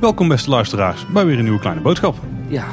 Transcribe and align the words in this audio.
Welkom 0.00 0.28
beste 0.28 0.50
luisteraars 0.50 1.06
bij 1.06 1.26
weer 1.26 1.36
een 1.38 1.42
nieuwe 1.42 1.58
kleine 1.60 1.80
boodschap. 1.80 2.16
Ja, 2.48 2.64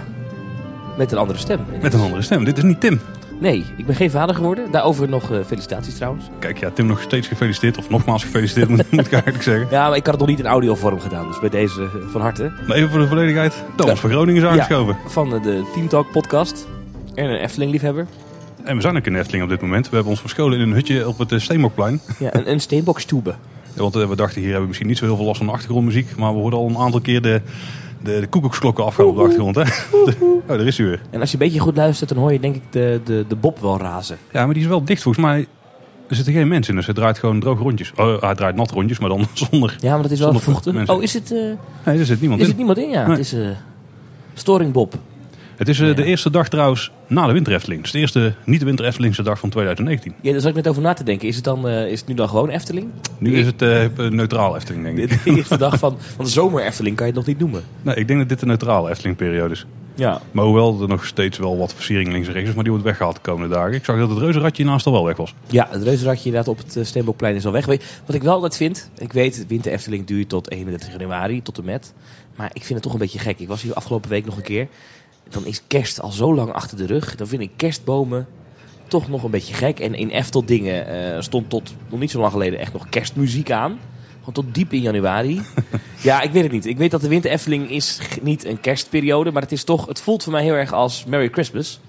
met 0.98 1.12
een 1.12 1.18
andere 1.18 1.40
stem. 1.40 1.60
Met 1.82 1.94
een 1.94 2.00
andere 2.00 2.22
stem. 2.22 2.44
Dit 2.44 2.58
is 2.58 2.64
niet 2.64 2.80
Tim. 2.80 3.00
Nee, 3.40 3.66
ik 3.78 3.86
ben 3.86 3.96
geen 3.96 4.12
vader 4.12 4.36
geworden. 4.36 4.72
Daarover 4.72 5.10
nog 5.10 5.32
eh, 5.32 5.38
felicitaties 5.46 5.96
trouwens. 5.96 6.26
Kijk, 6.40 6.60
ja, 6.60 6.70
Tim 6.70 6.86
nog 6.86 7.02
steeds 7.02 7.28
gefeliciteerd. 7.28 7.78
Of 7.78 7.90
nogmaals 7.90 8.24
gefeliciteerd, 8.24 8.70
moet, 8.70 8.92
moet 8.92 9.06
ik 9.06 9.12
eigenlijk 9.12 9.44
zeggen. 9.44 9.68
Ja, 9.70 9.88
maar 9.88 9.98
ik 9.98 10.06
had 10.06 10.14
het 10.14 10.20
nog 10.20 10.30
niet 10.30 10.40
in 10.40 10.46
audiovorm 10.46 11.00
gedaan. 11.00 11.28
Dus 11.28 11.40
bij 11.40 11.50
deze 11.50 11.82
eh, 11.82 11.90
van 12.12 12.22
harte. 12.22 12.52
Maar 12.68 12.78
even 12.78 12.90
voor 12.90 13.00
de 13.00 13.08
volledigheid. 13.08 13.64
Thomas 13.76 14.00
van 14.00 14.10
Groningen 14.10 14.42
is 14.42 14.48
aangeschoven. 14.48 14.98
Van 15.08 15.34
eh, 15.36 15.44
de 15.44 15.70
Team 15.74 15.88
Talk 15.88 16.12
podcast. 16.12 16.68
En 17.16 17.26
een 17.26 17.40
Efteling-liefhebber. 17.40 18.08
En 18.64 18.76
we 18.76 18.82
zijn 18.82 18.98
ook 18.98 19.06
in 19.06 19.16
Efteling 19.16 19.44
op 19.44 19.50
dit 19.50 19.62
moment. 19.62 19.86
We 19.90 19.94
hebben 19.96 20.12
ons 20.12 20.22
verscholen 20.22 20.60
in 20.60 20.68
een 20.70 20.74
hutje 20.74 21.08
op 21.08 21.18
het 21.18 21.32
eh, 21.32 21.40
Steenbokplein. 21.40 22.02
Ja, 22.20 22.36
een, 22.36 22.52
een 22.52 22.60
steenbokstube. 22.60 23.30
Ja, 23.74 23.82
want 23.82 23.96
eh, 23.96 24.08
we 24.10 24.16
dachten, 24.16 24.36
hier 24.36 24.44
hebben 24.44 24.62
we 24.62 24.68
misschien 24.68 24.88
niet 24.88 24.98
zo 24.98 25.06
heel 25.06 25.16
veel 25.16 25.26
last 25.26 25.38
van 25.38 25.46
de 25.48 25.52
achtergrondmuziek. 25.54 26.16
Maar 26.16 26.34
we 26.34 26.40
hoorden 26.40 26.60
al 26.60 26.70
een 26.70 26.78
aantal 26.78 27.02
keer 27.02 27.22
de, 27.22 27.42
de, 28.04 28.20
de 28.20 28.28
koekoeksklokken 28.28 28.86
afgaan 28.86 29.06
op 29.06 29.16
de 29.16 29.22
achtergrond. 29.22 29.56
Hè? 29.56 29.62
oh, 30.26 30.42
daar 30.48 30.60
is 30.68 30.78
hij 30.78 30.88
weer. 30.88 31.02
En 31.10 31.20
als 31.20 31.32
je 31.32 31.38
een 31.38 31.44
beetje 31.44 31.60
goed 31.60 31.76
luistert, 31.78 32.10
dan 32.10 32.18
hoor 32.18 32.34
je 32.34 32.40
denk 32.40 32.56
ik 32.56 32.62
de, 32.70 33.02
de, 33.04 33.26
de 33.28 33.36
Bob 33.36 33.60
wel 33.60 33.78
razen. 33.78 34.18
Ja, 34.32 34.46
maar 34.46 34.54
die 34.54 34.64
is 34.64 34.70
wel 34.70 34.84
dicht 34.86 35.02
volgens 35.02 35.26
mij. 35.26 35.48
Er 36.08 36.16
zitten 36.16 36.34
geen 36.34 36.48
mensen 36.48 36.70
in, 36.72 36.76
dus 36.78 36.86
hij 36.86 36.96
draait 36.96 37.20
gewoon 37.20 37.40
droge 37.40 37.64
rondjes. 37.64 37.92
Oh, 37.96 38.22
hij 38.22 38.36
draait 38.36 38.56
nat 38.56 38.72
rondjes, 38.72 39.00
maar 39.00 39.10
dan 39.10 39.28
zonder... 39.50 39.76
Ja, 39.80 39.94
maar 39.94 40.02
dat 40.02 40.12
is 40.12 40.20
wel 40.20 40.34
vochtig. 40.40 40.90
Oh, 40.90 41.04
is 41.04 41.14
het, 41.14 41.32
eh, 41.32 41.38
Nee, 41.86 42.00
er 42.00 42.06
zit 42.06 42.20
niemand 42.20 42.42
is 42.42 42.48
in. 42.48 42.52
het 42.54 42.58
niemand 42.66 42.78
in? 42.78 42.90
Ja, 42.90 43.02
Nee. 43.08 43.10
het 43.18 43.26
is 43.26 43.34
eh, 43.34 43.48
Storing 44.34 44.72
Bob. 44.74 44.94
Het 45.62 45.70
is 45.70 45.80
eh, 45.80 45.88
Ja. 45.88 45.94
de 45.94 46.04
eerste 46.04 46.30
dag 46.30 46.50
trouwens 46.50 46.92
na 47.08 47.28
de 47.28 47.34
winter 47.34 47.54
Efteling. 47.54 47.82
Dus 47.82 47.92
de 47.92 48.00
eerste 48.00 48.34
niet 48.46 48.60
de 48.60 48.66
winter 48.66 48.86
Eftelingse 48.86 49.24
dag 49.24 49.40
van 49.40 49.50
2019. 49.50 50.14
Ja, 50.22 50.32
daar 50.32 50.40
zat 50.42 50.50
ik 50.50 50.56
net 50.56 50.68
over 50.68 50.82
na 50.82 50.94
te 50.94 51.04
denken. 51.04 51.28
Is 51.28 51.36
het, 51.36 51.44
dan, 51.44 51.68
eh, 51.68 51.92
is 51.92 52.00
het 52.00 52.08
nu 52.10 52.16
dan 52.16 52.30
gewoon 52.30 52.50
Efteling? 52.50 52.88
Nu 53.18 53.36
is 53.36 53.46
het 53.46 53.62
eh, 53.62 54.10
neutraal 54.10 54.56
Efteling, 54.56 54.84
denk 54.84 54.98
ik. 54.98 55.24
De 55.24 55.36
eerste 55.36 55.58
dag 55.58 55.80
van, 55.80 55.98
van 56.16 56.26
de 56.26 56.32
zomer 56.32 56.64
Efteling 56.64 56.96
kan 56.96 57.06
je 57.06 57.12
het 57.12 57.22
nog 57.22 57.30
niet 57.30 57.40
noemen. 57.40 57.64
Nee, 57.82 57.96
ik 57.96 58.08
denk 58.08 58.20
dat 58.20 58.30
dit 58.30 58.40
de 58.40 58.46
neutrale 58.46 58.90
Efteling-periode 58.90 59.54
is. 59.54 59.66
Ja. 59.96 60.22
Maar 60.32 60.46
hoewel 60.46 60.82
er 60.82 60.88
nog 60.88 61.06
steeds 61.06 61.38
wel 61.38 61.58
wat 61.58 61.74
versiering 61.74 62.12
links 62.12 62.28
en 62.28 62.34
rechts 62.34 62.50
is, 62.50 62.56
maar 62.56 62.64
die 62.64 62.72
wordt 62.74 62.88
weggehaald 62.88 63.16
de 63.16 63.22
komende 63.22 63.56
dagen. 63.56 63.74
Ik 63.74 63.86
zag 63.86 63.98
dat 63.98 64.10
het 64.10 64.18
reuzenradje 64.20 64.64
naast 64.64 64.86
al 64.86 64.92
wel 64.92 65.06
weg 65.06 65.18
was. 65.18 65.34
Ja, 65.48 65.68
het 65.72 65.84
reuzenradje 65.84 66.26
inderdaad 66.26 66.48
op 66.54 66.58
het 66.58 66.88
Steenbokplein 66.88 67.36
is 67.36 67.46
al 67.46 67.52
weg. 67.52 67.66
Wat 68.06 68.16
ik 68.16 68.24
wel 68.24 68.34
altijd 68.34 68.58
vind, 68.58 68.90
ik 68.98 69.14
weet, 69.14 69.46
Winter 69.48 69.72
Efteling 69.72 70.06
duurt 70.06 70.30
tot 70.30 70.52
31 70.52 70.92
januari, 70.92 71.42
tot 71.42 71.58
en 71.58 71.66
met. 71.66 71.94
Maar 72.36 72.50
ik 72.54 72.62
vind 72.62 72.74
het 72.74 72.82
toch 72.82 72.94
een 72.94 73.00
beetje 73.00 73.20
gek. 73.20 73.40
Ik 73.40 73.48
was 73.48 73.62
hier 73.62 73.74
afgelopen 73.74 74.10
week 74.10 74.26
nog 74.26 74.38
een 74.38 74.44
keer. 74.44 74.68
Dan 75.32 75.46
is 75.46 75.62
kerst 75.68 76.02
al 76.02 76.12
zo 76.12 76.34
lang 76.34 76.52
achter 76.54 76.78
de 76.78 76.86
rug. 76.86 77.16
Dan 77.16 77.28
vind 77.28 77.42
ik 77.42 77.52
kerstbomen 77.56 78.28
toch 78.88 79.10
nog 79.10 79.24
een 79.24 79.32
beetje 79.32 79.54
gek. 79.54 79.80
En 79.80 79.94
in 79.94 80.10
Efteldingen 80.10 80.88
eh 80.88 81.22
stond 81.22 81.50
tot 81.50 81.74
nog 81.90 82.00
niet 82.00 82.12
zo 82.12 82.20
lang 82.20 82.32
geleden 82.32 82.60
echt 82.60 82.74
nog 82.74 82.90
kerstmuziek 82.90 83.52
aan. 83.52 83.80
Gewoon 84.20 84.34
tot 84.34 84.56
diep 84.56 84.74
in 84.74 84.82
januari. 84.82 85.42
ja, 86.02 86.22
ik 86.22 86.32
weet 86.32 86.44
het 86.44 86.52
niet. 86.52 86.66
Ik 86.66 86.78
weet 86.78 86.92
dat 86.92 87.02
de 87.02 87.08
Winter 87.08 87.32
Efteling 87.32 87.70
is 87.70 88.00
niet 88.22 88.46
een 88.46 88.60
kerstperiode. 88.60 89.32
Maar 89.32 89.42
het 89.42 89.52
is 89.52 89.64
toch, 89.64 89.86
het 89.86 90.02
voelt 90.02 90.24
voor 90.24 90.32
mij 90.32 90.44
heel 90.44 90.54
erg 90.54 90.74
als 90.74 91.06
Merry 91.06 91.30
Christmas. 91.32 91.80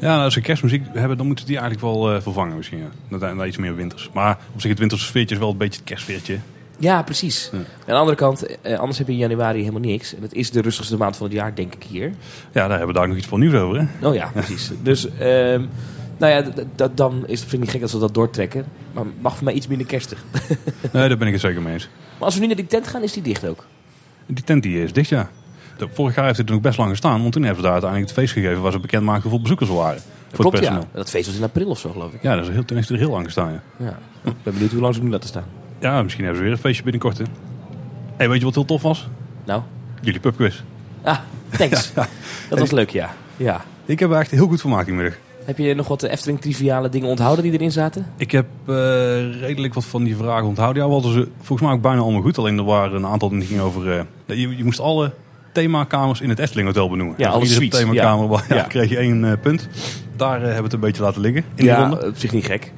Ja, 0.00 0.10
nou, 0.10 0.24
als 0.24 0.34
ze 0.34 0.40
kerstmuziek 0.40 0.82
hebben, 0.92 1.16
dan 1.16 1.26
moeten 1.26 1.46
die 1.46 1.58
eigenlijk 1.58 1.86
wel 1.86 2.14
eh, 2.14 2.20
vervangen 2.20 2.56
misschien. 2.56 2.78
Ja. 3.10 3.18
Dat 3.18 3.46
iets 3.46 3.56
meer 3.56 3.76
winters. 3.76 4.10
Maar 4.12 4.38
op 4.54 4.60
zich 4.60 4.70
het 4.70 4.78
winterse 4.78 5.04
sfeertje 5.04 5.34
is 5.34 5.40
wel 5.40 5.50
een 5.50 5.56
beetje 5.56 5.78
het 5.78 5.88
kerstfeertje. 5.88 6.38
Ja, 6.78 7.02
precies. 7.02 7.48
Ja. 7.52 7.58
Aan 7.58 7.64
de 7.86 7.92
andere 7.92 8.16
kant, 8.16 8.60
eh, 8.62 8.78
anders 8.78 8.98
heb 8.98 9.06
je 9.06 9.12
in 9.12 9.18
januari 9.18 9.58
helemaal 9.58 9.80
niks. 9.80 10.14
En 10.14 10.22
het 10.22 10.32
is 10.34 10.50
de 10.50 10.60
rustigste 10.60 10.96
maand 10.96 11.16
van 11.16 11.26
het 11.26 11.34
jaar, 11.34 11.54
denk 11.54 11.74
ik 11.74 11.82
hier. 11.82 12.08
Ja, 12.52 12.68
daar 12.68 12.68
hebben 12.78 12.86
we 12.86 12.92
daar 12.92 13.08
nog 13.08 13.16
iets 13.16 13.26
van 13.26 13.40
nieuws 13.40 13.54
over. 13.54 13.80
Hè? 14.00 14.08
Oh 14.08 14.14
ja, 14.14 14.30
precies. 14.32 14.70
dus, 14.82 15.08
ehm, 15.18 15.64
nou 16.18 16.32
ja, 16.32 16.42
dan 16.94 17.12
is 17.14 17.20
het 17.20 17.28
misschien 17.28 17.60
niet 17.60 17.70
gek 17.70 17.82
als 17.82 17.92
we 17.92 17.98
dat 17.98 18.14
doortrekken. 18.14 18.64
Maar 18.92 19.04
mag 19.20 19.34
voor 19.34 19.44
mij 19.44 19.54
iets 19.54 19.66
minder 19.66 19.86
kerstig. 19.86 20.24
Nee, 20.92 21.08
daar 21.08 21.16
ben 21.18 21.26
ik 21.26 21.32
het 21.32 21.42
zeker 21.42 21.62
mee 21.62 21.72
eens. 21.72 21.88
Maar 22.18 22.24
als 22.24 22.34
we 22.34 22.40
nu 22.40 22.46
naar 22.46 22.56
die 22.56 22.66
tent 22.66 22.86
gaan, 22.88 23.02
is 23.02 23.12
die 23.12 23.22
dicht 23.22 23.46
ook. 23.48 23.64
Die 24.26 24.44
tent 24.44 24.62
die 24.62 24.82
is 24.82 24.92
dicht, 24.92 25.08
ja. 25.08 25.30
De- 25.78 25.88
Vorig 25.92 26.14
jaar 26.14 26.24
heeft 26.24 26.38
het 26.38 26.46
er 26.48 26.52
nog 26.54 26.62
best 26.62 26.78
lang 26.78 26.90
gestaan, 26.90 27.20
want 27.20 27.32
toen 27.32 27.42
hebben 27.42 27.60
ze 27.60 27.64
daar 27.64 27.72
uiteindelijk 27.80 28.10
het 28.10 28.20
feest 28.20 28.32
gegeven 28.32 28.62
waar 28.62 28.72
ze 28.72 28.78
bekend 28.78 29.02
maakten 29.02 29.22
hoeveel 29.22 29.40
bezoekers 29.40 29.68
er 29.68 29.76
waren. 29.76 30.00
Voor 30.28 30.38
Klopt, 30.38 30.56
het 30.56 30.64
ja. 30.64 30.70
personeel. 30.70 30.96
Dat 30.96 31.10
feest 31.10 31.26
was 31.26 31.36
in 31.36 31.42
april 31.42 31.68
of 31.68 31.78
zo, 31.78 31.90
geloof 31.90 32.12
ik. 32.12 32.22
Ja, 32.22 32.34
dat 32.36 32.44
is 32.46 32.50
heel, 32.52 32.64
toen 32.64 32.76
heeft 32.76 32.88
het 32.88 32.98
er 32.98 33.04
heel 33.04 33.12
lang 33.14 33.24
gestaan, 33.24 33.52
ja. 33.52 33.62
Ja. 33.84 33.98
Ik 34.24 34.42
ben 34.42 34.52
benieuwd 34.52 34.70
hoe 34.72 34.80
lang 34.80 34.94
ze 34.94 35.02
nu 35.02 35.10
laten 35.10 35.28
staan. 35.28 35.44
Ja, 35.84 36.02
misschien 36.02 36.24
hebben 36.24 36.42
ze 36.42 36.48
weer 36.48 36.56
een 36.56 36.62
feestje 36.62 36.82
binnenkort. 36.82 37.18
Hè. 37.18 37.24
Hey, 38.16 38.28
weet 38.28 38.38
je 38.38 38.44
wat 38.44 38.54
heel 38.54 38.64
tof 38.64 38.82
was? 38.82 39.08
Nou, 39.44 39.62
Jullie 40.00 40.20
pubquiz. 40.20 40.62
ah, 41.02 41.18
thanks. 41.50 41.92
Dat 42.50 42.58
was 42.58 42.70
leuk, 42.70 42.90
ja. 42.90 43.14
ja. 43.36 43.64
Ik 43.84 43.98
heb 43.98 44.10
er 44.10 44.18
echt 44.18 44.30
heel 44.30 44.46
goed 44.46 44.62
die 44.84 44.94
middag. 44.94 45.14
Heb 45.44 45.58
je 45.58 45.74
nog 45.74 45.88
wat 45.88 46.02
Efteling-triviale 46.02 46.88
dingen 46.88 47.08
onthouden 47.08 47.44
die 47.44 47.52
erin 47.52 47.72
zaten? 47.72 48.06
Ik 48.16 48.30
heb 48.30 48.46
eh, 48.66 48.74
redelijk 49.40 49.74
wat 49.74 49.84
van 49.84 50.04
die 50.04 50.16
vragen 50.16 50.46
onthouden. 50.46 50.82
Ja, 50.82 50.88
we 50.88 50.94
hadden 50.94 51.12
ze 51.12 51.28
volgens 51.36 51.68
mij 51.68 51.76
ook 51.76 51.82
bijna 51.82 52.00
allemaal 52.00 52.22
goed. 52.22 52.38
Alleen 52.38 52.58
er 52.58 52.64
waren 52.64 52.96
een 52.96 53.06
aantal 53.06 53.28
die 53.28 53.42
gingen 53.42 53.62
over... 53.62 53.90
eh, 53.90 54.04
je, 54.26 54.56
je 54.56 54.64
moest 54.64 54.80
alle 54.80 55.12
themakamers 55.52 56.20
in 56.20 56.28
het 56.28 56.38
Efteling 56.38 56.66
Hotel 56.66 56.88
benoemen. 56.88 57.14
Ja, 57.18 57.24
Dus 57.26 57.34
alle 57.34 57.46
suites, 57.46 57.78
themakamer 57.78 58.44
ja. 58.48 58.62
kreeg 58.62 58.90
je 58.90 58.96
één 58.96 59.24
eh, 59.24 59.32
punt. 59.40 59.68
Daar 60.16 60.36
eh, 60.36 60.40
hebben 60.40 60.56
we 60.56 60.62
het 60.62 60.72
een 60.72 60.80
beetje 60.80 61.02
laten 61.02 61.20
liggen 61.20 61.44
in 61.54 61.64
ja, 61.64 61.76
de 61.76 61.80
ronde. 61.82 62.06
op 62.08 62.16
zich 62.16 62.32
niet 62.32 62.44
gek. 62.44 62.72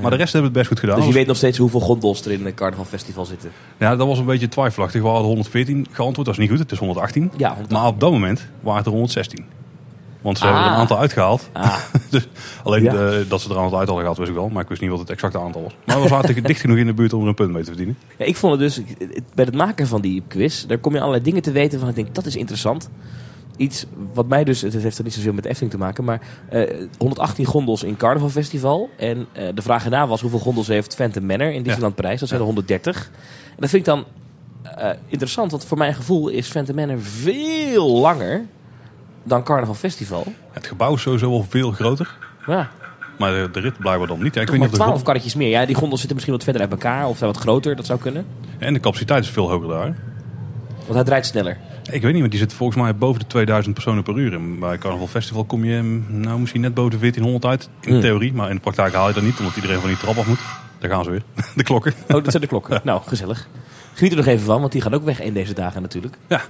Maar 0.00 0.10
de 0.10 0.16
rest 0.16 0.32
hebben 0.32 0.50
het 0.50 0.58
best 0.58 0.68
goed 0.68 0.80
gedaan. 0.80 0.96
Dus 0.96 1.06
je 1.06 1.12
weet 1.12 1.26
nog 1.26 1.36
steeds 1.36 1.58
hoeveel 1.58 1.80
gondels 1.80 2.24
er 2.24 2.32
in 2.32 2.44
het 2.44 2.54
Carnaval 2.54 2.84
Festival 2.84 3.24
zitten. 3.24 3.50
Ja, 3.78 3.96
dat 3.96 4.06
was 4.06 4.18
een 4.18 4.24
beetje 4.24 4.48
twijfelachtig. 4.48 5.02
We 5.02 5.06
hadden 5.08 5.26
114 5.26 5.86
geantwoord. 5.90 6.26
Dat 6.26 6.34
is 6.34 6.40
niet 6.40 6.50
goed. 6.50 6.58
Het 6.58 6.72
is 6.72 6.78
118. 6.78 7.22
Ja, 7.22 7.48
118. 7.48 7.76
Maar 7.78 7.86
op 7.86 8.00
dat 8.00 8.10
moment 8.10 8.46
waren 8.60 8.76
het 8.76 8.86
er 8.86 8.92
116. 8.92 9.44
Want 10.20 10.38
ze 10.38 10.44
hebben 10.44 10.62
er 10.62 10.68
Ah. 10.68 10.74
een 10.74 10.80
aantal 10.80 10.98
uitgehaald. 10.98 11.48
Ah, 11.52 11.76
Dus 12.10 12.28
alleen 12.64 12.82
Ja. 12.82 12.92
eh, 12.94 13.16
dat 13.28 13.40
ze 13.40 13.48
er 13.50 13.56
een 13.56 13.62
aantal 13.62 13.78
uit 13.78 13.88
hadden 13.88 13.96
gehaald, 13.98 14.16
wist 14.18 14.30
ik 14.30 14.36
wel. 14.36 14.48
Maar 14.48 14.62
ik 14.62 14.68
wist 14.68 14.80
niet 14.80 14.90
wat 14.90 14.98
het 14.98 15.10
exacte 15.10 15.38
aantal 15.38 15.62
was. 15.62 15.72
Maar 15.84 16.02
we 16.02 16.08
zaten 16.08 16.42
dicht 16.42 16.60
genoeg 16.60 16.76
in 16.76 16.86
de 16.86 16.94
buurt 16.94 17.12
om 17.12 17.22
er 17.22 17.28
een 17.28 17.34
punt 17.34 17.52
mee 17.52 17.62
te 17.62 17.68
verdienen. 17.68 17.96
Ja, 18.18 18.24
ik 18.24 18.36
vond 18.36 18.52
het 18.52 18.60
dus, 18.60 18.82
bij 19.34 19.44
het 19.44 19.54
maken 19.54 19.86
van 19.86 20.00
die 20.00 20.22
quiz, 20.28 20.64
daar 20.64 20.78
kom 20.78 20.92
je 20.92 20.98
allerlei 20.98 21.22
dingen 21.24 21.42
te 21.42 21.50
weten 21.52 21.80
van 21.80 21.88
ik 21.88 21.94
denk, 21.94 22.14
dat 22.14 22.26
is 22.26 22.36
interessant. 22.36 22.88
Iets 23.56 23.86
wat 24.12 24.26
mij 24.26 24.44
dus, 24.44 24.60
het 24.60 24.72
heeft 24.72 24.98
er 24.98 25.04
niet 25.04 25.14
zoveel 25.14 25.32
met 25.32 25.44
Efteling 25.44 25.72
te 25.72 25.78
maken, 25.78 26.04
maar 26.04 26.20
eh, 26.48 26.86
118 26.98 27.44
gondels 27.44 27.82
in 27.82 27.96
Carnaval 27.96 28.28
Festival. 28.28 28.90
En 28.96 29.26
eh, 29.32 29.48
de 29.54 29.62
vraag 29.62 29.84
erna 29.84 30.06
was 30.06 30.20
hoeveel 30.20 30.38
gondels 30.38 30.66
heeft 30.66 30.94
Phantom 30.94 31.26
Manor 31.26 31.52
in 31.52 31.62
Disneyland 31.62 31.94
Parijs? 31.94 32.20
Dat 32.20 32.28
zijn 32.28 32.40
er 32.40 32.46
130. 32.46 33.10
En 33.50 33.56
dat 33.58 33.70
vind 33.70 33.86
ik 33.86 33.92
dan 33.94 34.04
eh, 34.62 34.90
interessant, 35.06 35.50
want 35.50 35.64
voor 35.64 35.78
mijn 35.78 35.94
gevoel 35.94 36.28
is 36.28 36.48
Phantom 36.48 36.74
Manor 36.74 37.00
veel 37.00 37.90
langer 38.00 38.44
dan 39.22 39.42
Carnaval 39.42 39.74
Festival. 39.74 40.24
Het 40.50 40.66
gebouw 40.66 40.94
is 40.94 41.02
sowieso 41.02 41.44
veel 41.48 41.70
groter. 41.70 42.16
Ja, 42.46 42.70
Maar 43.18 43.32
de, 43.32 43.48
de 43.52 43.60
rit 43.60 43.78
blijkbaar 43.78 44.06
dan 44.06 44.22
niet. 44.22 44.34
Ja, 44.34 44.40
ik 44.40 44.46
toch 44.46 44.56
weet 44.56 44.64
niet 44.64 44.72
of 44.72 44.78
de 44.78 44.84
12 44.84 45.02
karretjes 45.02 45.34
meer. 45.34 45.48
Ja, 45.48 45.66
die 45.66 45.74
gondels 45.74 46.00
zitten 46.00 46.14
misschien 46.14 46.36
wat 46.36 46.44
verder 46.44 46.62
uit 46.62 46.70
elkaar 46.70 47.08
of 47.08 47.18
zijn 47.18 47.32
wat 47.32 47.40
groter, 47.40 47.76
dat 47.76 47.86
zou 47.86 47.98
kunnen. 47.98 48.26
En 48.58 48.74
de 48.74 48.80
capaciteit 48.80 49.24
is 49.24 49.30
veel 49.30 49.50
hoger 49.50 49.68
daar. 49.68 50.11
Want 50.82 50.94
hij 50.94 51.04
draait 51.04 51.26
sneller. 51.26 51.56
Ik 51.90 52.02
weet 52.02 52.10
niet, 52.12 52.20
want 52.20 52.30
die 52.30 52.40
zit 52.40 52.52
volgens 52.52 52.82
mij 52.82 52.96
boven 52.96 53.20
de 53.20 53.26
2000 53.26 53.74
personen 53.74 54.02
per 54.02 54.18
uur. 54.18 54.32
En 54.32 54.58
bij 54.58 54.78
Carnaval 54.78 55.06
Festival 55.06 55.44
kom 55.44 55.64
je 55.64 55.82
nou, 56.08 56.38
misschien 56.40 56.60
net 56.60 56.74
boven 56.74 56.90
de 56.90 56.98
1400 56.98 57.44
uit. 57.44 57.68
In 57.80 57.92
Hmm. 57.92 58.00
theorie, 58.00 58.32
maar 58.32 58.48
in 58.48 58.54
de 58.54 58.60
praktijk 58.60 58.94
haal 58.94 59.08
je 59.08 59.14
dat 59.14 59.22
niet. 59.22 59.38
Omdat 59.38 59.56
iedereen 59.56 59.80
van 59.80 59.88
die 59.88 59.98
trap 59.98 60.16
af 60.16 60.26
moet. 60.26 60.38
Daar 60.78 60.90
gaan 60.90 61.04
ze 61.04 61.10
weer. 61.10 61.22
De 61.56 61.62
klokken. 61.62 61.92
Oh, 62.02 62.08
dat 62.08 62.30
zijn 62.30 62.42
de 62.42 62.48
klokken. 62.48 62.80
Nou, 62.84 63.00
gezellig. 63.06 63.48
Geniet 63.94 64.12
er 64.12 64.18
nog 64.18 64.26
even 64.26 64.44
van, 64.44 64.60
want 64.60 64.72
die 64.72 64.80
gaan 64.80 64.94
ook 64.94 65.04
weg 65.04 65.20
in 65.20 65.34
deze 65.34 65.54
dagen 65.54 65.82
natuurlijk. 65.82 66.16
Ja. 66.28 66.40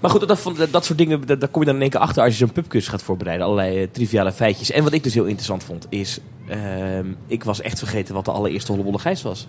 Maar 0.00 0.10
goed, 0.10 0.28
dat, 0.28 0.42
dat, 0.56 0.72
dat 0.72 0.84
soort 0.84 0.98
dingen, 0.98 1.26
daar 1.26 1.48
kom 1.48 1.60
je 1.60 1.66
dan 1.66 1.74
in 1.76 1.80
één 1.80 1.90
keer 1.90 2.00
achter 2.00 2.22
als 2.22 2.32
je 2.32 2.38
zo'n 2.38 2.52
pubquiz 2.52 2.88
gaat 2.88 3.02
voorbereiden. 3.02 3.46
Allerlei 3.46 3.82
eh, 3.82 3.88
triviale 3.92 4.32
feitjes. 4.32 4.70
En 4.70 4.82
wat 4.82 4.92
ik 4.92 5.02
dus 5.02 5.14
heel 5.14 5.24
interessant 5.24 5.64
vond, 5.64 5.86
is... 5.88 6.18
ehm, 6.48 7.06
ik 7.26 7.44
was 7.44 7.60
echt 7.60 7.78
vergeten 7.78 8.14
wat 8.14 8.24
de 8.24 8.30
allereerste 8.30 8.70
Hollebolle 8.72 8.98
Gijs 8.98 9.22
was. 9.22 9.48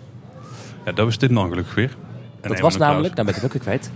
ja, 0.85 0.91
dat 0.91 1.05
was 1.05 1.17
dit 1.17 1.33
dan 1.33 1.49
gelukkig 1.49 1.75
weer. 1.75 1.95
Dat 2.49 2.59
was 2.59 2.77
namelijk, 2.77 3.13
nou 3.13 3.27
ben 3.27 3.35
ik 3.35 3.41
het 3.41 3.45
ook 3.45 3.53
weer 3.53 3.61
kwijt. 3.61 3.91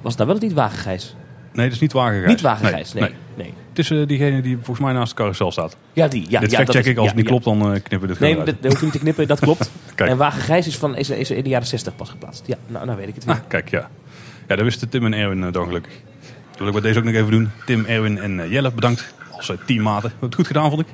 Was 0.00 0.14
het 0.14 0.16
nou 0.16 0.26
wel 0.26 0.36
of 0.36 0.42
niet 0.42 0.52
Wagengijs? 0.52 1.14
Nee, 1.52 1.66
dat 1.66 1.74
is 1.74 1.80
niet 1.80 1.92
Wagengijs. 1.92 2.28
Niet 2.28 2.40
Wagengijs, 2.40 2.92
nee. 2.92 3.14
nee. 3.34 3.54
Het 3.68 3.78
is 3.78 3.90
eh, 3.90 4.06
diegene 4.06 4.42
die 4.42 4.56
volgens 4.56 4.78
mij 4.78 4.92
naast 4.92 5.10
de 5.10 5.16
carousel 5.16 5.52
staat. 5.52 5.76
Ja, 5.92 6.08
die. 6.08 6.26
Ja, 6.28 6.40
dit 6.40 6.50
ja, 6.50 6.64
dat 6.64 6.74
check 6.74 6.84
ik. 6.84 6.96
Als 6.96 7.04
ja, 7.04 7.12
het 7.12 7.16
niet 7.16 7.26
klopt, 7.26 7.44
dan 7.44 7.60
eh, 7.60 7.82
knippen 7.82 8.00
we 8.00 8.06
dit 8.06 8.18
Nee, 8.18 8.36
dat, 8.36 8.46
uit. 8.46 8.62
dat 8.62 8.70
hoef 8.70 8.78
je 8.78 8.84
niet 8.84 8.94
te 8.94 9.00
knippen, 9.00 9.26
dat 9.26 9.40
klopt. 9.40 9.70
En 9.96 10.16
Wagengijs 10.16 10.66
is, 10.66 10.76
van, 10.76 10.96
is, 10.96 11.10
is 11.10 11.30
in 11.30 11.42
de 11.42 11.48
jaren 11.48 11.66
60 11.66 11.96
pas 11.96 12.10
geplaatst. 12.10 12.46
Ja, 12.46 12.56
nou, 12.66 12.86
nou 12.86 12.98
weet 12.98 13.08
ik 13.08 13.14
het 13.14 13.24
weer. 13.24 13.34
Ah, 13.34 13.40
kijk, 13.48 13.70
ja. 13.70 13.90
Ja, 14.48 14.56
dat 14.56 14.64
wisten 14.64 14.88
Tim 14.88 15.06
en 15.06 15.12
Erwin 15.12 15.44
eh, 15.44 15.52
dan 15.52 15.66
gelukkig. 15.66 15.92
Dat 16.50 16.58
wil 16.58 16.66
ik 16.66 16.72
bij 16.72 16.82
deze 16.82 16.98
ook 16.98 17.04
nog 17.04 17.14
even 17.14 17.30
doen. 17.30 17.50
Tim, 17.66 17.84
Erwin 17.84 18.18
en 18.18 18.48
Jelle, 18.48 18.72
bedankt 18.72 19.14
als 19.30 19.52
teammaten. 19.66 20.02
We 20.02 20.08
hebben 20.08 20.28
het 20.28 20.34
goed 20.34 20.46
gedaan, 20.46 20.70
vond 20.70 20.80
ik. 20.80 20.86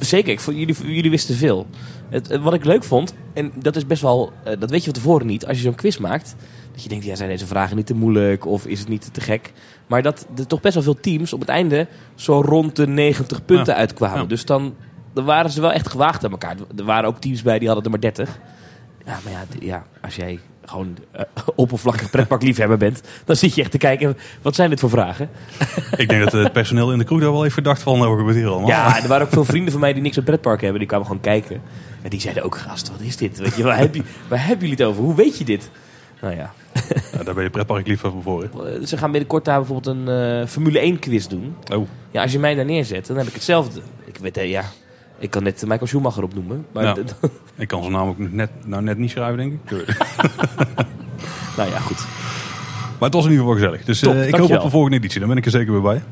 Zeker, 0.00 0.32
ik 0.32 0.40
vond, 0.40 0.56
jullie, 0.56 0.94
jullie 0.94 1.10
wisten 1.10 1.34
veel. 1.34 1.66
Het, 2.08 2.30
eh, 2.30 2.42
wat 2.42 2.54
ik 2.54 2.64
leuk 2.64 2.84
vond, 2.84 3.14
en 3.32 3.52
dat 3.54 3.76
is 3.76 3.86
best 3.86 4.02
wel, 4.02 4.32
eh, 4.44 4.52
dat 4.58 4.70
weet 4.70 4.78
je 4.78 4.84
van 4.84 5.02
tevoren 5.02 5.26
niet, 5.26 5.46
als 5.46 5.56
je 5.56 5.62
zo'n 5.62 5.74
quiz 5.74 5.96
maakt, 5.98 6.34
dat 6.72 6.82
je 6.82 6.88
denkt, 6.88 7.04
ja, 7.04 7.14
zijn 7.14 7.28
deze 7.28 7.46
vragen 7.46 7.76
niet 7.76 7.86
te 7.86 7.94
moeilijk 7.94 8.46
of 8.46 8.66
is 8.66 8.78
het 8.78 8.88
niet 8.88 9.08
te 9.14 9.20
gek? 9.20 9.52
Maar 9.86 10.02
dat 10.02 10.26
er 10.36 10.46
toch 10.46 10.60
best 10.60 10.74
wel 10.74 10.82
veel 10.82 11.00
teams 11.00 11.32
op 11.32 11.40
het 11.40 11.48
einde 11.48 11.86
zo 12.14 12.40
rond 12.40 12.76
de 12.76 12.86
90 12.86 13.44
punten 13.44 13.72
Ja. 13.74 13.78
uitkwamen. 13.80 14.20
Ja. 14.20 14.26
Dus 14.26 14.44
dan, 14.44 14.74
dan 15.12 15.24
waren 15.24 15.50
ze 15.50 15.60
wel 15.60 15.72
echt 15.72 15.88
gewaagd 15.88 16.24
aan 16.24 16.30
elkaar. 16.30 16.56
Er 16.76 16.84
waren 16.84 17.08
ook 17.08 17.18
teams 17.18 17.42
bij 17.42 17.58
die 17.58 17.66
hadden 17.66 17.84
er 17.84 17.90
maar 17.90 18.00
30. 18.00 18.38
Ja, 19.06 19.18
maar 19.24 19.32
ja, 19.32 19.44
ja 19.60 19.84
als 20.00 20.16
jij 20.16 20.38
gewoon 20.64 20.96
eh, 21.10 21.22
oppervlakkig 21.54 22.10
pretparkliefhebber 22.10 22.76
bent, 22.78 23.02
dan 23.24 23.36
zit 23.36 23.54
je 23.54 23.60
echt 23.62 23.70
te 23.70 23.78
kijken, 23.78 24.16
wat 24.42 24.54
zijn 24.54 24.70
dit 24.70 24.80
voor 24.80 24.90
vragen? 24.90 25.30
Ik 25.96 26.08
denk 26.08 26.22
dat 26.22 26.32
het 26.32 26.52
personeel 26.52 26.92
in 26.92 26.98
de 26.98 27.04
crew 27.04 27.20
daar 27.20 27.32
wel 27.32 27.42
heeft 27.42 27.54
verdacht 27.54 27.82
van, 27.82 27.98
nou, 27.98 28.08
wat 28.08 28.18
gebeurt 28.18 28.36
hier 28.36 28.48
allemaal? 28.48 28.68
Ja, 28.68 29.02
er 29.02 29.08
waren 29.08 29.26
ook 29.26 29.32
veel 29.32 29.44
vrienden 29.44 29.72
van 29.72 29.80
mij 29.80 29.92
die 29.92 30.02
niks 30.02 30.16
met 30.16 30.24
pretpark 30.24 30.60
hebben. 30.60 30.78
Die 30.78 30.88
kwamen 30.88 31.06
gewoon 31.06 31.20
kijken. 31.22 31.62
En 32.02 32.10
die 32.10 32.20
zeiden 32.20 32.42
ook, 32.42 32.56
gast, 32.56 32.90
wat 32.90 33.00
is 33.00 33.16
dit? 33.16 33.38
Weet 33.38 33.56
je, 33.56 33.62
waar, 33.62 33.78
heb 33.78 33.94
je, 33.94 34.02
waar 34.28 34.46
hebben 34.46 34.68
jullie 34.68 34.84
het 34.84 34.92
over? 34.92 35.02
Hoe 35.02 35.14
weet 35.14 35.38
je 35.38 35.44
dit? 35.44 35.70
Nou 36.20 36.36
ja, 36.36 36.52
daar 37.24 37.34
ben 37.34 37.42
je 37.42 37.50
pretparkliefhebber 37.50 38.22
voor. 38.22 38.42
hè? 38.42 38.74
Eh, 38.78 38.86
ze 38.86 38.96
gaan 38.96 39.10
binnenkort 39.10 39.44
daar 39.44 39.58
bijvoorbeeld 39.58 39.96
een 39.96 40.08
eh, 40.40 40.46
Formule 40.46 40.78
1 40.78 40.98
quiz 40.98 41.26
doen. 41.26 41.56
Oh, 41.74 41.86
Ja, 42.10 42.22
als 42.22 42.32
je 42.32 42.38
mij 42.38 42.54
daar 42.54 42.64
neerzet, 42.64 43.06
dan 43.06 43.16
heb 43.16 43.26
ik 43.26 43.34
hetzelfde. 43.34 43.80
Ik 44.04 44.16
weet, 44.16 44.36
eh, 44.36 44.50
ja, 44.50 44.64
ik 45.18 45.30
kan 45.30 45.42
net 45.42 45.62
Michael 45.66 45.86
Schumacher 45.86 46.22
opnoemen. 46.22 46.66
Maar 46.72 46.96
ik 47.56 47.68
kan 47.68 47.80
zijn 47.80 47.92
naam 47.92 48.08
ook 48.08 48.18
net, 48.18 48.50
nou, 48.64 48.82
net 48.82 48.98
niet 48.98 49.10
schrijven, 49.10 49.36
denk 49.36 49.52
ik. 49.52 49.70
nou 51.56 51.70
ja, 51.70 51.78
goed. 51.78 52.06
Maar 52.98 53.08
het 53.08 53.14
was 53.14 53.24
in 53.24 53.30
ieder 53.30 53.46
geval 53.46 53.60
gezellig. 53.60 53.84
Dus 53.84 54.00
Top, 54.00 54.14
eh, 54.14 54.28
ik 54.28 54.34
hoop 54.34 54.50
op 54.50 54.62
de 54.62 54.70
volgende 54.70 54.96
editie. 54.96 55.18
Dan 55.20 55.28
ben 55.28 55.38
ik 55.38 55.44
er 55.44 55.50
zeker 55.50 55.72
weer 55.72 55.82
bij. 55.82 56.02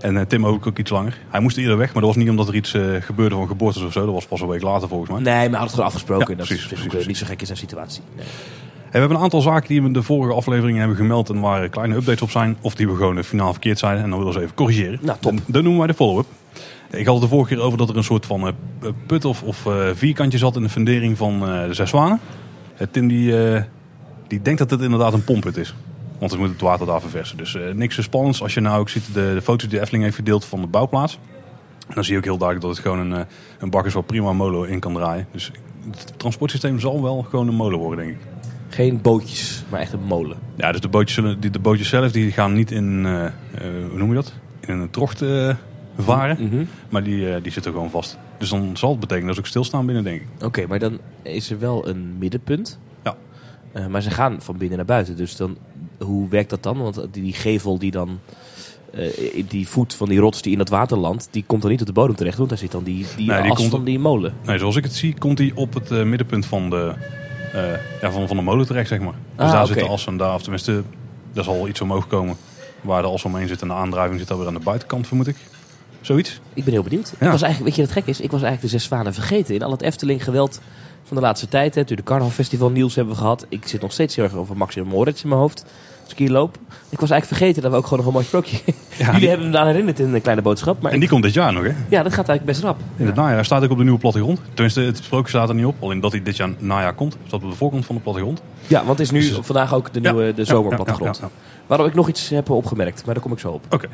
En 0.00 0.16
eh, 0.16 0.22
Tim 0.26 0.46
ook, 0.46 0.66
ook 0.66 0.78
iets 0.78 0.90
langer. 0.90 1.18
Hij 1.28 1.40
moest 1.40 1.56
eerder 1.56 1.76
weg, 1.76 1.92
maar 1.92 2.02
dat 2.02 2.14
was 2.14 2.16
niet 2.16 2.30
omdat 2.30 2.48
er 2.48 2.54
iets 2.54 2.74
eh, 2.74 2.82
gebeurde 3.00 3.34
van 3.34 3.46
geboortes 3.46 3.82
of 3.82 3.92
zo. 3.92 4.04
Dat 4.04 4.14
was 4.14 4.26
pas 4.26 4.40
een 4.40 4.48
week 4.48 4.62
later 4.62 4.88
volgens 4.88 5.10
mij. 5.10 5.20
Nee, 5.20 5.32
maar 5.32 5.42
we 5.42 5.42
hadden 5.42 5.60
het 5.60 5.70
gewoon 5.70 5.86
afgesproken. 5.86 6.30
Ja, 6.30 6.34
dat 6.34 6.46
precies, 6.46 6.72
is 6.72 6.86
precies, 6.86 7.06
niet 7.06 7.16
zo 7.16 7.26
gek 7.26 7.40
in 7.40 7.46
zijn 7.46 7.58
situatie. 7.58 8.02
Nee. 8.16 8.26
We 8.90 8.98
hebben 8.98 9.16
een 9.16 9.22
aantal 9.22 9.40
zaken 9.40 9.68
die 9.68 9.80
we 9.80 9.86
in 9.86 9.92
de 9.92 10.02
vorige 10.02 10.34
afleveringen 10.34 10.78
hebben 10.78 10.96
gemeld 10.96 11.28
en 11.28 11.40
waar 11.40 11.68
kleine 11.68 11.94
updates 11.94 12.22
op 12.22 12.30
zijn. 12.30 12.56
Of 12.60 12.74
die 12.74 12.88
we 12.88 12.96
gewoon 12.96 13.24
finaal 13.24 13.52
verkeerd 13.52 13.78
zeiden 13.78 14.04
en 14.04 14.10
dan 14.10 14.18
willen 14.18 14.34
we 14.34 14.38
ze 14.38 14.44
even 14.44 14.56
corrigeren. 14.56 14.98
Nou, 15.02 15.18
top. 15.20 15.32
En 15.32 15.42
dat 15.46 15.62
noemen 15.62 15.78
wij 15.78 15.86
de 15.86 15.94
follow-up. 15.94 16.26
Ik 16.90 17.06
had 17.06 17.14
het 17.14 17.22
de 17.22 17.28
vorige 17.28 17.54
keer 17.54 17.64
over 17.64 17.78
dat 17.78 17.88
er 17.88 17.96
een 17.96 18.04
soort 18.04 18.26
van 18.26 18.46
eh, 18.46 18.52
put 19.06 19.24
of, 19.24 19.42
of 19.42 19.66
eh, 19.66 19.88
vierkantje 19.94 20.38
zat 20.38 20.56
in 20.56 20.62
de 20.62 20.68
fundering 20.68 21.16
van 21.16 21.48
eh, 21.48 21.66
de 21.66 21.74
Zes 21.74 21.90
Zwanen. 21.90 22.20
Tim 22.90 23.08
die, 23.08 23.34
die 24.26 24.42
denkt 24.42 24.58
dat 24.58 24.70
het 24.70 24.80
inderdaad 24.80 25.12
een 25.12 25.24
pompput 25.24 25.56
is. 25.56 25.74
Want 26.18 26.32
we 26.32 26.38
moeten 26.38 26.56
het 26.56 26.66
water 26.66 26.86
daar 26.86 27.00
verversen. 27.00 27.36
Dus 27.36 27.56
niks 27.74 27.94
zo 27.94 28.02
spannends. 28.02 28.42
Als 28.42 28.54
je 28.54 28.60
nou 28.60 28.80
ook 28.80 28.88
ziet 28.88 29.14
de, 29.14 29.30
de 29.34 29.42
foto's 29.42 29.68
die 29.68 29.70
de 29.70 29.80
Efteling 29.80 30.04
heeft 30.04 30.16
gedeeld 30.16 30.44
van 30.44 30.60
de 30.60 30.66
bouwplaats. 30.66 31.18
Dan 31.94 32.04
zie 32.04 32.12
je 32.12 32.18
ook 32.18 32.24
heel 32.24 32.38
duidelijk 32.38 32.66
dat 32.66 32.76
het 32.76 32.86
gewoon 32.86 33.12
een, 33.12 33.26
een 33.58 33.70
bak 33.70 33.86
is 33.86 33.92
waar 33.92 34.02
prima 34.02 34.28
een 34.28 34.36
molen 34.36 34.68
in 34.68 34.80
kan 34.80 34.94
draaien. 34.94 35.26
Dus 35.32 35.52
het 35.90 36.12
transportsysteem 36.16 36.80
zal 36.80 37.02
wel 37.02 37.26
gewoon 37.30 37.48
een 37.48 37.54
molen 37.54 37.78
worden, 37.78 38.04
denk 38.04 38.16
ik. 38.16 38.26
Geen 38.68 39.00
bootjes, 39.00 39.64
maar 39.70 39.80
echt 39.80 39.92
een 39.92 40.04
molen. 40.04 40.36
Ja, 40.56 40.72
dus 40.72 40.80
de 40.80 40.88
bootjes, 40.88 41.14
zullen, 41.14 41.52
de 41.52 41.58
bootjes 41.58 41.88
zelf 41.88 42.12
die 42.12 42.32
gaan 42.32 42.52
niet 42.52 42.70
in, 42.70 43.04
hoe 43.62 43.98
noem 43.98 44.08
je 44.08 44.14
dat? 44.14 44.32
In 44.60 44.78
een 44.78 44.90
trocht 44.90 45.22
varen. 46.02 46.36
Mhm. 46.48 46.64
Maar 46.88 47.02
die, 47.02 47.34
eh, 47.34 47.42
die 47.42 47.52
zitten 47.52 47.72
gewoon 47.72 47.90
vast. 47.90 48.18
Dus 48.38 48.48
dan 48.48 48.76
zal 48.76 48.90
het 48.90 49.00
betekenen 49.00 49.26
dat 49.26 49.34
ze 49.36 49.40
ook 49.40 49.48
stilstaan 49.48 49.86
binnen, 49.86 50.04
denk 50.04 50.20
ik. 50.20 50.44
Oké, 50.44 50.66
maar 50.66 50.78
dan 50.78 50.98
is 51.22 51.50
er 51.50 51.58
wel 51.58 51.88
een 51.88 52.18
middenpunt. 52.18 52.78
Ja. 53.04 53.16
Eh, 53.72 53.86
maar 53.86 54.02
ze 54.02 54.10
gaan 54.10 54.36
van 54.42 54.56
binnen 54.56 54.76
naar 54.76 54.86
buiten. 54.86 55.16
Dus 55.16 55.36
dan, 55.36 55.56
hoe 55.98 56.28
werkt 56.28 56.50
dat 56.50 56.62
dan? 56.62 56.78
Want 56.78 57.06
die, 57.12 57.22
die 57.22 57.32
gevel 57.32 57.78
die 57.78 57.90
dan... 57.90 58.18
eh, 58.92 59.44
die 59.48 59.68
voet 59.68 59.94
van 59.94 60.08
die 60.08 60.18
rots 60.18 60.42
die 60.42 60.52
in 60.52 60.58
dat 60.58 60.68
water 60.68 60.96
landt, 60.98 61.28
die 61.30 61.44
komt 61.46 61.62
dan 61.62 61.70
niet 61.70 61.80
op 61.80 61.86
de 61.86 61.92
bodem 61.92 62.16
terecht. 62.16 62.36
Want 62.36 62.48
daar 62.48 62.58
zit 62.58 62.70
dan 62.72 62.84
die, 62.84 63.06
die, 63.16 63.26
Nee, 63.26 63.42
die 63.42 63.50
as 63.50 63.56
komt 63.58 63.70
van 63.70 63.84
die 63.84 63.98
molen. 63.98 64.34
Nee, 64.44 64.58
zoals 64.58 64.76
ik 64.76 64.84
het 64.84 64.94
zie, 64.94 65.14
komt 65.18 65.38
hij 65.38 65.52
op 65.54 65.74
het 65.74 65.90
middenpunt 65.90 66.46
van 66.46 66.70
de, 66.70 66.92
eh, 67.52 67.62
ja, 68.00 68.10
van, 68.10 68.28
van 68.28 68.36
de 68.36 68.42
molen 68.42 68.66
terecht, 68.66 68.88
zeg 68.88 69.00
maar. 69.00 69.14
Dus 69.36 69.46
Ah, 69.46 69.52
daar 69.52 69.64
oké. 69.64 69.72
zit 69.72 69.82
de 69.82 69.88
as 69.88 70.06
en 70.06 70.16
daar, 70.16 70.34
of 70.34 70.42
tenminste, 70.42 70.82
daar 71.32 71.44
zal 71.44 71.68
iets 71.68 71.80
omhoog 71.80 72.06
komen. 72.06 72.36
Waar 72.80 73.02
de 73.02 73.08
as 73.08 73.24
omheen 73.24 73.48
zit 73.48 73.62
en 73.62 73.68
de 73.68 73.74
aandrijving 73.74 74.18
zit 74.20 74.30
alweer 74.30 74.46
aan 74.46 74.54
de 74.54 74.60
buitenkant, 74.60 75.06
vermoed 75.06 75.26
ik. 75.26 75.36
Zoiets. 76.00 76.40
Ik 76.54 76.64
ben 76.64 76.72
heel 76.72 76.82
benieuwd. 76.82 77.12
Ja. 77.18 77.26
Ik 77.26 77.32
was 77.32 77.42
eigenlijk, 77.42 77.76
weet 77.76 77.86
je 77.86 77.94
wat 77.94 78.02
gek 78.04 78.06
is? 78.14 78.20
Ik 78.20 78.30
was 78.30 78.42
eigenlijk 78.42 78.72
de 78.72 78.78
Zes 78.78 78.84
Zwanen 78.88 79.14
vergeten. 79.14 79.54
In 79.54 79.62
al 79.62 79.70
het 79.70 79.82
Efteling 79.82 80.24
geweld 80.24 80.60
van 81.04 81.16
de 81.16 81.22
laatste 81.22 81.48
tijd. 81.48 81.74
Hè. 81.74 81.84
De 81.84 82.02
Carnavalfestival 82.02 82.70
nieuws 82.70 82.94
hebben 82.94 83.14
we 83.14 83.20
gehad. 83.20 83.46
Ik 83.48 83.66
zit 83.66 83.80
nog 83.80 83.92
steeds 83.92 84.16
heel 84.16 84.24
erg 84.24 84.34
over 84.34 84.56
Max 84.56 84.76
en 84.76 84.86
Moritz 84.86 85.22
in 85.22 85.28
mijn 85.28 85.40
hoofd. 85.40 85.64
Als 86.02 86.12
ik 86.12 86.18
hier 86.18 86.30
loop. 86.30 86.58
Ik 86.88 87.00
was 87.00 87.10
eigenlijk 87.10 87.26
vergeten 87.40 87.62
dat 87.62 87.70
we 87.70 87.76
ook 87.76 87.84
gewoon 87.86 87.98
nog 87.98 88.06
een 88.06 88.12
mooi 88.12 88.24
sprookje... 88.24 88.56
Jullie 88.98 89.18
die- 89.20 89.28
hebben 89.28 89.46
me 89.46 89.52
daar 89.52 89.66
herinnerd 89.66 89.98
in 89.98 90.14
een 90.14 90.20
kleine 90.20 90.42
boodschap. 90.42 90.82
Maar 90.82 90.92
En 90.92 91.00
die 91.00 91.08
komt 91.08 91.22
dit 91.22 91.32
jaar 91.34 91.52
nog, 91.52 91.62
hè? 91.62 91.68
ja, 91.88 92.02
dat 92.02 92.14
gaat 92.14 92.28
eigenlijk 92.28 92.44
best 92.44 92.60
rap. 92.62 92.78
In 92.96 93.06
het 93.06 93.14
najaar. 93.14 93.34
Hij 93.34 93.44
staat 93.44 93.64
ook 93.64 93.70
op 93.70 93.76
de 93.76 93.82
nieuwe 93.82 93.98
plattegrond. 93.98 94.40
Tenminste, 94.54 94.80
het 94.80 94.96
sprookje 94.96 95.28
staat 95.28 95.48
er 95.48 95.54
niet 95.54 95.64
op. 95.64 95.74
Alleen 95.80 96.00
dat 96.00 96.12
hij 96.12 96.22
dit 96.22 96.36
jaar 96.36 96.50
najaar 96.58 96.94
komt. 96.94 97.16
Staat 97.26 97.42
op 97.42 97.50
de 97.50 97.56
voorkant 97.56 97.86
van 97.86 97.94
de 97.94 98.00
plattegrond. 98.00 98.42
Ja, 98.66 98.76
want 98.78 98.88
het 98.98 99.00
is 99.00 99.10
nu 99.10 99.20
Dus- 99.20 99.38
vandaag 99.46 99.74
ook 99.74 99.92
de 99.92 100.00
Ja, 100.02 100.12
nieuwe 100.12 100.34
de 100.34 100.40
ja, 100.40 100.46
zomerplattegrond. 100.46 101.16
ja, 101.16 101.24
ja, 101.24 101.30
Waarom 101.66 101.86
ik 101.86 101.94
nog 101.94 102.08
iets 102.08 102.28
heb 102.28 102.50
opgemerkt, 102.50 103.04
maar 103.04 103.14
daar 103.14 103.22
kom 103.22 103.32
ik 103.32 103.38
zo 103.38 103.50
op. 103.50 103.64
Oké. 103.70 103.88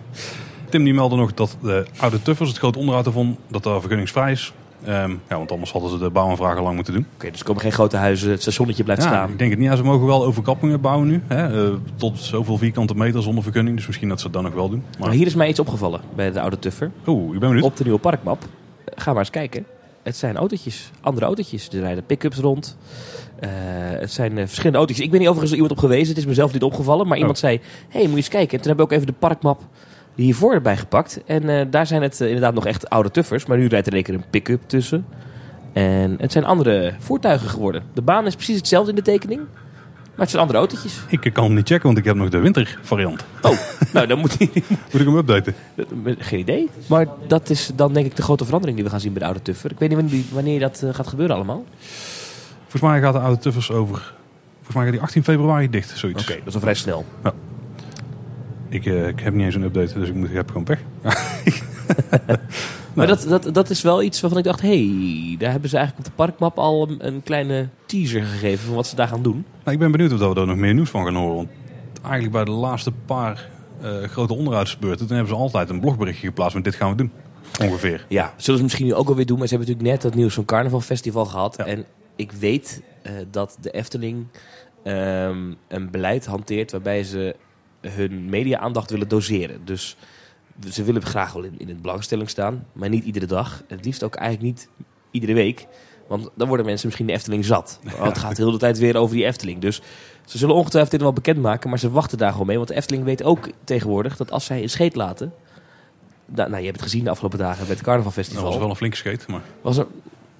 Tim 0.68 0.84
die 0.84 0.94
meldde 0.94 1.16
nog 1.16 1.34
dat 1.34 1.56
de 1.62 1.86
oude 1.96 2.22
Tuffers, 2.22 2.48
het 2.48 2.58
grote 2.58 2.78
onderhoud 2.78 3.06
ervan, 3.06 3.36
dat 3.48 3.62
daar 3.62 3.80
vergunningsvrij 3.80 4.32
is. 4.32 4.52
Ehm, 4.84 5.10
ja, 5.28 5.36
want 5.36 5.52
anders 5.52 5.72
hadden 5.72 5.90
ze 5.90 5.98
de 5.98 6.10
bouwaanvragen 6.10 6.62
lang 6.62 6.74
moeten 6.74 6.92
doen. 6.94 7.06
Oké, 7.14 7.30
dus 7.30 7.38
er 7.40 7.46
komen 7.46 7.62
geen 7.62 7.72
grote 7.72 7.96
huizen, 7.96 8.30
het 8.30 8.40
stationnetje 8.42 8.84
blijft 8.84 9.02
Ja, 9.02 9.08
staan. 9.08 9.30
ik 9.30 9.38
denk 9.38 9.50
het 9.50 9.58
niet. 9.60 9.68
Ja, 9.68 9.76
ze 9.76 9.82
mogen 9.82 10.06
wel 10.06 10.24
overkappingen 10.24 10.80
bouwen 10.80 11.08
nu. 11.08 11.22
Hè, 11.26 11.66
eh, 11.68 11.74
tot 11.96 12.18
zoveel 12.18 12.58
vierkante 12.58 12.94
meter 12.94 13.22
zonder 13.22 13.42
vergunning. 13.42 13.76
Dus 13.76 13.86
misschien 13.86 14.08
dat 14.08 14.18
ze 14.18 14.24
het 14.24 14.34
dan 14.34 14.42
nog 14.44 14.52
wel 14.54 14.68
doen. 14.68 14.82
Maar 14.98 15.08
Maar, 15.08 15.16
hier 15.16 15.26
is 15.26 15.34
mij 15.34 15.48
iets 15.48 15.58
opgevallen 15.60 16.00
bij 16.14 16.32
de 16.32 16.40
oude 16.40 16.58
Tuffer. 16.58 16.90
Oeh, 17.06 17.34
ik 17.34 17.40
ben 17.40 17.48
benieuwd. 17.48 17.64
Op 17.64 17.76
de 17.76 17.84
nieuwe 17.84 17.98
parkmap. 17.98 18.44
Ga 18.94 19.10
maar 19.10 19.20
eens 19.20 19.30
kijken. 19.30 19.66
Het 20.02 20.16
zijn 20.16 20.36
autootjes, 20.36 20.90
andere 21.00 21.26
autootjes. 21.26 21.68
Er 21.68 21.80
rijden 21.80 22.06
pick-ups 22.06 22.38
rond. 22.38 22.76
Eh, 23.38 23.48
het 23.90 24.12
zijn 24.12 24.38
eh, 24.38 24.44
verschillende 24.44 24.76
autootjes. 24.78 25.04
Ik 25.04 25.10
ben 25.10 25.20
niet 25.20 25.28
overigens 25.28 25.54
iemand 25.60 25.72
op 25.72 25.78
gewezen. 25.78 26.08
Het 26.08 26.16
is 26.18 26.26
mezelf 26.26 26.52
niet 26.52 26.62
opgevallen. 26.62 27.06
Maar 27.06 27.18
iemand 27.18 27.38
zei, 27.38 27.56
hé, 27.88 27.98
hey, 27.98 28.02
moet 28.02 28.10
je 28.10 28.16
eens 28.16 28.28
kijken. 28.28 28.56
En 28.56 28.62
toen 28.62 28.70
heb 28.70 28.80
ik 28.80 28.84
ook 28.84 28.92
even 28.92 29.06
de 29.06 29.12
parkmap 29.18 29.62
hiervoor 30.24 30.54
erbij 30.54 30.76
gepakt. 30.76 31.20
En 31.26 31.48
eh, 31.48 31.66
daar 31.70 31.86
zijn 31.86 32.02
het 32.02 32.20
eh, 32.20 32.26
inderdaad 32.26 32.54
nog 32.54 32.66
echt 32.66 32.90
oude 32.90 33.10
tuffers. 33.10 33.46
Maar 33.46 33.58
nu 33.58 33.66
rijdt 33.66 33.86
er 33.86 33.92
één 33.92 34.02
keer 34.02 34.14
een 34.14 34.30
pick-up 34.30 34.62
tussen. 34.66 35.06
En 35.72 36.16
het 36.18 36.32
zijn 36.32 36.44
andere 36.44 36.94
voertuigen 36.98 37.48
geworden. 37.48 37.82
De 37.94 38.02
baan 38.02 38.26
is 38.26 38.34
precies 38.34 38.56
hetzelfde 38.56 38.90
in 38.90 38.96
de 38.96 39.02
tekening. 39.02 39.40
Maar 40.16 40.24
het 40.24 40.30
zijn 40.30 40.42
andere 40.42 40.58
autootjes. 40.58 41.00
Ik 41.08 41.32
kan 41.32 41.44
hem 41.44 41.54
niet 41.54 41.68
checken, 41.68 41.86
want 41.86 41.98
ik 41.98 42.04
heb 42.04 42.16
nog 42.16 42.28
de 42.28 42.38
wintervariant. 42.38 43.24
Oh, 43.42 43.58
nou 43.92 44.06
dan 44.06 44.18
moet 44.18 44.38
hij... 44.38 44.50
Moet 44.92 45.00
ik 45.00 45.06
hem 45.06 45.16
updaten? 45.16 45.54
Geen 46.18 46.38
idee. 46.38 46.70
Maar 46.86 47.06
dat 47.26 47.50
is 47.50 47.70
dan 47.74 47.92
denk 47.92 48.06
ik 48.06 48.16
de 48.16 48.22
grote 48.22 48.44
verandering 48.44 48.76
die 48.76 48.86
we 48.86 48.92
gaan 48.92 49.00
zien 49.00 49.12
bij 49.12 49.20
de 49.20 49.26
oude 49.26 49.42
tuffer. 49.42 49.70
Ik 49.70 49.78
weet 49.78 50.02
niet 50.02 50.30
wanneer, 50.30 50.60
dat 50.60 50.82
eh, 50.82 50.94
gaat 50.94 51.06
gebeuren 51.06 51.36
allemaal. 51.36 51.64
Volgens 52.62 52.82
mij 52.82 53.00
gaat 53.00 53.12
de 53.12 53.18
oude 53.18 53.40
Tuffers 53.40 53.70
over... 53.70 54.14
Volgens 54.54 54.76
mij 54.76 54.84
gaat 54.84 54.92
die 54.92 55.02
18 55.02 55.24
februari 55.24 55.70
dicht, 55.70 55.98
zoiets. 55.98 56.22
Oké, 56.22 56.38
dat 56.38 56.46
is 56.46 56.54
al 56.54 56.60
vrij 56.60 56.74
snel. 56.74 57.04
Ik, 58.68 58.86
eh, 58.86 59.08
ik 59.08 59.20
heb 59.20 59.34
niet 59.34 59.44
eens 59.44 59.54
een 59.54 59.62
update, 59.62 59.98
dus 59.98 60.08
ik, 60.08 60.14
moet, 60.14 60.28
ik 60.28 60.34
heb 60.34 60.48
gewoon 60.48 60.64
pech. 60.64 60.80
Maar 62.96 63.06
dat, 63.06 63.26
dat, 63.28 63.54
dat 63.54 63.70
is 63.70 63.82
wel 63.82 64.02
iets 64.02 64.20
waarvan 64.20 64.38
ik 64.38 64.44
dacht, 64.44 64.60
hé, 64.60 64.68
hey, 64.68 65.36
daar 65.38 65.50
hebben 65.50 65.70
ze 65.70 65.76
eigenlijk 65.76 66.06
op 66.06 66.12
de 66.12 66.22
parkmap 66.24 66.58
al 66.58 66.88
een, 66.88 67.06
een 67.06 67.22
kleine 67.22 67.68
teaser 67.86 68.22
gegeven 68.22 68.66
van 68.66 68.74
wat 68.74 68.86
ze 68.86 68.96
daar 68.96 69.08
gaan 69.08 69.22
doen. 69.22 69.44
Nou, 69.64 69.72
ik 69.72 69.78
ben 69.78 69.90
benieuwd 69.90 70.12
of 70.12 70.28
we 70.28 70.34
daar 70.34 70.46
nog 70.46 70.56
meer 70.56 70.74
nieuws 70.74 70.90
van 70.90 71.04
gaan 71.04 71.14
horen. 71.14 71.36
Want 71.36 71.48
eigenlijk 72.02 72.32
bij 72.32 72.44
de 72.44 72.50
laatste 72.50 72.92
paar 73.06 73.48
eh, 73.80 74.02
grote 74.02 74.34
onderhoudsbeurten... 74.34 75.06
toen 75.06 75.16
hebben 75.16 75.34
ze 75.34 75.40
altijd 75.40 75.70
een 75.70 75.80
blogberichtje 75.80 76.26
geplaatst 76.26 76.54
met 76.54 76.64
dit 76.64 76.74
gaan 76.74 76.90
we 76.90 76.96
doen. 76.96 77.10
Ongeveer. 77.60 78.06
Ja, 78.08 78.34
zullen 78.36 78.58
ze 78.58 78.64
misschien 78.64 78.86
nu 78.86 78.94
ook 78.94 79.08
alweer 79.08 79.26
doen. 79.26 79.38
Maar 79.38 79.48
ze 79.48 79.54
hebben 79.54 79.72
natuurlijk 79.72 79.96
net 79.96 80.10
dat 80.10 80.20
nieuws 80.20 80.34
van 80.34 80.44
Carnavalfestival 80.44 81.24
gehad. 81.24 81.54
Ja. 81.56 81.64
En 81.64 81.84
ik 82.16 82.32
weet 82.32 82.82
eh, 83.02 83.12
dat 83.30 83.58
de 83.60 83.70
Efteling 83.70 84.26
ehm, 84.82 85.52
een 85.68 85.90
beleid 85.90 86.26
hanteert 86.26 86.70
waarbij 86.70 87.04
ze 87.04 87.36
hun 87.80 88.28
media-aandacht 88.28 88.90
willen 88.90 89.08
doseren. 89.08 89.64
Dus 89.64 89.96
ze 90.70 90.84
willen 90.84 91.02
graag 91.02 91.32
wel 91.32 91.42
in, 91.42 91.54
in 91.58 91.68
het 91.68 91.82
belangstelling 91.82 92.30
staan, 92.30 92.66
maar 92.72 92.88
niet 92.88 93.04
iedere 93.04 93.26
dag. 93.26 93.62
Het 93.68 93.84
liefst 93.84 94.02
ook 94.02 94.14
eigenlijk 94.14 94.54
niet 94.54 94.68
iedere 95.10 95.32
week. 95.34 95.66
Want 96.06 96.28
dan 96.34 96.48
worden 96.48 96.66
mensen 96.66 96.86
misschien 96.86 97.06
de 97.06 97.12
Efteling 97.12 97.44
zat. 97.44 97.78
Want 97.82 98.08
het 98.08 98.18
gaat 98.18 98.36
de 98.36 98.44
hele 98.44 98.58
tijd 98.58 98.78
weer 98.78 98.96
over 98.96 99.16
die 99.16 99.24
Efteling. 99.24 99.60
Dus 99.60 99.82
ze 100.24 100.38
zullen 100.38 100.54
ongetwijfeld 100.54 100.92
dit 100.92 101.00
wel 101.02 101.12
bekendmaken, 101.12 101.70
maar 101.70 101.78
ze 101.78 101.90
wachten 101.90 102.18
daar 102.18 102.32
gewoon 102.32 102.46
mee. 102.46 102.56
Want 102.56 102.68
de 102.68 102.74
Efteling 102.74 103.04
weet 103.04 103.22
ook 103.22 103.48
tegenwoordig 103.64 104.16
dat 104.16 104.30
als 104.30 104.44
zij 104.44 104.62
een 104.62 104.68
scheet 104.68 104.94
laten... 104.94 105.32
Nou, 106.26 106.48
nou, 106.48 106.60
je 106.60 106.66
hebt 106.66 106.80
het 106.80 106.88
gezien 106.90 107.04
de 107.04 107.10
afgelopen 107.10 107.38
dagen 107.38 107.58
bij 107.58 107.66
het 107.68 107.76
Dat 107.76 107.86
Carnavalfestival. 107.86 108.44
was 108.44 108.56
wel 108.56 108.70
een 108.70 108.76
flinke 108.76 108.96
scheet. 108.96 109.26
Maar 109.28 109.42
Was 109.60 109.76
er... 109.76 109.86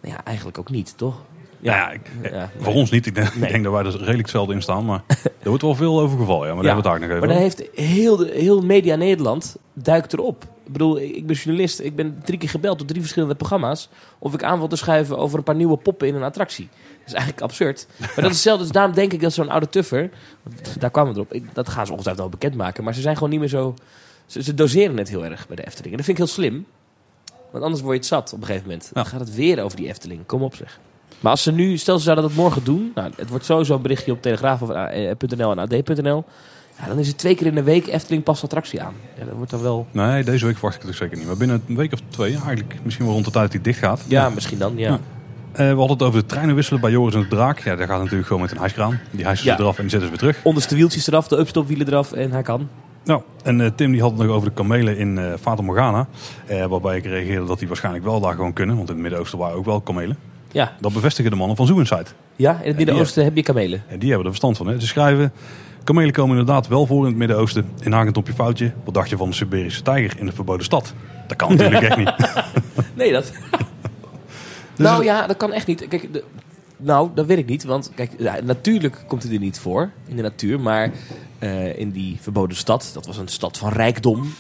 Ja, 0.03 0.25
eigenlijk 0.25 0.59
ook 0.59 0.71
niet, 0.71 0.95
toch? 0.97 1.23
Ja, 1.61 1.77
ja, 1.77 1.91
ik, 1.91 2.11
eh, 2.23 2.31
Ja, 2.33 2.51
voor 2.59 2.75
ons 2.75 2.91
niet. 2.91 3.07
Ik 3.07 3.15
denk, 3.15 3.35
Nee. 3.35 3.51
denk 3.53 3.65
dat 3.65 3.73
wij 3.73 3.85
er 3.85 3.91
redelijk 3.93 4.19
hetzelfde 4.19 4.55
in 4.55 4.63
staan. 4.63 4.85
Maar 4.85 5.03
er 5.43 5.49
wordt 5.49 5.63
wel 5.63 5.75
veel 5.75 6.01
over 6.01 6.19
gevallen. 6.19 6.49
Ja, 6.49 6.55
maar 6.55 6.63
daar 6.63 6.75
hebben 6.75 6.93
we 6.93 6.99
het 6.99 7.01
nog 7.01 7.17
even 7.17 7.27
Maar 7.27 7.37
dan 7.37 7.45
heeft 7.47 7.69
heel, 7.75 8.25
heel 8.25 8.61
Media 8.63 8.97
Nederland 8.97 9.57
duikt 9.73 10.13
erop. 10.13 10.45
Ik 10.67 10.73
bedoel, 10.73 11.01
ik 11.01 11.27
ben 11.27 11.37
journalist. 11.37 11.81
Ik 11.81 11.97
ben 11.97 12.21
drie 12.25 12.39
keer 12.39 12.49
gebeld 12.49 12.79
door 12.79 12.87
drie 12.87 13.01
verschillende 13.01 13.35
programma's. 13.35 13.89
Of 14.19 14.35
ik 14.35 14.43
aan 14.43 14.59
wil 14.59 14.69
te 14.69 14.77
schuiven 14.77 15.19
over 15.19 15.39
een 15.39 15.45
paar 15.45 15.55
nieuwe 15.55 15.77
poppen 15.77 16.09
in 16.09 16.15
een 16.15 16.23
attractie. 16.23 16.69
Dat 16.99 17.07
is 17.07 17.13
eigenlijk 17.13 17.43
absurd. 17.43 17.87
Maar 17.99 18.09
dat 18.15 18.25
is 18.25 18.31
hetzelfde. 18.31 18.63
Dus 18.63 18.73
daarom 18.73 18.95
denk 18.95 19.13
ik 19.13 19.21
dat 19.21 19.33
zo'n 19.33 19.49
oude 19.49 19.69
tuffer... 19.69 20.11
Daar 20.79 20.91
kwamen 20.91 21.15
we 21.15 21.27
erop. 21.31 21.55
Dat 21.55 21.69
gaan 21.69 21.87
ze 21.87 21.93
ongetwijfeld 21.93 22.29
wel 22.31 22.39
bekendmaken. 22.39 22.85
Maar 22.85 22.95
ze 22.95 23.01
zijn 23.01 23.15
gewoon 23.15 23.31
niet 23.31 23.41
meer 23.41 23.49
zo... 23.49 23.75
Ze, 24.27 24.43
ze 24.43 24.55
doseren 24.55 24.97
het 24.97 25.09
heel 25.09 25.25
erg 25.25 25.47
bij 25.47 25.57
de 25.57 25.67
Efteling. 25.67 25.91
En 25.91 25.97
dat 25.97 26.07
vind 26.07 26.19
ik 26.19 26.25
heel 26.25 26.35
slim. 26.35 26.67
Want 27.51 27.65
anders 27.65 27.83
word 27.83 27.93
je 27.95 27.99
het 28.01 28.09
zat 28.09 28.33
op 28.33 28.41
een 28.41 28.47
gegeven 28.47 28.69
moment. 28.69 28.91
Dan 28.93 29.07
gaat 29.07 29.21
het 29.21 29.35
weer 29.35 29.63
over 29.63 29.77
die 29.77 29.89
Efteling. 29.89 30.27
Kom 30.27 30.43
op 30.43 30.55
zeg. 30.55 30.79
Maar 31.21 31.31
als 31.31 31.43
ze 31.43 31.53
nu, 31.53 31.77
stel 31.77 31.99
ze 31.99 32.05
zouden 32.05 32.25
dat 32.25 32.35
morgen 32.35 32.65
doen. 32.65 32.93
Nou, 32.95 33.11
het 33.17 33.29
wordt 33.29 33.45
sowieso 33.45 33.75
een 33.75 33.83
berichtje 33.83 34.13
op 34.13 34.23
Telegraaf 34.23 34.63
of 34.63 34.71
eh, 34.71 35.09
en 35.31 35.59
AD.nl. 35.59 36.25
Ja, 36.79 36.87
dan 36.87 36.99
is 36.99 37.09
het 37.09 37.19
twee 37.19 37.35
keer 37.35 37.47
in 37.47 37.55
de 37.55 37.63
week 37.63 37.87
Efteling 37.87 38.23
past 38.23 38.43
attractie 38.43 38.83
aan. 38.83 38.95
Ja, 39.19 39.25
dat 39.25 39.35
wordt 39.35 39.51
dan 39.51 39.63
wel... 39.63 39.87
Nee, 39.91 40.25
deze 40.25 40.45
week 40.45 40.55
verwacht 40.55 40.77
ik 40.77 40.83
het 40.83 40.97
zeker 40.97 41.17
niet. 41.17 41.27
Maar 41.27 41.37
binnen 41.37 41.63
een 41.69 41.77
week 41.77 41.93
of 41.93 42.01
twee, 42.09 42.33
eigenlijk 42.33 42.79
misschien 42.83 43.05
wel 43.05 43.15
rond 43.15 43.27
de 43.27 43.33
tijd 43.33 43.51
die 43.51 43.61
dicht 43.61 43.79
gaat. 43.79 44.05
Ja, 44.09 44.29
misschien 44.29 44.59
dan, 44.59 44.73
ja. 44.77 44.91
Ja. 44.91 44.99
we 45.53 45.65
hadden 45.65 45.89
het 45.89 46.03
over 46.03 46.21
de 46.21 46.27
treinen 46.27 46.55
wisselen 46.55 46.81
bij 46.81 46.91
Joris 46.91 47.15
en 47.15 47.21
de 47.21 47.29
Draak. 47.29 47.59
Ja, 47.59 47.77
daar 47.77 47.87
gaat 47.87 47.99
natuurlijk 47.99 48.27
gewoon 48.27 48.43
met 48.43 48.51
een 48.51 48.59
hijskraan. 48.59 49.01
Die 49.11 49.25
hijsen 49.25 49.45
ze 49.45 49.61
eraf 49.61 49.77
en 49.77 49.83
die 49.83 49.91
zetten 49.91 50.01
ze 50.01 50.09
weer 50.09 50.33
terug. 50.33 50.45
Onderste 50.45 50.75
wieltjes 50.75 51.07
eraf, 51.07 51.29
de 51.29 51.39
upstopwielen 51.39 51.87
eraf 51.87 52.13
en 52.13 52.31
hij 52.31 52.43
kan. 52.43 52.69
Nou, 53.05 53.23
en 53.43 53.61
eh, 53.61 53.71
Tim 53.75 53.93
die 53.93 54.01
had 54.01 54.11
het 54.11 54.21
nog 54.21 54.31
over 54.31 54.49
de 54.49 54.55
kamelen 54.55 54.97
in 54.97 55.19
eh 55.19 55.33
Fata 55.41 55.63
Morgana. 55.63 56.07
Eh, 56.47 56.67
waarbij 56.67 56.97
ik 56.97 57.05
reageerde 57.05 57.47
dat 57.47 57.59
die 57.59 57.69
waarschijnlijk 57.69 58.05
wel 58.05 58.21
daar 58.21 58.35
gewoon 58.35 58.53
kunnen. 58.53 58.77
Want 58.77 58.89
in 58.89 58.95
het 58.95 59.03
Midden-Oosten 59.03 59.39
waren 59.39 59.57
ook 59.57 59.65
wel 59.65 59.81
kamelen. 59.81 60.17
Ja, 60.57 60.77
Dat 60.81 60.93
bevestigen 60.93 61.31
de 61.31 61.37
mannen 61.37 61.57
van 61.57 61.67
Zoenside. 61.67 62.05
ja 62.37 62.61
in 62.61 62.67
het 62.69 62.77
Midden-Oosten 62.77 63.25
heb 63.25 63.37
je 63.37 63.43
kamelen. 63.43 63.83
En 63.89 63.99
die 63.99 64.09
hebben 64.09 64.27
er 64.27 64.33
verstand 64.33 64.57
van. 64.57 64.67
Hè? 64.67 64.81
Ze 64.81 64.87
schrijven, 64.87 65.33
kamelen 65.85 66.13
komen 66.13 66.39
inderdaad 66.39 66.69
wel 66.69 66.87
voor 66.87 66.99
in 67.01 67.07
het 67.07 67.17
Midden-Oosten. 67.17 67.69
Inhakend 67.81 68.17
op 68.17 68.27
je 68.27 68.33
foutje. 68.33 68.73
Wat 68.85 68.95
dacht 68.95 69.11
je 69.11 69.17
van 69.17 69.29
de 69.29 69.35
Siberische 69.35 69.83
tijger 69.83 70.19
in 70.19 70.27
de 70.27 70.33
verboden 70.33 70.65
stad? 70.65 70.95
Dat 71.27 71.37
kan 71.37 71.51
natuurlijk 71.57 71.83
echt 71.83 71.97
niet. 71.97 72.13
Nee, 72.95 73.13
dat... 73.13 73.33
nou 74.77 75.05
ja, 75.05 75.27
dat 75.27 75.37
kan 75.37 75.53
echt 75.53 75.67
niet. 75.67 75.89
Kijk, 75.89 76.13
de- 76.13 76.25
nou, 76.77 77.11
dat 77.15 77.27
weet 77.27 77.39
ik 77.39 77.47
niet. 77.47 77.65
Want 77.65 77.91
kijk, 77.95 78.11
ja, 78.19 78.37
natuurlijk 78.45 79.05
komt 79.07 79.23
hij 79.23 79.33
er 79.33 79.39
niet 79.39 79.59
voor 79.59 79.91
in 80.07 80.17
de 80.17 80.23
natuur. 80.23 80.61
Maar 80.61 80.91
eh, 81.39 81.79
in 81.79 81.91
die 81.91 82.17
verboden 82.21 82.57
stad, 82.57 82.91
dat 82.95 83.07
was 83.07 83.19
een 83.19 83.29
stad 83.29 83.59
van 83.59 83.73
rijkdom. 83.73 84.35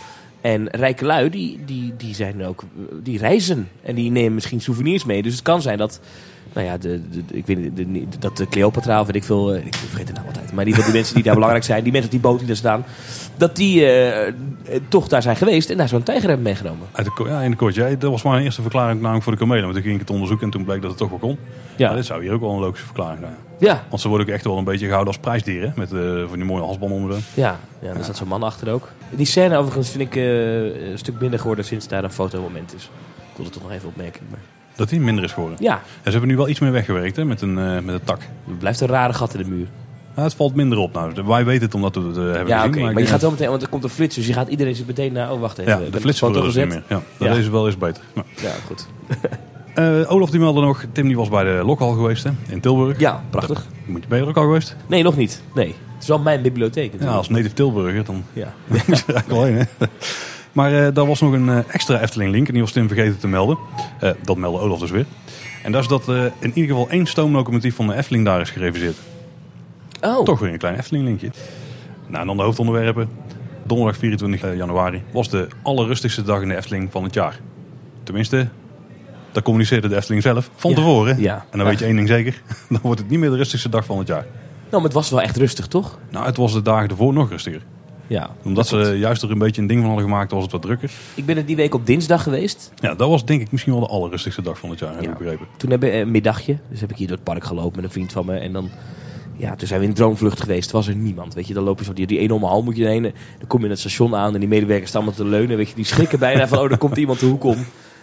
En 0.46 0.68
rijke 0.70 1.04
lui, 1.04 1.30
die, 1.30 1.58
die, 1.64 1.94
die, 1.96 2.14
zijn 2.14 2.44
ook, 2.44 2.62
die 3.02 3.18
reizen. 3.18 3.68
En 3.82 3.94
die 3.94 4.10
nemen 4.10 4.34
misschien 4.34 4.60
souvenirs 4.60 5.04
mee. 5.04 5.22
Dus 5.22 5.32
het 5.32 5.42
kan 5.42 5.62
zijn 5.62 5.78
dat... 5.78 6.00
Nou 6.52 6.66
ja, 6.68 6.76
de, 6.78 7.00
ik 7.30 7.46
weet 7.46 7.58
niet, 7.58 7.76
de, 7.76 7.92
de- 7.92 8.18
dat 8.18 8.36
de 8.36 8.48
Cleopatra, 8.48 9.00
of 9.00 9.06
weet 9.06 9.16
ik 9.16 9.24
veel, 9.24 9.54
eh, 9.54 9.66
ik 9.66 9.74
vergeet 9.74 10.06
de 10.06 10.12
naam 10.12 10.26
altijd. 10.26 10.52
Maar 10.52 10.64
die, 10.64 10.74
die 10.74 10.92
mensen 10.98 11.14
die 11.14 11.22
daar 11.24 11.34
belangrijk 11.34 11.64
zijn, 11.64 11.82
die 11.82 11.92
mensen 11.92 12.10
op 12.14 12.20
die 12.20 12.30
boot 12.30 12.38
die 12.38 12.46
daar 12.46 12.56
staan, 12.56 12.84
dat 13.36 13.56
die 13.56 13.80
eh, 13.84 14.26
eh, 14.26 14.34
toch 14.88 15.08
daar 15.08 15.22
zijn 15.22 15.36
geweest 15.36 15.70
en 15.70 15.76
daar 15.76 15.88
zo'n 15.88 16.02
tijger 16.02 16.26
hebben 16.28 16.42
meegenomen. 16.46 16.86
Uit 16.92 17.06
de, 17.06 17.12
ko- 17.12 17.28
ja, 17.28 17.40
in 17.40 17.50
de 17.50 17.56
kortje. 17.56 17.88
Ja, 17.88 17.96
dat 17.96 18.10
was 18.10 18.22
mijn 18.22 18.42
eerste 18.42 18.62
verklaring 18.62 19.00
namelijk 19.00 19.22
voor 19.24 19.32
de 19.32 19.38
kamelen. 19.38 19.62
Want 19.62 19.74
toen 19.74 19.82
ging 19.82 19.94
ik 19.94 20.00
het 20.00 20.10
onderzoeken 20.10 20.46
en 20.46 20.52
toen 20.52 20.64
bleek 20.64 20.80
dat 20.80 20.90
het 20.90 20.98
toch 20.98 21.10
wel 21.10 21.18
kon. 21.18 21.38
Ja. 21.76 21.86
Maar 21.86 21.96
dit 21.96 22.06
zou 22.06 22.22
hier 22.22 22.32
ook 22.32 22.40
wel 22.40 22.50
een 22.52 22.60
logische 22.60 22.84
verklaring 22.86 23.20
zijn. 23.20 23.34
Ja, 23.58 23.84
Want 23.88 24.00
ze 24.02 24.08
worden 24.08 24.26
ook 24.26 24.32
echt 24.32 24.44
wel 24.44 24.58
een 24.58 24.64
beetje 24.64 24.86
gehouden 24.86 25.12
als 25.14 25.22
prijsdieren. 25.22 25.72
Met 25.76 25.88
van 26.28 26.32
die 26.36 26.44
mooie 26.44 26.62
halsbanden 26.62 26.98
onder 26.98 27.16
de... 27.16 27.22
Ja, 27.40 27.58
ja 27.82 27.94
daar 27.94 28.04
zat 28.04 28.16
zo'n 28.16 28.28
man 28.28 28.42
achter 28.42 28.72
ook. 28.72 28.92
Die 29.10 29.26
scène 29.26 29.56
overigens 29.56 29.88
vind 29.90 30.02
ik 30.02 30.16
eh, 30.16 30.90
een 30.90 30.98
stuk 30.98 31.20
minder 31.20 31.38
geworden 31.38 31.64
sinds 31.64 31.88
daar 31.88 32.04
een 32.04 32.10
fotomoment 32.12 32.74
is. 32.74 32.82
Ik 32.82 32.90
wilde 33.36 33.42
het 33.44 33.52
toch 33.52 33.62
nog 33.62 33.72
even 33.72 33.88
opmerken. 33.88 34.22
Maar... 34.30 34.38
Dat 34.76 34.88
die 34.88 35.00
minder 35.00 35.24
is 35.24 35.32
geworden. 35.32 35.58
Ja, 35.60 35.74
En 35.74 35.80
ze 36.04 36.10
hebben 36.10 36.28
nu 36.28 36.36
wel 36.36 36.48
iets 36.48 36.60
meer 36.60 36.72
weggewerkt 36.72 37.16
hè, 37.16 37.24
met, 37.24 37.40
een, 37.42 37.58
eh, 37.58 37.80
met 37.80 37.94
een 37.94 38.04
tak. 38.04 38.20
er 38.48 38.54
blijft 38.58 38.80
een 38.80 38.88
rare 38.88 39.12
gat 39.12 39.34
in 39.34 39.42
de 39.42 39.48
muur. 39.48 39.66
Ja, 40.16 40.22
het 40.22 40.34
valt 40.34 40.54
minder 40.54 40.78
op. 40.78 40.92
Nou, 40.92 41.26
wij 41.26 41.44
weten 41.44 41.62
het 41.64 41.74
omdat 41.74 41.94
we 41.94 42.00
het 42.00 42.16
eh, 42.16 42.22
hebben 42.22 42.46
Ja, 42.46 42.66
gezien. 42.66 42.82
Maar, 42.92 42.98
je 43.02 43.06
gaat 43.06 43.20
wel 43.20 43.30
meteen, 43.30 43.48
want 43.48 43.62
er 43.62 43.68
komt 43.68 43.84
een 43.84 43.90
flits, 43.90 44.14
dus 44.14 44.26
je 44.26 44.32
gaat 44.32 44.48
iedereen 44.48 44.74
zit 44.74 44.86
meteen 44.86 45.12
naar. 45.12 45.32
Oh, 45.32 45.40
wacht 45.40 45.58
even. 45.58 45.72
Ja, 45.72 45.78
de 45.90 46.16
worden 46.20 46.42
er 46.42 46.56
niet 46.56 46.68
meer. 46.68 46.82
Ja, 46.88 47.02
dat 47.18 47.28
Ja. 47.28 47.34
deze 47.34 47.50
wel 47.50 47.66
is 47.68 47.78
beter. 47.78 48.02
Nou. 48.14 48.26
Ja, 48.42 48.52
goed. 48.66 48.86
Eh, 49.76 50.12
Olaf 50.12 50.30
die 50.30 50.40
meldde 50.40 50.60
nog, 50.60 50.84
Tim 50.92 51.06
die 51.06 51.16
was 51.16 51.28
bij 51.28 51.44
de 51.44 51.62
Lokhal 51.64 51.92
geweest 51.92 52.24
hè, 52.24 52.30
in 52.48 52.60
Tilburg. 52.60 52.98
Ja, 52.98 53.22
prachtig. 53.30 53.66
Moet 53.84 54.02
je, 54.02 54.08
ben 54.08 54.18
je 54.18 54.24
er 54.24 54.30
ook 54.30 54.36
al 54.36 54.42
geweest? 54.42 54.76
Nee, 54.86 55.02
nog 55.02 55.16
niet. 55.16 55.42
Nee. 55.54 55.74
Het 55.96 56.02
is 56.04 56.08
wel 56.08 56.18
mijn 56.18 56.42
bibliotheek. 56.42 56.92
Ja, 57.00 57.06
als 57.06 57.28
native 57.28 57.54
Tilburger 57.54 58.04
dan 58.04 58.24
Ja. 58.32 58.52
moet 58.66 58.98
je 58.98 59.04
er 59.06 59.14
eigenlijk. 59.14 59.68
Hè? 59.78 59.86
Maar 60.52 60.86
eh, 60.86 60.94
daar 60.94 61.06
was 61.06 61.20
nog 61.20 61.32
een 61.32 61.48
eh, 61.48 61.58
extra 61.68 62.00
Efteling 62.00 62.30
link 62.30 62.46
en 62.46 62.52
die 62.52 62.62
was 62.62 62.72
Tim 62.72 62.88
vergeten 62.88 63.18
te 63.18 63.28
melden. 63.28 63.58
Eh, 64.00 64.10
dat 64.24 64.36
meldde 64.36 64.60
Olaf 64.60 64.78
dus 64.78 64.90
weer. 64.90 65.06
En 65.62 65.72
dat 65.72 65.82
is 65.82 65.88
dat 65.88 66.08
in 66.38 66.50
ieder 66.54 66.76
geval 66.76 66.88
één 66.90 67.06
stoomlocomotief 67.06 67.74
van 67.74 67.86
de 67.86 67.94
Efteling 67.94 68.24
daar 68.24 68.40
is 68.40 68.50
gereviseerd. 68.50 68.96
Oh, 70.00 70.24
Toch 70.24 70.38
weer 70.38 70.52
een 70.52 70.58
klein 70.58 70.76
Efteling 70.78 71.04
linkje. 71.04 71.30
Nou, 72.06 72.20
en 72.20 72.26
dan 72.26 72.36
de 72.36 72.42
hoofdonderwerpen. 72.42 73.08
Donderdag 73.64 73.96
24 73.96 74.56
januari 74.56 75.02
was 75.12 75.28
de 75.30 75.48
allerrustigste 75.62 76.22
dag 76.22 76.40
in 76.42 76.48
de 76.48 76.56
Efteling 76.56 76.88
van 76.90 77.04
het 77.04 77.14
jaar. 77.14 77.40
Tenminste, 78.02 78.48
dat 79.32 79.42
communiceerde 79.42 79.88
de 79.88 79.96
Efteling 79.96 80.22
zelf 80.22 80.50
van 80.56 80.70
Ja. 80.70 80.76
tevoren. 80.76 81.20
Ja. 81.20 81.44
En 81.50 81.58
dan 81.58 81.66
weet 81.66 81.78
je 81.78 81.84
één 81.84 81.96
ding 81.96 82.08
zeker. 82.08 82.42
Dan 82.68 82.78
wordt 82.82 83.00
het 83.00 83.10
niet 83.10 83.18
meer 83.18 83.30
de 83.30 83.36
rustigste 83.36 83.68
dag 83.68 83.84
van 83.84 83.98
het 83.98 84.08
jaar. 84.08 84.26
Nou, 84.70 84.82
maar 84.82 84.82
het 84.82 84.92
was 84.92 85.10
wel 85.10 85.22
echt 85.22 85.36
rustig, 85.36 85.66
toch? 85.66 85.98
Nou, 86.10 86.26
het 86.26 86.36
was 86.36 86.52
de 86.52 86.62
dagen 86.62 86.88
ervoor 86.88 87.12
nog 87.12 87.30
rustiger. 87.30 87.62
Ja. 88.08 88.30
Omdat 88.44 88.66
ze 88.66 88.76
juist 88.98 89.22
er 89.22 89.30
een 89.30 89.38
beetje 89.38 89.60
een 89.60 89.66
ding 89.66 89.80
van 89.80 89.88
hadden 89.88 90.08
gemaakt, 90.08 90.30
was 90.32 90.42
het 90.42 90.52
wat 90.52 90.62
drukker. 90.62 90.90
Ik 91.14 91.26
ben 91.26 91.36
er 91.36 91.46
die 91.46 91.56
week 91.56 91.74
op 91.74 91.86
dinsdag 91.86 92.22
geweest. 92.22 92.72
Ja, 92.74 92.94
dat 92.94 93.08
was 93.08 93.24
denk 93.24 93.40
ik 93.40 93.50
misschien 93.52 93.72
wel 93.72 93.80
de 93.82 93.88
allerrustigste 93.88 94.42
dag 94.42 94.58
van 94.58 94.70
het 94.70 94.78
jaar, 94.78 94.94
heb 94.94 95.02
Ja. 95.04 95.10
ik 95.10 95.18
begrepen. 95.18 95.46
Toen 95.56 95.70
hebben 95.70 95.90
we 95.90 95.96
een 95.96 96.10
middagje. 96.10 96.58
Dus 96.70 96.80
heb 96.80 96.90
ik 96.90 96.96
hier 96.96 97.06
door 97.06 97.16
het 97.16 97.24
park 97.24 97.44
gelopen 97.44 97.76
met 97.76 97.84
een 97.84 97.90
vriend 97.90 98.12
van 98.12 98.26
me. 98.26 98.36
En 98.38 98.52
dan, 98.52 98.68
ja, 99.36 99.54
toen 99.56 99.68
zijn 99.68 99.80
we 99.80 99.86
in 99.86 99.94
droomvlucht 99.94 100.40
geweest. 100.40 100.70
Was 100.70 100.86
er 100.86 100.94
niemand. 100.96 101.34
Weet 101.34 101.46
je, 101.46 101.54
dan 101.54 101.64
loop 101.64 101.78
je 101.78 101.84
zo 101.84 101.92
die, 101.92 102.06
die 102.06 102.18
enorme 102.18 102.46
hal 102.46 102.62
moet 102.62 102.76
je 102.76 102.86
heen. 102.86 103.02
Dan 103.02 103.46
kom 103.46 103.58
je 103.58 103.64
in 103.64 103.70
het 103.70 103.80
station 103.80 104.14
aan 104.14 104.34
en 104.34 104.40
die 104.40 104.48
medewerkers 104.48 104.88
staan 104.88 105.02
allemaal 105.02 105.20
te 105.20 105.26
leunen. 105.30 105.56
Weet 105.56 105.68
je, 105.68 105.74
die 105.74 105.84
schrikken 105.84 106.18
bijna 106.18 106.48
van, 106.48 106.58
oh, 106.58 106.70
er 106.70 106.78
komt 106.78 106.96
iemand 106.96 107.20
de 107.20 107.26
hoek 107.26 107.44
om. 107.44 107.56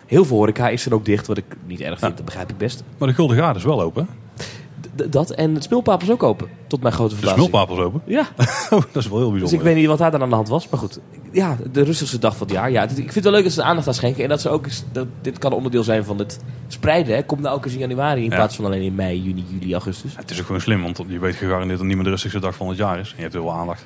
Heel 0.06 0.26
veel 0.26 0.38
horeca 0.38 0.70
is 0.70 0.86
er 0.86 0.94
ook 0.94 1.06
dicht, 1.06 1.28
wat 1.28 1.38
ik 1.38 1.46
niet 1.68 1.80
erg 1.80 2.00
vind. 2.00 2.12
Ja. 2.12 2.16
Dat 2.18 2.26
begrijp 2.26 2.50
ik 2.50 2.58
best. 2.58 2.84
Maar 2.98 3.08
de 3.08 3.14
Gulden 3.14 3.38
Gaard 3.38 3.56
is 3.56 3.64
wel 3.64 3.82
open. 3.82 4.08
Dat 4.96 5.30
en 5.32 5.54
het 5.56 5.68
is 6.02 6.10
ook 6.12 6.24
open. 6.24 6.48
Tot 6.68 6.82
mijn 6.82 6.94
grote 6.94 7.10
De 7.10 7.16
verbazing. 7.20 7.48
smulpapel 7.48 7.78
is 7.78 7.84
open. 7.84 8.02
Ja, 8.06 8.28
Oh, 8.70 8.82
dat 8.92 9.04
is 9.04 9.08
wel 9.10 9.18
heel 9.18 9.30
dus 9.32 9.40
bijzonder. 9.40 9.54
ik 9.58 9.62
weet 9.62 9.76
niet 9.76 9.86
wat 9.88 9.98
daar 9.98 10.12
dan 10.12 10.22
aan 10.22 10.30
de 10.30 10.36
hand 10.36 10.48
was. 10.48 10.70
Maar 10.70 10.80
goed, 10.80 11.00
ja, 11.32 11.58
de 11.72 11.84
rustigste 11.84 12.20
dag 12.20 12.38
van 12.38 12.48
het 12.48 12.56
jaar. 12.56 12.72
Ja, 12.72 12.84
ik 12.84 12.90
vind 12.96 13.14
het 13.14 13.24
wel 13.24 13.34
leuk 13.34 13.44
dat 13.44 13.52
ze 13.52 13.62
er 13.62 13.68
aandacht 13.68 13.88
aan 13.88 13.94
schenken. 13.94 14.24
En 14.24 14.30
dat 14.30 14.42
ze 14.42 14.50
ook, 14.50 14.66
eens- 14.66 14.84
dat, 14.92 15.08
dit 15.22 15.38
kan 15.38 15.54
onderdeel 15.54 15.84
zijn 15.84 16.04
van 16.04 16.18
het 16.20 16.40
spreiden. 16.68 17.16
Hè. 17.16 17.24
Komt 17.24 17.42
nou 17.42 17.56
ook 17.56 17.64
eens 17.66 17.74
in 17.74 17.80
januari 17.80 18.24
in 18.24 18.30
Ja. 18.30 18.36
plaats 18.36 18.56
van 18.56 18.66
alleen 18.66 18.82
in 18.82 18.96
mei, 18.96 19.22
juni, 19.22 19.46
juli, 19.50 19.72
augustus. 19.74 20.16
Het 20.16 20.32
is 20.32 20.40
ook 20.40 20.46
gewoon 20.46 20.62
slim, 20.62 20.82
want 20.82 21.00
je 21.08 21.20
weet 21.20 21.36
gegarandeerd 21.36 21.80
dat 21.80 21.88
meer 21.88 22.04
de 22.04 22.10
rustigste 22.10 22.40
dag 22.40 22.56
van 22.56 22.68
het 22.68 22.78
jaar 22.78 23.00
is. 23.00 23.10
En 23.10 23.14
je 23.16 23.22
hebt 23.22 23.34
heel 23.34 23.42
veel 23.44 23.54
aandacht. 23.54 23.86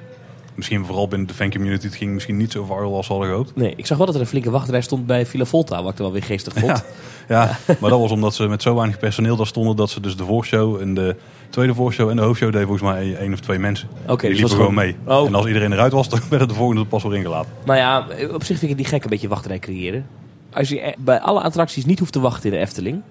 Misschien 0.58 0.86
vooral 0.86 1.08
binnen 1.08 1.28
de 1.28 1.34
fancommunity, 1.34 1.86
het 1.86 1.96
ging 1.96 2.14
misschien 2.14 2.38
niet 2.38 2.52
zo 2.52 2.64
viral 2.64 2.96
als 2.96 3.06
ze 3.06 3.12
hadden 3.12 3.30
gehoopt. 3.32 3.56
Nee, 3.56 3.74
ik 3.76 3.86
zag 3.86 3.98
wel 3.98 4.06
dat 4.06 4.16
er 4.16 4.22
een 4.22 4.28
flinke 4.28 4.50
wachtrij 4.50 4.82
stond 4.82 5.06
bij 5.06 5.26
Villa 5.26 5.46
Volta, 5.46 5.84
wat 5.84 5.92
ik 5.92 5.98
er 5.98 6.04
wel 6.04 6.14
weer 6.14 6.24
geestig 6.24 6.54
vond. 6.54 6.84
Ja, 7.28 7.44
ja, 7.68 7.76
maar 7.80 7.90
dat 7.90 8.00
was 8.00 8.12
omdat 8.12 8.36
ze 8.36 8.48
met 8.48 8.62
zo 8.62 8.76
weinig 8.76 8.98
personeel 8.98 9.36
daar 9.36 9.48
stonden 9.48 9.76
dat 9.76 9.90
ze 9.90 10.02
dus 10.02 10.16
de 10.16 10.24
voorshow 10.24 10.82
en 10.82 10.94
de 10.94 11.16
tweede 11.50 11.74
voorshow 11.74 12.10
en 12.10 12.16
de 12.16 12.22
hoofdshow 12.22 12.52
deden 12.52 12.68
volgens 12.68 12.92
mij 12.92 13.16
één 13.16 13.34
of 13.34 13.40
twee 13.40 13.60
mensen. 13.60 13.88
Oké, 14.08 14.22
Die 14.22 14.30
dus 14.30 14.40
liepen 14.40 14.58
gewoon 14.58 14.74
mee. 14.74 14.96
Oh. 15.06 15.28
En 15.28 15.36
als 15.36 15.46
iedereen 15.46 15.72
eruit 15.72 15.92
was, 15.92 16.10
dan 16.10 16.20
werden 16.30 16.48
de 16.48 16.54
volgende 16.54 16.86
pas 16.86 17.04
weer 17.04 17.16
ingelaten. 17.16 17.52
Nou 17.66 17.80
ja, 17.80 18.08
op 18.34 18.44
zich 18.44 18.60
vind 18.60 18.62
ik 18.62 18.70
het 18.70 18.78
niet 18.78 18.88
gek 18.88 19.04
een 19.04 19.10
beetje 19.10 19.28
wachtrij 19.28 19.60
creëren. 19.60 20.06
Als 20.54 20.70
je 20.70 20.96
bij 20.98 21.20
alle 21.20 21.42
attracties 21.42 21.86
niet 21.86 22.00
hoeft 22.00 22.14
te 22.14 22.20
wachten 22.20 22.50
in 22.50 22.56
de 22.56 22.62
Efteling, 22.62 23.02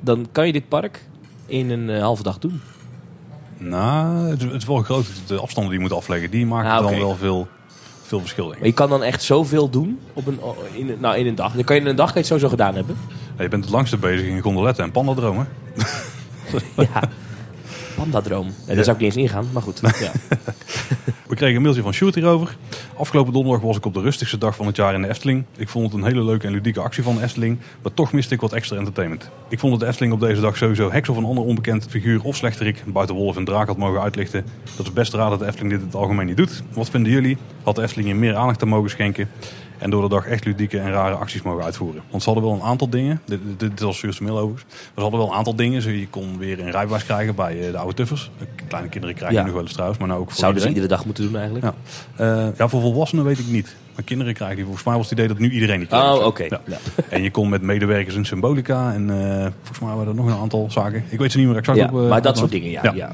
dan 0.00 0.28
kan 0.32 0.46
je 0.46 0.52
dit 0.52 0.68
park 0.68 1.04
in 1.46 1.70
een 1.70 1.90
eh, 1.90 2.02
halve 2.02 2.22
dag 2.22 2.38
doen. 2.38 2.60
Nou, 3.58 4.28
het 4.30 4.42
het 4.42 4.52
is 4.52 4.64
wel 4.64 4.82
groot. 4.82 5.06
De 5.26 5.38
afstanden 5.40 5.72
die 5.72 5.82
je 5.82 5.88
moet 5.88 5.96
afleggen, 5.98 6.30
die 6.30 6.46
maken 6.46 6.70
Ah, 6.70 6.82
dan 6.82 6.98
wel 6.98 7.16
veel, 7.16 7.48
veel 8.02 8.20
verschil. 8.20 8.48
Maar 8.48 8.66
je 8.66 8.72
kan 8.72 8.88
dan 8.88 9.02
echt 9.02 9.22
zoveel 9.22 9.70
doen 9.70 9.98
op 10.12 10.26
een, 10.26 10.40
in, 10.72 10.88
een- 10.90 11.00
nou, 11.00 11.16
in 11.16 11.26
een 11.26 11.34
dag. 11.34 11.52
Dan 11.52 11.64
kan 11.64 11.76
je 11.76 11.82
in 11.82 11.88
een 11.88 11.96
dag 11.96 12.12
kan 12.12 12.14
je 12.14 12.18
het 12.20 12.26
sowieso 12.28 12.48
gedaan 12.48 12.74
hebben. 12.74 12.96
Ja, 13.36 13.42
je 13.42 13.48
bent 13.48 13.64
het 13.64 13.72
langste 13.72 13.96
bezig 13.96 14.26
in 14.26 14.40
gondoletten 14.40 14.84
en 14.84 14.90
pandadromen. 14.90 15.48
Ja. 16.76 17.08
Pandadroom. 17.98 18.46
Ja, 18.66 18.74
daar 18.74 18.84
zou 18.84 18.96
ik 18.96 19.02
niet 19.02 19.16
eens 19.16 19.26
ingaan, 19.26 19.46
maar 19.52 19.62
goed. 19.62 19.80
Ja. 19.82 20.12
We 21.28 21.34
kregen 21.34 21.56
een 21.56 21.62
mailtje 21.62 21.82
van 21.82 21.92
Sjoerd 21.92 22.14
hierover. 22.14 22.56
Afgelopen 22.96 23.32
donderdag 23.32 23.62
was 23.62 23.76
ik 23.76 23.84
op 23.84 23.94
de 23.94 24.00
rustigste 24.00 24.38
dag 24.38 24.56
van 24.56 24.66
het 24.66 24.76
jaar 24.76 24.94
in 24.94 25.02
de 25.02 25.08
Efteling. 25.08 25.44
Ik 25.56 25.68
vond 25.68 25.84
het 25.84 25.94
een 25.94 26.06
hele 26.06 26.24
leuke 26.24 26.46
en 26.46 26.52
ludieke 26.52 26.80
actie 26.80 27.02
van 27.02 27.14
de 27.16 27.22
Efteling. 27.22 27.58
Maar 27.82 27.94
toch 27.94 28.12
miste 28.12 28.34
ik 28.34 28.40
wat 28.40 28.52
extra 28.52 28.76
entertainment. 28.76 29.30
Ik 29.48 29.58
vond 29.58 29.72
dat 29.72 29.80
de 29.80 29.86
Efteling 29.86 30.12
op 30.12 30.20
deze 30.20 30.40
dag 30.40 30.56
sowieso 30.56 30.90
heks 30.90 31.08
of 31.08 31.16
een 31.16 31.24
ander 31.24 31.44
onbekend 31.44 31.86
figuur 31.88 32.22
of 32.22 32.36
slechterik 32.36 32.82
buiten 32.86 33.14
wolf 33.14 33.36
en 33.36 33.44
draak 33.44 33.66
had 33.66 33.76
mogen 33.76 34.00
uitlichten. 34.00 34.44
Dat 34.76 34.86
is 34.86 34.92
best 34.92 35.14
raar 35.14 35.30
dat 35.30 35.38
de 35.38 35.46
Efteling 35.46 35.70
dit 35.70 35.80
in 35.80 35.86
het 35.86 35.96
algemeen 35.96 36.26
niet 36.26 36.36
doet. 36.36 36.62
Wat 36.72 36.90
vinden 36.90 37.12
jullie? 37.12 37.36
Had 37.62 37.76
de 37.76 37.82
Efteling 37.82 38.08
hier 38.08 38.18
meer 38.18 38.36
aandacht 38.36 38.62
aan 38.62 38.68
mogen 38.68 38.90
schenken? 38.90 39.28
En 39.78 39.90
door 39.90 40.02
de 40.02 40.08
dag 40.08 40.26
echt 40.26 40.44
ludieke 40.44 40.78
en 40.78 40.90
rare 40.90 41.14
acties 41.14 41.42
mogen 41.42 41.64
uitvoeren. 41.64 42.02
Want 42.10 42.22
ze 42.22 42.30
hadden 42.30 42.48
wel 42.48 42.58
een 42.58 42.62
aantal 42.66 42.88
dingen. 42.90 43.20
Dit, 43.24 43.40
dit, 43.58 43.60
dit 43.70 43.80
was 43.80 43.96
Sjoerd's 43.96 44.20
mail 44.20 44.38
overigens. 44.38 44.64
Ze 44.94 45.00
hadden 45.00 45.18
wel 45.20 45.28
een 45.28 45.34
aantal 45.36 45.54
dingen. 45.56 45.82
Zo, 45.82 45.90
je 45.90 46.08
kon 46.08 46.38
weer 46.38 46.60
een 46.60 46.70
rijbewijs 46.70 47.04
krijgen 47.04 47.34
bij 47.34 47.66
eh, 47.66 47.72
de 47.72 47.78
oude 47.78 47.94
tuffers. 47.94 48.30
Kleine 48.68 48.88
kinderen 48.88 49.16
krijgen 49.16 49.36
Ja. 49.38 49.44
nog 49.44 49.52
wel 49.52 49.62
eens 49.62 49.72
trouwens. 49.72 49.98
Maar 49.98 50.08
nou 50.08 50.20
ook 50.20 50.28
voor 50.30 50.38
Zouden 50.38 50.62
ze 50.62 50.68
iedere 50.68 50.86
dag 50.86 51.04
moeten 51.04 51.24
doen 51.24 51.36
eigenlijk. 51.36 51.64
Ja. 51.64 51.74
Eh, 52.46 52.48
ja, 52.56 52.68
voor 52.68 52.80
volwassenen 52.80 53.24
weet 53.24 53.38
ik 53.38 53.46
niet. 53.46 53.76
Maar 53.94 54.04
kinderen 54.04 54.34
krijgen 54.34 54.56
die. 54.56 54.64
Volgens 54.64 54.84
mij 54.86 54.94
was 54.96 55.02
het 55.10 55.12
idee 55.12 55.28
dat 55.28 55.38
nu 55.38 55.50
iedereen 55.50 55.78
die 55.78 55.88
krijgt. 55.88 56.06
Oh, 56.18 56.26
oké. 56.26 56.42
Ja. 56.42 56.60
Ja. 56.66 56.76
En 57.08 57.22
je 57.22 57.30
kon 57.30 57.48
met 57.48 57.62
medewerkers 57.62 58.14
in 58.14 58.24
Symbolica. 58.24 58.92
En 58.92 59.10
eh, 59.10 59.40
volgens 59.56 59.78
mij 59.80 59.88
waren 59.94 60.08
er 60.08 60.14
nog 60.14 60.26
een 60.26 60.40
aantal 60.40 60.70
zaken. 60.70 61.04
Ik 61.08 61.18
weet 61.18 61.32
ze 61.32 61.38
niet 61.38 61.46
meer 61.46 61.56
exact 61.56 61.80
op. 61.82 61.90
maar 62.08 62.22
dat 62.22 62.32
op- 62.32 62.38
soort 62.38 62.50
dingen, 62.50 62.70
ja. 62.70 62.80
Ja. 62.82 62.92
ja. 62.94 63.10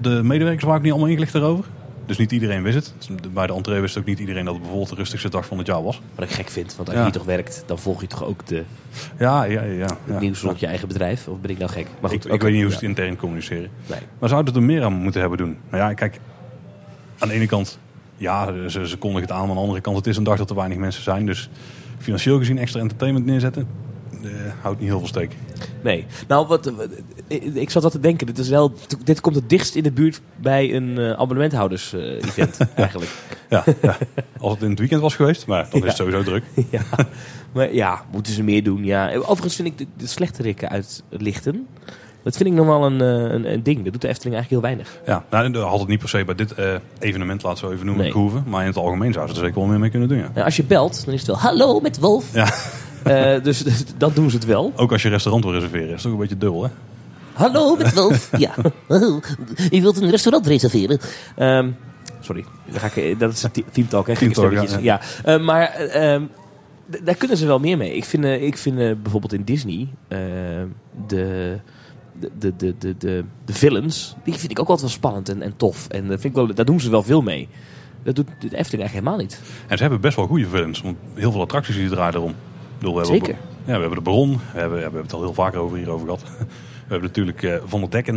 De 0.00 0.20
medewerkers 0.22 0.62
waren 0.64 0.76
ook 0.78 0.82
niet 0.84 0.92
allemaal 0.92 1.10
ingelicht 1.10 1.32
daarover. 1.32 1.64
Dus 2.06 2.16
niet 2.18 2.32
iedereen 2.32 2.62
wist 2.62 2.74
het. 2.74 2.94
Dus 2.98 3.30
Bij 3.32 3.46
de 3.46 3.52
entree 3.52 3.80
wist 3.80 3.98
ook 3.98 4.04
niet 4.04 4.18
iedereen 4.18 4.44
dat 4.44 4.52
het 4.52 4.62
bijvoorbeeld 4.62 4.90
de 4.90 4.96
rustigste 4.96 5.28
dag 5.28 5.46
van 5.46 5.58
het 5.58 5.66
jaar 5.66 5.82
was. 5.82 6.00
Wat 6.14 6.24
ik 6.24 6.30
gek 6.30 6.48
vind, 6.48 6.76
want 6.76 6.88
als 6.88 6.98
Ja. 6.98 7.04
je 7.04 7.10
hier 7.10 7.18
toch 7.18 7.26
werkt, 7.26 7.62
dan 7.66 7.78
volg 7.78 8.00
je 8.00 8.06
toch 8.06 8.24
ook 8.24 8.46
de 8.46 8.62
Ja, 9.18 9.44
ja, 9.44 9.62
ja. 9.62 9.72
ja, 9.72 9.86
het 10.04 10.20
nieuws 10.20 10.40
rond 10.42 10.60
je 10.60 10.66
eigen 10.66 10.88
bedrijf? 10.88 11.28
Of 11.28 11.40
ben 11.40 11.50
ik 11.50 11.58
nou 11.58 11.70
gek? 11.70 11.86
Maar 12.00 12.10
goed, 12.10 12.24
ik, 12.26 12.32
ik 12.32 12.42
weet 12.42 12.52
niet 12.52 12.62
hoe 12.62 12.70
ze 12.70 12.76
het 12.76 12.84
intern 12.86 13.16
communiceren. 13.16 13.70
Nee. 13.86 13.98
Maar 14.18 14.28
zouden 14.28 14.54
het 14.54 14.62
er 14.62 14.68
meer 14.68 14.82
aan 14.84 14.92
moeten 14.92 15.20
hebben 15.20 15.38
doen? 15.38 15.56
Nou 15.70 15.82
ja, 15.82 15.94
kijk. 15.94 16.20
Aan 17.18 17.28
de 17.28 17.34
ene 17.34 17.46
kant, 17.46 17.78
ja, 18.16 18.68
ze, 18.68 18.88
ze 18.88 18.96
kondigen 18.96 19.22
het 19.28 19.32
aan. 19.32 19.40
Maar 19.40 19.48
aan 19.48 19.54
de 19.54 19.60
andere 19.60 19.80
kant, 19.80 19.96
het 19.96 20.06
is 20.06 20.16
een 20.16 20.24
dag 20.24 20.36
dat 20.36 20.50
er 20.50 20.56
weinig 20.56 20.78
mensen 20.78 21.02
zijn. 21.02 21.26
Dus 21.26 21.48
financieel 21.98 22.38
gezien 22.38 22.58
extra 22.58 22.80
entertainment 22.80 23.26
neerzetten. 23.26 23.66
Eh, 24.24 24.30
houdt 24.60 24.80
niet 24.80 24.88
heel 24.88 24.98
veel 24.98 25.08
steek. 25.08 25.36
Nee. 25.82 26.06
Nou, 26.28 26.46
wat, 26.46 26.64
wat- 26.76 26.88
ik 27.54 27.70
zat 27.70 27.82
wat 27.82 27.92
te 27.92 28.00
denken. 28.00 28.26
Dit, 28.26 28.38
is 28.38 28.48
wel, 28.48 28.72
dit 29.04 29.20
komt 29.20 29.34
het 29.34 29.48
dichtst 29.48 29.74
in 29.74 29.82
de 29.82 29.92
buurt 29.92 30.20
bij 30.36 30.74
een 30.74 30.98
eh, 30.98 31.10
abonnementhouders-event, 31.10 32.58
eigenlijk. 32.74 33.10
Ja, 33.48 33.64
ja. 33.82 33.96
Als 34.38 34.52
het 34.52 34.62
in 34.62 34.70
het 34.70 34.78
weekend 34.78 35.00
was 35.00 35.14
geweest, 35.16 35.46
maar 35.46 35.66
dan 35.70 35.80
is 35.80 35.86
het 35.86 35.96
sowieso 35.96 36.22
druk. 36.22 36.44
ja. 36.70 36.82
Maar 37.52 37.74
ja, 37.74 38.04
moeten 38.12 38.32
ze 38.32 38.42
meer 38.42 38.62
doen, 38.62 38.84
ja. 38.84 39.14
Overigens 39.14 39.54
vind 39.56 39.68
ik 39.68 39.78
de, 39.78 39.86
de 39.96 40.06
slechterikken 40.06 40.68
uitlichten... 40.68 41.66
Dat 42.24 42.36
vind 42.36 42.48
ik 42.48 42.54
nog 42.54 42.66
wel 42.66 42.84
een, 42.84 43.00
eh, 43.00 43.32
een, 43.34 43.52
een 43.52 43.62
ding. 43.62 43.82
Dat 43.82 43.92
doet 43.92 44.02
de 44.02 44.08
Efteling 44.08 44.36
eigenlijk 44.36 44.48
heel 44.48 44.60
weinig. 44.60 45.00
Ja, 45.06 45.24
nou, 45.30 45.50
dat 45.50 45.68
had 45.68 45.78
het 45.78 45.88
niet 45.88 45.98
per 45.98 46.08
se 46.08 46.24
bij 46.24 46.34
dit 46.34 46.54
eh, 46.54 46.74
evenement, 46.98 47.42
laat 47.42 47.58
zo 47.58 47.70
even 47.70 47.86
noemen, 47.86 48.02
Nee. 48.02 48.12
gehoeven. 48.12 48.44
Maar 48.46 48.60
in 48.60 48.66
het 48.66 48.76
algemeen 48.76 49.12
zou 49.12 49.26
ze 49.28 49.32
er 49.34 49.38
zeker 49.40 49.54
wel 49.54 49.66
meer 49.68 49.78
mee 49.78 49.90
kunnen 49.90 50.08
doen, 50.08 50.18
ja. 50.18 50.30
Nou, 50.34 50.44
als 50.44 50.56
je 50.56 50.64
belt, 50.64 51.04
dan 51.04 51.14
is 51.14 51.20
het 51.20 51.28
wel... 51.28 51.38
Hallo, 51.38 51.80
met 51.80 51.98
Wolf. 51.98 52.34
Ja, 52.34 52.48
Eh, 53.04 53.42
dus, 53.42 53.62
dus 53.62 53.84
dat 53.96 54.14
doen 54.14 54.30
ze 54.30 54.36
het 54.36 54.44
wel. 54.44 54.72
ook 54.76 54.92
als 54.92 55.02
je 55.02 55.08
restaurant 55.08 55.44
wil 55.44 55.52
reserveren, 55.52 55.86
is 55.86 55.92
het 55.92 56.02
toch 56.02 56.12
een 56.12 56.18
beetje 56.18 56.36
dubbel, 56.36 56.62
hè? 56.62 56.70
Hallo, 57.32 57.76
met 57.76 57.94
Wolf. 57.94 58.30
ja. 58.36 58.54
U 59.70 59.80
wilt 59.80 60.00
een 60.00 60.10
restaurant 60.10 60.46
reserveren? 60.46 60.98
Ehm, 61.36 61.70
sorry, 62.20 62.44
ik, 62.94 63.18
dat 63.18 63.32
is 63.32 63.46
team 63.72 63.88
talk, 63.88 64.06
hè? 64.06 64.14
Team 64.16 64.32
talk, 64.32 64.52
ja, 64.52 65.00
ja. 65.24 65.38
Maar 65.38 65.68
eh, 65.68 66.14
ehm, 66.14 66.22
daar 67.02 67.14
kunnen 67.14 67.36
ze 67.36 67.46
wel 67.46 67.58
meer 67.58 67.76
mee. 67.76 67.96
Ik 67.96 68.04
vind, 68.04 68.24
ik 68.24 68.56
vind 68.58 68.76
bijvoorbeeld 69.02 69.32
in 69.32 69.44
Disney 69.44 69.88
eh, 70.08 70.18
de, 71.06 71.56
de, 72.20 72.30
de, 72.38 72.56
de, 72.56 72.74
de, 72.98 73.24
de, 73.44 73.52
villains, 73.52 74.16
die 74.24 74.34
vind 74.34 74.50
ik 74.50 74.60
ook 74.60 74.68
altijd 74.68 74.86
wel 74.86 74.96
spannend 74.96 75.28
en, 75.28 75.42
en 75.42 75.56
tof. 75.56 75.88
En 75.88 76.00
dat 76.08 76.20
vind 76.20 76.36
ik 76.36 76.46
wel, 76.46 76.54
daar 76.54 76.64
doen 76.64 76.80
ze 76.80 76.90
wel 76.90 77.02
veel 77.02 77.22
mee. 77.22 77.48
Dat 78.02 78.16
doet 78.16 78.26
de 78.26 78.32
Efteling 78.32 78.60
eigenlijk 78.60 78.92
helemaal 78.92 79.16
niet. 79.16 79.40
En 79.66 79.76
ze 79.76 79.82
hebben 79.82 80.00
best 80.00 80.16
wel 80.16 80.26
goede 80.26 80.46
films, 80.46 80.80
want 80.80 80.96
heel 81.14 81.32
veel 81.32 81.40
attracties 81.40 81.76
die 81.76 81.88
draaien 81.88 82.14
erom. 82.14 82.34
Bedoel, 82.78 82.94
we 82.94 83.00
hebben 83.00 83.18
Zeker. 83.18 83.36
Ja, 83.64 83.74
we 83.74 83.80
hebben 83.80 83.94
de 83.98 84.00
Baron, 84.00 84.30
we 84.52 84.58
hebben, 84.58 84.76
we 84.76 84.82
hebben 84.82 85.02
het 85.02 85.12
al 85.12 85.20
heel 85.20 85.34
vaker 85.34 85.60
over 85.60 85.76
hierover 85.76 86.06
gehad. 86.06 86.22
We 86.84 86.90
hebben 86.90 87.08
natuurlijk 87.08 87.42
eh, 87.42 87.54
Van 87.66 87.80
der 87.80 87.90
Dekken. 87.90 88.14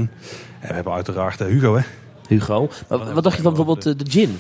En 0.59 0.67
we 0.67 0.73
hebben 0.73 0.93
uiteraard 0.93 1.41
eh, 1.41 1.47
Hugo, 1.47 1.75
hè? 1.75 1.83
Hugo. 2.27 2.69
Maar 2.89 3.13
wat 3.13 3.23
dacht 3.23 3.35
je 3.35 3.41
van 3.41 3.53
bijvoorbeeld 3.53 3.85
eh, 3.85 3.93
de 4.05 4.11
Gin? 4.11 4.39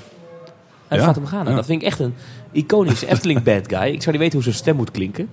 Uit 0.87 1.01
Ja, 1.01 1.13
Morgana. 1.19 1.49
ja. 1.49 1.55
Dat 1.55 1.65
vind 1.65 1.81
ik 1.81 1.87
echt 1.87 1.99
een 1.99 2.13
iconische 2.51 3.07
Efteling 3.11 3.43
bad 3.43 3.67
guy. 3.67 3.93
Ik 3.93 4.01
zou 4.01 4.11
niet 4.11 4.19
weten 4.19 4.33
hoe 4.33 4.43
zijn 4.43 4.55
stem 4.55 4.75
moet 4.75 4.91
klinken. 4.91 5.29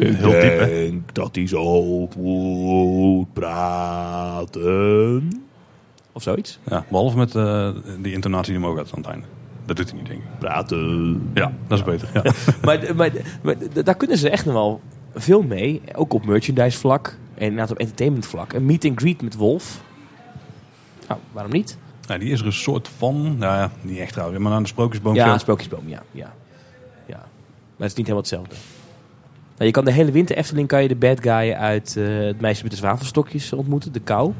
Heel 0.00 0.30
diep, 0.30 0.58
hè? 0.58 0.66
denk 0.66 1.14
dat 1.14 1.34
hij 1.34 1.46
zo 1.46 2.08
moet 2.16 3.32
praten. 3.32 4.62
Of 6.12 6.22
zoiets. 6.22 6.58
Ja, 6.64 6.84
behalve 6.88 7.16
met 7.16 7.34
eh, 7.34 7.70
die 8.00 8.12
intonatie 8.12 8.52
die 8.52 8.62
omhoog 8.62 8.78
gaat 8.78 8.92
aan 8.92 8.98
het 8.98 9.08
einde. 9.08 9.26
Dat 9.64 9.76
doet 9.76 9.90
hij 9.90 9.98
niet, 9.98 10.08
denk 10.08 10.20
ik. 10.20 10.38
Praten. 10.38 11.30
Ja, 11.34 11.52
dat 11.66 11.78
is 11.78 11.84
beter. 11.84 12.08
Ja. 12.14 12.22
maar, 12.64 12.96
maar, 12.96 13.10
maar 13.42 13.54
daar 13.84 13.96
kunnen 13.96 14.18
ze 14.18 14.30
echt 14.30 14.44
nog 14.44 14.54
wel 14.54 14.80
veel 15.14 15.42
mee. 15.42 15.82
Ook 15.94 16.12
op 16.12 16.26
merchandise 16.26 16.78
vlak. 16.78 17.16
En 17.34 17.62
op 17.62 17.78
entertainment 17.78 18.26
vlak. 18.26 18.52
Een 18.52 18.66
meet 18.66 18.84
and 18.84 19.00
greet 19.00 19.22
met 19.22 19.34
Wolf. 19.34 19.82
Nou, 21.08 21.20
waarom 21.32 21.52
niet? 21.52 21.78
Ja, 22.06 22.18
die 22.18 22.30
is 22.30 22.40
er 22.40 22.46
een 22.46 22.52
soort 22.52 22.88
van, 22.96 23.22
nou 23.38 23.56
ja, 23.56 23.70
niet 23.80 23.98
echt 23.98 24.12
trouwens, 24.12 24.40
maar 24.40 24.52
aan 24.52 24.62
de 24.62 24.68
sprookjesboom. 24.68 25.14
Ja, 25.14 25.32
een 25.32 25.40
sprookjesboom, 25.40 25.88
ja. 25.88 26.02
ja. 26.10 26.32
ja. 27.06 27.16
Maar 27.16 27.88
het 27.88 27.90
is 27.90 27.94
niet 27.94 28.06
helemaal 28.06 28.16
hetzelfde. 28.16 28.54
Nou, 29.52 29.64
je 29.64 29.70
kan 29.70 29.84
de 29.84 29.92
hele 29.92 30.10
winter 30.10 30.36
Efteling 30.36 30.68
kan 30.68 30.82
je 30.82 30.88
de 30.88 30.96
bad 30.96 31.20
guy 31.20 31.52
uit 31.52 31.96
eh, 31.96 32.04
het 32.18 32.40
meisje 32.40 32.62
met 32.62 32.70
de 32.72 32.78
zwavelstokjes 32.78 33.52
ontmoeten, 33.52 33.92
de 33.92 34.00
kou. 34.00 34.32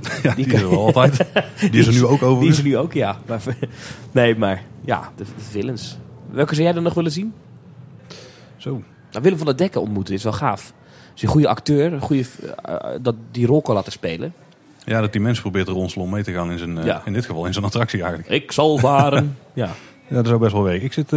Ja, 0.22 0.34
die, 0.34 0.44
die 0.44 0.54
is 0.54 0.60
er 0.60 0.76
altijd. 0.76 1.24
Die 1.70 1.80
is 1.80 1.86
er 1.86 1.92
nu 1.92 2.04
ook 2.04 2.22
over. 2.22 2.40
Die 2.42 2.50
is 2.50 2.58
er 2.58 2.64
nu 2.64 2.76
ook, 2.76 2.92
ja. 2.92 3.18
Maar, 3.26 3.40
nee, 4.12 4.36
maar 4.36 4.62
ja, 4.84 5.10
de, 5.16 5.24
de 5.24 5.44
villains. 5.50 5.98
Welke 6.30 6.54
zou 6.54 6.64
jij 6.66 6.74
dan 6.74 6.82
nog 6.82 6.94
willen 6.94 7.12
zien? 7.12 7.32
Zo. 8.56 8.70
Nou, 9.10 9.22
Willem 9.22 9.38
van 9.38 9.46
der 9.46 9.56
Dekken 9.56 9.80
ontmoeten 9.80 10.14
is 10.14 10.22
wel 10.22 10.32
gaaf. 10.32 10.72
Is 11.14 11.22
een 11.22 11.28
goede 11.28 11.48
acteur, 11.48 11.92
een 11.92 12.00
goede, 12.00 12.24
eh, 12.62 12.74
eh, 12.74 12.98
dat 13.02 13.14
die 13.30 13.46
rol 13.46 13.62
kan 13.62 13.74
laten 13.74 13.92
spelen. 13.92 14.34
Ja, 14.84 15.00
dat 15.00 15.12
die 15.12 15.20
mens 15.20 15.40
probeert 15.40 15.68
er 15.68 15.74
om 15.74 16.10
mee 16.10 16.22
te 16.22 16.32
gaan 16.32 16.50
in 16.50 16.58
zijn, 16.58 16.84
Ja. 16.84 17.02
in 17.04 17.12
dit 17.12 17.24
geval, 17.26 17.46
in 17.46 17.52
zijn 17.52 17.64
attractie 17.64 18.00
eigenlijk. 18.02 18.30
Ik 18.30 18.52
zal 18.52 18.78
varen. 18.78 19.36
ja. 19.54 19.70
Ja, 20.08 20.16
dat 20.16 20.26
zou 20.26 20.38
best 20.38 20.52
wel 20.52 20.62
werken. 20.62 20.84
Ik 20.84 20.92
zit. 20.92 21.10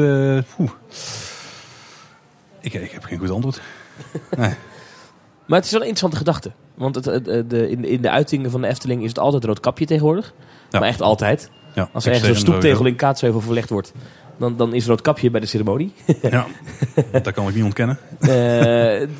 Ik, 2.61 2.73
ik 2.73 2.91
heb 2.91 3.03
geen 3.03 3.19
goed 3.19 3.29
antwoord. 3.29 3.61
Nee. 4.37 4.53
Maar 5.45 5.57
het 5.57 5.67
is 5.67 5.73
wel 5.73 5.81
een 5.83 5.87
interessante 5.87 6.17
gedachte. 6.25 6.51
Want 6.75 6.95
het, 6.95 7.05
het- 7.05 7.49
de, 7.49 7.69
in, 7.69 7.85
in 7.85 8.01
de 8.01 8.09
uitingen 8.09 8.51
van 8.51 8.61
de 8.61 8.67
Efteling 8.67 9.01
is 9.03 9.09
het 9.09 9.19
altijd 9.19 9.43
rood 9.45 9.59
kapje 9.59 9.85
tegenwoordig. 9.85 10.33
Ja. 10.69 10.79
Maar 10.79 10.87
echt 10.87 11.01
altijd. 11.01 11.49
Ja, 11.75 11.89
Als 11.93 12.05
er 12.05 12.11
ergens 12.11 12.29
een 12.29 12.35
stoeptegel 12.35 12.85
in 12.85 12.95
Kaatsheuvel 12.95 13.41
verlegd 13.41 13.69
wordt, 13.69 13.93
dan, 14.37 14.57
dan 14.57 14.73
is 14.73 14.85
rood 14.85 15.01
kapje 15.01 15.29
bij 15.31 15.39
de 15.39 15.45
ceremonie. 15.45 15.93
Ja, 16.21 16.45
dat 17.21 17.31
kan 17.33 17.47
ik 17.47 17.55
niet 17.55 17.63
ontkennen. 17.63 17.99
Eh 18.19 18.29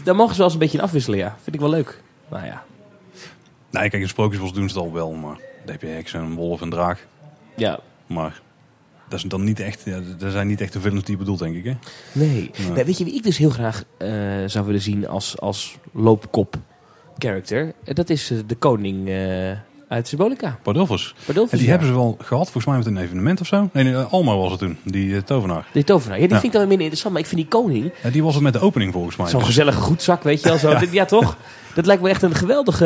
daar 0.04 0.16
mogen 0.16 0.32
ze 0.32 0.38
wel 0.38 0.46
eens 0.46 0.54
een 0.54 0.60
beetje 0.60 0.78
in 0.78 0.84
afwisselen, 0.84 1.20
ja. 1.20 1.36
Vind 1.44 1.56
ik 1.56 1.62
wel 1.62 1.70
leuk. 1.70 2.02
Nou 2.30 2.46
ja. 2.46 2.64
Nee, 3.72 3.90
kijk, 3.90 4.02
in 4.02 4.08
Sprookjesbos 4.10 4.54
doen 4.54 4.70
ze 4.70 4.76
het 4.78 4.86
al 4.88 4.94
wel, 4.94 5.12
maar 5.12 5.38
dan 5.66 5.78
heb 5.80 5.82
je 5.82 6.18
een 6.18 6.36
wolf 6.36 6.62
en 6.62 6.70
draak. 6.70 7.08
Ja, 7.56 7.80
Maar 8.08 8.42
dat 9.10 9.20
is 9.20 9.26
dan 9.26 9.44
niet 9.44 9.60
echt, 9.60 9.82
ja, 9.86 10.00
dat 10.18 10.32
zijn 10.32 10.48
niet 10.48 10.62
echt 10.62 10.74
de 10.74 10.80
films 10.80 11.04
die 11.04 11.12
je 11.12 11.18
bedoelt, 11.18 11.40
denk 11.40 11.56
ik. 11.56 11.64
Hè? 11.64 11.74
nee. 12.12 12.52
Weet 12.74 12.98
je 12.98 13.04
wie 13.04 13.16
ik 13.16 13.24
dus 13.24 13.38
heel 13.38 13.50
graag 13.50 13.84
eh, 13.98 14.10
zou 14.46 14.66
willen 14.66 14.82
zien 14.82 15.08
als, 15.08 15.40
als 15.40 15.78
loopkop 15.94 16.56
character? 17.18 17.74
Eh, 17.84 17.96
Dat 17.96 18.10
is 18.10 18.32
eh, 18.32 18.38
de 18.48 18.56
koning 18.56 19.10
uit 19.90 20.08
Symbolica. 20.08 20.60
Pardolfus. 20.64 21.14
Pardolfus, 21.26 21.52
En 21.52 21.58
die 21.58 21.66
ja. 21.68 21.72
hebben 21.74 21.88
ze 21.90 21.94
wel 22.00 22.18
gehad, 22.22 22.44
volgens 22.44 22.66
mij 22.66 22.78
met 22.78 22.86
een 22.86 22.98
evenement 22.98 23.42
of 23.42 23.48
zo. 23.48 23.70
Nee, 23.74 23.84
nee 23.84 23.96
Alma 23.96 24.36
was 24.36 24.52
het 24.52 24.60
toen, 24.60 24.78
die 24.84 25.16
eh, 25.16 25.22
tovenaar. 25.22 25.66
Die 25.74 25.84
tovenaar. 25.84 26.20
Ja, 26.20 26.24
die 26.26 26.34
Ja. 26.34 26.40
vind 26.40 26.54
ik 26.54 26.60
dan 26.60 26.68
minder 26.68 26.88
interessant. 26.88 27.14
Maar 27.14 27.24
ik 27.24 27.30
vind 27.30 27.42
die 27.42 27.50
koning, 27.50 27.92
Ja, 28.04 28.10
die 28.10 28.24
was 28.24 28.34
het 28.34 28.44
met 28.44 28.54
de 28.54 28.60
opening 28.60 28.94
volgens 28.94 29.16
mij. 29.16 29.28
zo'n 29.28 29.46
gezellige 29.46 29.80
goedzak, 29.82 30.24
weet 30.24 30.42
je 30.42 30.48
wel. 30.50 30.58
Zo. 30.58 30.78
Ja. 30.92 31.06
toch? 31.06 31.38
Dat 31.74 31.86
lijkt 31.86 32.02
me 32.02 32.10
echt 32.10 32.22
een 32.22 32.36
geweldige 32.36 32.86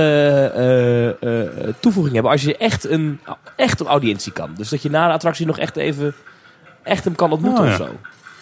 eh, 0.56 1.42
eh, 1.42 1.50
toevoeging 1.80 2.14
hebben. 2.14 2.32
Als 2.32 2.42
je 2.42 2.58
echt 2.58 2.90
een, 2.90 3.20
echt 3.56 3.80
een 3.80 3.88
audiëntie 3.88 4.32
kan. 4.32 4.54
Dus 4.58 4.70
dat 4.70 4.82
je 4.82 4.90
na 4.90 5.08
de 5.08 5.14
attractie 5.14 5.46
nog 5.46 5.58
echt 5.60 5.76
even 5.76 6.14
echt 6.84 7.04
hem 7.04 7.16
kan 7.16 7.32
ontmoeten 7.32 7.64
Oh, 7.64 7.70
of 7.70 7.76
zo. 7.76 7.88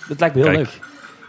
Dat 0.07 0.19
lijkt 0.19 0.35
me 0.35 0.41
heel 0.41 0.51
Kijk, 0.53 0.65
leuk. 0.65 0.79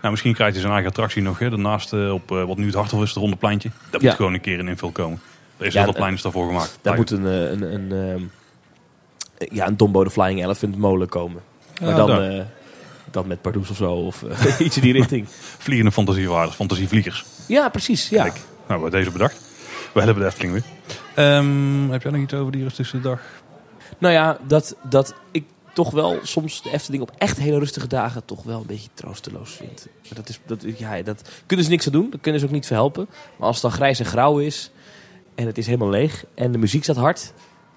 Nou, 0.00 0.10
misschien 0.14 0.34
krijgt 0.34 0.52
hij 0.52 0.60
zijn 0.62 0.72
eigen 0.74 0.90
attractie 0.90 1.22
nog. 1.22 1.38
Hè, 1.38 1.50
daarnaast 1.50 1.92
op 1.92 2.28
wat 2.28 2.56
nu 2.56 2.66
het 2.66 2.74
Harthof 2.74 3.02
is, 3.02 3.08
het 3.08 3.18
ronde 3.18 3.36
pleintje. 3.36 3.70
Dat 3.90 4.02
moet 4.02 4.12
gewoon 4.14 4.34
een 4.34 4.40
keer 4.40 4.58
een 4.58 4.68
invul 4.68 4.90
komen. 4.90 5.20
Er 5.62 5.68
is 5.68 5.74
Ja, 5.74 5.92
plein 5.92 6.14
is 6.14 6.22
daarvoor 6.22 6.46
gemaakt. 6.46 6.78
Daar 6.80 6.96
moet 6.96 7.10
een, 7.10 7.26
eh, 7.26 7.50
een, 7.50 7.74
een, 7.74 7.92
ehm, 7.92 8.22
ja, 9.54 9.66
een 9.66 9.76
Dombo 9.76 10.04
de 10.04 10.10
Flying 10.10 10.42
Elephant 10.42 10.76
molen 10.76 11.08
komen. 11.08 11.42
Maar 11.80 11.96
dan, 11.96 12.22
eh, 12.22 12.44
dan 13.10 13.26
met 13.26 13.42
Pardoes 13.42 13.70
of 13.70 13.76
zo. 13.76 13.92
Of 13.92 14.22
eh, 14.22 14.60
iets 14.66 14.76
in 14.76 14.82
die 14.82 14.92
richting. 14.92 15.26
Vliegende 15.58 15.92
fantasiewaarders, 15.92 16.56
fantasievliegers. 16.56 17.24
Ja, 17.46 17.68
precies. 17.68 18.08
Ja. 18.08 18.22
Kijk, 18.22 18.40
nou, 18.68 18.80
bij 18.80 18.90
deze 18.90 19.10
bedacht. 19.10 19.40
We 19.92 20.00
hebben 20.00 20.22
de 20.22 20.28
Efteling 20.28 20.52
weer. 20.52 20.62
Ehm, 21.14 21.90
heb 21.90 22.02
jij 22.02 22.10
nog 22.10 22.20
iets 22.20 22.34
over 22.34 22.52
die 22.52 22.62
rustigste 22.62 23.00
dag? 23.00 23.20
Nou 23.98 24.14
ja, 24.14 24.38
dat, 24.46 24.76
dat 24.82 25.14
ik 25.30 25.44
toch 25.72 25.90
wel 25.90 26.18
soms 26.22 26.62
de 26.62 26.72
Efteling 26.72 27.02
op 27.02 27.12
echt 27.18 27.38
hele 27.38 27.58
rustige 27.58 27.86
dagen 27.86 28.24
toch 28.24 28.42
wel 28.42 28.60
een 28.60 28.66
beetje 28.66 28.88
troosteloos 28.94 29.50
vind. 29.50 29.86
Maar 30.02 30.14
Dat, 30.14 30.28
is, 30.28 30.40
dat, 30.46 30.64
ja, 30.78 31.02
dat 31.02 31.28
kunnen 31.46 31.64
ze 31.64 31.70
niks 31.70 31.86
aan 31.86 31.92
doen. 31.92 32.10
Dat 32.10 32.20
kunnen 32.20 32.40
ze 32.40 32.46
ook 32.46 32.52
niet 32.52 32.66
verhelpen. 32.66 33.06
Maar 33.36 33.46
als 33.46 33.62
het 33.62 33.64
dan 33.64 33.72
grijs 33.72 33.98
en 33.98 34.04
grauw 34.04 34.38
is 34.38 34.70
en 35.34 35.46
het 35.46 35.58
is 35.58 35.66
helemaal 35.66 35.88
leeg 35.90 36.24
en 36.34 36.52
de 36.52 36.58
muziek 36.58 36.82
staat 36.82 36.96
hard... 36.96 37.32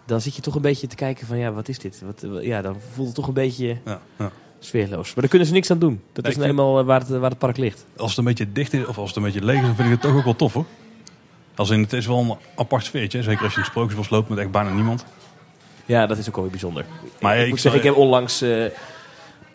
Dan 0.08 0.22
zit 0.22 0.36
je 0.36 0.42
toch 0.42 0.56
een 0.56 0.62
beetje 0.62 0.88
te 0.88 0.96
kijken 0.96 1.28
van 1.28 1.38
ja, 1.38 1.52
wat 1.52 1.68
is 1.68 1.80
dit? 1.80 2.02
Wat, 2.06 2.26
ja, 2.42 2.62
dan 2.62 2.76
voelt 2.94 3.08
het 3.08 3.16
toch 3.16 3.28
een 3.28 3.34
beetje 3.34 3.78
Ja, 3.86 4.02
ja. 4.20 4.32
sfeerloos. 4.60 5.06
Maar 5.06 5.16
daar 5.22 5.28
kunnen 5.30 5.48
ze 5.48 5.54
niks 5.54 5.72
aan 5.72 5.80
doen. 5.80 6.02
Dat 6.14 6.24
Nee, 6.24 6.32
is 6.34 6.38
nou 6.38 6.50
eenmaal 6.50 6.80
eh, 6.80 6.86
waar 6.86 7.00
het, 7.00 7.10
waar 7.10 7.30
het 7.30 7.40
park 7.40 7.58
ligt. 7.58 7.86
Als 7.98 8.10
het 8.10 8.18
een 8.20 8.24
beetje 8.26 8.52
dicht 8.52 8.74
is 8.74 8.86
of 8.86 8.98
als 8.98 9.08
het 9.08 9.18
een 9.18 9.24
beetje 9.24 9.44
leeg 9.44 9.56
is, 9.60 9.66
dan 9.66 9.76
vind 9.76 9.88
ik 9.88 9.94
het 9.94 10.02
toch 10.02 10.16
ook 10.16 10.24
wel 10.24 10.36
tof 10.36 10.54
hoor. 10.54 10.66
Als 11.56 11.70
in, 11.70 11.82
het 11.82 11.94
is 11.94 12.06
wel 12.08 12.18
een 12.20 12.36
apart 12.56 12.86
sfeertje. 12.86 13.24
Zeker 13.24 13.44
als 13.44 13.52
je 13.52 13.58
in 13.58 13.64
het 13.64 13.72
sprookjesbos 13.72 14.10
loopt 14.10 14.30
met 14.30 14.38
echt 14.38 14.52
bijna 14.52 14.70
niemand. 14.70 15.06
Ja, 15.86 16.06
dat 16.08 16.18
is 16.18 16.28
ook 16.28 16.34
wel 16.34 16.44
weer 16.44 16.52
bijzonder. 16.54 16.86
Maar 17.22 17.38
ik, 17.38 17.44
ik 17.44 17.50
moet 17.50 17.62
zeggen, 17.62 17.80
ik 17.82 17.86
heb 17.88 17.96
onlangs 17.96 18.42
eh, 18.42 18.66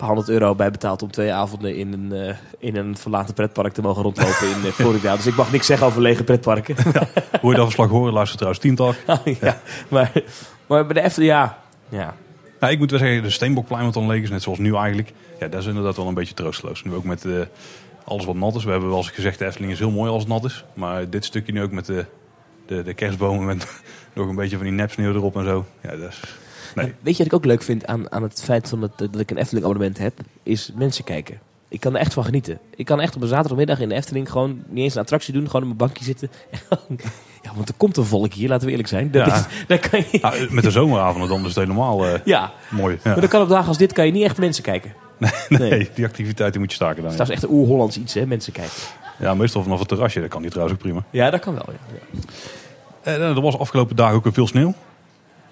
paar 0.01 0.15
honderd 0.15 0.29
euro 0.29 0.55
bijbetaald 0.55 1.01
om 1.01 1.11
twee 1.11 1.33
avonden 1.33 1.75
in 1.75 1.93
een, 1.93 2.11
eh, 2.11 2.35
in 2.59 2.75
een 2.75 2.97
verlaten 2.97 3.33
pretpark 3.33 3.73
te 3.73 3.81
mogen 3.81 4.03
rondlopen 4.03 4.47
in 4.47 4.65
eh, 4.65 4.71
Florida. 4.71 5.15
Dus 5.15 5.27
ik 5.27 5.35
mag 5.35 5.51
niks 5.51 5.65
zeggen 5.65 5.87
over 5.87 6.01
lege 6.01 6.23
pretparken. 6.23 6.75
Hoe 7.41 7.49
je 7.49 7.55
dat 7.55 7.65
verslag 7.65 7.89
horen, 7.89 8.13
luister 8.13 8.37
trouwens 8.37 8.63
Teamtalk. 8.63 8.95
ja, 9.41 9.61
maar, 9.87 10.11
maar 10.67 10.85
bij 10.85 10.93
de 10.93 11.01
Efteling, 11.01 11.31
ja. 11.31 11.57
ja. 11.89 12.15
Nou, 12.59 12.73
ik 12.73 12.79
moet 12.79 12.89
wel 12.89 12.99
zeggen, 12.99 13.23
de 13.23 13.29
Steenbokplein 13.29 13.83
wat 13.83 13.93
dan 13.93 14.07
leeg 14.07 14.23
is, 14.23 14.29
net 14.29 14.41
zoals 14.41 14.59
nu 14.59 14.75
eigenlijk. 14.75 15.13
Ja, 15.39 15.47
dat 15.47 15.61
is 15.61 15.67
inderdaad 15.67 15.95
wel 15.95 16.07
een 16.07 16.13
beetje 16.13 16.33
troosteloos. 16.33 16.83
Nu 16.83 16.93
ook 16.93 17.03
met 17.03 17.25
eh, 17.25 17.41
alles 18.03 18.25
wat 18.25 18.35
nat 18.35 18.55
is. 18.55 18.63
We 18.63 18.71
hebben 18.71 18.89
wel 18.89 18.97
eens 18.97 19.09
gezegd, 19.09 19.39
de 19.39 19.45
Efteling 19.45 19.71
is 19.71 19.79
heel 19.79 19.91
mooi 19.91 20.11
als 20.11 20.23
het 20.23 20.31
nat 20.31 20.43
is. 20.43 20.65
Maar 20.73 21.09
dit 21.09 21.25
stukje 21.25 21.53
nu 21.53 21.61
ook 21.61 21.71
met 21.71 21.85
de, 21.85 22.05
de, 22.65 22.83
de 22.83 22.93
kerstbomen 22.93 23.45
met 23.45 23.81
nog 24.13 24.27
een 24.27 24.35
beetje 24.35 24.55
van 24.55 24.65
die 24.65 24.75
nepsneeuw 24.75 25.13
erop 25.13 25.35
en 25.35 25.45
zo. 25.45 25.65
Ja, 25.81 25.95
dat 25.95 26.09
is... 26.09 26.19
Nee. 26.75 26.93
Weet 27.01 27.17
je 27.17 27.23
wat 27.23 27.27
ik 27.27 27.33
ook 27.33 27.45
leuk 27.45 27.63
vind 27.63 27.85
aan, 27.87 28.11
aan 28.11 28.23
het 28.23 28.41
feit 28.43 28.69
van 28.69 28.79
dat, 28.81 28.91
dat 28.97 29.19
ik 29.19 29.31
een 29.31 29.37
Efteling 29.37 29.65
abonnement 29.65 29.97
heb? 29.97 30.13
Is 30.43 30.71
mensen 30.75 31.03
kijken. 31.03 31.39
Ik 31.67 31.79
kan 31.79 31.93
er 31.95 31.99
echt 31.99 32.13
van 32.13 32.23
genieten. 32.23 32.59
Ik 32.75 32.85
kan 32.85 32.99
echt 33.01 33.15
op 33.15 33.21
een 33.21 33.27
zaterdagmiddag 33.27 33.79
in 33.79 33.89
de 33.89 33.95
Efteling 33.95 34.31
gewoon 34.31 34.63
niet 34.67 34.83
eens 34.83 34.95
een 34.95 35.01
attractie 35.01 35.33
doen. 35.33 35.45
Gewoon 35.45 35.61
op 35.61 35.65
mijn 35.67 35.77
bankje 35.77 36.03
zitten. 36.03 36.29
ja, 37.43 37.51
want 37.55 37.69
er 37.69 37.75
komt 37.77 37.97
een 37.97 38.05
volk 38.05 38.33
hier, 38.33 38.49
laten 38.49 38.65
we 38.65 38.69
eerlijk 38.71 38.89
zijn. 38.89 39.11
Dat 39.11 39.25
Ja. 39.27 39.35
is, 39.35 39.43
daar 39.67 39.89
kan 39.89 40.03
je, 40.11 40.19
Nou, 40.21 40.53
met 40.53 40.63
de 40.63 40.71
zomeravonden 40.71 41.29
dan 41.29 41.39
is 41.39 41.45
het 41.45 41.55
helemaal 41.55 42.05
eh, 42.05 42.19
ja, 42.25 42.51
mooi. 42.69 42.95
Ja. 42.95 42.99
maar 43.11 43.19
dan 43.19 43.29
kan 43.29 43.41
op 43.41 43.49
dagen 43.49 43.67
als 43.67 43.77
dit 43.77 43.93
kan 43.93 44.05
je 44.05 44.11
niet 44.11 44.23
echt 44.23 44.37
mensen 44.37 44.63
kijken. 44.63 44.93
Nee, 45.49 45.69
Nee. 45.69 45.89
die 45.93 46.05
activiteit 46.05 46.51
die 46.51 46.61
moet 46.61 46.69
je 46.69 46.75
staken 46.75 47.03
dan. 47.03 47.11
Dat 47.11 47.27
is 47.27 47.33
echt 47.33 47.43
een 47.43 47.49
oer-Hollands 47.51 47.97
iets, 47.97 48.13
hè, 48.13 48.25
mensen 48.25 48.53
kijken. 48.53 48.73
Ja, 49.19 49.33
meestal 49.33 49.63
vanaf 49.63 49.79
het 49.79 49.87
terrasje. 49.87 50.19
Dat 50.19 50.29
kan 50.29 50.41
die 50.41 50.49
trouwens 50.51 50.77
ook 50.77 50.83
prima. 50.83 51.03
Ja, 51.09 51.29
dat 51.29 51.39
kan 51.39 51.53
wel, 51.53 51.65
ja. 51.67 52.17
Eh, 53.01 53.29
er 53.29 53.41
was 53.41 53.57
afgelopen 53.57 53.95
dagen 53.95 54.15
ook 54.15 54.23
weer 54.23 54.33
veel 54.33 54.47
sneeuw. 54.47 54.73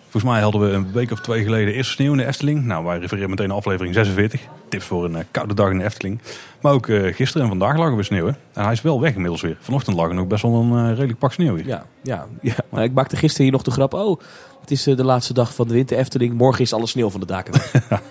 Volgens 0.09 0.31
mij 0.31 0.41
hadden 0.41 0.61
we 0.61 0.67
een 0.67 0.91
week 0.91 1.11
of 1.11 1.19
twee 1.19 1.43
geleden 1.43 1.73
eerst 1.73 1.91
sneeuw 1.91 2.11
in 2.11 2.17
de 2.17 2.25
Efteling. 2.25 2.65
Nou, 2.65 2.85
wij 2.85 2.99
refereren 2.99 3.29
meteen 3.29 3.47
naar 3.47 3.57
aflevering 3.57 3.93
46. 3.93 4.41
Tips 4.69 4.85
voor 4.85 5.05
een 5.05 5.15
eh, 5.15 5.23
koude 5.31 5.53
dag 5.53 5.69
in 5.69 5.77
de 5.77 5.83
Efteling. 5.83 6.21
Maar 6.61 6.73
ook 6.73 6.87
eh, 6.87 7.15
gisteren 7.15 7.41
en 7.41 7.47
vandaag 7.47 7.77
lag 7.77 7.87
er 7.87 7.95
weer 7.95 8.03
sneeuw. 8.03 8.25
Hè? 8.25 8.31
En 8.53 8.63
hij 8.63 8.71
is 8.71 8.81
wel 8.81 9.01
weg 9.01 9.13
inmiddels 9.13 9.41
weer. 9.41 9.57
Vanochtend 9.59 9.95
lag 9.95 10.07
er 10.07 10.13
nog 10.13 10.27
best 10.27 10.41
wel 10.41 10.53
een 10.53 10.85
eh, 10.85 10.89
redelijk 10.89 11.19
pak 11.19 11.33
sneeuw 11.33 11.55
hier. 11.55 11.65
Ja, 11.65 11.85
ja, 12.03 12.27
ja. 12.41 12.55
Maar 12.69 12.83
ik 12.83 12.93
maakte 12.93 13.15
gisteren 13.15 13.43
hier 13.43 13.51
nog 13.53 13.63
de 13.63 13.71
grap. 13.71 13.93
Oh, 13.93 14.19
het 14.61 14.71
is 14.71 14.83
de 14.83 15.03
laatste 15.03 15.33
dag 15.33 15.53
van 15.53 15.67
de 15.67 15.73
winter 15.73 15.97
Efteling. 15.97 16.33
Morgen 16.33 16.61
is 16.61 16.73
alle 16.73 16.87
sneeuw 16.87 17.09
van 17.09 17.19
de 17.19 17.25
daken 17.25 17.53
weg. 17.53 17.71
ja. 17.89 18.01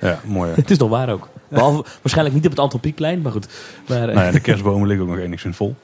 Ja, 0.00 0.20
mooi. 0.24 0.50
hè? 0.50 0.56
Het 0.60 0.70
is 0.70 0.78
nog 0.78 0.90
waar 0.90 1.10
ook. 1.10 1.28
Behalve, 1.48 1.84
waarschijnlijk 2.02 2.34
niet 2.34 2.44
op 2.44 2.50
het 2.50 2.60
Antropiekplein, 2.60 3.20
maar 3.22 3.32
goed. 3.32 3.48
Maar, 3.88 4.06
nou 4.06 4.20
ja, 4.20 4.30
de 4.30 4.40
kerstbomen 4.40 4.88
liggen 4.88 5.06
ook 5.06 5.14
nog 5.14 5.24
enigszins 5.24 5.56
vol. 5.56 5.76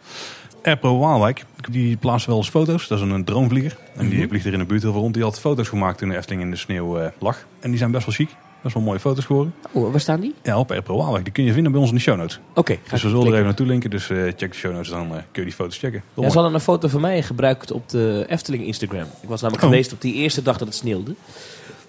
Airpro 0.68 0.98
Waalwijk, 0.98 1.44
die 1.70 1.96
plaatst 1.96 2.26
wel 2.26 2.36
eens 2.36 2.48
foto's. 2.48 2.88
Dat 2.88 2.98
is 3.00 3.04
een, 3.10 3.24
droomvlieger. 3.24 3.76
En 3.96 4.08
die 4.08 4.18
Mhm. 4.18 4.28
vliegt 4.28 4.44
er 4.46 4.52
in 4.52 4.58
de 4.58 4.64
buurt 4.64 4.82
heel 4.82 4.92
veel 4.92 5.00
rond. 5.00 5.14
Die 5.14 5.22
had 5.22 5.40
foto's 5.40 5.68
gemaakt 5.68 5.98
toen 5.98 6.08
de 6.08 6.16
Efteling 6.16 6.42
in 6.42 6.50
de 6.50 6.56
sneeuw 6.56 6.98
eh, 6.98 7.08
lag. 7.18 7.46
En 7.60 7.68
die 7.70 7.78
zijn 7.78 7.90
best 7.90 8.06
wel 8.06 8.14
chic. 8.14 8.28
Best 8.62 8.74
wel 8.74 8.82
mooie 8.82 9.00
foto's 9.00 9.24
geworden. 9.24 9.54
oh, 9.72 9.90
waar 9.90 10.00
staan 10.00 10.20
die? 10.20 10.34
Ja, 10.42 10.58
op 10.58 10.70
Airpro 10.70 10.96
Waalwijk. 10.96 11.24
Die 11.24 11.32
kun 11.32 11.44
je 11.44 11.52
vinden 11.52 11.72
bij 11.72 11.80
ons 11.80 11.90
in 11.90 11.96
de 11.96 12.00
show 12.02 12.16
notes. 12.16 12.40
Oké, 12.54 12.78
Dus 12.90 13.02
we 13.02 13.08
zullen 13.08 13.26
er 13.26 13.32
even 13.32 13.44
naartoe 13.44 13.66
linken. 13.66 13.90
Dus 13.90 14.10
eh, 14.10 14.16
check 14.36 14.50
de 14.50 14.54
show 14.58 14.72
notes, 14.72 14.88
dan 14.88 15.06
eh, 15.06 15.10
kun 15.12 15.22
je 15.32 15.42
die 15.42 15.52
foto's 15.52 15.78
checken. 15.78 16.02
Heel 16.14 16.24
Ja, 16.24 16.28
ze 16.30 16.34
hadden 16.36 16.54
een 16.54 16.60
foto 16.60 16.88
van 16.88 17.00
mij 17.00 17.22
gebruikt 17.22 17.70
op 17.70 17.88
de 17.88 18.24
Efteling 18.28 18.64
Instagram. 18.64 19.06
Ik 19.22 19.28
was 19.28 19.40
namelijk 19.40 19.64
Oh. 19.64 19.70
geweest 19.70 19.92
op 19.92 20.00
die 20.00 20.14
eerste 20.14 20.42
dag 20.42 20.58
dat 20.58 20.68
het 20.68 20.76
sneeuwde. 20.76 21.14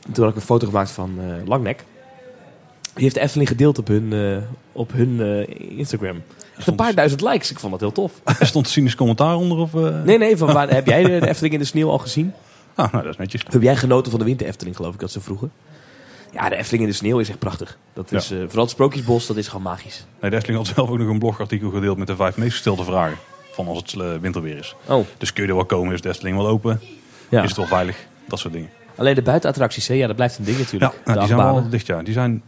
En 0.07 0.11
toen 0.13 0.23
had 0.23 0.33
ik 0.33 0.39
een 0.39 0.45
foto 0.45 0.67
gemaakt 0.67 0.91
van 0.91 1.19
Langnek. 1.45 1.83
Die 2.93 3.03
heeft 3.03 3.15
de 3.15 3.21
Efteling 3.21 3.49
gedeeld 3.49 3.77
op 3.77 3.87
hun, 3.87 4.13
eh, 4.13 4.37
op 4.71 4.91
hun 4.91 5.21
eh, 5.21 5.77
Instagram. 5.77 6.21
Echt 6.57 6.67
een 6.67 6.75
paar 6.75 6.95
duizend 6.95 7.21
likes. 7.21 7.51
Ik 7.51 7.59
vond 7.59 7.71
dat 7.71 7.81
heel 7.81 7.91
tof. 7.91 8.11
Er 8.39 8.45
stond 8.45 8.67
cynisch 8.67 8.95
commentaar 8.95 9.35
onder? 9.35 9.57
Of, 9.57 9.75
eh? 9.75 10.03
Nee, 10.03 10.17
nee, 10.17 10.37
van 10.37 10.53
waar, 10.53 10.69
heb 10.69 10.85
jij 10.87 11.03
de, 11.03 11.27
Efteling 11.27 11.53
in 11.53 11.59
de 11.59 11.65
sneeuw 11.65 11.89
al 11.89 11.97
gezien? 11.97 12.33
Ah, 12.75 12.91
nou, 12.91 13.03
dat 13.03 13.11
is 13.11 13.17
netjes. 13.17 13.41
Heb 13.49 13.61
jij 13.61 13.75
genoten 13.75 14.11
van 14.11 14.19
de 14.19 14.25
winter 14.25 14.47
Efteling, 14.47 14.75
geloof 14.75 14.93
ik 14.93 14.99
dat 14.99 15.11
ze 15.11 15.21
vroegen? 15.21 15.51
Ja, 16.31 16.49
de 16.49 16.55
Efteling 16.55 16.83
in 16.83 16.89
de 16.89 16.95
sneeuw 16.95 17.19
is 17.19 17.29
echt 17.29 17.39
prachtig. 17.39 17.77
Dat 17.93 18.11
is, 18.11 18.27
vooral 18.27 18.61
het 18.61 18.69
Sprookjesbos, 18.69 19.27
dat 19.27 19.37
is 19.37 19.47
gewoon 19.47 19.63
magisch. 19.63 20.05
Nee, 20.21 20.29
de 20.29 20.35
Efteling 20.35 20.65
had 20.65 20.75
zelf 20.75 20.89
ook 20.89 20.97
nog 20.97 21.07
een 21.07 21.19
blogartikel 21.19 21.69
gedeeld 21.69 21.97
met 21.97 22.07
de 22.07 22.15
vijf 22.15 22.37
meest 22.37 22.51
gestelde 22.51 22.83
vragen. 22.83 23.17
Van 23.51 23.67
als 23.67 23.77
het 23.77 24.21
winterweer 24.21 24.57
is. 24.57 24.75
Oh, 24.85 25.05
Dus 25.17 25.33
kun 25.33 25.43
je 25.43 25.49
er 25.49 25.55
wel 25.55 25.65
komen? 25.65 25.93
Is 25.93 26.01
de 26.01 26.09
Efteling 26.09 26.37
wel 26.37 26.47
open? 26.47 26.81
ja. 27.29 27.41
Is 27.41 27.47
het 27.47 27.57
wel 27.57 27.67
veilig? 27.67 27.97
Dat 28.27 28.39
soort 28.39 28.53
dingen. 28.53 28.69
Alleen 28.95 29.15
de 29.15 29.21
buitenattracties, 29.21 29.87
hè? 29.87 29.93
ja, 29.93 30.07
dat 30.07 30.15
blijft 30.15 30.37
een 30.37 30.43
ding 30.43 30.57
Ja, 30.57 30.63
natuurlijk. 30.63 30.91
nou, 30.91 31.13
de 31.13 31.19
die 31.19 31.27
zijn 31.27 31.53
wel 31.53 31.69
dicht, 31.69 31.87
ja. 31.87 32.01
Die 32.01 32.13
zijn, 32.13 32.43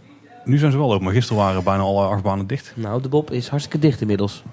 nu 0.45 0.57
zijn 0.57 0.71
ze 0.71 0.77
wel 0.77 0.91
open, 0.91 1.03
maar 1.03 1.13
gisteren 1.13 1.43
waren 1.43 1.63
bijna 1.63 1.81
alle 1.83 2.05
achtbanen 2.07 2.47
dicht. 2.47 2.73
Nou, 2.75 3.01
de 3.01 3.09
Bob 3.09 3.31
is 3.31 3.47
hartstikke 3.47 3.79
dicht 3.87 4.01
inmiddels. 4.01 4.43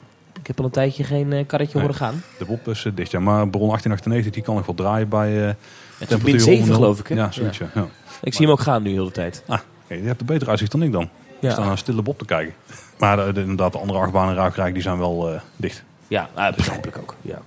Ik 0.41 0.47
heb 0.47 0.59
al 0.59 0.65
een 0.65 0.71
tijdje 0.71 1.05
geen 1.05 1.33
eh, 1.33 1.47
karretje 1.47 1.73
Nee. 1.79 1.83
horen 1.87 1.99
gaan. 2.01 2.23
De 2.39 2.45
Bob 2.45 2.69
is 2.69 2.85
eh, 2.85 2.93
dicht, 2.95 3.11
ja. 3.11 3.19
Maar 3.21 3.49
Bron 3.49 3.67
1898 3.69 4.33
die 4.33 4.43
kan 4.43 4.55
nog 4.55 4.67
wel 4.67 4.75
draaien 4.75 5.09
bij 5.09 5.41
eh 5.43 5.55
Het 5.99 6.09
temperatuur 6.09 6.31
min 6.35 6.41
7 6.41 6.53
onder 6.61 6.69
nul. 6.69 6.77
geloof 6.79 6.99
ik, 7.01 7.07
hè? 7.07 7.15
Ja, 7.15 7.31
zoiets, 7.33 7.59
ja. 7.59 7.67
ja. 7.75 7.87
Ik 8.23 8.35
zie 8.35 8.45
hem 8.45 8.55
ook 8.55 8.61
gaan 8.61 8.83
nu 8.83 8.91
heel 8.91 9.05
de 9.05 9.11
tijd. 9.11 9.43
Ah, 9.47 9.59
je 9.87 9.95
hebt 9.95 10.21
een 10.21 10.27
beter 10.27 10.49
uitzicht 10.49 10.73
dan 10.73 10.83
ik 10.83 10.93
dan. 10.93 11.09
Ik 11.41 11.51
sta 11.51 11.61
naar 11.61 11.71
een 11.71 11.79
stille 11.79 12.03
Bob 12.03 12.19
te 12.19 12.25
kijken. 12.25 12.55
Maar 12.99 13.17
de, 13.27 13.33
de- 13.33 13.41
inderdaad, 13.41 13.73
de 13.73 13.79
andere 13.79 13.99
achtbanen 13.99 14.31
in 14.31 14.37
Ruigrijk 14.41 14.75
die 14.75 14.83
zijn 14.83 14.99
wel 14.99 15.41
dicht. 15.57 15.85
Ja, 16.09 16.29
nou, 16.35 16.55
begrijpelijk 16.57 16.99
ook. 16.99 17.15
Ja. 17.23 17.39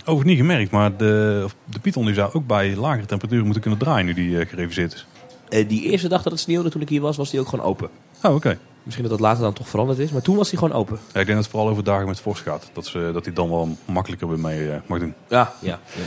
Overigens 0.00 0.24
niet 0.24 0.36
gemerkt, 0.38 0.70
maar 0.70 0.96
de, 0.96 1.46
de 1.64 1.78
Python 1.78 2.04
die 2.04 2.14
zou 2.14 2.32
ook 2.32 2.46
bij 2.46 2.76
lagere 2.76 3.06
temperaturen 3.06 3.44
moeten 3.44 3.62
kunnen 3.62 3.80
draaien 3.80 4.06
nu 4.06 4.14
die 4.14 4.46
gereviseerd 4.46 4.92
is. 4.94 5.06
Eh, 5.50 5.68
die 5.68 5.82
eerste 5.82 6.08
dag 6.08 6.22
dat 6.22 6.32
het 6.32 6.40
sneeuwde 6.40 6.70
toen 6.70 6.80
ik 6.80 6.88
hier 6.88 7.00
was, 7.00 7.16
was 7.16 7.30
die 7.30 7.40
ook 7.40 7.48
gewoon 7.48 7.64
open. 7.64 7.88
Oh, 8.22 8.34
oké. 8.34 8.58
Misschien 8.82 9.08
dat 9.08 9.18
dat 9.18 9.26
later 9.28 9.42
dan 9.42 9.52
toch 9.52 9.68
veranderd 9.68 9.98
is, 9.98 10.10
maar 10.10 10.22
toen 10.22 10.36
was 10.36 10.48
die 10.50 10.58
gewoon 10.58 10.74
open. 10.74 10.94
Ja, 10.94 11.20
ik 11.20 11.26
denk 11.26 11.28
dat 11.28 11.36
het 11.36 11.48
vooral 11.48 11.68
over 11.68 11.84
dagen 11.84 12.06
met 12.06 12.20
vorst 12.20 12.42
gaat. 12.42 12.70
Dat, 12.72 12.86
ze, 12.86 13.10
dat 13.12 13.24
hij 13.24 13.34
dan 13.34 13.50
wel 13.50 13.76
makkelijker 13.84 14.28
weer 14.28 14.38
mee 14.38 14.70
eh, 14.70 14.76
mag 14.86 14.98
doen. 14.98 15.14
Ja, 15.28 15.52
ja. 15.60 15.78
ja. 15.94 16.02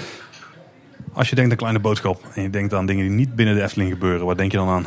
Als 1.14 1.30
je 1.30 1.36
denkt 1.36 1.52
aan 1.52 1.58
kleine 1.58 1.80
boodschap 1.80 2.22
en 2.34 2.42
je 2.42 2.50
denkt 2.50 2.74
aan 2.74 2.86
dingen 2.86 3.08
die 3.08 3.16
niet 3.16 3.36
binnen 3.36 3.56
de 3.56 3.64
Efteling 3.64 3.92
gebeuren, 3.92 4.26
wat 4.26 4.38
denk 4.38 4.52
je 4.52 4.58
dan 4.58 4.70
aan? 4.70 4.86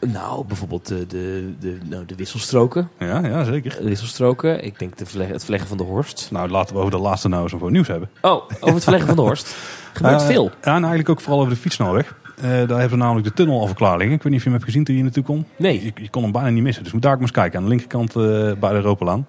Nou, 0.00 0.44
bijvoorbeeld 0.44 0.86
de, 0.86 1.06
de, 1.06 1.54
de, 1.60 1.78
nou, 1.84 2.04
de 2.04 2.14
wisselstroken. 2.14 2.90
Ja, 2.98 3.26
ja 3.26 3.44
zeker. 3.44 3.76
De 3.76 3.88
wisselstroken. 3.88 4.64
Ik 4.64 4.78
denk 4.78 4.96
de 4.96 5.22
het 5.24 5.42
verleggen 5.42 5.68
van 5.68 5.76
de 5.76 5.82
Horst. 5.82 6.28
Nou, 6.30 6.48
laten 6.48 6.74
we 6.74 6.80
over 6.80 6.92
de 6.92 6.98
laatste 6.98 7.28
nou 7.28 7.42
eens 7.42 7.52
voor 7.58 7.70
nieuws 7.70 7.88
hebben. 7.88 8.10
Oh, 8.20 8.32
over 8.60 8.74
het 8.74 8.82
verleggen 8.82 9.08
van 9.08 9.16
de 9.16 9.22
Horst. 9.22 9.56
Gebeurt 9.92 10.20
Eh, 10.20 10.26
veel. 10.26 10.44
Ja, 10.44 10.54
en 10.60 10.72
eigenlijk 10.72 11.08
ook 11.08 11.20
vooral 11.20 11.40
over 11.40 11.52
de 11.52 11.58
fietsnelweg. 11.60 12.14
Eh, 12.42 12.48
daar 12.48 12.78
hebben 12.80 12.90
we 12.90 12.96
namelijk 12.96 13.26
de 13.26 13.32
tunnel 13.32 13.66
liggen. 13.76 13.98
Ik 14.00 14.22
weet 14.22 14.24
niet 14.24 14.34
of 14.34 14.38
je 14.38 14.42
hem 14.42 14.52
hebt 14.52 14.64
gezien 14.64 14.84
toen 14.84 14.94
je 14.94 15.00
hier 15.02 15.02
naartoe 15.02 15.22
kon. 15.34 15.46
Nee. 15.56 15.84
Je, 15.84 15.92
je 16.02 16.10
kon 16.10 16.22
hem 16.22 16.32
bijna 16.32 16.48
niet 16.48 16.62
missen. 16.62 16.82
Dus 16.82 16.92
moet 16.92 17.02
daar 17.02 17.12
ook 17.12 17.18
maar 17.18 17.28
eens 17.28 17.36
kijken. 17.36 17.58
Aan 17.58 17.64
de 17.64 17.68
linkerkant 17.70 18.08
eh, 18.16 18.22
bij 18.60 18.70
de 18.70 18.74
Europalaan. 18.74 19.26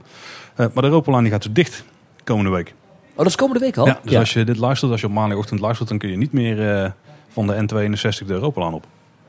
Eh, 0.56 0.66
maar 0.74 0.84
de 0.84 0.90
Europalaan 0.90 1.24
die 1.24 1.32
gaat 1.32 1.44
dus 1.44 1.52
dicht 1.54 1.84
komende 2.24 2.50
week. 2.52 2.74
Oh, 3.12 3.18
dat 3.18 3.26
is 3.26 3.36
komende 3.36 3.60
week 3.60 3.78
al? 3.78 3.86
Ja, 3.86 4.00
dus 4.04 4.16
als 4.16 4.34
je 4.34 4.44
dit 4.44 4.58
luistert, 4.58 4.92
als 4.92 5.02
je 5.02 5.08
op 5.08 5.14
maandagochtend 5.14 5.60
luistert, 5.60 5.90
dan 5.90 5.98
kun 5.98 6.10
je 6.10 6.18
niet 6.18 6.32
meer 6.34 6.94
van 7.30 7.48
de 7.48 7.54
N62 7.54 8.26
de 8.26 8.34
Europalaan 8.34 8.74
op. 8.74 8.86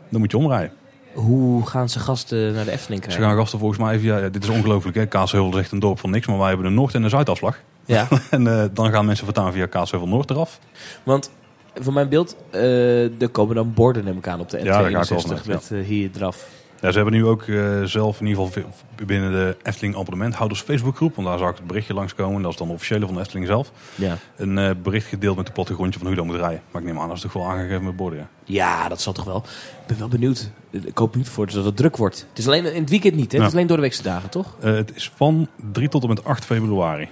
Dan 0.09 0.20
moet 0.20 0.31
je 0.31 0.37
omrijden. 0.37 0.73
Hoe 1.14 1.66
gaan 1.66 1.88
ze 1.88 1.99
gasten 1.99 2.53
naar 2.53 2.64
de 2.64 2.70
Efteling 2.70 3.03
Ze 3.03 3.09
krijgen? 3.09 3.29
gaan 3.29 3.37
gasten 3.38 3.59
volgens 3.59 3.81
mij 3.81 3.94
even, 3.94 4.07
ja, 4.07 4.18
ja, 4.18 4.29
dit 4.29 4.42
is 4.42 4.49
ongelooflijk 4.49 4.97
hè. 4.97 5.07
Kaatsheuvel 5.07 5.51
is 5.51 5.57
echt 5.59 5.73
een 5.73 5.79
dorp 5.79 5.99
van 5.99 6.11
niks, 6.11 6.27
maar 6.27 6.38
wij 6.38 6.49
hebben 6.49 6.66
een 6.66 6.75
Noord- 6.75 6.94
en 6.94 7.03
een 7.03 7.11
Zuidafslag. 7.11 7.59
Ja, 7.85 8.09
En 8.31 8.70
dan 8.75 8.90
gaan 8.90 9.07
mensen 9.07 9.25
voortaan 9.25 9.53
via 9.53 9.66
Kaatsheuvel 9.66 10.09
Noord 10.09 10.31
eraf. 10.31 10.59
want 11.03 11.31
van 11.75 11.93
mijn 11.95 12.09
beeld, 12.09 12.37
eh, 12.51 13.23
er 13.23 13.29
komen 13.29 13.55
dan 13.55 13.75
borden 13.75 14.05
neem 14.05 14.17
ik 14.19 14.29
aan 14.29 14.41
op 14.41 14.51
de 14.51 14.59
N62 14.59 14.65
Ja, 14.65 15.41
met 15.47 15.71
eh, 15.73 15.81
hier 15.85 16.11
eraf. 16.17 16.49
Ja, 16.81 16.91
ze 16.91 16.97
hebben 16.97 17.15
nu 17.15 17.27
ook 17.27 17.43
eh, 17.43 17.83
zelf 17.83 18.21
in 18.21 18.27
ieder 18.27 18.45
geval 18.45 18.63
binnen 19.07 19.33
de 19.33 19.57
Efteling 19.63 19.97
abonnementhouders 19.97 20.61
Facebookgroep, 20.61 21.15
want 21.15 21.29
daar 21.29 21.39
zag 21.39 21.51
ik 21.51 21.57
het 21.57 21.67
berichtje 21.67 21.95
langskomen, 21.95 22.43
dat 22.43 22.51
is 22.53 22.57
dan 22.59 22.67
de 22.69 22.73
officiële 22.75 23.07
van 23.07 23.15
de 23.15 23.21
Efteling 23.21 23.47
zelf, 23.47 23.71
Ja. 23.95 24.17
een 24.37 24.59
eh, 24.59 24.71
bericht 24.83 25.07
gedeeld 25.07 25.37
met 25.37 25.47
de 25.47 25.53
plattegrondje 25.53 25.99
van 25.99 26.07
hoe 26.09 26.17
dan 26.17 26.27
moet 26.27 26.37
rijden. 26.37 26.63
Maar 26.71 26.83
ik 26.83 26.87
neem 26.89 26.99
aan 27.01 27.09
dat 27.09 27.17
is 27.17 27.23
toch 27.23 27.33
wel 27.33 27.49
aangegeven 27.49 27.85
met 27.85 27.97
borden, 27.97 28.19
ja. 28.19 28.27
ja, 28.45 28.89
dat 28.89 29.01
zal 29.01 29.13
toch 29.13 29.25
wel. 29.25 29.37
Ik 29.81 29.87
ben 29.87 29.99
wel 29.99 30.09
benieuwd. 30.09 30.51
Ik 30.71 30.99
hoop 30.99 31.15
niet 31.17 31.29
voor 31.29 31.47
dat 31.53 31.65
het 31.65 31.77
druk 31.77 31.97
wordt. 31.97 32.27
Het 32.29 32.39
is 32.39 32.47
alleen 32.47 32.65
in 32.75 32.81
het 32.81 32.91
weekend 32.91 33.15
niet, 33.15 33.33
hè? 33.33 33.37
Ja. 33.37 33.43
Het 33.43 33.53
is 33.53 33.57
alleen 33.57 33.67
door 33.69 33.77
de 33.77 33.83
weekse 33.83 34.03
dagen, 34.03 34.31
toch? 34.31 34.57
Het 34.61 34.93
is 34.95 35.13
van 35.17 35.49
3 35.73 35.89
tot 35.89 36.03
en 36.03 36.09
met 36.09 36.25
8 36.25 36.45
februari. 36.45 37.09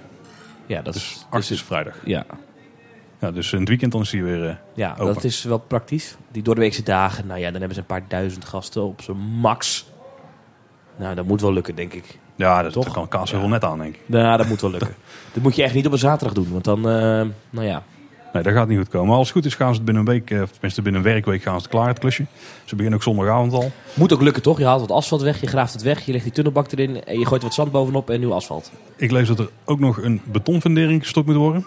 Ja, 0.65 0.81
dat 0.81 0.93
Dus 0.93 1.11
is... 1.11 1.25
8 1.29 1.47
dus- 1.47 1.51
is 1.57 1.63
vrijdag. 1.63 1.95
ja, 2.05 2.25
Ja, 3.23 3.31
dus 3.31 3.53
in 3.53 3.59
het 3.59 3.67
weekend 3.69 3.91
dan 3.91 4.01
is 4.01 4.11
hij 4.11 4.23
weer... 4.23 4.47
eh, 4.49 4.55
ja 4.75 4.95
Open. 4.99 5.13
dat 5.13 5.23
is 5.23 5.43
wel 5.43 5.57
praktisch. 5.57 6.15
Die 6.31 6.43
door 6.43 6.55
de 6.55 6.61
weekse 6.61 6.83
dagen, 6.83 7.27
nou 7.27 7.39
ja, 7.39 7.45
dan 7.45 7.53
hebben 7.59 7.73
ze 7.73 7.79
een 7.79 7.85
paar 7.85 8.03
duizend 8.07 8.45
gasten 8.45 8.83
op 8.83 9.01
zijn 9.01 9.17
max. 9.17 9.85
Nou, 10.97 11.15
dat 11.15 11.25
moet 11.25 11.41
wel 11.41 11.53
lukken, 11.53 11.75
denk 11.75 11.93
ik. 11.93 12.17
ja, 12.35 12.61
dat 12.63 12.73
Toch? 12.73 12.83
Toch? 12.85 12.93
kan 12.93 13.07
Kaatsheuvel 13.07 13.47
Ja. 13.47 13.53
net 13.53 13.63
aan, 13.63 13.77
denk 13.77 13.95
ik. 13.95 14.01
Nou, 14.05 14.37
dat 14.37 14.47
moet 14.47 14.61
wel 14.61 14.71
lukken. 14.71 14.95
dat 15.33 15.43
moet 15.43 15.55
je 15.55 15.63
echt 15.63 15.73
niet 15.73 15.85
op 15.85 15.91
een 15.91 15.97
zaterdag 15.97 16.33
doen, 16.35 16.51
want 16.51 16.63
dan, 16.63 16.77
eh, 16.77 17.25
nou 17.49 17.67
ja. 17.67 17.83
Nee, 18.33 18.43
dat 18.43 18.53
gaat 18.53 18.67
niet 18.67 18.77
goed 18.77 18.89
komen. 18.89 19.07
Maar 19.07 19.17
als 19.17 19.27
het 19.27 19.37
goed 19.37 19.45
is 19.45 19.55
gaan 19.55 19.69
ze 19.69 19.75
het 19.75 19.85
binnen 19.85 20.05
een 20.07 20.09
week, 20.13 20.31
eh, 20.31 20.41
of 20.41 20.51
tenminste 20.51 20.81
binnen 20.81 21.01
een 21.01 21.07
werkweek 21.07 21.41
gaan 21.41 21.55
ze 21.55 21.61
het 21.61 21.71
klaar, 21.71 21.87
het 21.87 21.99
klusje. 21.99 22.25
Ze 22.65 22.75
beginnen 22.75 22.93
ook 22.99 23.03
zondagavond 23.03 23.53
al. 23.53 23.71
Moet 23.93 24.13
ook 24.13 24.21
lukken, 24.21 24.41
toch? 24.41 24.57
Je 24.57 24.65
haalt 24.65 24.79
wat 24.79 24.91
asfalt 24.91 25.21
weg, 25.21 25.41
je 25.41 25.47
graaft 25.47 25.73
het 25.73 25.81
weg, 25.81 26.05
je 26.05 26.11
legt 26.11 26.23
die 26.23 26.33
tunnelbak 26.33 26.71
erin 26.71 27.03
en 27.03 27.19
je 27.19 27.25
gooit 27.25 27.41
wat 27.41 27.53
zand 27.53 27.71
bovenop 27.71 28.09
en 28.09 28.19
nieuw 28.19 28.33
asfalt. 28.33 28.71
Ik 28.95 29.11
lees 29.11 29.27
dat 29.27 29.39
er 29.39 29.49
ook 29.65 29.79
nog 29.79 29.97
een 30.01 30.21
betonfundering 30.25 31.01
gestopt 31.01 31.27
moet 31.27 31.35
worden. 31.35 31.65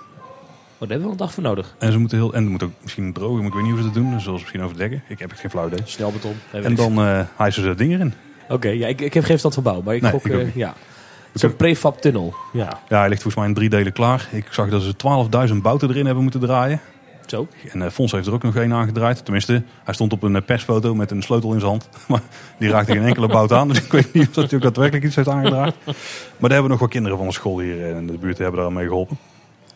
Oh, 0.79 0.83
daar 0.83 0.89
hebben 0.91 0.97
we 0.99 1.03
wel 1.03 1.11
een 1.13 1.17
dag 1.17 1.33
voor 1.35 1.43
nodig. 1.43 1.75
En 1.79 1.93
ze 1.93 1.99
moeten 1.99 2.19
heel, 2.19 2.35
en 2.35 2.45
er 2.45 2.51
moet 2.51 2.63
ook 2.63 2.71
misschien 2.83 3.13
drogen, 3.13 3.37
maar 3.39 3.47
ik 3.47 3.53
weet 3.53 3.63
niet 3.63 3.71
hoe 3.73 3.81
ze 3.81 3.85
dat 3.87 3.95
doen. 3.95 4.05
Ze 4.13 4.19
zullen 4.21 4.25
ze 4.25 4.45
misschien 4.45 4.63
overdekken. 4.63 5.03
Ik 5.09 5.19
heb 5.19 5.33
geen 5.37 5.51
flauw 5.51 5.67
idee. 5.67 5.79
Snelbeton. 5.85 6.35
En 6.53 6.75
dan 6.75 6.99
eh 6.99 7.21
hijsen 7.37 7.63
ze 7.63 7.69
het 7.69 7.79
ding 7.79 7.93
erin. 7.93 8.15
Oké, 8.49 8.69
ja, 8.69 8.87
ik, 8.87 9.01
ik 9.01 9.15
heb 9.15 9.25
geen 9.25 9.39
stand 9.39 9.55
van 9.55 9.63
bouw, 9.63 9.83
maar 9.83 9.95
ik 9.95 10.03
Nee, 10.03 10.11
gok, 10.11 10.25
niet. 10.29 10.55
ja. 10.55 10.75
Zo'n 11.35 11.57
prefab 11.57 12.01
tunnel. 12.01 12.35
Ja, 12.53 12.79
Ja, 12.89 12.99
hij 12.99 13.09
ligt 13.09 13.23
volgens 13.23 13.35
mij 13.35 13.47
in 13.47 13.55
drie 13.55 13.69
delen 13.69 13.93
klaar. 13.93 14.29
Ik 14.33 14.47
zag 14.51 14.69
dat 14.69 14.83
ze 14.83 14.95
12.000 15.49 15.55
bouten 15.63 15.89
erin 15.91 16.05
hebben 16.05 16.23
moeten 16.23 16.41
draaien. 16.41 16.81
zo. 17.27 17.49
En 17.73 17.83
eh 17.83 17.91
Fons 17.91 18.13
heeft 18.13 18.27
er 18.27 18.33
ook 18.33 18.43
nog 18.43 18.57
één 18.57 18.73
aangedraaid. 18.73 19.25
Tenminste, 19.25 19.63
hij 19.85 19.95
stond 19.95 20.13
op 20.13 20.23
een 20.23 20.45
persfoto 20.45 20.95
met 20.95 21.11
een 21.11 21.23
sleutel 21.23 21.53
in 21.53 21.59
zijn 21.61 21.71
hand. 21.71 21.89
Maar 22.09 22.21
die 22.59 22.69
raakte 22.71 22.93
geen 22.93 23.05
enkele 23.05 23.27
bout 23.27 23.53
aan. 23.53 23.69
Dus 23.69 23.79
ik 23.83 23.93
weet 23.93 24.13
niet 24.15 24.29
of 24.29 24.35
dat 24.35 24.45
hij 24.51 24.55
ook 24.59 24.65
daadwerkelijk 24.65 25.05
iets 25.05 25.17
heeft 25.17 25.29
aangedraaid. 25.29 25.75
Maar 25.85 25.95
daar 26.39 26.51
hebben 26.51 26.71
nog 26.71 26.79
wel 26.79 26.89
kinderen 26.89 27.19
van 27.19 27.27
de 27.27 27.33
school 27.33 27.59
hier 27.61 27.81
in 27.97 28.07
de 28.07 28.19
buurt 28.19 28.39
hebben 28.39 28.61
daar 28.61 28.73
mee 28.73 28.87
geholpen. 28.87 29.19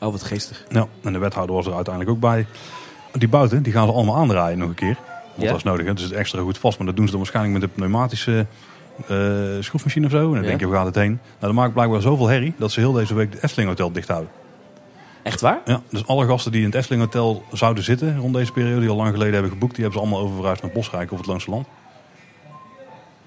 Oh, 0.01 0.11
wat 0.11 0.23
geestig. 0.23 0.65
Ja, 0.69 0.87
en 1.03 1.13
de 1.13 1.19
wethouder 1.19 1.55
was 1.57 1.67
er 1.67 1.75
uiteindelijk 1.75 2.15
ook 2.15 2.21
bij. 2.21 2.47
Die 3.13 3.29
bouten, 3.29 3.63
die 3.63 3.73
gaan 3.73 3.87
ze 3.87 3.93
allemaal 3.93 4.17
aandraaien 4.17 4.59
nog 4.59 4.69
een 4.69 4.75
keer. 4.75 4.97
Want 4.97 5.43
Ja? 5.43 5.47
dat 5.47 5.57
is 5.57 5.63
nodig, 5.63 5.87
hè? 5.87 5.95
dus 5.95 6.03
het 6.05 6.13
extra 6.13 6.41
goed 6.41 6.59
vast. 6.59 6.79
Maar 6.79 6.87
dat 6.87 6.97
doen 6.97 7.05
ze 7.05 7.11
dan 7.11 7.21
waarschijnlijk 7.21 7.55
met 7.61 7.63
een 7.71 7.75
pneumatische 7.75 8.47
eh, 9.09 9.17
schroefmachine 9.61 10.07
of 10.07 10.13
zo. 10.13 10.19
En 10.27 10.31
dan 10.33 10.43
Ja. 10.43 10.49
denk 10.49 10.61
je, 10.61 10.67
waar 10.67 10.77
gaat 10.77 10.87
het 10.87 10.95
heen? 10.95 11.11
Nou, 11.11 11.21
dat 11.41 11.53
maakt 11.53 11.73
blijkbaar 11.73 12.01
zoveel 12.01 12.27
herrie 12.27 12.55
dat 12.59 12.73
ze 12.73 12.81
heel 12.81 12.93
deze 12.93 13.15
week 13.15 13.33
het 13.33 13.43
Efteling 13.43 13.69
Hotel 13.69 13.93
dicht 13.93 14.09
houden. 14.09 14.31
Echt 15.23 15.41
waar? 15.41 15.61
Ja, 15.65 15.81
dus 15.91 16.07
alle 16.07 16.27
gasten 16.27 16.53
die 16.53 16.61
in 16.61 16.67
het 16.67 16.75
Efteling 16.75 17.03
Hotel 17.03 17.45
zouden 17.53 17.85
zitten 17.85 18.19
rond 18.19 18.35
deze 18.35 18.53
periode, 18.53 18.81
die 18.81 18.89
al 18.91 18.97
lang 18.97 19.11
geleden 19.13 19.33
hebben 19.33 19.51
geboekt, 19.53 19.75
die 19.75 19.85
hebben 19.85 20.01
ze 20.03 20.07
allemaal 20.09 20.25
oververhuisd 20.27 20.63
naar 20.63 20.71
Bosrijk 20.71 21.13
of 21.13 21.19
het 21.19 21.27
Loonse 21.27 21.51
Land. 21.51 21.67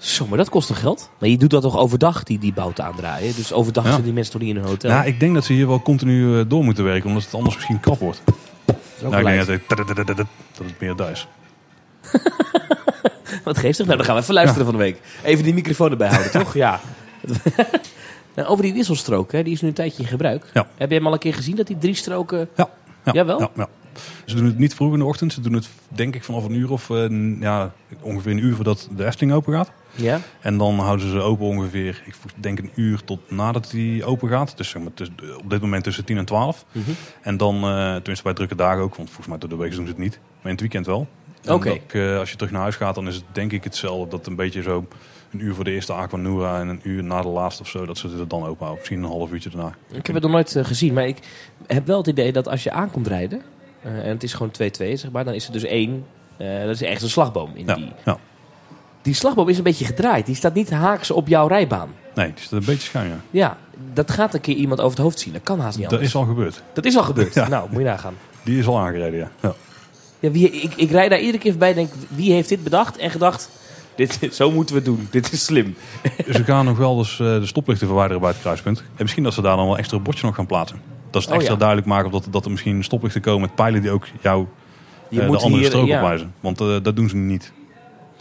Zo, 0.04 0.28
maar 0.28 0.38
dat 0.38 0.50
kost 0.50 0.68
toch 0.68 0.80
geld? 0.80 1.10
Maar 1.20 1.30
je 1.30 1.38
doet 1.38 1.50
dat 1.50 1.62
toch 1.62 1.78
overdag, 1.78 2.24
die, 2.24 2.40
die 2.40 2.54
bouten 2.54 2.84
aandraaien? 2.86 3.36
Dus 3.36 3.54
overdag 3.54 3.84
Ja. 3.84 3.92
zijn 3.92 4.04
die 4.04 4.14
mensen 4.14 4.32
toch 4.34 4.42
niet 4.42 4.56
in 4.56 4.62
een 4.62 4.68
hotel? 4.68 4.90
Ja, 4.92 5.04
ik 5.04 5.20
denk 5.20 5.34
dat 5.34 5.46
ze 5.46 5.54
hier 5.54 5.68
wel 5.68 5.82
continu 5.82 6.40
eh, 6.40 6.46
door 6.48 6.64
moeten 6.64 6.84
werken, 6.84 7.08
omdat 7.10 7.24
het 7.24 7.34
anders 7.34 7.56
misschien 7.56 7.80
krap 7.80 8.00
wordt. 8.00 8.22
Dat 8.66 8.76
is 8.98 9.04
ook 9.04 9.12
Nou, 9.12 9.30
ik 9.30 9.46
denk 9.46 9.68
dat 9.68 9.88
het, 9.88 10.18
dat 10.18 10.18
het 10.58 10.80
meer 10.80 10.96
daar 10.96 11.12
is. 11.12 11.28
Wat 13.44 13.58
geestig. 13.58 13.86
Nou, 13.86 13.98
dan 13.98 14.06
gaan 14.06 14.16
we 14.16 14.22
even 14.22 14.34
luisteren 14.34 14.66
van 14.66 14.74
de 14.74 14.80
week. 14.80 15.02
Even 15.24 15.44
die 15.44 15.54
microfoon 15.54 15.92
erbij 15.92 16.08
houden, 16.10 16.32
toch? 16.42 16.54
Ja. 16.54 16.80
Nou, 18.36 18.48
over 18.48 18.64
die 18.64 18.74
wisselstrook, 18.74 19.32
hè, 19.32 19.44
die 19.44 19.54
is 19.54 19.62
nu 19.62 19.68
een 19.68 19.74
tijdje 19.74 20.02
in 20.04 20.08
gebruik. 20.10 20.50
Ja. 20.54 20.68
Heb 20.78 20.90
je 20.90 20.96
hem 20.96 21.08
al 21.08 21.14
een 21.14 21.20
keer 21.20 21.34
gezien 21.34 21.56
dat 21.56 21.68
die 21.68 21.78
drie 21.78 21.94
stroken... 21.96 22.50
Ja. 22.56 22.70
ja 23.06 23.12
Jawel? 23.12 23.40
Ja, 23.40 23.50
ja. 23.56 23.68
Ze 24.26 24.36
doen 24.36 24.46
het 24.46 24.58
niet 24.58 24.76
vroeg 24.76 24.94
in 24.94 25.00
de 25.00 25.06
ochtend. 25.06 25.34
Ze 25.34 25.42
doen 25.42 25.54
het 25.54 25.70
denk 25.88 26.16
ik 26.16 26.24
vanaf 26.24 26.44
een 26.46 26.54
uur 26.54 26.72
of 26.72 26.90
eh, 26.90 27.06
ja, 27.40 27.72
ongeveer 28.02 28.32
een 28.32 28.44
uur 28.44 28.56
voordat 28.56 28.90
de 28.96 29.06
Efteling 29.06 29.34
open 29.34 29.54
gaat. 29.54 29.72
Ja? 29.96 30.20
En 30.42 30.58
dan 30.58 30.80
houden 30.80 31.06
ze 31.06 31.12
ze 31.12 31.20
open 31.22 31.46
ongeveer, 31.46 32.02
ik 32.06 32.16
denk 32.36 32.60
een 32.60 32.72
uur 32.76 33.04
tot 33.04 33.20
nadat 33.32 33.70
die 33.72 34.06
open 34.06 34.30
gaat. 34.30 34.58
Dus 34.58 34.70
zeg 34.70 34.82
maar, 34.82 34.94
tussen- 34.94 35.16
op 35.44 35.50
dit 35.50 35.62
moment 35.62 35.84
tussen 35.84 36.06
10 36.06 36.18
en 36.18 36.26
12. 36.26 36.66
Mhm. 36.72 36.90
En 37.22 37.38
dan, 37.38 37.56
eh, 37.56 37.94
tenminste 37.96 38.24
bij 38.24 38.34
drukke 38.34 38.56
dagen 38.56 38.82
ook, 38.84 38.96
want 38.96 39.08
volgens 39.08 39.28
mij 39.28 39.38
door 39.38 39.50
de 39.50 39.56
week 39.56 39.72
doen 39.76 39.86
ze 39.86 39.92
het 39.92 40.00
niet. 40.02 40.20
Maar 40.36 40.44
in 40.44 40.52
het 40.52 40.60
weekend 40.60 40.86
wel. 40.86 41.08
Oké. 41.50 41.78
eh, 41.92 42.18
als 42.18 42.30
je 42.30 42.36
terug 42.36 42.52
naar 42.52 42.62
huis 42.62 42.76
gaat, 42.76 42.96
dan 42.96 43.08
is 43.08 43.16
het 43.16 43.24
denk 43.32 43.52
ik 43.52 43.64
hetzelfde. 43.64 44.10
Dat 44.10 44.28
een 44.28 44.36
beetje 44.36 44.62
zo 44.62 44.86
een 45.32 45.40
uur 45.40 45.54
voor 45.56 45.64
de 45.64 45.72
eerste 45.72 45.94
Aquanura 45.94 46.60
en 46.60 46.68
een 46.68 46.80
uur 46.84 47.04
na 47.04 47.22
de 47.22 47.28
laatste 47.28 47.62
of 47.62 47.70
zo. 47.70 47.86
Dat 47.86 47.98
ze 47.98 48.08
het 48.08 48.30
dan 48.30 48.40
open 48.42 48.58
houden. 48.58 48.76
Misschien 48.78 49.04
een 49.04 49.10
half 49.10 49.32
uurtje 49.32 49.50
daarna. 49.50 49.76
Ik 49.92 50.06
heb 50.06 50.16
het 50.16 50.24
nog 50.24 50.32
nooit 50.32 50.56
eh, 50.56 50.66
gezien, 50.66 50.94
maar 50.94 51.08
ik 51.08 51.18
heb 51.68 51.88
wel 51.88 51.98
het 51.98 52.08
idee 52.08 52.32
dat 52.32 52.48
als 52.48 52.64
je 52.64 52.72
aankomt 52.72 53.08
rijden... 53.08 53.42
en 53.82 53.94
het 54.10 54.24
is 54.24 54.34
gewoon 54.34 54.52
2-2, 54.52 54.98
zeg 54.98 55.12
maar, 55.12 55.24
dan 55.26 55.34
is 55.34 55.46
er 55.46 55.52
dus 55.52 55.64
één... 55.64 56.06
dat 56.38 56.70
is 56.70 56.82
echt 56.82 57.02
een 57.02 57.10
slagboom 57.10 57.52
in 57.54 57.66
Ja, 57.66 57.76
die... 57.76 57.92
ja. 58.06 58.18
Die 59.04 59.14
slagboom 59.14 59.50
is 59.50 59.58
een 59.58 59.64
beetje 59.64 59.86
gedraaid. 59.86 60.26
Die 60.26 60.36
staat 60.36 60.54
niet 60.54 60.70
haaks 60.70 61.12
op 61.12 61.28
jouw 61.28 61.48
rijbaan. 61.48 61.90
Nee, 62.16 62.26
die 62.34 62.44
staat 62.44 62.60
een 62.60 62.66
beetje 62.66 62.88
schuin. 62.88 63.08
Ja. 63.10 63.16
Ja, 63.32 63.58
dat 63.94 64.12
gaat 64.12 64.34
een 64.34 64.42
keer 64.42 64.56
iemand 64.56 64.80
over 64.80 64.96
het 64.96 65.06
hoofd 65.06 65.20
zien. 65.20 65.34
Dat 65.34 65.44
kan 65.44 65.60
haast 65.60 65.78
niet 65.78 65.90
Dat 65.90 65.94
anders. 65.94 66.14
is 66.14 66.20
al 66.20 66.26
gebeurd. 66.26 66.64
Dat 66.74 66.86
is 66.86 66.98
al 66.98 67.04
gebeurd. 67.04 67.34
Ja. 67.44 67.48
Nou, 67.48 67.68
moet 67.70 67.80
je 67.80 67.86
nagaan. 67.88 68.14
Die 68.44 68.60
is 68.60 68.68
al 68.68 68.80
aangereden, 68.80 69.20
ja. 69.20 69.30
ja. 69.42 69.54
Ja, 70.20 70.32
wie, 70.32 70.50
ik, 70.50 70.74
ik 70.76 70.92
rijd 70.92 71.10
daar 71.10 71.20
iedere 71.20 71.38
keer 71.38 71.52
voorbij 71.52 71.70
en 71.70 71.76
denk, 71.76 71.92
wie 72.08 72.32
heeft 72.34 72.50
dit 72.50 72.64
bedacht 72.64 72.98
en 72.98 73.12
gedacht... 73.12 73.50
Dit, 73.96 74.20
zo 74.32 74.52
moeten 74.52 74.76
we 74.76 74.82
het 74.82 74.90
doen. 74.90 75.08
Dit 75.12 75.32
is 75.32 75.46
slim. 75.46 75.76
Ze 76.32 76.44
gaan 76.44 76.66
nog 76.66 76.78
wel 76.78 76.98
dus 76.98 77.12
eh, 77.12 77.28
de 77.28 77.46
stoplichten 77.46 77.88
verwijderen 77.88 78.22
bij 78.22 78.32
het 78.32 78.40
kruispunt. 78.42 78.80
En 78.80 78.86
misschien 78.98 79.24
dat 79.24 79.34
ze 79.34 79.42
daar 79.42 79.56
dan 79.56 79.66
wel 79.66 79.78
extra 79.78 80.00
bordje 80.00 80.26
nog 80.26 80.36
gaan 80.36 80.46
plaatsen. 80.46 80.82
Dat 81.10 81.22
is 81.22 81.28
het 81.28 81.30
Oh, 81.30 81.36
extra 81.36 81.54
ja. 81.54 81.60
duidelijk 81.60 81.88
maken 81.88 82.12
dat, 82.12 82.28
dat 82.30 82.46
er 82.46 82.52
misschien 82.52 82.84
stoplichten 82.84 83.22
komen 83.22 83.42
met 83.42 83.56
pijlen 83.56 83.82
die 83.82 83.92
ook 83.92 84.08
jou 84.22 84.46
Je 85.10 85.22
eh, 85.22 85.30
de 85.32 85.38
andere 85.38 85.58
hier, 85.58 85.66
strook 85.66 85.88
ja. 85.88 85.96
opwijzen. 85.96 86.34
Want 86.40 86.62
eh, 86.62 86.76
dat 86.84 86.96
doen 86.96 87.10
ze 87.10 87.16
niet. 87.16 87.52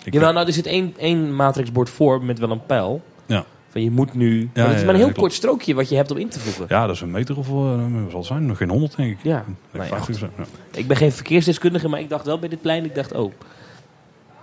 Ik 0.04 0.12
Jawel, 0.12 0.32
nou, 0.32 0.46
er 0.46 0.52
zit 0.52 0.66
één, 0.66 0.94
één 0.98 1.34
matrixbord 1.34 1.90
voor 1.90 2.24
met 2.24 2.38
wel 2.38 2.50
een 2.50 2.66
pijl. 2.66 3.02
Ja. 3.26 3.44
Van 3.68 3.82
je 3.82 3.90
moet 3.90 4.14
nu... 4.14 4.50
Ja, 4.54 4.66
dat 4.66 4.74
is 4.76 4.84
maar 4.84 4.94
een 4.94 5.00
heel 5.00 5.12
kort 5.12 5.32
strookje 5.32 5.74
wat 5.74 5.88
je 5.88 5.96
hebt 5.96 6.10
om 6.10 6.16
in 6.16 6.28
te 6.28 6.40
voegen. 6.40 6.66
ja, 6.68 6.86
dat 6.86 6.94
is 6.94 7.00
een 7.00 7.10
meter 7.10 7.38
of 7.38 7.48
wat 7.48 8.10
zal 8.10 8.18
het 8.18 8.26
zijn? 8.26 8.46
Nog 8.46 8.56
geen 8.56 8.70
honderd 8.70 8.96
denk 8.96 9.10
ik. 9.10 9.18
Ja, 9.22 9.38
Ik 9.38 9.46
nou 9.70 9.84
ja, 9.84 9.90
50 9.96 10.14
of 10.14 10.20
zo, 10.20 10.28
ja. 10.36 10.44
Ik 10.78 10.86
ben 10.86 10.96
geen 10.96 11.12
verkeersdeskundige, 11.12 11.88
maar 11.88 12.00
ik 12.00 12.08
dacht 12.08 12.26
wel 12.26 12.38
bij 12.38 12.48
dit 12.48 12.60
plein, 12.60 12.84
ik 12.84 12.94
dacht, 12.94 13.12
oh... 13.12 13.32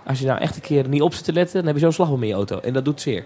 Als 0.06 0.18
je 0.18 0.26
nou 0.26 0.40
echt 0.40 0.56
een 0.56 0.62
keer 0.62 0.88
niet 0.88 1.02
op 1.02 1.14
zit 1.14 1.24
te 1.24 1.32
letten, 1.32 1.56
dan 1.56 1.66
heb 1.66 1.74
je 1.74 1.80
zo'n 1.80 1.92
slagboom 1.92 2.22
in 2.22 2.28
je 2.28 2.34
auto. 2.34 2.58
En 2.58 2.72
dat 2.72 2.84
doet 2.84 3.00
zeer. 3.00 3.24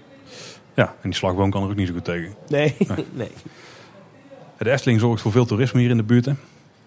Ja, 0.74 0.86
en 0.86 0.94
die 1.10 1.14
slagboom 1.14 1.50
kan 1.50 1.62
er 1.62 1.68
ook 1.68 1.76
niet 1.76 1.86
zo 1.88 1.94
goed 1.94 2.04
tegen. 2.04 2.34
Nee, 2.48 2.76
nee. 3.12 3.30
De 4.58 4.70
Efteling 4.70 5.00
zorgt 5.00 5.22
voor 5.22 5.32
veel 5.32 5.44
toerisme 5.46 5.80
hier 5.80 5.90
in 5.90 5.96
de 5.96 6.02
buurt. 6.02 6.24
hè. 6.24 6.32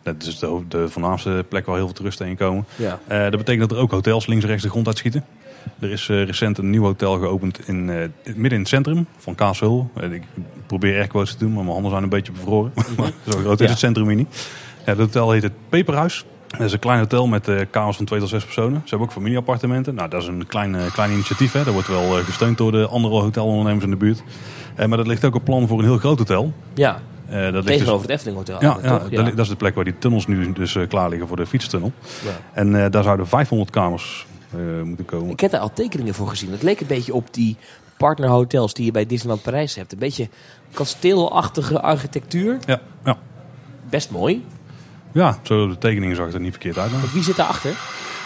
Dat 0.04 0.24
is 0.24 0.40
de, 0.40 0.62
de 0.68 0.90
voornaamste 0.90 1.46
plek 1.50 1.66
waar 1.66 1.76
heel 1.76 1.86
veel 1.86 1.94
toeristen 1.96 2.26
heen 2.26 2.36
komen. 2.38 2.66
Ja. 2.76 3.00
Eh, 3.08 3.22
dat 3.22 3.32
betekent 3.38 3.70
dat 3.70 3.78
er 3.78 3.84
ook 3.84 3.92
hotels 3.92 4.26
links 4.28 4.44
en 4.44 4.50
rechts 4.50 4.64
de 4.66 4.70
grond 4.70 4.88
uitschieten. 4.88 5.26
Er 5.80 5.92
is 5.92 6.10
eh, 6.10 6.24
recent 6.24 6.58
een 6.58 6.70
nieuw 6.70 6.84
hotel 6.84 7.18
geopend 7.20 7.68
in, 7.68 7.90
eh, 7.90 7.96
midden 8.36 8.52
in 8.52 8.60
het 8.60 8.68
centrum 8.68 9.06
van 9.18 9.36
Kaashul. 9.36 9.90
Ik 10.12 10.24
probeer 10.68 10.96
air 10.98 11.08
quotes 11.08 11.32
te 11.32 11.38
doen, 11.38 11.54
maar 11.54 11.62
mijn 11.64 11.74
handen 11.74 11.92
zijn 11.92 12.04
een 12.04 12.10
beetje 12.10 12.32
bevroren. 12.32 12.72
Maar 12.98 13.12
Zo 13.30 13.40
groot 13.40 13.60
is 13.60 13.66
Ja. 13.66 13.72
het 13.72 13.80
centrum 13.80 14.08
hier 14.08 14.16
niet. 14.16 14.50
Het 14.84 14.98
hotel 14.98 15.32
heet 15.32 15.44
het 15.44 15.54
Peperhuis. 15.70 16.26
Dat 16.48 16.62
is 16.62 16.74
een 16.74 16.80
klein 16.80 17.00
hotel 17.00 17.28
met 17.28 17.48
eh 17.48 17.60
kamers 17.70 17.98
van 17.98 18.06
twee 18.06 18.20
tot 18.20 18.30
zes 18.30 18.44
personen. 18.44 18.82
Ze 18.84 18.90
hebben 18.90 19.08
ook 19.08 19.14
familieappartementen. 19.14 19.96
Nou, 19.96 20.10
dat 20.10 20.22
is 20.22 20.28
een 20.28 20.48
klein, 20.48 20.76
klein 20.94 21.12
initiatief. 21.12 21.52
Hè. 21.52 21.64
Dat 21.64 21.74
wordt 21.74 21.88
wel 21.88 22.10
gesteund 22.24 22.58
door 22.58 22.72
de 22.72 22.88
andere 22.88 23.14
hotelondernemers 23.22 23.84
in 23.84 23.90
de 23.90 23.96
buurt. 23.96 24.24
Maar 24.88 24.98
dat 24.98 25.08
ligt 25.08 25.26
ook 25.26 25.36
op 25.36 25.44
plan 25.44 25.68
voor 25.68 25.80
een 25.80 25.86
heel 25.86 25.98
groot 25.98 26.18
hotel. 26.18 26.54
Ja, 26.74 27.02
Eh, 27.30 27.42
dat 27.42 27.54
ligt 27.54 27.68
dus- 27.68 27.78
tegenover 27.78 28.02
het 28.02 28.10
Efteling 28.10 28.38
Hotel. 28.38 28.62
ja, 28.62 28.78
ja, 29.10 29.24
dat 29.24 29.40
is 29.40 29.48
de 29.48 29.56
plek 29.56 29.76
waar 29.76 29.84
die 29.84 29.98
tunnels 29.98 30.28
nu 30.28 30.54
dus 30.54 30.76
eh, 30.76 30.88
klaar 30.88 31.10
liggen 31.10 31.28
voor 31.28 31.38
de 31.38 31.46
fietstunnel. 31.46 31.92
Ja. 32.24 32.30
En 32.54 32.84
eh, 32.84 32.92
daar 32.92 33.04
zouden 33.04 33.28
500 33.28 33.70
kamers 33.70 34.26
moeten 34.84 35.06
komen. 35.06 35.30
Ik 35.30 35.40
heb 35.40 35.52
daar 35.52 35.62
al 35.62 35.74
tekeningen 35.74 36.14
voor 36.14 36.28
gezien. 36.28 36.52
Het 36.52 36.64
leek 36.64 36.80
een 36.80 36.88
beetje 36.88 37.14
op 37.14 37.34
die 37.34 37.58
partnerhotels 37.98 38.74
die 38.74 38.86
je 38.86 38.92
bij 38.92 39.06
Disneyland 39.06 39.42
Parijs 39.42 39.76
hebt. 39.76 39.92
Een 39.92 40.00
beetje 40.00 40.30
kasteelachtige 40.72 41.82
architectuur. 41.82 42.58
Ja, 42.66 42.80
ja. 43.06 43.18
Best 43.90 44.12
mooi. 44.12 44.46
ja, 45.12 45.38
zo 45.42 45.68
de 45.68 45.78
tekeningen 45.78 46.16
zag 46.16 46.26
het 46.26 46.34
er 46.34 46.40
niet 46.40 46.52
verkeerd 46.52 46.78
uit. 46.78 46.92
Want 46.92 47.12
wie 47.14 47.24
zit 47.24 47.36
daarachter? 47.36 47.72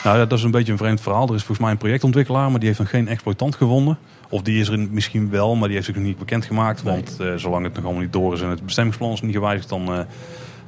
Nou, 0.04 0.18
dat 0.28 0.38
is 0.38 0.44
een 0.44 0.52
beetje 0.52 0.72
een 0.72 0.78
vreemd 0.78 1.02
verhaal. 1.02 1.28
Er 1.28 1.36
is 1.36 1.40
volgens 1.40 1.60
mij 1.60 1.72
een 1.72 1.78
projectontwikkelaar, 1.78 2.50
maar 2.50 2.60
die 2.60 2.68
heeft 2.68 2.80
nog 2.80 2.90
geen 2.90 3.08
exploitant 3.08 3.56
gevonden. 3.56 3.98
Of 4.32 4.42
die 4.42 4.60
is 4.60 4.68
er 4.68 4.80
misschien 4.80 5.30
wel, 5.30 5.56
maar 5.56 5.68
die 5.68 5.76
heeft 5.76 5.86
zich 5.86 5.96
nog 5.96 6.06
niet 6.06 6.18
bekendgemaakt. 6.18 6.84
Nee. 6.84 6.94
Want 6.94 7.20
eh, 7.20 7.34
zolang 7.36 7.64
het 7.64 7.74
nog 7.74 7.84
allemaal 7.84 8.02
niet 8.02 8.14
door 8.14 8.34
is 8.34 8.42
en 8.42 8.50
het 8.50 8.66
bestemmingsplan 8.66 9.12
is 9.12 9.22
niet 9.22 9.34
gewijzigd, 9.34 9.70
dan, 9.70 9.82
eh, 9.82 10.00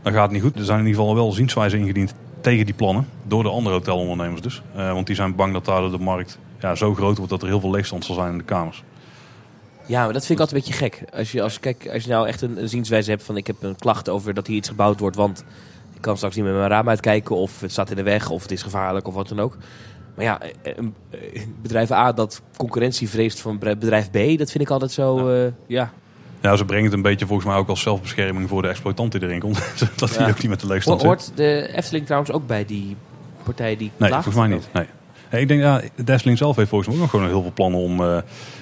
dan 0.01 0.13
gaat 0.13 0.23
het 0.23 0.31
niet 0.31 0.41
goed. 0.41 0.55
Er 0.55 0.65
zijn 0.65 0.79
in 0.79 0.85
ieder 0.85 0.99
geval 0.99 1.15
wel 1.15 1.31
zienswijzen 1.31 1.79
ingediend 1.79 2.13
tegen 2.41 2.65
die 2.65 2.73
plannen. 2.73 3.07
Door 3.27 3.43
de 3.43 3.49
andere 3.49 3.75
hotelondernemers 3.75 4.41
dus. 4.41 4.61
Eh, 4.75 4.93
want 4.93 5.07
die 5.07 5.15
zijn 5.15 5.35
bang 5.35 5.53
dat 5.53 5.65
daar 5.65 5.91
de 5.91 5.97
markt 5.97 6.39
ja, 6.59 6.75
zo 6.75 6.93
groot 6.93 7.17
wordt 7.17 7.31
dat 7.31 7.41
er 7.41 7.47
heel 7.47 7.59
veel 7.59 7.71
leegstand 7.71 8.05
zal 8.05 8.15
zijn 8.15 8.31
in 8.31 8.37
de 8.37 8.43
kamers. 8.43 8.83
Ja, 9.85 10.03
maar 10.03 10.13
dat 10.13 10.25
vind 10.25 10.39
ik 10.39 10.45
altijd 10.45 10.65
een 10.65 10.73
beetje 10.73 10.85
gek. 10.85 11.17
Als 11.17 11.31
je, 11.31 11.41
als, 11.41 11.59
kijk, 11.59 11.89
als 11.93 12.03
je 12.03 12.09
nou 12.09 12.27
echt 12.27 12.41
een, 12.41 12.61
een 12.61 12.69
zienswijze 12.69 13.09
hebt 13.09 13.23
van 13.23 13.37
ik 13.37 13.47
heb 13.47 13.55
een 13.59 13.75
klacht 13.75 14.09
over 14.09 14.33
dat 14.33 14.47
hier 14.47 14.55
iets 14.55 14.69
gebouwd 14.69 14.99
wordt, 14.99 15.15
want 15.15 15.43
ik 15.93 16.01
kan 16.01 16.17
straks 16.17 16.35
niet 16.35 16.45
met 16.45 16.53
mijn 16.53 16.69
raam 16.69 16.89
uitkijken 16.89 17.35
of 17.35 17.61
het 17.61 17.71
staat 17.71 17.89
in 17.89 17.95
de 17.95 18.03
weg 18.03 18.29
of 18.29 18.41
het 18.41 18.51
is 18.51 18.61
gevaarlijk 18.61 19.07
of 19.07 19.13
wat 19.13 19.27
dan 19.27 19.39
ook. 19.39 19.57
Maar 20.15 20.25
ja, 20.25 20.39
eh, 20.41 20.71
eh, 20.77 21.41
bedrijf 21.61 21.91
A 21.91 22.11
dat 22.11 22.41
concurrentie 22.57 23.09
vreest 23.09 23.39
van 23.41 23.59
bedrijf 23.59 24.09
B, 24.09 24.37
dat 24.37 24.51
vind 24.51 24.63
ik 24.63 24.69
altijd 24.69 24.91
zo, 24.91 25.31
ja. 25.31 25.51
ja. 25.67 25.91
Ja, 26.41 26.55
ze 26.55 26.65
brengen 26.65 26.85
het 26.85 26.93
een 26.93 27.01
beetje 27.01 27.25
volgens 27.25 27.47
mij 27.47 27.57
ook 27.57 27.67
als 27.69 27.81
zelfbescherming 27.81 28.49
voor 28.49 28.61
de 28.61 28.67
exploitant 28.67 29.11
die 29.11 29.21
erin 29.21 29.39
komt. 29.39 29.59
dat 29.95 30.09
Ja. 30.13 30.17
hij 30.21 30.29
ook 30.29 30.37
niet 30.41 30.49
met 30.49 30.59
de 30.59 30.67
leegstand 30.67 31.01
Ho- 31.01 31.09
zit. 31.09 31.19
Hoort 31.25 31.37
de 31.37 31.73
Efteling 31.75 32.05
trouwens 32.05 32.31
ook 32.31 32.47
bij 32.47 32.65
die 32.65 32.95
partij 33.43 33.75
die 33.77 33.91
Nee, 33.97 34.11
volgens 34.11 34.35
mij 34.35 34.47
niet. 34.47 34.67
Nee. 34.73 34.85
Hey, 35.29 35.41
ik 35.41 35.47
denk, 35.47 35.61
ja, 35.61 35.81
de 35.95 36.11
Efteling 36.13 36.37
zelf 36.37 36.55
heeft 36.55 36.69
volgens 36.69 36.89
mij 36.89 36.97
ook 36.97 37.03
nog 37.03 37.11
gewoon 37.21 37.27
heel 37.33 37.41
veel 37.41 37.53
plannen 37.53 37.79
om 37.79 38.01
eh, 38.01 38.17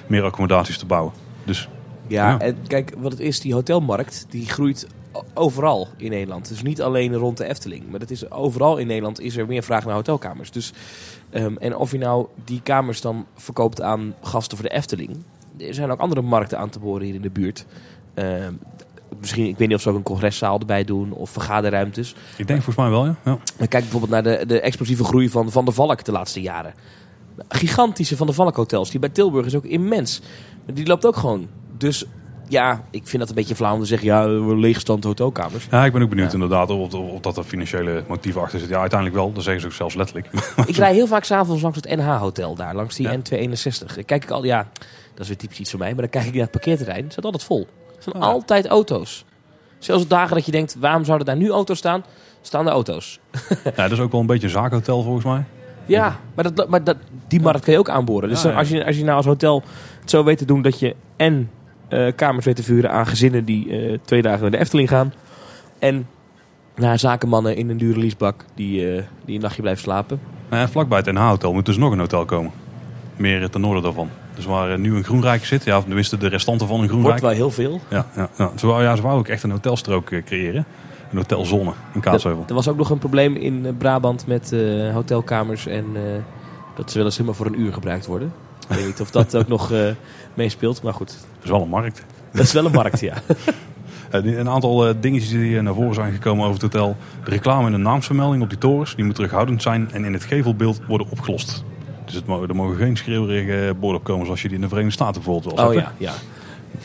meer 0.06 0.22
accommodaties 0.22 0.78
te 0.78 0.86
bouwen. 0.86 1.12
Dus 1.44 1.68
Ja, 2.06 2.28
Ja. 2.30 2.38
en 2.38 2.56
kijk, 2.66 2.92
wat 2.98 3.12
het 3.12 3.20
is, 3.20 3.40
die 3.40 3.54
hotelmarkt, 3.54 4.26
die 4.28 4.48
groeit 4.48 4.86
overal 5.34 5.88
in 5.96 6.10
Nederland. 6.10 6.48
Dus 6.48 6.62
niet 6.62 6.82
alleen 6.82 7.14
rond 7.14 7.36
de 7.36 7.44
Efteling, 7.48 7.90
maar 7.90 8.00
dat 8.00 8.10
is 8.10 8.30
overal 8.30 8.76
in 8.76 8.86
Nederland 8.86 9.20
is 9.20 9.36
er 9.36 9.46
meer 9.46 9.62
vraag 9.62 9.84
naar 9.84 9.94
hotelkamers. 9.94 10.50
Dus, 10.50 10.72
ehm, 11.32 11.56
en 11.56 11.76
of 11.76 11.90
je 11.90 11.98
nou 11.98 12.26
die 12.44 12.60
kamers 12.62 13.00
dan 13.00 13.26
verkoopt 13.34 13.82
aan 13.82 14.14
gasten 14.20 14.56
voor 14.56 14.68
de 14.68 14.74
Efteling, 14.74 15.16
er 15.58 15.74
zijn 15.74 15.90
ook 15.90 16.00
andere 16.00 16.22
markten 16.22 16.58
aan 16.58 16.70
te 16.70 16.78
boren 16.78 17.04
hier 17.04 17.14
in 17.14 17.22
de 17.22 17.30
buurt. 17.30 17.66
Ehm, 18.14 18.52
misschien, 19.20 19.46
ik 19.46 19.58
weet 19.58 19.68
niet 19.68 19.76
of 19.76 19.82
ze 19.82 19.88
ook 19.90 19.96
een 19.96 20.02
congreszaal 20.02 20.58
erbij 20.58 20.84
doen 20.84 21.12
of 21.12 21.30
vergaderruimtes. 21.30 22.14
ik 22.36 22.46
denk 22.46 22.62
volgens 22.62 22.76
mij 22.76 22.90
wel, 22.90 23.04
ja. 23.04 23.16
ja. 23.24 23.38
Maar 23.58 23.68
kijk 23.68 23.82
bijvoorbeeld 23.82 24.10
naar 24.10 24.22
de, 24.22 24.46
de 24.46 24.60
explosieve 24.60 25.04
groei 25.04 25.28
van 25.28 25.50
Van 25.50 25.64
der 25.64 25.74
Valk 25.74 26.04
de 26.04 26.12
laatste 26.12 26.40
jaren. 26.40 26.74
Gigantische 27.48 28.16
Van 28.16 28.26
der 28.26 28.34
Valk 28.34 28.56
hotels. 28.56 28.90
Die 28.90 29.00
bij 29.00 29.08
Tilburg 29.08 29.46
is 29.46 29.54
ook 29.54 29.64
immens. 29.64 30.20
Die 30.72 30.86
loopt 30.86 31.06
ook 31.06 31.16
gewoon. 31.16 31.48
Dus 31.76 32.06
ja, 32.52 32.84
ik 32.90 33.06
vind 33.06 33.18
dat 33.18 33.28
een 33.28 33.34
beetje 33.34 33.54
flauw 33.54 33.74
om 33.74 33.80
te 33.80 33.86
zeggen... 33.86 34.08
ja, 34.08 34.26
leegstand 34.54 35.04
hotelkamers. 35.04 35.66
Ja, 35.70 35.84
ik 35.84 35.92
ben 35.92 36.02
ook 36.02 36.08
benieuwd 36.08 36.26
Ja. 36.28 36.34
inderdaad 36.34 36.70
of, 36.70 36.94
of, 36.94 37.10
of 37.10 37.20
dat 37.20 37.36
er 37.36 37.44
financiële 37.44 38.04
motieven 38.08 38.40
achter 38.40 38.58
zit. 38.58 38.68
Ja, 38.68 38.80
uiteindelijk 38.80 39.18
wel. 39.20 39.32
Dat 39.32 39.42
zeggen 39.42 39.60
ze 39.62 39.66
ook 39.66 39.72
zelfs 39.72 39.94
letterlijk. 39.94 40.28
ik 40.66 40.76
rij 40.76 40.94
heel 40.94 41.06
vaak 41.06 41.24
s'avonds 41.24 41.62
langs 41.62 41.76
het 41.76 41.96
NH-hotel 41.96 42.54
daar. 42.54 42.74
Langs 42.74 42.96
die 42.96 43.08
Ja. 43.08 43.16
N261. 43.16 43.94
Dan 43.94 44.04
kijk 44.04 44.22
ik 44.24 44.30
al... 44.30 44.44
Ja, 44.44 44.68
dat 45.14 45.20
is 45.20 45.28
weer 45.28 45.36
typisch 45.36 45.58
iets 45.58 45.70
voor 45.70 45.78
mij. 45.78 45.88
Maar 45.92 46.00
dan 46.00 46.10
kijk 46.10 46.24
ik 46.24 46.32
naar 46.32 46.42
het 46.42 46.50
parkeerterrein. 46.50 47.02
Het 47.02 47.12
staat 47.12 47.24
altijd 47.24 47.44
vol. 47.44 47.66
Er 47.96 48.02
staan 48.02 48.14
Oh 48.14 48.20
ja. 48.20 48.26
altijd 48.26 48.66
auto's. 48.66 49.24
Zelfs 49.78 50.02
op 50.02 50.10
dagen 50.10 50.36
dat 50.36 50.46
je 50.46 50.52
denkt... 50.52 50.76
waarom 50.80 51.04
zouden 51.04 51.26
daar 51.26 51.36
nu 51.36 51.50
auto's 51.50 51.78
staan? 51.78 52.04
Staan 52.40 52.66
er 52.66 52.72
auto's. 52.72 53.20
ja, 53.64 53.70
dat 53.82 53.92
is 53.92 54.00
ook 54.00 54.12
wel 54.12 54.20
een 54.20 54.26
beetje 54.26 54.46
een 54.46 54.52
zaakhotel 54.52 55.02
volgens 55.02 55.24
mij. 55.24 55.44
Ja, 55.86 56.16
maar, 56.34 56.54
dat, 56.54 56.68
maar 56.68 56.84
dat, 56.84 56.96
die 57.28 57.40
markt 57.40 57.64
kan 57.64 57.72
je 57.72 57.78
ook 57.78 57.88
aanboren. 57.88 58.28
Dus 58.28 58.38
Ja, 58.38 58.42
dan 58.44 58.52
ja. 58.52 58.58
Als, 58.58 58.68
je, 58.68 58.84
als 58.86 58.96
je 58.96 59.04
nou 59.04 59.16
als 59.16 59.26
hotel 59.26 59.62
het 60.00 60.10
zo 60.10 60.24
weet 60.24 60.38
te 60.38 60.44
doen 60.44 60.62
dat 60.62 60.78
je 60.78 60.96
en 61.16 61.50
kamers 62.16 62.44
weet 62.44 62.56
te 62.56 62.62
vuren 62.62 62.90
aan 62.90 63.06
gezinnen 63.06 63.44
die 63.44 63.70
eh, 63.70 63.98
twee 64.04 64.22
dagen 64.22 64.40
naar 64.40 64.50
de 64.50 64.58
Efteling 64.58 64.88
gaan. 64.88 65.12
En 65.78 66.06
naar 66.76 66.98
zakenmannen 66.98 67.56
in 67.56 67.70
een 67.70 67.76
dure 67.76 67.98
leasebak 67.98 68.44
die, 68.54 68.94
eh, 68.96 69.02
die 69.24 69.34
een 69.34 69.40
nachtje 69.40 69.60
blijven 69.62 69.82
slapen. 69.82 70.20
Nou, 70.50 70.62
en 70.62 70.68
vlakbij 70.68 70.98
het 70.98 71.12
NH-hotel 71.12 71.52
moet 71.52 71.66
dus 71.66 71.76
nog 71.76 71.92
een 71.92 71.98
hotel 71.98 72.24
komen. 72.24 72.50
Meer 73.16 73.50
ten 73.50 73.60
noorden 73.60 73.82
daarvan. 73.82 74.08
Dus 74.34 74.44
waar 74.44 74.70
eh, 74.72 74.78
nu 74.78 74.96
een 74.96 75.04
Groenrijk 75.04 75.44
zit. 75.44 75.64
Ja, 75.64 75.76
of 75.76 75.84
tenminste 75.84 76.16
de 76.16 76.28
restanten 76.28 76.66
van 76.66 76.76
een 76.76 76.82
Wordt 76.82 76.98
Groenrijk. 77.00 77.20
wel 77.22 77.30
heel 77.30 77.50
veel. 77.50 77.80
Ja, 77.88 78.06
ja, 78.16 78.28
ja. 78.38 78.50
Ze, 78.56 78.66
wou, 78.66 78.82
ja, 78.82 78.96
ze 78.96 79.02
wou 79.02 79.18
ook 79.18 79.28
echt 79.28 79.42
een 79.42 79.50
hotelstrook 79.50 80.10
eh, 80.10 80.22
creëren. 80.24 80.64
Een 81.10 81.16
hotelzone 81.18 81.72
in 81.94 82.00
Kaatsheuvel. 82.00 82.44
Er 82.48 82.54
was 82.54 82.68
ook 82.68 82.76
nog 82.76 82.90
een 82.90 82.98
probleem 82.98 83.36
in 83.36 83.66
eh, 83.66 83.72
Brabant 83.78 84.26
met 84.26 84.52
eh, 84.52 84.92
hotelkamers 84.94 85.66
en 85.66 85.84
eh, 85.94 86.02
dat 86.74 86.90
ze 86.90 86.96
wel 86.96 87.06
eens 87.06 87.16
helemaal 87.16 87.36
voor 87.36 87.46
een 87.46 87.60
uur 87.60 87.72
gebruikt 87.72 88.06
worden. 88.06 88.32
Ik 88.68 88.76
weet 88.76 88.86
niet 88.86 89.00
of 89.00 89.10
dat 89.10 89.36
ook 89.36 89.48
nog 89.56 89.72
eh, 89.72 89.78
meespeelt, 90.34 90.82
maar 90.82 90.94
goed. 90.94 91.08
Dat 91.08 91.44
is 91.44 91.50
wel 91.50 91.62
een 91.62 91.68
markt. 91.68 92.04
Dat 92.32 92.42
is 92.44 92.52
wel 92.52 92.64
een 92.64 92.72
markt, 92.72 93.00
ja. 93.00 93.14
Eh, 94.10 94.24
Een 94.38 94.48
aantal 94.48 94.88
eh, 94.88 94.94
dingetjes 95.00 95.30
die 95.30 95.56
eh, 95.56 95.62
naar 95.62 95.74
voren 95.74 95.94
zijn 95.94 96.12
gekomen 96.12 96.42
over 96.46 96.62
het 96.62 96.72
hotel. 96.72 96.96
De 97.24 97.30
reclame 97.30 97.66
en 97.66 97.72
de 97.72 97.78
naamsvermelding 97.78 98.42
op 98.42 98.48
die 98.48 98.58
torens. 98.58 98.94
Die 98.96 99.04
moet 99.04 99.14
terughoudend 99.14 99.62
zijn 99.62 99.88
en 99.92 100.04
in 100.04 100.12
het 100.12 100.24
gevelbeeld 100.24 100.80
worden 100.88 101.06
opgelost. 101.10 101.64
Dus 102.04 102.14
het, 102.14 102.26
mo- 102.26 102.42
er 102.46 102.54
mogen 102.56 102.76
geen 102.76 102.96
schreeuwerige 102.96 103.74
borden 103.74 103.98
op 104.00 104.04
komen 104.06 104.24
zoals 104.24 104.42
je 104.42 104.48
die 104.48 104.56
in 104.56 104.62
de 104.62 104.68
Verenigde 104.68 104.94
Staten 104.96 105.22
bijvoorbeeld 105.22 105.54
wel 105.56 105.66
Oh 105.68 105.74
hebt, 105.74 105.90
ja, 105.98 106.12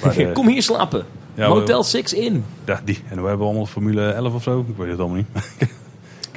ja. 0.04 0.10
de- 0.14 0.32
Kom 0.40 0.48
hier 0.48 0.64
slapen. 0.64 1.06
Ja, 1.34 1.48
Motel 1.48 1.84
6 1.84 2.14
in. 2.14 2.44
Ja, 2.66 2.82
die. 2.86 3.00
En 3.10 3.22
we 3.22 3.28
hebben 3.28 3.46
allemaal 3.46 3.66
Formule 3.66 4.10
11 4.10 4.34
of 4.34 4.44
zo. 4.44 4.66
Ik 4.70 4.78
weet 4.78 4.90
het 4.90 5.00
allemaal 5.00 5.18
niet. 5.18 5.28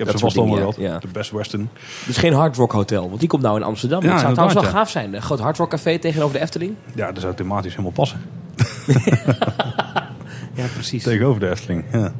ik 0.01 0.07
heb 0.07 0.07
Dat 0.07 0.19
ze 0.19 0.25
vast 0.25 0.39
allemaal 0.39 0.57
gehad. 0.57 0.77
ja. 0.93 0.99
De 0.99 1.09
Best 1.13 1.31
Western. 1.31 1.71
Dus 2.07 2.17
geen 2.17 2.33
Hard 2.33 2.57
Rock 2.57 2.73
Hotel, 2.73 3.09
want 3.09 3.21
die 3.21 3.29
komt 3.29 3.43
nou 3.43 3.57
in 3.57 3.63
Amsterdam. 3.63 4.03
Ja, 4.03 4.11
dat 4.11 4.21
zou 4.21 4.33
trouwens 4.33 4.61
wel 4.61 4.71
gaaf 4.71 4.91
zijn. 4.91 5.15
Een 5.15 5.23
groot 5.23 5.39
Hard 5.39 5.57
Rock 5.57 5.71
Café 5.71 5.99
tegenover 5.99 6.35
de 6.35 6.41
Efteling. 6.43 6.75
Ja, 6.95 7.13
dat 7.13 7.23
zou 7.23 7.35
thematisch 7.35 7.71
helemaal 7.71 7.93
passen. 7.93 8.21
Ja, 10.55 10.67
precies. 10.75 11.03
Tegenover 11.03 11.41
de 11.41 11.51
Efteling. 11.51 11.85
Ja. 11.93 12.13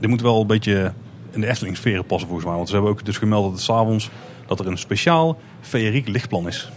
Die 0.00 0.08
moet 0.08 0.20
wel 0.20 0.40
een 0.40 0.46
beetje 0.46 0.92
in 1.30 1.40
de 1.40 1.46
Efteling 1.46 1.76
sferen 1.76 2.04
passen 2.04 2.26
volgens 2.28 2.46
mij. 2.48 2.56
Want 2.56 2.68
ze 2.68 2.74
hebben 2.74 2.92
ook 2.92 3.04
dus 3.04 3.16
gemeld 3.18 3.42
dat 3.44 3.52
het 3.52 3.60
s'avonds 3.62 4.10
dat 4.46 4.60
er 4.60 4.66
een 4.66 4.78
speciaal 4.78 5.38
feeriek 5.60 6.08
lichtplan 6.08 6.46
is. 6.46 6.70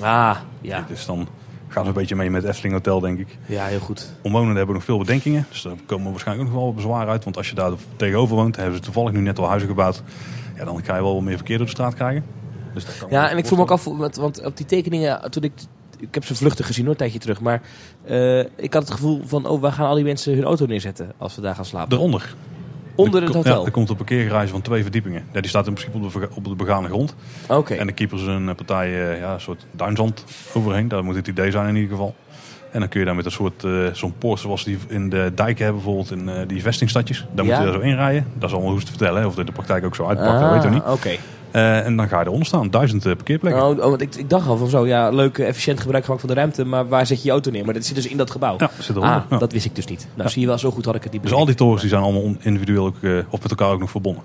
Ah, 0.00 0.36
ja. 0.60 0.84
Dus 0.88 1.06
dan 1.06 1.28
gaan 1.74 1.82
ze 1.82 1.88
een 1.88 1.96
beetje 1.96 2.16
mee 2.16 2.30
met 2.30 2.42
het 2.42 2.50
Efteling 2.50 2.74
Hotel, 2.74 3.00
denk 3.00 3.18
ik. 3.18 3.38
Ja, 3.46 3.64
heel 3.64 3.78
goed. 3.80 4.12
Omwonenden 4.22 4.56
hebben 4.56 4.74
nog 4.74 4.84
veel 4.84 4.98
bedenkingen. 4.98 5.46
Dus 5.50 5.62
daar 5.62 5.72
komen 5.86 6.10
waarschijnlijk 6.10 6.48
ook 6.48 6.54
nog 6.54 6.64
wel 6.64 6.74
bezwaar 6.74 7.08
uit. 7.08 7.24
Want 7.24 7.36
als 7.36 7.48
je 7.48 7.54
daar 7.54 7.72
tegenover 7.96 8.36
woont, 8.36 8.56
hebben 8.56 8.74
ze 8.74 8.80
toevallig 8.80 9.12
nu 9.12 9.20
net 9.20 9.38
al 9.38 9.48
huizen 9.48 9.68
gebouwd. 9.68 10.02
Ja, 10.56 10.64
dan 10.64 10.84
ga 10.84 10.96
je 10.96 11.02
wel 11.02 11.14
wat 11.14 11.22
meer 11.22 11.36
verkeer 11.36 11.56
door 11.56 11.66
de 11.66 11.72
straat 11.72 11.94
krijgen. 11.94 12.24
Dus 12.74 12.84
dat 12.84 12.98
kan 12.98 13.08
Ja, 13.10 13.30
en 13.30 13.38
ik 13.38 13.46
vroeg 13.46 13.58
me 13.58 13.64
ook 13.64 13.70
af, 13.70 13.84
want, 13.84 14.44
op 14.44 14.56
die 14.56 14.66
tekeningen, 14.66 15.30
toen 15.30 15.42
ik, 15.42 15.52
ik 15.98 16.14
heb 16.14 16.24
ze 16.24 16.34
vluchtig 16.34 16.66
gezien 16.66 16.84
hoor, 16.84 16.92
een 16.92 16.98
tijdje 16.98 17.18
terug. 17.18 17.40
Maar 17.40 17.62
eh, 18.04 18.38
ik 18.38 18.72
had 18.72 18.82
het 18.82 18.90
gevoel 18.90 19.22
van, 19.24 19.46
oh, 19.46 19.60
waar 19.60 19.72
gaan 19.72 19.86
al 19.86 19.94
die 19.94 20.04
mensen 20.04 20.34
hun 20.34 20.44
auto 20.44 20.66
neerzetten 20.66 21.12
als 21.18 21.34
we 21.34 21.40
daar 21.40 21.54
gaan 21.54 21.64
slapen? 21.64 21.96
Eronder. 21.96 22.34
Onder 22.94 23.20
Er 23.20 23.26
het 23.26 23.36
hotel? 23.36 23.58
Ja, 23.60 23.64
er 23.66 23.70
komt 23.70 23.88
een 23.88 23.96
parkeergarage 23.96 24.48
van 24.48 24.62
twee 24.62 24.82
verdiepingen. 24.82 25.24
Ja, 25.32 25.40
die 25.40 25.48
staat 25.48 25.66
in 25.66 25.72
principe 25.74 25.98
op 26.04 26.12
de, 26.12 26.28
op 26.34 26.44
de 26.44 26.54
begane 26.54 26.88
grond. 26.88 27.14
Oké. 27.48 27.74
En 27.74 27.86
de 27.86 27.92
keepers 27.92 28.22
een 28.22 28.48
eh, 28.48 28.54
partij, 28.54 29.10
eh, 29.12 29.20
ja, 29.20 29.32
een 29.34 29.40
soort 29.40 29.66
duinzand 29.70 30.24
overheen. 30.54 30.88
Dat 30.88 31.02
moet 31.02 31.14
het 31.14 31.28
idee 31.28 31.50
zijn 31.50 31.68
in 31.68 31.74
ieder 31.74 31.90
geval. 31.90 32.14
En 32.70 32.80
dan 32.80 32.88
kun 32.88 33.00
je 33.00 33.06
daar 33.06 33.14
met 33.14 33.24
een 33.24 33.30
soort, 33.30 33.64
eh, 33.64 33.72
zo'n 33.92 34.14
poort 34.18 34.40
zoals 34.40 34.64
die 34.64 34.78
in 34.88 35.08
de 35.08 35.32
dijken 35.34 35.64
hebben, 35.64 35.82
bijvoorbeeld 35.82 36.10
in 36.10 36.46
die 36.46 36.62
vestingstadjes. 36.62 37.26
Daar 37.32 37.44
Ja. 37.44 37.50
moet 37.56 37.64
je 37.64 37.70
daar 37.72 37.80
zo 37.80 37.86
inrijden. 37.88 38.26
Dat 38.34 38.48
is 38.48 38.52
allemaal 38.54 38.70
hoe 38.70 38.80
ze 38.80 38.86
te 38.86 38.92
vertellen. 38.92 39.20
Hè. 39.20 39.26
Of 39.26 39.34
dit 39.34 39.46
de 39.46 39.52
praktijk 39.52 39.84
ook 39.84 39.94
zo 39.94 40.06
uitpakt, 40.06 40.40
dat 40.40 40.50
weet 40.52 40.64
ik 40.64 40.70
niet. 40.70 40.82
Ah, 40.82 40.92
Oké. 40.92 41.16
Eh, 41.54 41.86
en 41.86 41.96
dan 41.96 42.08
ga 42.08 42.20
je 42.20 42.26
eronder 42.26 42.46
staan. 42.46 42.70
Duizend 42.70 43.06
eh, 43.06 43.14
parkeerplekken. 43.14 43.62
Oh, 43.62 43.68
oh, 43.70 43.84
want 43.84 44.00
ik, 44.00 44.14
ik 44.14 44.30
dacht 44.30 44.48
al 44.48 44.56
van 44.56 44.68
zo, 44.68 44.86
ja, 44.86 45.10
leuk, 45.10 45.38
eh, 45.38 45.48
efficiënt 45.48 45.80
gebruik 45.80 46.04
gemaakt 46.04 46.20
van 46.22 46.30
de 46.30 46.36
ruimte, 46.36 46.64
maar 46.64 46.88
waar 46.88 47.06
zet 47.06 47.18
je 47.18 47.24
je 47.24 47.30
auto 47.30 47.50
neer? 47.50 47.64
Maar 47.64 47.74
dat 47.74 47.84
zit 47.84 47.94
dus 47.94 48.06
in 48.06 48.16
dat 48.16 48.30
gebouw. 48.30 48.54
Ja, 48.58 48.70
zit 48.78 48.96
eronder. 48.96 49.14
ah, 49.14 49.22
Ja. 49.30 49.38
dat 49.38 49.52
wist 49.52 49.64
ik 49.64 49.74
dus 49.74 49.86
niet. 49.86 50.06
Nou, 50.14 50.30
zie 50.30 50.40
je 50.40 50.46
wel, 50.46 50.58
zo 50.58 50.70
goed 50.70 50.84
had 50.84 50.94
ik 50.94 51.02
het 51.02 51.12
niet 51.12 51.22
Dus 51.22 51.32
al 51.32 51.44
die 51.44 51.54
torens 51.54 51.80
die 51.80 51.90
zijn 51.90 52.02
allemaal 52.02 52.34
individueel 52.40 52.86
ook, 52.86 52.96
of 53.30 53.42
met 53.42 53.50
elkaar 53.50 53.70
ook 53.70 53.80
nog 53.80 53.90
verbonden. 53.90 54.22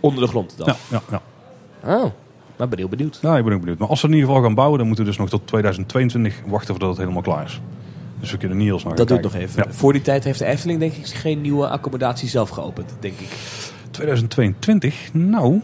Onder 0.00 0.22
de 0.22 0.28
grond 0.28 0.54
dan? 0.56 0.66
Ja, 0.66 1.00
ja, 1.10 1.20
ja. 1.82 1.94
Oh, 1.96 2.10
maar 2.56 2.68
ben 2.68 2.78
heel 2.78 2.88
benieuwd. 2.88 3.18
Nou, 3.22 3.38
ik 3.38 3.44
ben 3.44 3.52
ook 3.52 3.60
benieuwd. 3.60 3.78
Maar 3.78 3.88
als 3.88 4.00
ze 4.00 4.06
in 4.06 4.12
ieder 4.12 4.28
geval 4.28 4.42
gaan 4.42 4.54
bouwen, 4.54 4.78
dan 4.78 4.86
moeten 4.86 5.04
we 5.04 5.10
dus 5.10 5.20
nog 5.20 5.28
tot 5.28 5.46
2022 5.46 6.40
wachten 6.46 6.68
voordat 6.68 6.88
het 6.88 6.98
helemaal 6.98 7.22
klaar 7.22 7.44
is. 7.44 7.60
Dus 8.20 8.30
we 8.30 8.36
kunnen 8.38 8.56
niet 8.56 8.66
heel 8.66 8.78
snel 8.78 8.94
Dat 8.94 9.08
doet 9.08 9.22
nog 9.22 9.34
even. 9.34 9.62
Ja. 9.66 9.72
Voor 9.72 9.92
die 9.92 10.02
tijd 10.02 10.24
heeft 10.24 10.38
de 10.38 10.44
Efteling 10.44 10.78
denk 10.78 10.92
ik 10.92 11.06
geen 11.06 11.40
nieuwe 11.40 11.68
accommodatie 11.68 12.28
zelf 12.28 12.48
geopend, 12.48 12.94
denk 13.00 13.18
ik. 13.18 13.28
2022? 13.90 15.12
Nou, 15.12 15.60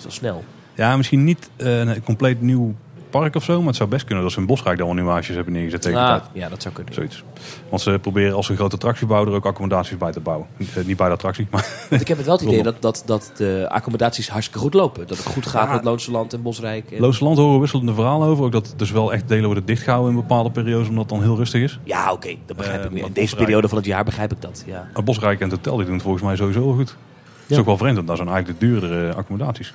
Zo 0.00 0.08
snel. 0.10 0.44
ja, 0.74 0.96
misschien 0.96 1.24
niet 1.24 1.50
eh, 1.56 1.78
een 1.78 2.02
compleet 2.02 2.40
nieuw 2.40 2.74
park 3.10 3.34
of 3.34 3.44
zo. 3.44 3.58
Maar 3.58 3.66
het 3.66 3.76
zou 3.76 3.88
best 3.88 4.04
kunnen 4.04 4.24
dat 4.24 4.32
ze 4.32 4.38
in 4.40 4.46
Bosrijk 4.46 4.76
dan 4.76 4.86
wel 4.86 4.94
nieuwe 4.94 5.10
huisjes 5.10 5.34
hebben 5.36 5.52
neergezet 5.52 5.82
tegen 5.82 5.98
de 5.98 6.04
Ah, 6.06 6.20
ja, 6.32 6.48
dat 6.48 6.62
zou 6.62 6.74
kunnen. 6.74 6.94
Zoiets. 6.94 7.24
Want 7.68 7.82
ze 7.82 7.98
proberen 8.00 8.34
als 8.36 8.48
een 8.48 8.56
grote 8.56 8.74
attractie 8.74 9.06
bouwen 9.06 9.30
er 9.30 9.36
ook 9.36 9.46
accommodaties 9.46 9.96
bij 9.96 10.12
te 10.12 10.20
bouwen. 10.20 10.46
Eh, 10.58 10.84
niet 10.84 10.96
bij 10.96 11.06
de 11.06 11.12
attractie, 11.12 11.46
maar 11.50 11.66
Want 11.90 12.00
ik 12.00 12.08
heb 12.08 12.16
het 12.16 12.26
wel 12.26 12.36
het 12.36 12.44
idee 12.44 12.62
dat, 12.72 12.76
dat, 12.82 13.02
dat 13.06 13.32
de 13.36 13.66
accommodaties 13.70 14.28
hartstikke 14.28 14.60
goed 14.60 14.74
lopen. 14.74 15.06
Dat 15.06 15.16
het 15.16 15.26
goed 15.26 15.46
gaat 15.46 15.68
Ja. 15.68 15.74
met 15.74 15.84
Loonse 15.84 16.10
Land 16.10 16.32
en 16.32 16.42
Bosrijk. 16.42 16.90
En... 16.90 17.00
Land 17.00 17.18
horen 17.18 17.54
we 17.54 17.58
wisselende 17.60 17.94
verhalen 17.94 18.28
over. 18.28 18.44
Ook 18.44 18.52
dat 18.52 18.74
dus 18.76 18.90
wel 18.90 19.12
echt 19.12 19.28
delen 19.28 19.44
worden 19.44 19.64
dichtgehouden 19.64 20.10
in 20.14 20.16
bepaalde 20.20 20.50
periodes, 20.50 20.88
omdat 20.88 21.04
het 21.04 21.12
dan 21.18 21.22
heel 21.22 21.36
rustig 21.36 21.62
is. 21.62 21.78
Ja, 21.84 22.12
oké, 22.12 22.34
dat 22.46 22.56
begrijp 22.56 22.78
Eh, 22.78 22.84
ik 22.84 22.90
meer. 22.90 22.98
maar 23.00 23.08
In 23.08 23.14
deze 23.14 23.26
Bosrijk- 23.26 23.44
periode 23.44 23.68
van 23.68 23.76
het 23.78 23.86
jaar 23.86 24.04
begrijp 24.04 24.32
ik 24.32 24.40
dat, 24.42 24.62
ja. 24.66 24.88
Maar 24.94 25.04
Bosrijk 25.04 25.40
en 25.40 25.48
het 25.48 25.56
hotel 25.56 25.76
die 25.76 25.84
doen 25.84 25.94
het 25.94 26.02
volgens 26.02 26.24
mij 26.24 26.36
sowieso 26.36 26.64
wel 26.64 26.74
goed. 26.74 26.96
Het 27.50 27.58
is 27.58 27.64
Ja. 27.64 27.70
ook 27.72 27.78
wel 27.78 27.78
vreemd, 27.78 27.94
want 27.96 28.06
daar 28.08 28.16
zijn 28.16 28.28
eigenlijk 28.28 28.60
de 28.60 28.66
duurdere 28.66 29.14
accommodaties. 29.14 29.74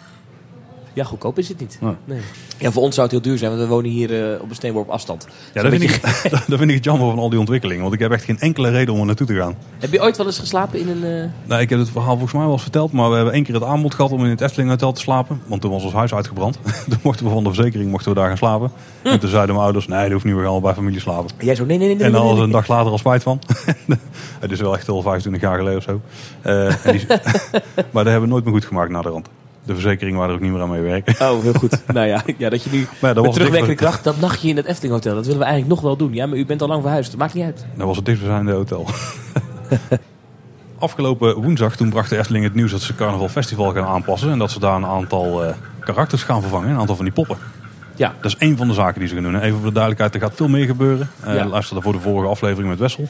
Ja, 0.94 1.04
goedkoop 1.04 1.38
is 1.40 1.50
het 1.50 1.60
niet. 1.60 1.78
Nee. 1.82 1.94
Nee. 2.06 2.20
Ja, 2.58 2.72
voor 2.72 2.82
ons 2.84 2.96
zou 2.96 3.08
het 3.08 3.16
heel 3.16 3.26
duur 3.26 3.38
zijn, 3.38 3.52
want 3.52 3.64
we 3.64 3.70
wonen 3.70 3.92
hier 3.92 4.34
eh, 4.34 4.42
op 4.42 4.50
een 4.50 4.56
steenworp 4.56 4.90
afstand. 4.90 5.28
Ja, 5.54 5.62
dat 5.62 5.72
vind, 5.72 5.82
beetje- 5.92 6.08
ik, 6.30 6.32
dat 6.48 6.58
vind 6.60 6.70
ik 6.70 6.76
het 6.76 6.84
jammer 6.84 7.10
van 7.10 7.20
al 7.20 7.30
die 7.30 7.40
ontwikkelingen. 7.40 7.82
Want 7.82 7.94
ik 7.94 8.00
heb 8.00 8.12
echt 8.12 8.24
geen 8.24 8.40
enkele 8.40 8.70
reden 8.70 8.94
om 8.94 9.00
er 9.00 9.06
naartoe 9.06 9.28
te 9.28 9.36
gaan. 9.36 9.56
Heb 9.80 9.92
je 9.92 10.02
ooit 10.02 10.18
wel 10.18 10.26
eens 10.26 10.40
geslapen 10.40 10.80
in 10.80 10.88
een... 10.90 11.04
eh, 11.24 11.30
Nou, 11.46 11.62
ik 11.62 11.70
heb 11.70 11.80
het 11.80 11.90
verhaal 11.90 12.12
volgens 12.12 12.34
mij 12.34 12.42
wel 12.44 12.52
eens 12.52 12.62
verteld. 12.62 12.92
Maar 12.92 13.10
we 13.10 13.16
hebben 13.16 13.34
één 13.34 13.44
keer 13.44 13.54
het 13.54 13.64
aanbod 13.64 13.94
gehad 13.94 14.12
om 14.12 14.24
in 14.24 14.30
het 14.30 14.42
Efteling 14.42 14.70
Hotel 14.70 14.92
te 14.92 15.02
slapen. 15.02 15.42
Want 15.46 15.62
toen 15.62 15.72
was 15.72 15.84
ons 15.84 15.94
huis 15.94 16.14
uitgebrand. 16.14 16.60
toen 16.90 17.00
mochten 17.04 17.26
we 17.26 17.32
van 17.32 17.44
de 17.44 17.54
verzekering 17.54 17.92
mochten 17.92 18.10
we 18.14 18.18
daar 18.20 18.28
gaan 18.28 18.38
slapen. 18.38 18.72
En 19.04 19.20
toen 19.20 19.30
zeiden 19.30 19.52
mijn 19.54 19.66
ouders, 19.66 19.88
nee 19.88 20.02
dat 20.04 20.12
hoeft 20.12 20.26
niet, 20.26 20.34
we 20.36 20.40
gaan 20.42 20.50
al 20.50 20.62
bij 20.62 20.74
familie 20.74 21.00
slapen. 21.00 21.30
En 21.38 21.46
jij 21.46 21.56
zo, 21.56 21.66
nee, 21.66 21.78
nee, 21.78 21.88
nee. 21.88 21.96
nee, 21.98 22.06
En 22.06 22.12
dan 22.12 22.22
nee, 22.22 22.30
nee, 22.30 22.40
ze 22.40 22.46
een 22.46 22.52
dag 22.52 22.68
later 22.68 22.92
al 22.92 22.98
spijt 22.98 23.24
van. 23.24 23.40
het 24.40 24.52
is 24.52 24.60
wel 24.60 24.76
echt 24.78 24.90
al 24.90 25.02
25 25.02 25.42
jaar 25.42 25.58
geleden 25.58 25.78
of 25.78 25.84
zo. 25.84 26.02
Eh, 26.42 26.86
en 26.86 26.92
die- 26.92 27.06
maar 27.92 28.04
dat 28.04 28.06
hebben 28.06 28.22
we 28.22 28.28
nooit 28.28 28.44
meer 28.44 28.54
goed 28.54 28.66
gemaakt 28.66 28.90
na 28.90 29.02
de 29.02 29.10
rand. 29.10 29.28
De 29.64 29.74
verzekering 29.74 30.18
waar 30.18 30.28
er 30.30 30.36
ook 30.36 30.42
niet 30.42 30.52
meer 30.52 30.62
aan 30.62 30.70
mee 30.70 30.82
werken. 30.82 31.14
Oh, 31.32 31.42
heel 31.42 31.54
goed. 31.54 31.82
nou 31.94 32.08
ja, 32.08 32.22
ja, 32.38 32.50
dat 32.50 32.64
je 32.64 32.70
nu 32.70 32.88
Maar 33.02 33.16
ja, 33.16 33.22
dat 33.22 33.34
terugwerkende 33.34 33.76
kracht, 33.76 34.04
dat 34.04 34.20
nachtje 34.20 34.48
in 34.50 34.58
het 34.58 34.66
Efteling 34.66 34.94
Hotel, 34.94 35.16
dat 35.16 35.24
willen 35.26 35.40
we 35.40 35.46
eigenlijk 35.46 35.76
nog 35.76 35.84
wel 35.84 35.98
doen. 35.98 36.14
Ja, 36.14 36.26
maar 36.26 36.38
u 36.38 36.46
bent 36.46 36.62
al 36.62 36.68
lang 36.68 36.82
verhuisd, 36.82 37.10
dat 37.12 37.20
maakt 37.20 37.34
niet 37.34 37.44
uit. 37.44 37.66
dat 37.76 37.88
was 37.88 37.96
het 37.96 38.06
dichtstbijzijnde 38.06 38.52
hotel. 38.52 38.86
Afgelopen 40.80 41.42
woensdag 41.42 41.76
toen 41.76 41.90
bracht 41.90 42.10
de 42.10 42.18
Efteling 42.18 42.44
het 42.44 42.54
nieuws 42.56 42.72
dat 42.72 42.82
ze 42.82 42.96
Carnaval 42.96 43.30
Festival 43.30 43.72
gaan 43.74 43.86
aanpassen. 43.86 44.32
En 44.32 44.40
dat 44.40 44.52
ze 44.52 44.60
daar 44.60 44.76
een 44.76 44.86
aantal 44.86 45.44
eh, 45.44 45.54
karakters 45.80 46.24
gaan 46.24 46.42
vervangen. 46.42 46.70
Een 46.70 46.78
aantal 46.80 46.96
van 46.96 47.06
die 47.06 47.14
poppen. 47.14 47.38
Ja, 47.96 48.14
Dat 48.22 48.32
is 48.32 48.38
één 48.38 48.58
van 48.58 48.68
de 48.68 48.74
zaken 48.74 49.00
die 49.00 49.08
ze 49.10 49.14
gaan 49.16 49.24
doen. 49.24 49.36
Even 49.40 49.56
voor 49.58 49.66
de 49.68 49.72
duidelijkheid, 49.74 50.14
er 50.16 50.20
gaat 50.22 50.36
veel 50.36 50.48
meer 50.48 50.66
gebeuren. 50.66 51.10
Eh 51.24 51.36
Ja. 51.36 51.46
Luister 51.46 51.74
daarvoor 51.74 51.94
de 51.94 52.00
vorige 52.00 52.30
aflevering 52.30 52.70
met 52.70 52.80
Wessel. 52.80 53.08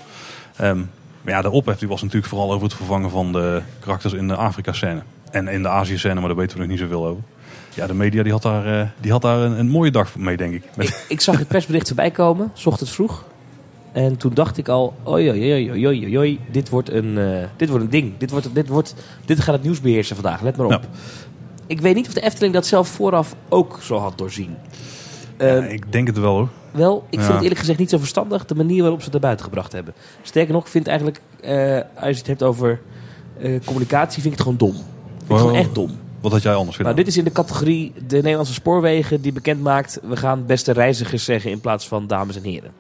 Ehm, 0.56 0.80
maar 1.26 1.34
ja, 1.34 1.42
de 1.42 1.52
ophef 1.52 1.78
die 1.78 1.88
was 1.88 2.02
natuurlijk 2.02 2.28
vooral 2.28 2.52
over 2.52 2.64
het 2.64 2.76
vervangen 2.76 3.10
van 3.10 3.32
de 3.32 3.62
karakters 3.80 4.14
in 4.14 4.28
de 4.28 4.36
Afrika-scène. 4.36 5.02
En 5.32 5.48
in 5.48 5.62
de 5.62 5.70
Azië-scène, 5.70 6.20
maar 6.20 6.28
daar 6.28 6.38
weten 6.38 6.56
we 6.56 6.62
nog 6.62 6.72
niet 6.72 6.80
zoveel 6.80 7.06
over. 7.06 7.24
Ja, 7.74 7.88
de 7.88 7.94
media 7.94 8.24
die 8.24 8.32
had 8.32 8.42
daar, 8.42 8.80
eh, 8.80 8.88
die 9.02 9.12
had 9.12 9.22
daar 9.22 9.40
een, 9.40 9.60
een 9.60 9.70
mooie 9.70 9.92
dag 9.92 10.16
mee, 10.16 10.38
denk 10.38 10.54
ik. 10.54 10.64
Ik, 10.78 11.06
ik 11.10 11.22
zag 11.22 11.38
het 11.38 11.48
persbericht 11.48 11.88
voorbij 11.88 12.12
komen, 12.12 12.52
ochtends 12.66 12.94
vroeg. 12.94 13.26
En 13.92 14.18
toen 14.18 14.34
dacht 14.34 14.58
ik 14.58 14.68
al, 14.68 14.94
oei, 15.08 15.30
oei, 15.30 15.72
oei, 15.72 15.88
oei, 15.88 16.18
oei, 16.18 16.40
dit 16.52 16.70
wordt 16.70 16.92
een, 16.92 17.18
eh, 17.18 17.48
dit 17.56 17.70
wordt 17.70 17.84
een 17.84 17.90
ding. 17.90 18.18
Dit, 18.18 18.32
wordt, 18.32 18.56
dit, 18.56 18.68
wordt, 18.68 18.96
dit 19.26 19.40
gaat 19.40 19.54
het 19.56 19.64
nieuws 19.64 19.82
beheersen 19.82 20.16
vandaag, 20.16 20.42
let 20.42 20.58
maar 20.58 20.66
op. 20.66 20.88
Ik 21.68 21.82
weet 21.82 21.96
niet 21.96 22.08
of 22.08 22.14
de 22.14 22.22
Efteling 22.22 22.54
dat 22.54 22.66
zelf 22.66 22.88
vooraf 22.88 23.36
ook 23.50 23.80
zo 23.82 23.98
had 23.98 24.18
doorzien. 24.18 24.56
Ja, 25.38 25.46
Eh, 25.46 25.72
ik 25.72 25.92
denk 25.92 26.08
het 26.08 26.20
wel 26.20 26.34
hoor. 26.36 26.50
Wel, 26.72 27.06
ik 27.10 27.20
vind 27.20 27.32
het 27.34 27.42
eerlijk 27.42 27.60
gezegd 27.60 27.80
niet 27.80 27.90
zo 27.90 27.98
verstandig 27.98 28.46
de 28.46 28.56
manier 28.56 28.82
waarop 28.82 29.00
ze 29.00 29.04
het 29.04 29.14
naar 29.14 29.22
buiten 29.22 29.46
gebracht 29.46 29.72
hebben. 29.72 29.94
Sterker 30.22 30.54
nog, 30.54 30.64
ik 30.64 30.70
vind 30.72 30.88
eigenlijk, 30.88 31.22
eh, 31.42 31.80
als 31.96 32.10
je 32.10 32.18
het 32.18 32.28
hebt 32.28 32.44
over 32.44 32.82
eh, 33.40 33.60
communicatie, 33.66 34.22
vind 34.22 34.34
ik 34.34 34.40
het 34.40 34.42
gewoon 34.42 34.58
dom. 34.58 34.72
Vind 34.74 35.22
ik 35.22 35.28
Wow. 35.28 35.40
gewoon 35.40 35.56
echt 35.56 35.76
dom. 35.76 35.92
Wat 36.22 36.32
had 36.32 36.42
jij 36.42 36.54
anders 36.54 36.76
gedaan? 36.78 36.92
Nou, 36.94 37.04
dit 37.06 37.14
is 37.14 37.20
in 37.20 37.24
de 37.24 37.32
categorie 37.32 37.94
de 38.08 38.16
Nederlandse 38.16 38.54
spoorwegen 38.54 39.22
die 39.22 39.32
bekend 39.34 39.62
maakt... 39.62 40.00
we 40.04 40.16
gaan 40.18 40.46
beste 40.46 40.72
reizigers 40.72 41.24
zeggen 41.24 41.52
in 41.52 41.60
plaats 41.60 41.88
van 41.88 42.08
dames 42.08 42.36
en 42.36 42.44
heren. 42.44 42.72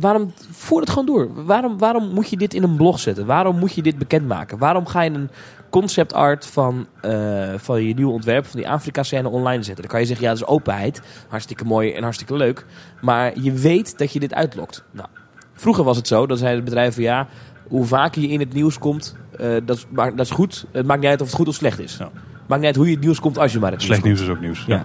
Waarom, 0.00 0.32
voer 0.50 0.80
het 0.80 0.90
gewoon 0.90 1.06
door. 1.06 1.44
Waarom, 1.44 1.78
waarom 1.78 2.08
moet 2.14 2.30
je 2.30 2.36
dit 2.36 2.54
in 2.54 2.62
een 2.62 2.76
blog 2.76 2.98
zetten? 2.98 3.26
Waarom 3.26 3.58
moet 3.58 3.74
je 3.74 3.82
dit 3.82 3.98
bekendmaken? 3.98 4.58
Waarom 4.58 4.86
ga 4.86 5.02
je 5.02 5.10
een 5.10 5.30
concept 5.70 6.12
art 6.12 6.46
van, 6.46 6.86
eh, 7.00 7.52
van 7.56 7.82
je 7.82 7.94
nieuwe 7.94 8.12
ontwerp... 8.12 8.46
van 8.46 8.60
die 8.60 8.68
Afrika-scène 8.68 9.28
online 9.28 9.62
zetten? 9.62 9.82
Dan 9.82 9.90
kan 9.90 10.00
je 10.00 10.06
zeggen, 10.06 10.24
ja, 10.24 10.32
dat 10.32 10.42
is 10.42 10.48
openheid. 10.48 11.02
Hartstikke 11.28 11.64
mooi 11.64 11.92
en 11.92 12.02
hartstikke 12.02 12.36
leuk. 12.36 12.66
Maar 13.00 13.40
je 13.40 13.52
weet 13.52 13.98
dat 13.98 14.12
je 14.12 14.20
dit 14.20 14.34
uitlokt. 14.34 14.84
Nou, 14.90 15.08
vroeger 15.52 15.84
was 15.84 15.96
het 15.96 16.06
zo, 16.06 16.26
dan 16.26 16.36
zeiden 16.36 16.64
bedrijven... 16.64 17.02
ja, 17.02 17.28
hoe 17.68 17.84
vaker 17.84 18.22
je 18.22 18.28
in 18.28 18.40
het 18.40 18.52
nieuws 18.52 18.78
komt, 18.78 19.16
eh, 19.38 19.56
dat, 19.64 19.76
is, 19.76 19.86
maar, 19.90 20.16
dat 20.16 20.26
is 20.26 20.32
goed. 20.32 20.66
Het 20.72 20.86
maakt 20.86 21.00
niet 21.00 21.10
uit 21.10 21.20
of 21.20 21.26
het 21.26 21.36
goed 21.36 21.48
of 21.48 21.54
slecht 21.54 21.78
is. 21.78 21.96
Ja. 21.96 22.10
Maakt 22.46 22.60
niet 22.60 22.70
uit 22.70 22.76
hoe 22.76 22.86
je 22.86 22.92
het 22.92 23.00
nieuws 23.00 23.20
komt 23.20 23.38
als 23.38 23.52
je 23.52 23.58
maar 23.58 23.72
het 23.72 23.82
Slecht 23.82 24.04
nieuws 24.04 24.18
nieuws 24.18 24.30
is 24.30 24.36
ook 24.36 24.42
nieuws. 24.42 24.64
Ja. 24.66 24.82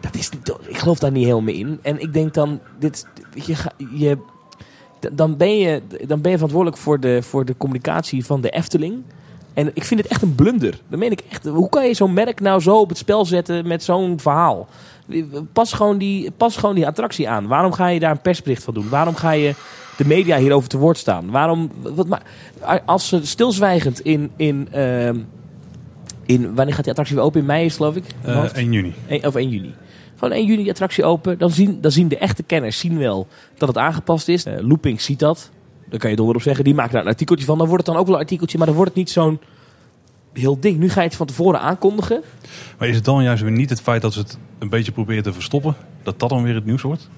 Dat 0.00 0.14
is, 0.14 0.30
ik 0.66 0.78
geloof 0.78 0.98
daar 0.98 1.10
niet 1.10 1.24
helemaal 1.24 1.54
in. 1.54 1.78
En 1.82 2.00
ik 2.00 2.12
denk 2.12 2.34
dan, 2.34 2.60
dit, 2.78 3.06
je, 3.34 3.56
je, 3.92 4.18
dan, 5.12 5.36
ben 5.36 5.58
je, 5.58 5.82
dan 6.06 6.20
ben 6.20 6.30
je 6.30 6.36
verantwoordelijk 6.36 6.82
voor 6.82 7.00
de, 7.00 7.22
voor 7.22 7.44
de 7.44 7.56
communicatie 7.56 8.24
van 8.24 8.40
de 8.40 8.50
Efteling. 8.50 9.02
En 9.54 9.70
ik 9.74 9.84
vind 9.84 10.00
het 10.00 10.10
echt 10.10 10.22
een 10.22 10.34
blunder. 10.34 10.80
Dan 10.88 10.98
meen 10.98 11.10
ik 11.10 11.22
echt. 11.30 11.44
Hoe 11.46 11.68
kan 11.68 11.86
je 11.86 11.94
zo'n 11.94 12.12
merk 12.12 12.40
nou 12.40 12.60
zo 12.60 12.80
op 12.80 12.88
het 12.88 12.98
spel 12.98 13.24
zetten 13.24 13.66
met 13.66 13.82
zo'n 13.84 14.20
verhaal? 14.20 14.68
Pas 15.52 15.72
gewoon, 15.72 15.98
die, 15.98 16.30
pas 16.30 16.56
gewoon 16.56 16.74
die 16.74 16.86
attractie 16.86 17.28
aan. 17.28 17.46
Waarom 17.46 17.72
ga 17.72 17.86
je 17.88 18.00
daar 18.00 18.10
een 18.10 18.20
persbericht 18.20 18.64
van 18.64 18.74
doen? 18.74 18.88
Waarom 18.88 19.14
ga 19.14 19.30
je 19.30 19.54
de 19.96 20.06
media 20.06 20.38
hierover 20.38 20.68
te 20.68 20.78
woord 20.78 20.98
staan? 20.98 21.30
Waarom, 21.30 21.70
wat, 21.82 22.06
ma- 22.06 22.22
als 22.84 23.08
ze 23.08 23.26
stilzwijgend 23.26 24.00
in, 24.00 24.30
in, 24.36 24.68
ehm, 24.70 25.18
in... 26.28 26.54
Wanneer 26.54 26.74
gaat 26.74 26.82
die 26.84 26.90
attractie 26.92 27.16
weer 27.16 27.24
open? 27.24 27.40
In 27.40 27.46
mei 27.46 27.64
is 27.64 27.76
geloof 27.76 27.96
ik? 27.96 28.04
mijn 28.22 28.34
Eh, 28.36 28.40
hoofd? 28.40 28.52
1 28.52 28.72
juni. 28.72 28.94
1, 29.06 29.26
of 29.26 29.34
1 29.34 29.48
juni. 29.48 29.74
Gewoon 30.16 30.34
1 30.34 30.46
juni 30.46 30.62
die 30.62 30.70
attractie 30.70 31.04
open. 31.04 31.38
Dan 31.38 31.50
zien, 31.50 31.80
dan 31.80 31.90
zien 31.90 32.08
de 32.08 32.18
echte 32.18 32.42
kenners 32.42 32.78
zien 32.78 32.98
wel 32.98 33.26
dat 33.58 33.68
het 33.68 33.78
aangepast 33.78 34.28
is. 34.28 34.44
Eh, 34.44 34.54
Looping 34.60 35.00
ziet 35.00 35.18
dat. 35.18 35.50
Dan 35.88 35.98
kan 35.98 36.10
je 36.10 36.16
donder 36.16 36.34
op 36.34 36.42
zeggen. 36.42 36.64
Die 36.64 36.74
maken 36.74 36.92
daar 36.92 37.02
een 37.02 37.08
artikeltje 37.08 37.44
van. 37.44 37.58
Dan 37.58 37.66
wordt 37.66 37.82
het 37.82 37.92
dan 37.92 38.00
ook 38.02 38.08
wel 38.08 38.16
een 38.16 38.22
artikeltje. 38.22 38.58
Maar 38.58 38.66
dan 38.66 38.76
wordt 38.76 38.90
het 38.90 38.98
niet 38.98 39.10
zo'n 39.10 39.40
heel 40.32 40.60
ding. 40.60 40.78
Nu 40.78 40.88
ga 40.90 41.00
je 41.00 41.06
het 41.06 41.16
van 41.16 41.26
tevoren 41.26 41.60
aankondigen. 41.60 42.22
Maar 42.78 42.88
is 42.88 42.94
het 42.96 43.04
dan 43.04 43.22
juist 43.22 43.42
weer 43.42 43.52
niet 43.52 43.70
het 43.70 43.80
feit 43.80 44.02
dat 44.02 44.12
ze 44.12 44.18
het 44.18 44.38
een 44.58 44.68
beetje 44.68 44.92
proberen 44.92 45.22
te 45.22 45.32
verstoppen? 45.32 45.74
Dat 46.02 46.20
dat 46.20 46.28
dan 46.28 46.42
weer 46.42 46.54
het 46.54 46.64
nieuws 46.64 46.82
wordt? 46.82 47.08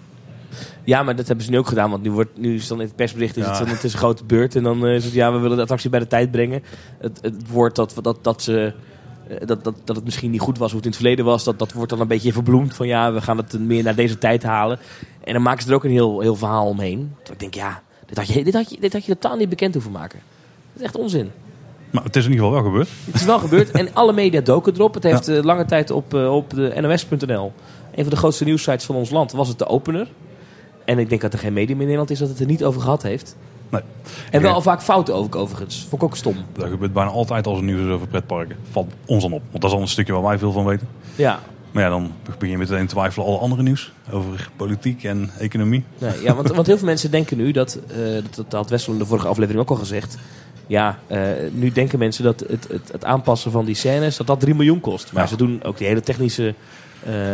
Ja, 0.85 1.03
maar 1.03 1.17
dat 1.17 1.27
hebben 1.27 1.45
ze 1.45 1.51
nu 1.51 1.59
ook 1.59 1.67
gedaan. 1.69 1.91
Want 1.91 2.03
nu, 2.03 2.11
wordt, 2.11 2.39
nu 2.39 2.55
is 2.55 2.67
dan 2.69 2.81
in 2.81 2.87
het 2.87 2.97
persbericht 2.97 3.37
is 3.37 3.45
Ja. 3.45 3.51
het, 3.51 3.59
dan, 3.59 3.69
het 3.69 3.85
is 3.85 3.93
een 3.93 3.99
grote 3.99 4.25
beurt. 4.25 4.57
En 4.57 4.63
dan 4.63 4.87
eh, 4.87 4.95
is 4.95 5.05
het, 5.05 5.13
ja, 5.13 5.33
we 5.33 5.39
willen 5.39 5.57
de 5.57 5.63
attractie 5.63 5.91
bij 5.91 6.01
de 6.01 6.07
tijd 6.07 6.31
brengen. 6.31 6.63
Het, 6.99 7.19
het 7.23 7.49
woord 7.49 7.75
dat, 7.77 7.95
dat, 8.03 8.25
dat 8.25 8.43
ze... 8.43 8.73
eh, 9.31 9.47
Dat, 9.47 9.65
dat, 9.65 9.75
dat 9.85 9.97
het 9.97 10.05
misschien 10.05 10.31
niet 10.31 10.41
goed 10.41 10.59
was 10.59 10.69
hoe 10.69 10.77
het 10.77 10.85
in 10.85 10.91
het 10.91 11.01
verleden 11.01 11.25
was, 11.25 11.45
dat, 11.45 11.59
dat 11.59 11.73
wordt 11.73 11.91
dan 11.91 12.01
een 12.01 12.07
beetje 12.07 12.33
verbloemd. 12.33 12.75
Van 12.75 12.87
ja, 12.87 13.13
we 13.13 13.21
gaan 13.21 13.37
het 13.37 13.59
meer 13.59 13.83
naar 13.83 13.95
deze 13.95 14.19
tijd 14.19 14.43
halen. 14.43 14.79
En 15.25 15.33
dan 15.33 15.43
maken 15.43 15.63
ze 15.63 15.69
er 15.69 15.75
ook 15.75 15.85
een 15.85 15.91
heel, 15.91 16.21
heel 16.21 16.37
verhaal 16.37 16.67
omheen. 16.67 16.99
Terwijl 17.23 17.33
ik 17.33 17.39
denk, 17.39 17.55
ja, 17.55 17.83
dit 18.07 18.17
had, 18.17 18.29
je, 18.29 18.45
dit, 18.45 18.55
had 18.55 18.71
je, 18.71 18.77
dit 18.81 18.93
had 18.93 19.05
je 19.05 19.19
totaal 19.19 19.37
niet 19.37 19.49
bekend 19.49 19.75
hoeven 19.75 19.93
maken. 19.93 20.21
Dat 20.73 20.83
is 20.83 20.83
echt 20.83 20.97
onzin. 20.97 21.31
Maar 21.91 22.05
het 22.05 22.17
is 22.17 22.25
in 22.25 22.31
ieder 22.31 22.47
geval 22.47 22.63
wel 22.63 22.71
gebeurd. 22.71 22.89
Het 23.05 23.15
is 23.15 23.25
wel 23.25 23.39
gebeurd 23.39 23.71
en 23.71 23.95
alle 23.95 24.13
media 24.13 24.41
doken 24.41 24.75
erop. 24.75 24.95
Het 24.95 25.03
heeft 25.03 25.29
eh, 25.29 25.43
lange 25.43 25.65
tijd 25.65 25.91
op, 25.91 26.15
eh, 26.15 26.35
op 26.35 26.51
de 26.51 26.75
nos.nl, 26.81 27.53
een 27.95 28.03
van 28.03 28.11
de 28.11 28.17
grootste 28.17 28.45
nieuwssites 28.45 28.85
van 28.85 28.95
ons 28.95 29.11
land, 29.11 29.33
was 29.33 29.49
het 29.49 29.59
de 29.59 29.67
opener. 29.67 30.09
En 30.85 30.99
ik 30.99 31.09
denk 31.09 31.21
dat 31.21 31.33
er 31.33 31.39
geen 31.39 31.53
medium 31.53 31.77
in 31.77 31.83
Nederland 31.83 32.11
is 32.11 32.19
dat 32.19 32.29
het 32.29 32.41
er 32.41 32.47
niet 32.47 32.65
over 32.65 32.81
gehad 32.81 33.03
heeft. 33.03 33.37
Nee. 33.71 33.81
En 34.31 34.43
wel 34.43 34.55
Ja. 34.55 34.61
vaak 34.61 34.83
fouten 34.83 35.15
over, 35.15 35.37
overigens. 35.39 35.87
Vond 35.89 36.03
ik 36.03 36.09
ook 36.09 36.17
stom. 36.17 36.37
Dat 36.53 36.69
gebeurt 36.69 36.93
bijna 36.93 37.11
altijd 37.11 37.47
als 37.47 37.59
er 37.59 37.65
nieuws 37.65 37.81
is 37.87 37.93
over 37.93 38.07
pretparken. 38.07 38.57
Valt 38.71 38.93
ons 39.07 39.23
dan 39.23 39.33
op. 39.33 39.43
Want 39.51 39.63
dat 39.63 39.71
is 39.71 39.77
al 39.77 39.83
een 39.83 39.89
stukje 39.89 40.13
waar 40.13 40.23
wij 40.23 40.39
veel 40.39 40.53
van 40.53 40.65
weten. 40.65 40.89
Ja, 41.17 41.41
Maar 41.71 41.83
ja, 41.83 41.89
dan 41.89 42.13
begin 42.25 42.51
je 42.51 42.59
meteen 42.59 42.87
te 42.87 42.95
twijfelen 42.95 43.27
alle 43.27 43.39
andere 43.39 43.63
nieuws. 43.63 43.93
Over 44.13 44.51
politiek 44.57 45.05
en 45.05 45.31
economie. 45.39 45.85
nee, 45.99 46.23
ja 46.23 46.35
want, 46.35 46.49
want 46.51 46.67
heel 46.67 46.77
veel 46.79 46.87
mensen 46.87 47.11
denken 47.11 47.37
nu 47.37 47.53
dat, 47.53 47.79
eh, 47.89 47.97
dat, 48.15 48.35
dat 48.35 48.53
had 48.53 48.71
Wessel 48.71 48.93
in 48.93 48.99
de 48.99 49.07
vorige 49.07 49.29
aflevering 49.29 49.63
ook 49.63 49.71
al 49.71 49.77
gezegd. 49.77 50.17
Ja, 50.67 50.99
eh, 51.07 51.21
nu 51.53 51.73
denken 51.73 51.99
mensen 51.99 52.25
dat 52.25 52.41
het, 52.41 52.67
het, 52.69 52.93
het 52.93 53.05
aanpassen 53.05 53.51
van 53.51 53.65
die 53.65 53.75
scènes, 53.75 54.17
dat 54.17 54.27
dat 54.27 54.41
3 54.41 54.55
miljoen 54.55 54.81
kost. 54.81 55.13
Maar 55.13 55.23
Ja. 55.23 55.29
ze 55.29 55.37
doen 55.37 55.61
ook 55.65 55.79
die 55.79 55.87
hele 55.87 56.01
technische 56.01 56.55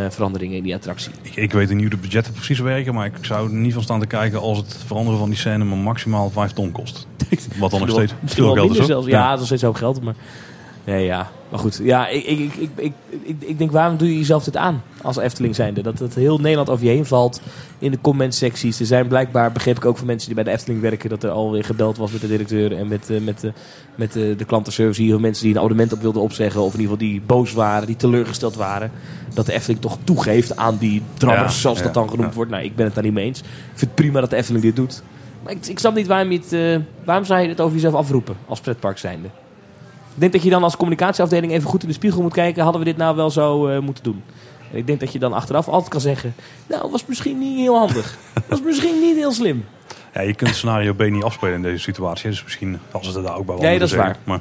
veranderingen 0.08 0.56
in 0.56 0.62
die 0.62 0.74
attractie. 0.74 1.12
Ik, 1.22 1.36
ik 1.36 1.52
weet 1.52 1.68
niet 1.68 1.80
hoe 1.80 1.90
de 1.90 1.96
budgetten 1.96 2.32
precies 2.32 2.58
werken. 2.58 2.94
Maar 2.94 3.06
ik 3.06 3.12
zou 3.20 3.48
er 3.48 3.54
niet 3.54 3.72
van 3.72 3.82
staan 3.82 4.00
te 4.00 4.06
kijken 4.06 4.40
als 4.40 4.58
het 4.58 4.76
veranderen 4.86 5.18
van 5.18 5.28
die 5.28 5.38
scène 5.38 5.64
maar 5.64 5.78
maximaal 5.78 6.30
5 6.30 6.52
ton 6.52 6.72
kost. 6.72 7.06
Wat 7.58 7.70
dan 7.70 7.80
nog 7.80 7.90
steeds 7.90 8.12
veel 8.24 8.52
geld 8.52 8.78
is. 8.78 8.86
zelfs. 8.86 9.06
Ja, 9.06 9.22
dat 9.22 9.32
is 9.32 9.38
nog 9.38 9.46
steeds 9.46 9.62
hoop 9.62 9.74
geld. 9.74 10.02
Maar, 10.02 10.14
nee, 10.87 11.05
ja. 11.05 11.30
maar 11.49 11.59
goed. 11.59 11.80
Ja, 11.82 12.09
ik, 12.09 12.24
ik, 12.24 12.55
ik, 12.55 12.70
ik, 12.76 12.93
ik, 13.22 13.37
ik 13.39 13.59
denk, 13.59 13.70
waarom 13.70 13.97
doe 13.97 14.09
je 14.09 14.18
jezelf 14.18 14.45
dit 14.45 14.57
aan 14.57 14.82
als 15.03 15.16
Efteling 15.16 15.55
zijnde? 15.55 15.82
Dat 15.82 15.99
het 15.99 16.14
heel 16.14 16.39
Nederland 16.39 16.70
over 16.70 16.84
je 16.84 16.91
heen 16.91 17.07
valt 17.07 17.41
in 17.78 17.91
de 17.91 17.99
commentsecties. 18.01 18.80
Er 18.80 18.87
zijn 18.87 19.07
blijkbaar, 19.09 19.53
begreep 19.53 19.76
ik 19.76 19.84
ook 19.84 19.97
van 19.97 20.07
mensen 20.07 20.26
die 20.26 20.34
bij 20.34 20.45
de 20.45 20.51
Efteling 20.51 20.80
werken... 20.80 21.09
dat 21.11 21.22
er 21.22 21.30
alweer 21.30 21.64
gebeld 21.64 21.97
was 21.97 22.12
met 22.12 22.20
de 22.20 22.28
directeur 22.28 22.76
en 22.76 22.89
met, 22.89 23.11
eh, 23.11 23.20
met, 23.20 23.41
de, 23.41 23.53
met 23.95 24.12
de, 24.12 24.34
de 24.37 24.45
klantenservice. 24.45 25.03
Hier 25.03 25.20
mensen 25.20 25.45
die 25.45 25.53
een 25.53 25.59
abonnement 25.59 25.93
op 25.93 26.01
wilden 26.01 26.22
opzeggen. 26.22 26.61
Of 26.61 26.74
in 26.74 26.80
ieder 26.80 26.97
geval 26.97 27.11
die 27.11 27.20
boos 27.26 27.53
waren, 27.53 27.87
die 27.87 27.97
teleurgesteld 27.97 28.57
waren. 28.57 28.91
Dat 29.34 29.47
de 29.47 29.53
Efteling 29.53 29.80
toch 29.80 29.99
toegeeft 30.05 30.57
aan 30.57 30.76
die 30.78 31.03
drammers, 31.14 31.55
Ja, 31.55 31.61
zoals 31.61 31.78
ja, 31.78 31.84
dat 31.84 31.95
dan 31.95 32.09
genoemd 32.11 32.28
ja. 32.28 32.34
wordt. 32.34 32.51
Nou, 32.51 32.64
ik 32.64 32.76
ben 32.76 32.84
het 32.84 32.95
daar 32.95 33.05
niet 33.05 33.12
mee 33.12 33.24
eens. 33.24 33.39
Ik 33.39 33.47
vind 33.74 33.80
het 33.80 33.95
prima 33.95 34.20
dat 34.20 34.30
de 34.30 34.37
Efteling 34.37 34.64
dit 34.64 34.76
doet. 34.76 35.03
Maar 35.43 35.53
ik, 35.53 35.66
ik 35.66 35.78
snap 35.78 35.95
niet 35.95 36.07
waarom 36.07 36.30
je 36.30 36.39
het... 36.39 36.53
eh, 36.53 36.78
waarom 37.05 37.24
zou 37.24 37.41
je 37.41 37.49
het 37.49 37.61
over 37.61 37.74
jezelf 37.74 37.95
afroepen 37.95 38.37
als 38.47 38.61
pretpark 38.61 38.99
zijnde? 38.99 39.28
Ik 40.16 40.22
denk 40.22 40.32
dat 40.32 40.42
je 40.42 40.50
dan 40.50 40.62
als 40.62 40.76
communicatieafdeling 40.76 41.52
even 41.52 41.68
goed 41.68 41.82
in 41.82 41.88
de 41.88 41.94
spiegel 41.94 42.22
moet 42.22 42.32
kijken. 42.32 42.62
Hadden 42.62 42.80
we 42.80 42.86
dit 42.86 42.96
nou 42.96 43.16
wel 43.16 43.30
zo 43.30 43.66
eh, 43.66 43.78
moeten 43.78 44.04
doen? 44.04 44.22
En 44.72 44.78
ik 44.78 44.86
denk 44.86 45.00
dat 45.00 45.12
je 45.12 45.18
dan 45.18 45.32
achteraf 45.32 45.68
altijd 45.68 45.90
kan 45.90 46.00
zeggen... 46.00 46.34
Nou, 46.66 46.90
was 46.90 47.06
misschien 47.06 47.38
niet 47.38 47.56
heel 47.58 47.78
handig. 47.78 48.16
Was 48.48 48.62
misschien 48.62 49.00
niet 49.00 49.16
heel 49.16 49.32
slim. 49.32 49.64
Ja, 50.14 50.20
je 50.20 50.34
kunt 50.34 50.54
scenario 50.54 50.94
B 50.94 51.02
niet 51.10 51.22
afspelen 51.22 51.54
in 51.54 51.62
deze 51.62 51.78
situatie. 51.82 52.30
Dus 52.30 52.42
misschien 52.44 52.78
als 52.90 53.10
ze 53.12 53.18
er 53.18 53.24
daar 53.24 53.36
ook 53.36 53.46
bij 53.46 53.54
wel 53.54 53.64
Nee, 53.64 53.78
dat 53.78 53.88
is 53.88 53.94
zeggen. 53.94 54.16
Maar 54.24 54.40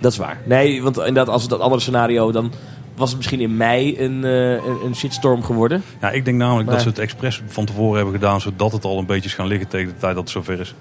Dat 0.00 0.12
is 0.12 0.18
waar. 0.18 0.38
Nee, 0.44 0.82
want 0.82 0.96
inderdaad, 0.98 1.28
als 1.28 1.42
het 1.42 1.50
dat 1.50 1.60
andere 1.60 1.80
scenario... 1.80 2.32
dan 2.32 2.52
was 2.96 3.08
het 3.08 3.18
misschien 3.18 3.40
in 3.40 3.56
mei 3.56 3.98
een, 3.98 4.24
eh, 4.24 4.50
een, 4.52 4.84
een 4.84 4.96
shitstorm 4.96 5.42
geworden. 5.42 5.82
ja, 6.00 6.10
ik 6.10 6.24
denk 6.24 6.36
namelijk 6.36 6.64
Maar- 6.66 6.74
dat 6.74 6.82
ze 6.84 6.88
het 6.90 6.98
expres 6.98 7.42
van 7.46 7.64
tevoren 7.64 7.96
hebben 7.96 8.14
gedaan. 8.14 8.40
Zodat 8.40 8.72
het 8.72 8.84
al 8.84 8.98
een 8.98 9.06
beetje 9.06 9.28
is 9.28 9.34
gaan 9.34 9.46
liggen 9.46 9.68
tegen 9.68 9.86
de 9.86 9.96
tijd 9.98 10.14
dat 10.14 10.22
het 10.22 10.32
zover 10.32 10.60
is. 10.60 10.74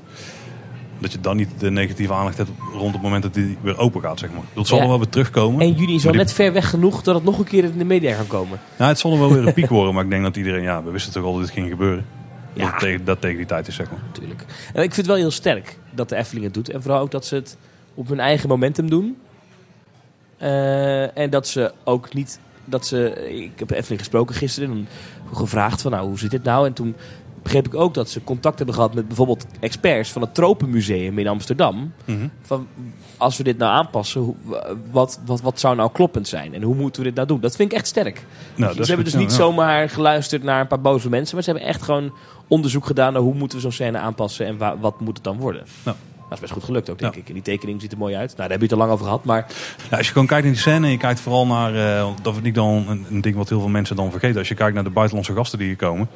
Dat 1.01 1.11
je 1.11 1.19
dan 1.19 1.35
niet 1.37 1.49
de 1.59 1.71
negatieve 1.71 2.13
aandacht 2.13 2.37
hebt 2.37 2.49
rond 2.73 2.93
het 2.93 3.01
moment 3.01 3.23
dat 3.23 3.33
die 3.33 3.57
weer 3.61 3.77
open 3.77 4.01
gaat, 4.01 4.19
zeg 4.19 4.31
maar. 4.31 4.43
Dat 4.53 4.67
zal 4.67 4.77
Ja. 4.77 4.83
er 4.83 4.89
wel 4.89 4.97
weer 4.99 5.09
terugkomen. 5.09 5.61
1 5.61 5.73
juni 5.73 5.95
is 5.95 6.03
wel 6.03 6.11
die- 6.11 6.21
net 6.21 6.33
ver 6.33 6.53
weg 6.53 6.69
genoeg... 6.69 7.01
dat 7.01 7.15
het 7.15 7.23
nog 7.23 7.37
een 7.39 7.45
keer 7.45 7.63
in 7.63 7.77
de 7.77 7.85
media 7.85 8.15
kan 8.15 8.27
komen. 8.27 8.59
Ja, 8.77 8.87
het 8.87 8.99
zal 8.99 9.13
er 9.13 9.19
wel 9.19 9.33
weer 9.33 9.47
een 9.47 9.53
piek 9.53 9.69
worden, 9.79 9.93
maar 9.93 10.03
ik 10.03 10.09
denk 10.09 10.23
dat 10.23 10.35
iedereen, 10.35 10.61
ja, 10.61 10.83
we 10.83 10.91
wisten 10.91 11.13
toch 11.13 11.23
al 11.23 11.33
dat 11.33 11.41
dit 11.41 11.51
ging 11.51 11.69
gebeuren. 11.69 12.05
Ja. 12.53 12.69
Dat, 12.71 12.79
tegen, 12.79 13.05
dat 13.05 13.21
tegen 13.21 13.37
die 13.37 13.45
tijd 13.45 13.67
is, 13.67 13.75
zeg 13.75 13.91
maar. 13.91 13.99
natuurlijk. 14.07 14.41
En 14.73 14.83
ik 14.83 14.93
vind 14.93 14.95
het 14.95 15.05
wel 15.05 15.15
heel 15.15 15.31
sterk 15.31 15.77
dat 15.91 16.09
de 16.09 16.15
Efteling 16.15 16.45
het 16.45 16.53
doet. 16.53 16.69
En 16.69 16.81
vooral 16.81 17.01
ook 17.01 17.11
dat 17.11 17.25
ze 17.25 17.35
het 17.35 17.57
op 17.93 18.07
hun 18.07 18.19
eigen 18.19 18.49
momentum 18.49 18.89
doen. 18.89 19.17
Eh, 20.37 21.17
en 21.17 21.29
dat 21.29 21.47
ze 21.47 21.73
ook 21.83 22.13
niet... 22.13 22.39
Dat 22.65 22.87
ze, 22.87 23.29
ik 23.43 23.59
heb 23.59 23.71
Efteling 23.71 23.99
gesproken 23.99 24.35
gisteren 24.35 24.69
en 24.71 24.87
gevraagd 25.33 25.81
van 25.81 25.91
nou, 25.91 26.07
hoe 26.07 26.19
zit 26.19 26.31
dit 26.31 26.43
nou? 26.43 26.65
En 26.67 26.73
toen 26.73 26.95
begreep 27.43 27.65
ik 27.67 27.75
ook 27.75 27.93
dat 27.93 28.09
ze 28.09 28.23
contact 28.23 28.57
hebben 28.57 28.75
gehad 28.75 28.93
met 28.93 29.07
bijvoorbeeld 29.07 29.45
experts 29.59 30.09
van 30.11 30.21
het 30.21 30.33
Tropenmuseum 30.35 31.19
in 31.19 31.27
Amsterdam. 31.27 31.93
Van, 32.41 32.67
als 33.17 33.37
we 33.37 33.43
dit 33.43 33.57
nou 33.57 33.71
aanpassen, 33.71 34.35
wat, 34.91 35.19
wat, 35.25 35.41
wat 35.41 35.59
zou 35.59 35.75
nou 35.75 35.89
kloppend 35.91 36.27
zijn? 36.27 36.53
En 36.53 36.61
hoe 36.61 36.75
moeten 36.75 37.01
we 37.01 37.07
dit 37.07 37.15
nou 37.15 37.27
doen? 37.27 37.39
Dat 37.39 37.55
vind 37.55 37.71
ik 37.71 37.77
echt 37.77 37.87
sterk. 37.87 38.25
Nou, 38.55 38.73
ze 38.73 38.83
hebben 38.83 39.05
dus 39.05 39.15
niet 39.15 39.31
zomaar 39.31 39.89
geluisterd 39.89 40.43
naar 40.43 40.61
een 40.61 40.67
paar 40.67 40.81
boze 40.81 41.09
mensen. 41.09 41.35
Maar 41.35 41.43
ze 41.43 41.49
hebben 41.51 41.69
echt 41.69 41.81
gewoon 41.81 42.13
onderzoek 42.47 42.85
gedaan 42.85 43.13
naar 43.13 43.21
hoe 43.21 43.33
moeten 43.33 43.57
we 43.57 43.63
zo'n 43.63 43.71
scène 43.71 43.97
aanpassen. 43.97 44.45
En 44.45 44.57
wa- 44.57 44.77
wat 44.77 44.99
moet 44.99 45.15
het 45.15 45.23
dan 45.23 45.37
worden. 45.37 45.63
Ja. 45.85 45.95
Dat 46.29 46.39
is 46.39 46.39
best 46.39 46.51
goed 46.53 46.63
gelukt 46.63 46.89
ook, 46.89 46.99
denk 46.99 47.13
Ja. 47.13 47.19
ik. 47.19 47.27
En 47.27 47.33
die 47.33 47.43
tekening 47.43 47.81
ziet 47.81 47.91
er 47.91 47.97
mooi 47.97 48.15
uit. 48.15 48.27
Nou, 48.27 48.37
daar 48.37 48.49
hebben 48.49 48.67
we 48.67 48.73
het 48.73 48.81
al 48.83 48.87
lang 48.87 48.91
over 48.91 49.05
gehad. 49.05 49.25
Maar 49.25 49.45
als 49.97 50.05
je 50.07 50.11
gewoon 50.11 50.27
kijkt 50.27 50.45
in 50.45 50.51
die 50.51 50.61
scène 50.61 50.85
en 50.85 50.91
je 50.91 50.97
kijkt 50.97 51.19
vooral 51.19 51.47
naar, 51.47 51.75
eh, 51.75 52.07
dat 52.21 52.33
vind 52.33 52.45
ik 52.45 52.53
dan 52.53 52.85
een, 52.87 53.05
een 53.09 53.21
ding 53.21 53.35
wat 53.35 53.49
heel 53.49 53.59
veel 53.59 53.69
mensen 53.69 53.95
dan 53.95 54.11
vergeten. 54.11 54.37
Als 54.37 54.47
je 54.47 54.55
kijkt 54.55 54.73
naar 54.73 54.83
de 54.83 54.89
buitenlandse 54.89 55.33
gasten 55.33 55.57
die 55.57 55.67
hier 55.67 55.75
komen, 55.75 56.07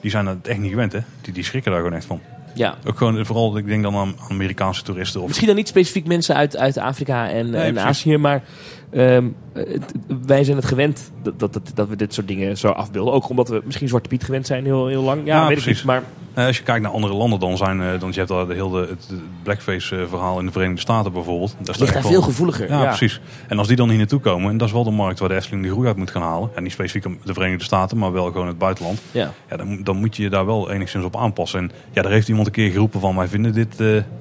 die 0.00 0.10
zijn 0.10 0.24
dat 0.24 0.36
echt 0.42 0.58
niet 0.58 0.70
gewend, 0.70 0.92
hè? 0.92 1.00
Die, 1.20 1.32
die 1.32 1.44
schrikken 1.44 1.70
daar 1.70 1.80
gewoon 1.80 1.96
echt 1.96 2.06
van. 2.06 2.20
ja, 2.54 2.74
Ook 2.86 2.98
gewoon, 2.98 3.26
vooral, 3.26 3.56
ik 3.56 3.66
denk 3.66 3.82
dan 3.82 3.94
aan 3.96 4.14
Amerikaanse 4.28 4.82
toeristen. 4.82 5.20
Of, 5.20 5.26
Misschien 5.26 5.46
dan 5.46 5.56
niet 5.56 5.68
specifiek 5.68 6.06
mensen 6.06 6.34
uit, 6.34 6.56
uit 6.56 6.78
Afrika 6.78 7.28
en, 7.30 7.50
Nee, 7.50 7.62
en. 7.62 7.78
Azië, 7.80 8.16
maar 8.16 8.42
ehm, 8.90 9.24
het- 9.52 9.92
wij 10.26 10.44
zijn 10.44 10.56
het 10.56 10.66
gewend 10.66 11.10
dat, 11.22 11.38
dat, 11.38 11.60
dat, 11.74 11.88
we 11.88 11.96
dit 11.96 12.14
soort 12.14 12.28
dingen 12.28 12.56
zo 12.58 12.68
afbeelden. 12.68 13.12
Ook 13.14 13.28
omdat 13.28 13.48
we 13.48 13.62
misschien 13.64 13.88
Zwarte 13.88 14.08
Piet 14.08 14.24
gewend 14.24 14.46
zijn 14.46 14.64
heel, 14.64 14.86
heel 14.86 15.02
lang. 15.02 15.20
Ja, 15.24 15.34
Ja, 15.34 15.40
weet 15.48 15.56
ik 15.56 15.62
precies. 15.62 15.76
niet. 15.76 15.86
Maar 15.92 16.02
Eh, 16.34 16.46
als 16.46 16.56
je 16.56 16.62
kijkt 16.62 16.82
naar 16.82 16.92
andere 16.92 17.14
landen, 17.14 17.40
dan 17.40 17.56
zijn, 17.56 17.80
eh, 17.82 18.00
dan 18.00 18.08
je 18.10 18.16
hebt 18.16 18.28
daar 18.28 18.46
de 18.46 18.54
hele 18.54 18.80
het, 18.80 18.88
het 18.90 19.20
blackface 19.42 19.96
eh, 19.96 20.02
verhaal 20.08 20.38
in 20.38 20.46
de 20.46 20.52
Verenigde 20.52 20.80
Staten 20.80 21.12
bijvoorbeeld. 21.12 21.56
Dat 21.62 21.78
ligt 21.80 21.92
daar 21.92 22.02
veel 22.02 22.10
wel- 22.10 22.22
gevoeliger. 22.22 22.68
Ja, 22.68 22.84
precies. 22.84 23.20
En 23.48 23.58
als 23.58 23.66
die 23.68 23.76
dan 23.76 23.88
hier 23.88 23.98
naartoe 23.98 24.20
komen, 24.20 24.50
en 24.50 24.56
dat 24.56 24.66
is 24.68 24.72
wel 24.74 24.84
de 24.84 24.90
markt 24.90 25.18
waar 25.18 25.28
de 25.28 25.34
Efteling 25.34 25.62
de 25.64 25.70
groei 25.70 25.86
uit 25.86 25.96
moet 25.96 26.10
gaan 26.10 26.22
halen. 26.22 26.50
En 26.54 26.62
niet 26.62 26.72
specifiek 26.72 27.02
de 27.24 27.32
Verenigde 27.34 27.64
Staten, 27.64 27.98
maar 27.98 28.12
wel 28.12 28.24
gewoon 28.30 28.46
het 28.46 28.58
buitenland. 28.58 29.00
Ja. 29.10 29.32
Ja, 29.50 29.56
dan, 29.56 29.82
dan 29.82 29.96
moet 29.96 30.16
je 30.16 30.22
je 30.22 30.30
daar 30.30 30.46
wel 30.46 30.70
enigszins 30.70 31.04
op 31.04 31.16
aanpassen. 31.16 31.58
En 31.60 31.70
ja, 31.92 32.02
daar 32.02 32.12
heeft 32.12 32.28
iemand 32.28 32.46
een 32.46 32.52
keer 32.52 32.70
geroepen 32.70 33.00
van 33.00 33.16
wij 33.16 33.28
vinden 33.28 33.52
dit, 33.52 33.76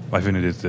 wij 0.09 0.22
vinden 0.22 0.41
dit 0.41 0.68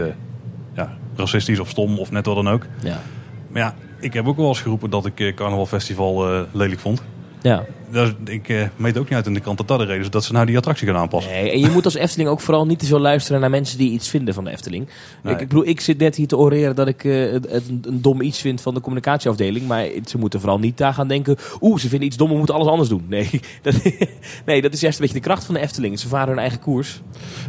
ja, 0.74 0.96
racistisch 1.16 1.58
of 1.60 1.68
stom 1.68 1.98
of 1.98 2.10
net 2.10 2.26
wat 2.26 2.34
dan 2.34 2.48
ook. 2.48 2.66
Ja. 2.82 3.00
Maar 3.48 3.62
ja, 3.62 3.74
ik 4.00 4.12
heb 4.12 4.26
ook 4.26 4.36
wel 4.36 4.48
eens 4.48 4.60
geroepen 4.60 4.90
dat 4.90 5.06
ik 5.06 5.20
eh, 5.20 5.34
Carnaval 5.34 5.66
Festival 5.66 6.32
eh, 6.32 6.42
lelijk 6.52 6.80
vond. 6.80 7.02
Ja. 7.46 7.64
Dat 7.90 8.14
ik 8.24 8.48
eh, 8.48 8.62
meet 8.76 8.98
ook 8.98 9.04
niet 9.04 9.14
uit 9.14 9.26
in 9.26 9.34
de 9.34 9.40
krant 9.40 9.58
dat 9.58 9.68
dat 9.68 9.78
de 9.78 9.84
reden 9.84 10.02
is 10.02 10.10
dat 10.10 10.24
ze 10.24 10.32
nou 10.32 10.46
die 10.46 10.56
attractie 10.56 10.86
gaan 10.86 10.96
aanpassen. 10.96 11.32
Nee, 11.32 11.50
en 11.50 11.60
je 11.60 11.70
moet 11.70 11.84
als 11.84 11.94
Efteling 11.94 12.28
ook 12.28 12.40
vooral 12.40 12.66
niet 12.66 12.78
te 12.78 12.86
veel 12.86 12.98
luisteren 12.98 13.40
naar 13.40 13.50
mensen 13.50 13.78
die 13.78 13.90
iets 13.90 14.08
vinden 14.08 14.34
van 14.34 14.44
de 14.44 14.50
Efteling. 14.50 14.88
Nee. 15.22 15.34
Ik, 15.34 15.40
ik 15.40 15.48
bedoel, 15.48 15.66
ik 15.66 15.80
zit 15.80 15.98
net 15.98 16.16
hier 16.16 16.26
te 16.26 16.36
oreren 16.36 16.74
dat 16.76 16.88
ik 16.88 17.04
eh, 17.04 17.32
het, 17.32 17.48
een, 17.68 18.02
dom 18.02 18.20
iets 18.20 18.40
vind 18.40 18.60
van 18.60 18.74
de 18.74 18.80
communicatieafdeling. 18.80 19.66
Maar 19.66 19.86
ze 20.04 20.18
moeten 20.18 20.40
vooral 20.40 20.58
niet 20.58 20.78
daar 20.78 20.94
gaan 20.94 21.08
denken, 21.08 21.36
oeh, 21.60 21.78
ze 21.78 21.88
vinden 21.88 22.06
iets 22.08 22.16
dom, 22.16 22.30
we 22.30 22.36
moeten 22.36 22.54
alles 22.54 22.68
anders 22.68 22.88
doen. 22.88 23.04
Nee 23.16 23.30
dat, 23.62 23.74
nee, 24.46 24.62
dat 24.62 24.72
is 24.72 24.80
juist 24.80 24.98
een 24.98 25.04
beetje 25.04 25.20
de 25.20 25.26
kracht 25.26 25.44
van 25.44 25.54
de 25.54 25.60
Efteling. 25.60 25.98
Ze 25.98 26.08
varen 26.08 26.28
hun 26.28 26.38
eigen 26.38 26.58
koers. 26.60 27.00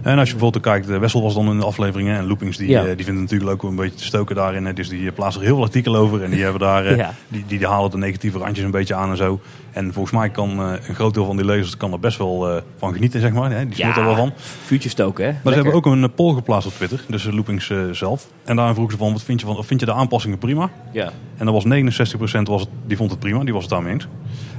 En 0.02 0.18
als 0.18 0.28
je 0.28 0.34
bijvoorbeeld 0.34 0.64
kijkt, 0.64 0.90
eh, 0.90 1.00
Wessel 1.00 1.22
was 1.22 1.34
dan 1.34 1.50
in 1.50 1.60
de 1.60 1.66
afleveringen 1.66 2.18
en 2.18 2.28
Loopings 2.28 2.58
die, 2.58 2.70
Ja. 2.70 2.84
die 2.84 3.06
vinden 3.06 3.24
natuurlijk 3.24 3.52
ook 3.52 3.70
een 3.70 3.76
beetje 3.76 3.98
te 3.98 4.04
stoken 4.04 4.36
daarin. 4.36 4.76
Dus 4.76 4.90
die 4.90 5.12
plaatsen 5.12 5.42
er 5.42 5.48
heel 5.48 5.56
veel 5.56 5.66
artikelen 5.66 6.00
over 6.00 6.24
en 6.24 6.30
die 6.32 6.44
hebben 6.48 6.62
daar, 6.62 6.96
Ja. 6.96 7.14
die, 7.28 7.44
die 7.48 7.68
halen 7.68 7.92
de 7.92 7.98
negatieve 7.98 8.38
randjes 8.38 8.66
een 8.66 8.72
beetje 8.72 8.96
aan 8.96 9.10
en 9.10 9.18
zo. 9.18 9.40
En 9.78 9.94
volgens 9.94 10.16
mij 10.16 10.30
kan 10.30 10.60
eh, 10.60 10.88
een 10.88 10.96
groot 10.96 11.14
deel 11.14 11.26
van 11.26 11.36
die 11.36 11.46
lezers 11.46 11.78
kan 11.78 11.92
er 11.92 12.00
best 12.00 12.18
wel 12.18 12.50
eh, 12.50 12.62
van 12.78 12.94
genieten, 12.94 13.20
zeg 13.20 13.32
maar. 13.32 13.52
Hè? 13.52 13.66
Die 13.66 13.76
smeert 13.76 13.98
er 13.98 14.04
wel 14.04 14.16
van. 14.16 14.34
vuurtje 14.36 14.90
stoken, 14.90 15.26
hè? 15.26 15.32
Maar 15.32 15.54
ze 15.54 15.60
hebben 15.60 15.74
ook 15.74 15.86
een 15.86 16.04
eh, 16.04 16.10
poll 16.16 16.34
geplaatst 16.34 16.68
op 16.68 16.74
Twitter, 16.74 17.04
dus 17.08 17.24
de 17.24 17.34
Loopings 17.34 17.72
zelf. 17.92 18.28
En 18.44 18.56
daarin 18.56 18.74
vroegen 18.74 18.98
ze 18.98 19.04
van, 19.04 19.14
wat 19.14 19.24
vind 19.24 19.40
je, 19.40 19.46
van, 19.46 19.64
vind 19.64 19.80
je 19.80 19.86
de 19.86 19.94
aanpassingen 19.94 20.38
prima? 20.38 20.70
Ja. 20.92 21.12
En 21.38 21.46
dan 21.46 21.54
was 21.54 21.66
69% 21.66 22.42
was 22.44 22.62
het, 22.62 22.70
die 22.86 22.98
vond 22.98 23.12
het 23.12 23.20
prima, 23.20 23.44
die 23.44 23.54
was 23.54 23.62
het 23.62 23.72
daarmee 23.72 23.94
eens. 23.94 24.08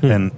Hm. 0.01 0.11
En 0.11 0.33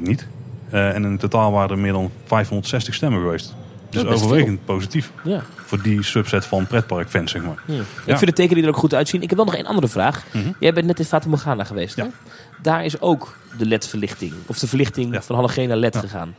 21% 0.00 0.02
niet. 0.02 0.26
Eh, 0.70 0.94
en 0.94 1.04
in 1.04 1.18
totaal 1.18 1.52
waren 1.52 1.70
er 1.70 1.78
meer 1.78 1.92
dan 1.92 2.10
560 2.24 2.94
stemmen 2.94 3.20
geweest. 3.20 3.54
Dus 3.90 4.04
overwegend 4.04 4.64
positief 4.64 5.12
ja. 5.24 5.42
voor 5.54 5.82
die 5.82 6.02
subset 6.02 6.46
van 6.46 6.66
pretparkfans, 6.66 7.30
zeg 7.32 7.42
maar. 7.42 7.62
Hm. 7.66 7.72
Ik 7.72 8.16
vind 8.16 8.20
de 8.26 8.32
tekeningen 8.32 8.68
er 8.68 8.74
ook 8.74 8.80
goed 8.80 8.94
uitzien. 8.94 9.22
Ik 9.22 9.28
heb 9.28 9.36
wel 9.38 9.46
nog 9.46 9.56
één 9.56 9.66
andere 9.66 9.88
vraag. 9.88 10.24
Mhm. 10.32 10.50
Jij 10.60 10.72
bent 10.72 10.86
net 10.86 10.98
in 10.98 11.04
Fata 11.04 11.28
Morgana 11.28 11.64
geweest, 11.64 11.96
hè? 11.96 12.02
Ja. 12.02 12.10
Daar 12.62 12.84
is 12.84 13.00
ook 13.00 13.36
de 13.58 13.66
LED-verlichting, 13.66 14.32
of 14.46 14.58
de 14.58 14.66
verlichting 14.66 15.14
Ja. 15.14 15.22
van 15.22 15.36
halogeen 15.36 15.68
naar 15.68 15.76
LED 15.76 15.94
Ja. 15.94 16.00
gegaan. 16.00 16.34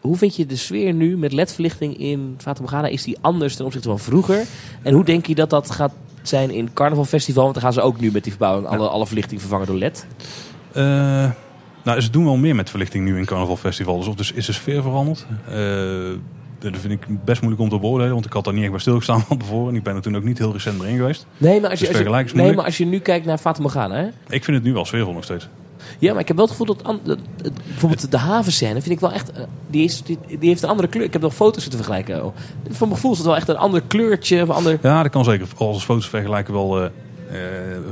Hoe 0.00 0.16
vind 0.16 0.36
je 0.36 0.46
de 0.46 0.56
sfeer 0.56 0.92
nu 0.92 1.16
met 1.16 1.32
LED-verlichting 1.32 1.98
in 1.98 2.34
Fata 2.38 2.60
Morgana? 2.60 2.86
Is 2.86 3.02
die 3.02 3.16
anders 3.20 3.56
ten 3.56 3.64
opzichte 3.64 3.88
van 3.88 3.98
vroeger? 3.98 4.44
En 4.82 4.94
hoe 4.94 5.04
denk 5.04 5.26
je 5.26 5.34
dat 5.34 5.50
dat 5.50 5.70
gaat 5.70 5.92
zijn 6.22 6.50
in 6.50 6.72
Carnaval 6.72 7.04
Festival? 7.04 7.42
Want 7.42 7.54
dan 7.54 7.62
gaan 7.62 7.72
ze 7.72 7.80
ook 7.80 8.00
nu 8.00 8.10
met 8.12 8.22
die 8.22 8.32
verbouwing 8.32 8.66
alle, 8.66 8.88
alle 8.88 9.06
verlichting 9.06 9.40
vervangen 9.40 9.66
door 9.66 9.76
LED. 9.76 10.06
Eh, 10.72 11.30
nou, 11.84 12.00
ze 12.00 12.10
doen 12.10 12.24
wel 12.24 12.36
meer 12.36 12.54
met 12.54 12.70
verlichting 12.70 13.04
nu 13.04 13.18
in 13.18 13.24
Carnaval 13.24 13.56
Festival. 13.56 13.98
Dus 13.98 14.06
of 14.06 14.14
dus 14.14 14.32
is 14.32 14.46
de 14.46 14.52
sfeer 14.52 14.82
veranderd? 14.82 15.26
Eh, 15.48 15.56
dat 16.70 16.80
vind 16.80 16.92
ik 16.92 17.24
best 17.24 17.40
moeilijk 17.42 17.62
om 17.62 17.68
te 17.68 17.78
beoordelen, 17.78 18.12
want 18.12 18.24
ik 18.26 18.32
had 18.32 18.44
daar 18.44 18.52
niet 18.54 18.62
echt 18.62 18.70
bij 18.72 18.80
stilgestaan 18.80 19.20
van 19.28 19.38
tevoren. 19.38 19.68
En 19.70 19.76
ik 19.76 19.82
ben 19.82 19.94
er 19.96 20.02
toen 20.02 20.16
ook 20.16 20.24
niet 20.24 20.38
heel 20.38 20.52
recent 20.52 20.82
erin 20.82 20.96
geweest. 20.96 21.26
Nee, 21.38 21.60
maar 21.60 21.70
als 21.70 21.78
je, 21.80 21.86
Dus 21.86 21.94
als 21.94 21.96
je, 21.98 22.02
vergelijken 22.04 22.34
is 22.36 22.42
nee, 22.42 22.54
maar 22.56 22.64
als 22.64 22.78
je 22.78 22.86
nu 22.86 22.98
kijkt 22.98 23.26
naar 23.26 23.38
Fata 23.38 23.60
Morgana, 23.62 23.94
hè? 23.94 24.06
Ik 24.28 24.44
vind 24.44 24.56
het 24.56 24.62
nu 24.62 24.72
wel 24.72 24.84
sfeervol 24.84 25.12
nog 25.12 25.24
steeds. 25.24 25.48
Ja, 25.98 26.12
maar 26.12 26.20
ik 26.20 26.28
heb 26.28 26.36
wel 26.36 26.46
het 26.46 26.56
gevoel 26.56 26.74
dat... 26.76 26.84
an- 26.84 27.00
dat- 27.04 27.18
dat- 27.42 27.52
bijvoorbeeld 27.66 28.10
de 28.10 28.18
havenscène 28.18 28.80
vind 28.80 28.94
ik 28.94 29.00
wel 29.00 29.12
echt... 29.12 29.32
eh, 29.32 29.42
Die, 29.70 29.84
is, 29.84 30.02
die, 30.02 30.18
die 30.38 30.48
heeft 30.48 30.62
een 30.62 30.68
andere 30.68 30.88
kleur. 30.88 31.04
Ik 31.04 31.12
heb 31.12 31.22
nog 31.22 31.34
foto's 31.34 31.68
te 31.68 31.76
vergelijken. 31.76 32.24
Oh. 32.24 32.34
Van 32.70 32.88
mijn 32.88 32.94
gevoel 32.94 33.10
is 33.12 33.18
het 33.18 33.26
wel 33.26 33.36
echt 33.36 33.48
een 33.48 33.56
ander 33.56 33.82
kleurtje. 33.86 34.42
Of 34.42 34.48
een 34.48 34.54
ander... 34.54 34.78
Ja, 34.82 35.02
dat 35.02 35.12
kan 35.12 35.24
zeker. 35.24 35.46
Als 35.56 35.84
foto's 35.84 36.08
vergelijken 36.08 36.54
wel 36.54 36.82
eh, 36.82 36.88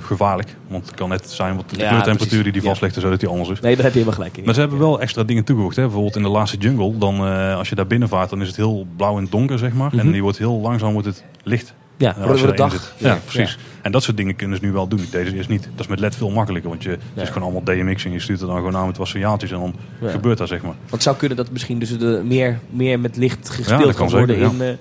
gevaarlijk. 0.01 0.57
Want 0.69 0.87
het 0.87 0.95
kan 0.95 1.09
net 1.09 1.31
zijn 1.31 1.57
wat 1.57 1.71
de 1.71 1.77
Ja, 1.79 1.89
kleurtemperatuur 1.89 2.43
die 2.43 2.53
die. 2.53 2.63
Ja. 2.63 2.69
vastlegt 2.69 2.95
en 2.95 3.01
zo 3.01 3.11
dat 3.11 3.21
die 3.21 3.29
anders 3.29 3.49
is. 3.49 3.61
Nee, 3.61 3.75
daar 3.75 3.85
heb 3.85 3.93
je 3.93 3.99
helemaal 3.99 4.19
gelijk 4.19 4.37
in. 4.37 4.45
Maar 4.45 4.55
ze 4.55 4.61
hebben 4.61 4.79
wel 4.79 5.01
extra 5.01 5.23
dingen 5.25 5.45
toegevoegd. 5.45 5.77
Hè? 5.77 5.83
Bijvoorbeeld 5.83 6.17
in 6.17 6.23
de 6.23 6.29
laatste 6.29 6.57
jungle, 6.57 6.99
dan, 6.99 7.27
eh, 7.27 7.57
als 7.57 7.69
je 7.69 7.75
daar 7.75 7.87
binnen 7.87 8.09
vaart, 8.09 8.31
dan 8.31 8.41
is 8.41 8.47
het 8.47 8.57
heel 8.57 8.87
blauw 8.97 9.19
en 9.19 9.27
donker, 9.31 9.59
zeg 9.59 9.73
maar. 9.73 9.89
Mhm. 9.93 9.99
En 9.99 10.13
die 10.13 10.23
wordt 10.23 10.39
heel 10.39 10.61
langzaam 10.61 10.93
wordt 10.93 11.07
het 11.07 11.25
licht. 11.43 11.75
ja, 11.97 12.17
eh, 12.17 12.31
erin 12.31 12.57
dag. 12.57 12.95
Ja, 12.97 13.19
precies. 13.25 13.59
En 13.83 13.93
dat 13.93 14.03
soort 14.03 14.17
dingen 14.17 14.37
kunnen 14.37 14.59
ze 14.59 14.65
nu 14.65 14.73
wel 14.73 14.89
doen. 14.89 15.01
Deze 15.11 15.37
is 15.37 15.47
niet. 15.49 15.63
Dat 15.63 15.81
is 15.81 15.87
met 15.87 16.01
LED 16.01 16.17
veel 16.17 16.31
makkelijker. 16.31 16.71
Want 16.71 16.83
je, 16.83 16.89
het 16.91 17.01
Ja. 17.15 17.23
is 17.23 17.29
gewoon 17.29 17.43
allemaal 17.43 17.65
DMX 17.65 18.05
en 18.05 18.13
je 18.13 18.21
stuurt 18.21 18.41
er 18.41 18.47
dan 18.47 18.57
gewoon 18.57 18.77
aan 18.77 18.87
met 18.87 18.97
wat 18.97 19.09
signaaltjes 19.09 19.51
en 19.51 19.59
dan 19.59 19.75
Ja. 20.01 20.09
gebeurt 20.11 20.39
dat, 20.39 20.49
zeg 20.49 20.63
maar. 20.63 20.71
Want 20.79 20.91
het 20.91 21.03
zou 21.03 21.17
kunnen 21.17 21.37
dat 21.37 21.51
misschien 21.51 21.79
dus 21.79 21.99
de 21.99 22.23
meer, 22.25 22.59
meer 22.71 23.01
met 23.01 23.17
licht 23.17 23.47
Ja, 23.49 23.55
gespeeld 23.55 23.83
kan 23.83 23.95
kan 23.95 24.09
worden 24.19 24.37
zeker, 24.37 24.53
in 24.53 24.61
eh, 24.63 24.75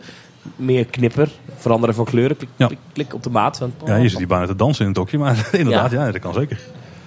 meer 0.56 0.86
knipper. 0.86 1.30
Veranderen 1.56 1.96
van 1.96 2.06
kleuren. 2.06 2.38
Klik, 2.38 2.50
Ja. 2.56 2.66
klik, 2.68 2.80
klik 2.94 3.14
op 3.14 3.24
de 3.24 3.30
maat. 3.30 3.58
Want, 3.58 3.74
Ja, 3.86 3.96
je 3.96 4.10
zit 4.10 4.18
hier 4.18 4.28
bijna 4.28 4.46
te 4.46 4.56
dansen 4.56 4.82
in 4.84 4.90
het 4.90 4.98
hokje, 4.98 5.18
maar 5.18 5.50
inderdaad, 5.52 5.92
ja. 5.92 6.12
dat 6.12 6.22
kan 6.22 6.34
zeker. 6.34 6.60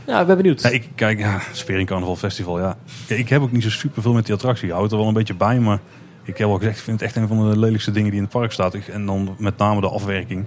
Ja, 0.07 0.21
ik 0.21 0.27
ben 0.27 0.37
benieuwd. 0.37 0.63
Ja, 0.63 0.69
ik 0.69 0.89
kijk, 0.95 1.19
ja, 1.19 1.41
sfeer 1.53 1.79
in 1.79 1.87
Carnaval 1.87 2.17
Festival, 2.17 2.61
ja. 2.61 2.77
Ik 3.07 3.29
heb 3.29 3.43
ook 3.43 3.53
niet 3.53 3.63
zo 3.63 3.71
super 3.71 4.03
veel 4.03 4.13
met 4.13 4.25
die 4.27 4.35
attractie. 4.35 4.65
Ik 4.65 4.71
hou 4.71 4.83
het 4.83 4.93
er 4.93 4.99
wel 4.99 5.09
een 5.09 5.15
beetje 5.15 5.35
bij, 5.35 5.59
maar 5.59 5.79
ik 6.23 6.39
heb 6.39 6.49
al 6.49 6.57
gezegd, 6.57 6.77
ik 6.79 6.83
vind 6.85 7.01
het 7.01 7.09
echt 7.09 7.19
een 7.19 7.29
van 7.29 7.51
de 7.51 7.59
lelijkste 7.59 7.91
dingen 7.91 8.09
die 8.11 8.19
in 8.19 8.25
het 8.25 8.33
park 8.33 8.53
staat. 8.53 8.75
En 8.75 9.07
dan 9.07 9.35
met 9.39 9.57
name 9.59 9.81
de 9.81 9.89
afwerking. 9.89 10.45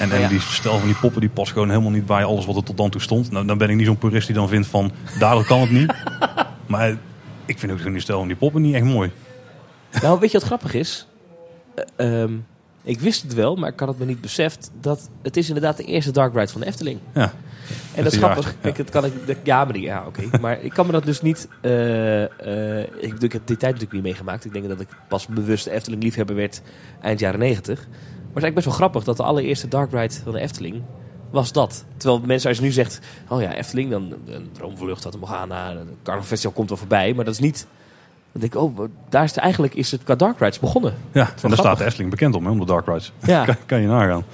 En, 0.00 0.10
en 0.12 0.20
Ja. 0.20 0.28
die 0.28 0.40
stel 0.40 0.78
van 0.78 0.86
die 0.88 0.96
poppen, 1.00 1.20
die 1.20 1.30
past 1.30 1.52
gewoon 1.52 1.68
helemaal 1.68 1.90
niet 1.90 2.06
bij 2.06 2.24
alles 2.24 2.46
wat 2.46 2.56
er 2.56 2.62
tot 2.64 2.76
dan 2.76 2.90
toe 2.90 3.00
stond. 3.00 3.30
Nou, 3.30 3.46
dan 3.46 3.58
ben 3.58 3.70
ik 3.70 3.76
niet 3.76 3.86
zo'n 3.86 3.98
purist 3.98 4.26
die 4.26 4.36
dan 4.36 4.48
vindt 4.48 4.66
van, 4.66 4.92
daardoor 5.18 5.44
kan 5.44 5.60
het 5.60 5.70
niet. 5.70 5.92
maar 6.66 6.96
ik 7.44 7.58
vind 7.58 7.72
ook 7.72 7.82
die 7.82 8.00
stel 8.00 8.18
van 8.18 8.26
die 8.28 8.36
poppen 8.36 8.62
niet 8.62 8.74
echt 8.74 8.84
mooi. 8.84 9.10
Nou, 10.02 10.18
weet 10.20 10.30
je 10.30 10.38
wat 10.38 10.46
grappig 10.46 10.74
is? 10.74 11.06
Eh, 11.96 12.22
ehm, 12.22 12.32
ik 12.82 13.00
wist 13.00 13.22
het 13.22 13.34
wel, 13.34 13.56
maar 13.56 13.72
ik 13.72 13.80
had 13.80 13.88
het 13.88 13.98
me 13.98 14.04
niet 14.04 14.20
beseft. 14.20 14.70
Dat 14.80 15.08
het 15.22 15.36
is 15.36 15.46
inderdaad 15.48 15.76
de 15.76 15.84
eerste 15.84 16.10
Dark 16.10 16.34
Ride 16.34 16.48
van 16.52 16.60
de 16.60 16.66
Efteling. 16.66 16.98
Ja, 17.14 17.32
En 17.94 18.04
dat 18.04 18.12
is 18.12 18.18
grappig. 18.18 18.54
Kijk, 18.60 18.76
het 18.76 18.90
kan 18.90 19.04
ik, 19.04 19.26
de- 19.26 19.36
ja, 19.42 19.64
maar 19.64 19.72
die, 19.72 19.82
ja, 19.82 20.04
oké. 20.06 20.22
maar 20.40 20.62
ik 20.62 20.70
kan 20.72 20.86
me 20.86 20.92
dat 20.92 21.04
dus 21.04 21.20
niet. 21.22 21.48
eh, 21.60 22.22
eh, 22.80 22.88
ik, 22.98 23.22
ik 23.22 23.32
heb 23.32 23.46
die 23.46 23.56
tijd 23.56 23.60
natuurlijk 23.60 23.92
niet 23.92 24.02
meegemaakt. 24.02 24.44
Ik 24.44 24.52
denk 24.52 24.68
dat 24.68 24.80
ik 24.80 24.88
pas 25.08 25.26
bewust 25.26 25.66
Efteling 25.66 26.02
liefhebber 26.02 26.36
werd 26.36 26.62
eind 27.00 27.20
jaren 27.20 27.38
negentig. 27.40 27.78
Maar 27.78 27.88
het 27.88 28.36
is 28.36 28.42
eigenlijk 28.42 28.54
best 28.54 28.66
wel 28.66 28.74
grappig 28.76 29.04
dat 29.04 29.16
de 29.16 29.22
allereerste 29.22 29.68
Dark 29.68 29.92
Ride 29.92 30.14
van 30.14 30.32
de 30.32 30.40
Efteling 30.40 30.82
was 31.30 31.52
dat. 31.52 31.84
Terwijl 31.96 32.22
mensen 32.26 32.48
als 32.48 32.58
je 32.58 32.64
nu 32.64 32.70
zegt, 32.70 32.98
oh 33.28 33.40
ja, 33.40 33.54
Efteling, 33.54 33.90
dan 33.90 34.14
een 34.26 34.48
droomvlucht, 34.52 35.02
dat 35.02 35.18
Morgana, 35.18 35.72
de 35.72 35.80
Carnaval 36.02 36.50
komt 36.52 36.68
wel 36.68 36.78
voorbij, 36.78 37.14
maar 37.14 37.24
dat 37.24 37.34
is 37.34 37.40
niet. 37.40 37.66
Dan 38.32 38.40
denk 38.40 38.54
ik, 38.54 38.60
oh, 38.60 38.78
daar 39.08 39.24
is 39.24 39.30
het, 39.30 39.38
eigenlijk 39.38 39.74
is 39.74 39.90
het 39.90 40.02
qua 40.02 40.14
Dark 40.14 40.38
Rides 40.38 40.58
begonnen. 40.58 40.94
ja. 41.12 41.20
en 41.20 41.26
daar 41.26 41.36
grappig. 41.36 41.58
staat 41.58 41.78
de 41.78 41.84
Efteling 41.84 42.10
bekend 42.10 42.34
om, 42.34 42.44
hè, 42.44 42.50
om 42.50 42.58
de 42.58 42.66
Dark 42.66 42.86
Rides. 42.86 43.12
Ja. 43.24 43.44
kan, 43.46 43.56
kan 43.66 43.80
je 43.80 43.86
nagaan. 43.86 44.24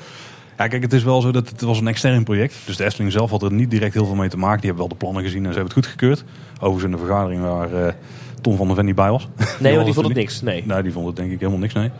Ja, 0.58 0.66
kijk, 0.68 0.82
het 0.82 0.92
is 0.92 1.04
wel 1.04 1.20
zo 1.20 1.30
dat 1.30 1.48
het 1.48 1.60
was 1.60 1.80
een 1.80 1.88
extern 1.88 2.24
project. 2.24 2.54
Dus 2.64 2.76
de 2.76 2.84
Efteling 2.84 3.12
zelf 3.12 3.30
had 3.30 3.42
er 3.42 3.52
niet 3.52 3.70
direct 3.70 3.94
heel 3.94 4.06
veel 4.06 4.14
mee 4.14 4.28
te 4.28 4.38
maken. 4.38 4.60
Die 4.60 4.70
hebben 4.70 4.88
wel 4.88 4.98
de 4.98 5.04
plannen 5.04 5.22
gezien 5.22 5.46
en 5.46 5.52
ze 5.52 5.58
hebben 5.58 5.74
het 5.74 5.84
goedgekeurd. 5.84 6.24
Overigens 6.54 6.84
in 6.84 6.90
de 6.90 6.98
vergadering 6.98 7.42
waar 7.42 7.72
eh, 7.72 7.92
Tom 8.40 8.56
van 8.56 8.66
der 8.66 8.76
Ven 8.76 8.84
niet 8.84 8.94
bij 8.94 9.10
was. 9.10 9.28
Nee, 9.58 9.72
want 9.72 9.84
die 9.84 9.94
vond 9.94 10.06
het 10.06 10.16
niks. 10.16 10.40
Nee. 10.40 10.62
Nee, 10.66 10.82
die 10.82 10.92
vond 10.92 11.06
het 11.06 11.16
denk 11.16 11.30
ik 11.30 11.38
helemaal 11.38 11.60
niks, 11.60 11.74
nee. 11.74 11.90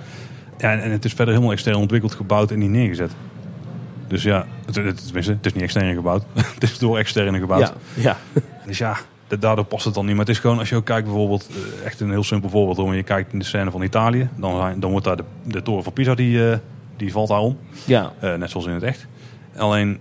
Ja, 0.58 0.72
en, 0.72 0.82
en 0.82 0.90
het 0.90 1.04
is 1.04 1.12
verder 1.12 1.34
helemaal 1.34 1.52
extern 1.52 1.76
ontwikkeld, 1.76 2.14
gebouwd 2.14 2.50
en 2.50 2.58
niet 2.58 2.70
neergezet. 2.70 3.10
Dus 4.08 4.22
ja, 4.22 4.46
het, 4.66 4.74
het, 4.74 5.04
tenminste, 5.04 5.32
het 5.32 5.46
is 5.46 5.52
niet 5.52 5.62
extern 5.62 5.94
gebouwd. 5.94 6.22
het 6.54 6.62
is 6.62 6.78
door 6.78 6.98
externe 6.98 7.38
gebouwd. 7.38 7.72
Ja, 7.94 8.16
ja. 8.34 8.40
Dus 8.66 8.78
ja, 8.78 8.96
daardoor 9.28 9.64
past 9.64 9.84
het 9.84 9.94
dan 9.94 10.06
niet. 10.06 10.16
Maar 10.16 10.24
het 10.24 10.34
is 10.34 10.40
gewoon, 10.40 10.58
als 10.58 10.68
je 10.68 10.76
ook 10.76 10.84
kijkt 10.84 11.04
bijvoorbeeld, 11.04 11.48
eh, 11.50 11.86
echt 11.86 12.00
een 12.00 12.10
heel 12.10 12.24
simpel 12.24 12.50
voorbeeld. 12.50 12.76
Hoor. 12.76 12.94
Je 12.94 13.02
kijkt 13.02 13.32
in 13.32 13.38
de 13.38 13.44
scène 13.44 13.70
van 13.70 13.82
Italië, 13.82 14.28
dan, 14.36 14.80
dan 14.80 14.90
wordt 14.90 15.06
daar 15.06 15.16
de, 15.16 15.24
de 15.44 15.62
toren 15.62 15.84
van 15.84 15.92
Pisa, 15.92 16.14
die, 16.14 16.50
eh, 16.50 16.58
die 16.96 17.12
valt 17.12 17.28
daar 17.28 17.40
om. 17.40 17.58
ja. 17.84 18.12
Eh, 18.20 18.34
net 18.34 18.50
zoals 18.50 18.66
in 18.66 18.72
het 18.72 18.82
echt. 18.82 19.06
Alleen, 19.56 20.00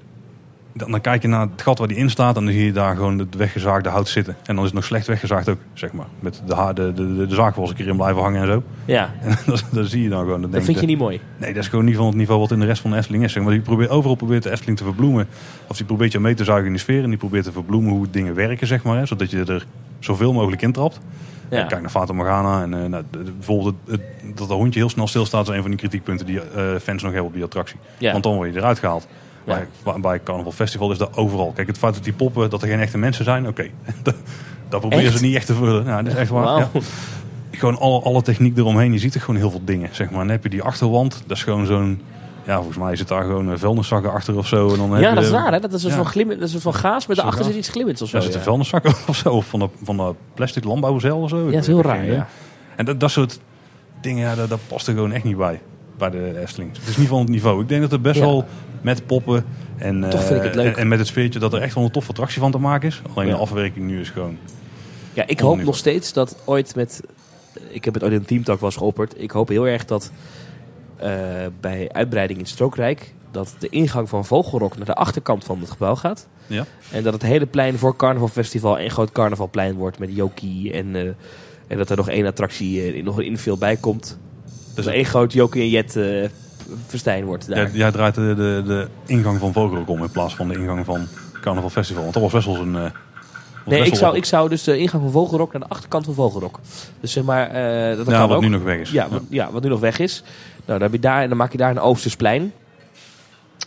dan, 0.78 0.92
dan 0.92 1.02
kijk 1.02 1.22
je 1.22 1.28
naar 1.28 1.42
het 1.52 1.62
gat 1.62 1.78
waar 1.78 1.88
die 1.88 1.98
in 1.98 2.10
staat 2.10 2.38
en 2.38 2.44
dan 2.46 2.54
zie 2.54 2.66
je 2.66 2.72
daar 2.72 2.96
gewoon 2.96 3.20
het 3.20 3.36
weggezaagde 3.36 3.90
hout 3.90 4.08
zitten. 4.08 4.36
En 4.46 4.56
dan 4.56 4.58
is 4.58 4.64
het 4.64 4.74
nog 4.74 4.84
slecht 4.84 5.08
weggezaagd 5.08 5.50
ook, 5.50 5.58
zeg 5.74 5.92
maar. 5.92 6.06
Met 6.20 6.42
de, 6.48 6.56
ha- 6.56 6.74
de, 6.74 6.94
de, 6.94 7.16
de, 7.16 7.28
de 7.28 7.36
zaag 7.36 7.56
was 7.56 7.70
een 7.70 7.76
keer 7.76 7.88
in 7.88 7.96
blijven 7.96 8.22
hangen 8.22 8.42
en 8.42 8.48
zo. 8.48 8.64
ja. 8.86 9.14
En 9.22 9.38
dat, 9.46 9.64
dat 9.72 9.88
zie 9.88 10.04
je 10.04 10.10
dan 10.10 10.24
gewoon. 10.24 10.42
Dat 10.42 10.64
vind 10.64 10.80
je 10.80 10.86
niet 10.86 10.98
mooi. 10.98 11.20
Nee, 11.38 11.54
dat 11.54 11.64
is 11.64 11.70
gewoon 11.70 11.86
niet 11.86 11.96
van 11.96 12.06
het 12.06 12.16
niveau 12.16 12.40
wat 12.40 12.52
in 12.52 12.60
de 12.60 12.66
rest 12.66 12.82
van 12.82 12.92
de 12.92 12.98
Efteling 12.98 13.24
is. 13.24 13.32
Zeg 13.34 13.44
maar 13.44 13.52
die 13.52 13.62
probeert, 13.62 13.90
overal 13.90 14.16
probeert 14.16 14.44
de 14.44 14.52
Efteling 14.52 14.78
te 14.78 14.84
verbloemen. 14.84 15.28
Of 15.68 15.78
die 15.78 15.86
probeert 15.86 16.12
je 16.12 16.20
mee 16.20 16.34
te 16.34 16.44
zuigen 16.44 16.68
in 16.68 16.74
de 16.74 16.80
sfeer. 16.80 17.04
En 17.04 17.10
die 17.10 17.18
probeert 17.18 17.44
te 17.44 17.52
verbloemen 17.52 17.92
hoe 17.92 18.08
dingen 18.12 18.36
werken, 18.36 18.68
zeg 18.68 18.84
maar. 18.84 18.98
Hè, 18.98 19.06
zodat 19.06 19.32
je 19.32 19.44
er 19.46 19.66
zoveel 20.00 20.34
mogelijk 20.34 20.62
in 20.62 20.72
trapt. 20.72 21.00
Ja. 21.50 21.64
Kijk 21.66 21.82
naar 21.82 21.90
Fata 21.90 22.14
Morgana. 22.14 22.62
En 22.62 22.74
eh, 22.84 22.90
nou, 22.90 23.04
de- 23.12 23.24
de- 23.24 23.32
bijvoorbeeld 23.32 23.76
het, 23.86 23.92
het- 24.22 24.38
dat 24.38 24.48
dat 24.48 24.58
hondje 24.58 24.80
heel 24.80 24.90
snel 24.90 25.08
stilstaat... 25.08 25.48
is 25.50 25.56
een 25.56 25.62
van 25.62 25.70
die 25.70 25.80
kritiekpunten 25.80 26.26
die 26.26 26.40
eh, 26.42 26.64
fans 26.82 27.02
nog 27.04 27.12
hebben 27.12 27.28
op 27.30 27.34
die 27.34 27.44
attractie. 27.44 27.78
Ja. 27.98 28.12
Want 28.12 28.24
dan 28.24 28.36
word 28.36 28.54
je 28.54 28.60
eruit 28.60 28.80
gehaald. 28.80 29.08
Bij, 29.46 29.68
bij 30.02 30.24
Carnival 30.24 30.52
Festival 30.52 30.92
is 30.92 30.98
dat 30.98 31.18
overal. 31.18 31.52
Kijk, 31.56 31.68
het 31.68 31.78
feit 31.78 31.94
dat 31.94 32.04
die 32.04 32.14
poppen, 32.14 32.50
dat 32.50 32.62
er 32.62 32.68
geen 32.68 32.80
echte 32.80 32.98
mensen 32.98 33.26
zijn, 33.26 33.48
oké. 33.48 33.68
dat, 34.04 34.16
dat 34.70 34.80
proberen 34.80 35.06
Echt? 35.06 35.18
ze 35.18 35.24
niet 35.24 35.36
echt 35.36 35.46
te 35.46 35.54
vullen. 35.54 35.86
Ja, 35.86 36.02
dat 36.02 36.14
is 36.14 36.20
echt 36.20 36.30
waar. 36.30 36.58
Ja. 36.60 36.70
Gewoon 37.52 37.78
alle, 37.78 38.02
alle 38.02 38.22
techniek 38.22 38.58
eromheen. 38.58 38.92
Je 38.92 39.00
ziet 39.00 39.14
er 39.16 39.22
gewoon 39.22 39.36
heel 39.36 39.52
veel 39.52 39.62
dingen. 39.66 39.90
Zeg 39.92 40.10
maar. 40.10 40.20
En 40.22 40.26
dan 40.26 40.36
heb 40.36 40.44
je 40.44 40.50
die 40.50 40.62
achterwand. 40.62 41.24
Dat 41.28 41.38
is 41.38 41.44
gewoon 41.44 41.66
zo'n... 41.66 42.02
Ja, 42.46 42.56
volgens 42.56 42.78
mij 42.78 42.96
zit 42.96 43.08
daar 43.08 43.24
gewoon 43.24 43.48
een 43.48 43.60
vuilniszakken 43.60 44.12
achter 44.12 44.38
of 44.38 44.48
zo. 44.48 44.70
En 44.70 44.78
dan 44.78 45.00
Ja, 45.00 45.14
dat 45.14 45.24
is 45.24 45.30
raar, 45.30 45.54
hè? 45.54 45.60
Dat 45.60 45.74
is 45.74 45.84
een 45.84 45.90
Ja. 45.90 45.96
soort 45.96 46.06
van, 46.06 46.14
glimmen, 46.14 46.40
dat 46.40 46.50
is 46.50 46.56
van 46.56 46.74
gaas, 46.74 47.08
maar 47.08 47.16
daarachter 47.16 47.46
zit 47.46 47.56
iets 47.56 47.70
glimmends 47.70 48.02
of 48.02 48.10
zo. 48.10 48.18
Ja, 48.18 48.24
zit 48.24 48.32
ja. 48.32 48.38
een 48.38 48.44
vuilniszakken 48.44 48.94
of 49.08 49.16
zo. 49.16 49.30
Of 49.30 49.46
van 49.46 49.60
de, 49.60 49.70
van 49.84 49.98
de 49.98 50.14
plastic 50.34 50.64
landbouwzeil 50.64 51.18
of 51.18 51.30
zo. 51.30 51.38
Ja, 51.38 51.52
dat 51.52 51.62
is 51.62 51.68
heel 51.68 51.82
raar, 51.82 51.96
geen 51.98 52.12
ja. 52.12 52.28
En 52.76 52.86
dat, 52.86 53.00
dat 53.00 53.12
soort 53.12 53.40
dingen, 54.02 54.30
ja, 54.30 54.36
dat, 54.36 54.50
dat 54.50 54.60
past 54.68 54.88
er 54.88 54.94
gewoon 54.94 55.12
echt 55.12 55.24
niet 55.24 55.38
bij. 55.38 55.62
Bij 55.98 56.10
de 56.10 56.40
Efteling. 56.40 56.78
Het 56.78 56.88
is 56.88 56.98
niet 56.98 57.08
van 57.08 57.20
het 57.20 57.30
niveau. 57.30 57.62
Ik 57.62 57.68
denk 57.70 57.82
dat 57.82 57.92
er 57.92 58.02
best 58.02 58.20
wel 58.20 58.46
met 58.86 59.06
poppen 59.06 59.46
en, 59.78 60.10
Toch 60.10 60.24
vind 60.24 60.36
ik 60.36 60.40
eh, 60.40 60.46
het 60.46 60.56
leuk. 60.56 60.74
En, 60.74 60.82
en 60.82 60.88
met 60.88 61.00
het 61.00 61.08
sfeertje 61.08 61.40
dat 61.40 61.54
er 61.54 61.62
echt 61.62 61.76
wel 61.76 61.84
een 61.84 61.92
toffe 61.92 62.10
attractie 62.10 62.42
van 62.42 62.52
te 62.52 62.58
maken 62.58 62.88
is. 62.88 63.02
Alleen 63.14 63.30
de 63.30 63.36
afwerking 63.36 63.88
nu 63.88 64.00
is 64.00 64.10
gewoon... 64.10 64.38
Ja, 65.14 65.28
ik 65.28 65.40
hoop 65.40 65.64
nog 65.64 65.78
steeds 65.78 66.14
dat 66.14 66.38
ooit 66.46 66.76
met... 66.76 67.02
Ik 67.70 67.86
heb 67.86 67.94
het 67.94 68.04
ooit 68.04 68.12
in 68.12 68.18
een 68.18 68.26
teamtalk 68.26 68.62
eens 68.62 68.76
geopperd. 68.76 69.22
Ik 69.22 69.32
hoop 69.32 69.48
heel 69.48 69.68
erg 69.68 69.86
dat 69.86 70.12
eh, 70.98 71.12
bij 71.60 71.90
uitbreiding 71.92 72.40
in 72.40 72.46
Strookrijk... 72.46 73.14
dat 73.32 73.56
de 73.60 73.70
ingang 73.70 74.10
van 74.10 74.26
Vogelrok 74.26 74.78
naar 74.78 74.86
de 74.86 74.96
achterkant 74.96 75.44
van 75.44 75.60
het 75.60 75.72
gebouw 75.72 75.96
gaat. 75.96 76.28
Ja. 76.48 76.66
En 76.92 77.04
dat 77.04 77.14
het 77.14 77.22
hele 77.22 77.46
plein 77.46 77.78
voor 77.78 77.96
Carnaval 77.96 78.28
Festival 78.28 78.80
een 78.80 78.92
groot 78.92 79.12
carnavalplein 79.12 79.76
wordt 79.76 80.00
met 80.00 80.16
Jokie. 80.16 80.74
En, 80.74 80.96
eh, 80.96 81.02
en 81.68 81.78
dat 81.78 81.90
er 81.90 81.98
nog 81.98 82.10
één 82.10 82.26
attractie, 82.26 83.04
nog 83.04 83.18
een 83.18 83.26
infill 83.26 83.58
bij 83.58 83.76
komt. 83.76 84.18
Dus 84.76 84.86
één 84.86 85.06
groot 85.06 85.34
Jokie 85.34 85.62
en 85.62 85.70
Jet 85.70 85.96
festijn 86.88 87.26
wordt 87.26 87.48
daar. 87.48 87.58
jij, 87.58 87.70
jij 87.72 87.92
draait 87.92 88.16
de, 88.16 88.34
de, 88.36 88.62
de 88.66 88.88
ingang 89.06 89.40
van 89.40 89.54
Vogelrok 89.54 89.90
om 89.90 90.04
in 90.04 90.12
plaats 90.12 90.36
van 90.36 90.48
de 90.48 90.58
ingang 90.58 90.86
van 90.86 91.08
Carnaval 91.42 91.70
Festival. 91.70 92.02
Want 92.02 92.14
dat 92.14 92.24
was 92.24 92.32
best 92.32 92.46
wel 92.46 92.56
een... 92.56 92.76
eh, 92.76 92.92
Nee, 93.66 93.86
ik 93.86 93.96
zou, 93.96 94.16
ik 94.16 94.26
zou 94.26 94.50
dus 94.50 94.64
de 94.64 94.78
ingang 94.78 95.04
van 95.04 95.12
Vogelrok 95.12 95.52
naar 95.52 95.62
de 95.62 95.68
achterkant 95.68 96.06
van 96.06 96.14
Vogelrok. 96.14 96.60
Dus 97.00 97.12
zeg 97.12 97.24
maar, 97.24 97.48
eh, 97.50 97.98
dat 97.98 98.06
Ja, 98.08 98.12
kan 98.20 98.28
wat 98.28 98.38
ook. 98.38 98.44
nu 98.44 98.50
nog 98.50 98.64
weg 98.64 98.80
is. 98.80 98.92
Ja, 98.92 99.10
wat, 99.10 99.22
ja, 99.30 99.52
wat 99.52 99.64
nu 99.64 99.70
nog 99.70 99.80
weg 99.80 100.00
is. 100.00 100.24
Nou, 100.66 100.80
dan, 100.80 100.82
heb 100.82 100.92
je 100.92 101.00
daar, 101.00 101.22
en 101.22 101.30
dan 101.30 101.38
maak 101.38 101.52
je 101.52 101.58
daar 101.58 101.72
een 101.72 101.80
Oostersplein. 101.80 102.54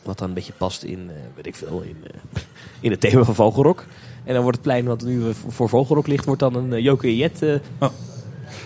Wat 0.03 0.19
dan 0.19 0.29
een 0.29 0.35
beetje 0.35 0.53
past 0.53 0.83
in, 0.83 1.11
eh, 1.11 1.15
weet 1.35 1.47
ik 1.47 1.57
veel, 1.57 1.83
in, 1.87 1.97
in 2.81 2.91
het 2.91 3.01
thema 3.01 3.25
van 3.25 3.35
Vogelrok. 3.35 3.85
En 4.25 4.33
dan 4.35 4.43
wordt 4.43 4.59
het 4.59 4.67
plein 4.67 4.85
wat 4.85 5.03
nu 5.03 5.23
voor- 5.49 5.69
Vogelrok 5.69 6.07
ligt, 6.07 6.25
wordt 6.25 6.41
dan 6.41 6.55
een 6.55 6.73
uh, 6.73 6.79
Joke 6.85 7.07
en 7.07 7.17
Jet 7.17 7.43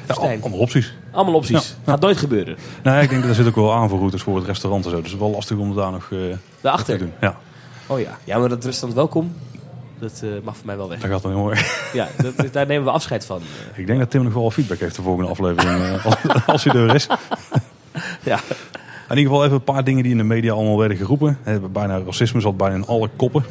Ja, 0.08 0.14
allemaal 0.14 0.58
opties. 0.58 0.94
Allemaal 1.10 1.34
opties. 1.34 1.74
Ja, 1.84 1.90
Gaat 1.92 2.00
nooit 2.00 2.16
gebeuren. 2.16 2.56
Nee, 2.82 3.02
ik 3.02 3.08
denk 3.08 3.20
dat 3.20 3.30
er 3.30 3.36
zit 3.36 3.46
ook 3.46 3.54
wel 3.54 3.72
aanvoerroutes 3.72 4.22
voor 4.22 4.36
het 4.36 4.46
restaurant 4.46 4.84
en 4.84 4.90
zo. 4.90 4.96
Dus 4.96 5.04
het 5.04 5.14
is 5.14 5.20
wel 5.26 5.30
lastig 5.30 5.56
om 5.56 5.66
het 5.68 5.76
daar 5.76 5.90
nog 5.90 6.02
eh, 6.02 6.08
te 6.18 6.36
Daarachter. 6.60 6.98
doen. 6.98 7.12
Ja, 7.20 7.36
Oh 7.86 8.00
ja. 8.00 8.18
Ja, 8.24 8.38
maar 8.38 8.48
dat 8.48 8.64
restaurant 8.64 8.94
welkom, 8.94 9.32
dat 9.98 10.20
eh, 10.24 10.28
mag 10.44 10.56
voor 10.56 10.66
mij 10.66 10.76
wel 10.76 10.88
weg. 10.88 11.00
dat 11.00 11.10
gaat 11.10 11.22
dan 11.22 11.34
heel 11.34 11.50
erg. 11.50 11.90
Ja, 11.92 12.08
dat, 12.36 12.52
daar 12.52 12.66
nemen 12.66 12.84
we 12.84 12.90
afscheid 12.90 13.26
van. 13.26 13.40
Ik 13.74 13.86
denk 13.86 13.98
dat 13.98 14.10
Tim 14.10 14.22
nog 14.22 14.32
wel 14.34 14.50
feedback 14.50 14.78
heeft 14.78 14.96
de 14.96 15.02
volgende 15.02 15.30
aflevering. 15.30 15.82
eh, 15.82 16.04
als, 16.06 16.16
als 16.46 16.64
hij 16.64 16.74
er 16.74 16.94
is. 16.94 17.06
ja. 18.32 18.40
In 19.08 19.18
ieder 19.18 19.32
geval 19.32 19.44
even 19.44 19.56
een 19.56 19.64
paar 19.74 19.84
dingen 19.84 20.02
die 20.02 20.12
in 20.12 20.18
de 20.18 20.24
media 20.24 20.52
allemaal 20.52 20.78
werden 20.78 20.96
geroepen. 20.96 21.38
Bijna 21.72 21.98
racisme 22.06 22.40
zat 22.40 22.56
bijna 22.56 22.74
in 22.74 22.86
alle 22.86 23.08
koppen. 23.16 23.44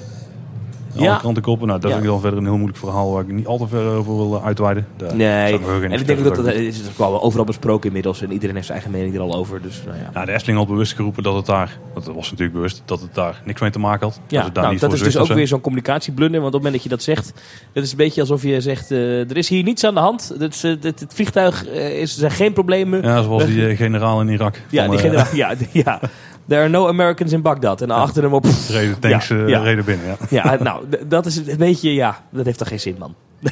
Alle 0.96 1.04
Ja. 1.06 1.18
krantenkoppen. 1.18 1.68
Nou, 1.68 1.80
dat 1.80 1.90
Ja. 1.90 1.96
vind 1.96 2.08
ik 2.08 2.14
dan 2.14 2.22
verder 2.22 2.40
een 2.40 2.46
heel 2.46 2.56
moeilijk 2.56 2.80
verhaal 2.80 3.12
waar 3.12 3.22
ik 3.22 3.32
niet 3.32 3.48
al 3.48 3.58
te 3.58 3.68
ver 3.68 3.86
over 3.86 4.16
wil 4.16 4.36
eh, 4.36 4.46
uitweiden. 4.46 4.88
Daar 4.98 5.16
Nee, 5.16 5.60
en 5.84 5.92
ik 5.92 6.08
denk 6.08 6.24
dat 6.24 6.36
dat 6.36 6.48
is 6.48 6.82
ook 6.90 6.98
wel 6.98 7.22
overal 7.22 7.46
besproken 7.46 7.88
inmiddels. 7.88 8.22
En 8.22 8.32
iedereen 8.32 8.56
heeft 8.56 8.68
zijn 8.68 8.78
eigen 8.78 8.98
mening 8.98 9.16
er 9.16 9.22
al 9.22 9.36
over. 9.36 9.62
Dus 9.62 9.82
nou 9.86 9.98
ja. 9.98 10.10
Ja, 10.14 10.26
de 10.26 10.32
Efteling 10.32 10.58
had 10.58 10.68
bewust 10.68 10.94
geroepen 10.94 11.24
dat 11.24 11.36
het 11.36 11.46
daar, 11.46 11.78
dat 11.94 12.06
was 12.06 12.30
natuurlijk 12.30 12.54
bewust, 12.54 12.82
dat 12.86 13.02
het 13.02 13.14
daar 13.16 13.42
niks 13.46 13.62
mee 13.62 13.70
te 13.70 13.80
maken 13.80 14.08
had. 14.08 14.20
Ja, 14.28 14.44
het 14.44 14.54
daar 14.54 14.64
nou, 14.64 14.74
niet 14.76 14.82
dat 14.82 14.94
is 14.94 15.02
dus 15.02 15.18
ook 15.18 15.28
weer 15.28 15.48
zo'n 15.48 15.62
communicatieblunder. 15.62 16.42
Want 16.42 16.54
op 16.56 16.64
het 16.64 16.72
moment 16.72 16.74
dat 16.74 16.84
je 16.84 16.98
dat 17.14 17.16
zegt, 17.18 17.42
dat 17.74 17.84
is 17.84 17.92
een 17.92 17.98
beetje 17.98 18.22
alsof 18.22 18.44
je 18.44 18.62
zegt: 18.62 18.92
eh, 18.92 19.30
er 19.30 19.38
is 19.38 19.50
hier 19.50 19.64
niets 19.64 19.84
aan 19.84 19.94
de 19.94 20.00
hand. 20.00 20.34
Het, 20.40 20.54
is, 20.54 20.64
eh, 20.64 20.72
het, 20.82 21.00
het 21.00 21.14
vliegtuig 21.14 21.68
is, 21.68 22.14
er 22.14 22.20
zijn 22.20 22.32
geen 22.32 22.54
problemen. 22.54 23.02
Ja, 23.02 23.22
zoals 23.24 23.46
die 23.46 23.76
generaal 23.76 24.22
in 24.22 24.30
Irak. 24.30 24.62
Ja, 24.70 24.82
Van, 24.86 24.92
die 24.92 25.00
generaal, 25.00 25.36
ja, 25.36 25.54
ja. 25.72 26.00
There 26.48 26.62
are 26.62 26.70
no 26.70 26.88
Americans 26.88 27.32
in 27.32 27.42
Baghdad. 27.42 27.82
En 27.82 27.88
dan 27.88 27.98
achter 27.98 28.24
hem 28.24 28.34
op. 28.34 28.46
reden 28.70 29.00
tanks 29.00 29.28
Ja, 29.28 29.36
eh, 29.36 29.48
ja. 29.48 29.62
reden 29.62 29.86
binnen, 29.86 30.06
ja. 30.08 30.16
Ja, 30.30 30.58
nou, 30.64 30.86
dat 31.08 31.26
is 31.26 31.38
een 31.48 31.58
beetje, 31.58 31.94
ja, 31.94 32.24
dat 32.30 32.46
heeft 32.46 32.58
toch 32.58 32.68
geen 32.68 32.80
zin, 32.80 32.96
man. 33.00 33.16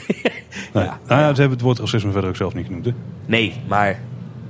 Nee. 0.73 0.83
Ja. 0.85 0.99
Nou 1.07 1.21
ja, 1.21 1.27
ze 1.33 1.39
hebben 1.39 1.51
het 1.57 1.61
woord 1.61 1.79
racisme 1.79 2.11
verder 2.11 2.29
ook 2.29 2.35
zelf 2.35 2.53
niet 2.53 2.65
genoemd. 2.65 2.85
Hè? 2.85 2.91
Nee, 3.25 3.61
maar 3.67 3.99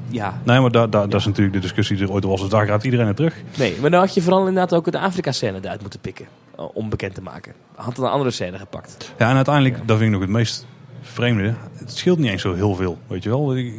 ja, 0.07 0.41
Nee, 0.43 0.59
maar 0.59 0.71
dat 0.89 1.13
is 1.13 1.25
natuurlijk 1.25 1.53
de 1.55 1.59
discussie 1.61 1.95
die 1.97 2.05
er 2.05 2.11
ooit 2.11 2.23
was. 2.23 2.39
Dus 2.41 2.49
daar 2.49 2.65
gaat 2.65 2.83
iedereen 2.83 3.05
naar 3.05 3.15
terug. 3.15 3.35
nee. 3.57 3.75
Maar 3.81 3.89
dan 3.89 3.99
had 3.99 4.13
je 4.13 4.21
vooral 4.21 4.39
inderdaad 4.47 4.73
ook 4.73 4.91
de 4.91 4.99
Afrika-scène 4.99 5.57
eruit 5.61 5.81
moeten 5.81 5.99
pikken. 5.99 6.25
eh, 6.57 6.65
Om 6.73 6.89
bekend 6.89 7.13
te 7.15 7.21
maken. 7.21 7.53
Had 7.75 7.97
een 7.97 8.03
andere 8.03 8.31
scène 8.31 8.57
gepakt. 8.57 9.13
Ja, 9.17 9.29
en 9.29 9.35
uiteindelijk, 9.35 9.75
dat 9.77 9.97
vind 9.97 10.01
ik 10.01 10.11
nog 10.11 10.21
het 10.21 10.29
meest 10.29 10.65
vreemde. 11.01 11.53
Het 11.73 11.97
scheelt 11.97 12.17
niet 12.19 12.31
eens 12.31 12.41
zo 12.41 12.53
heel 12.53 12.75
veel, 12.75 12.97
weet 13.07 13.23
je 13.23 13.29
wel. 13.29 13.55
Ik, 13.57 13.73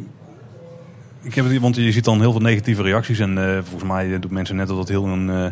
ik 1.21 1.35
heb 1.35 1.45
het, 1.45 1.59
want 1.59 1.75
je 1.75 1.91
ziet 1.91 2.03
dan 2.03 2.19
heel 2.19 2.31
veel 2.31 2.41
negatieve 2.41 2.81
reacties. 2.81 3.19
En 3.19 3.37
eh, 3.37 3.59
volgens 3.63 3.91
mij 3.91 4.19
doen 4.19 4.33
mensen 4.33 4.55
net 4.55 4.67
dat 4.67 4.77
het 4.77 4.89
heel 4.89 5.05
hun, 5.05 5.29
eh, 5.29 5.45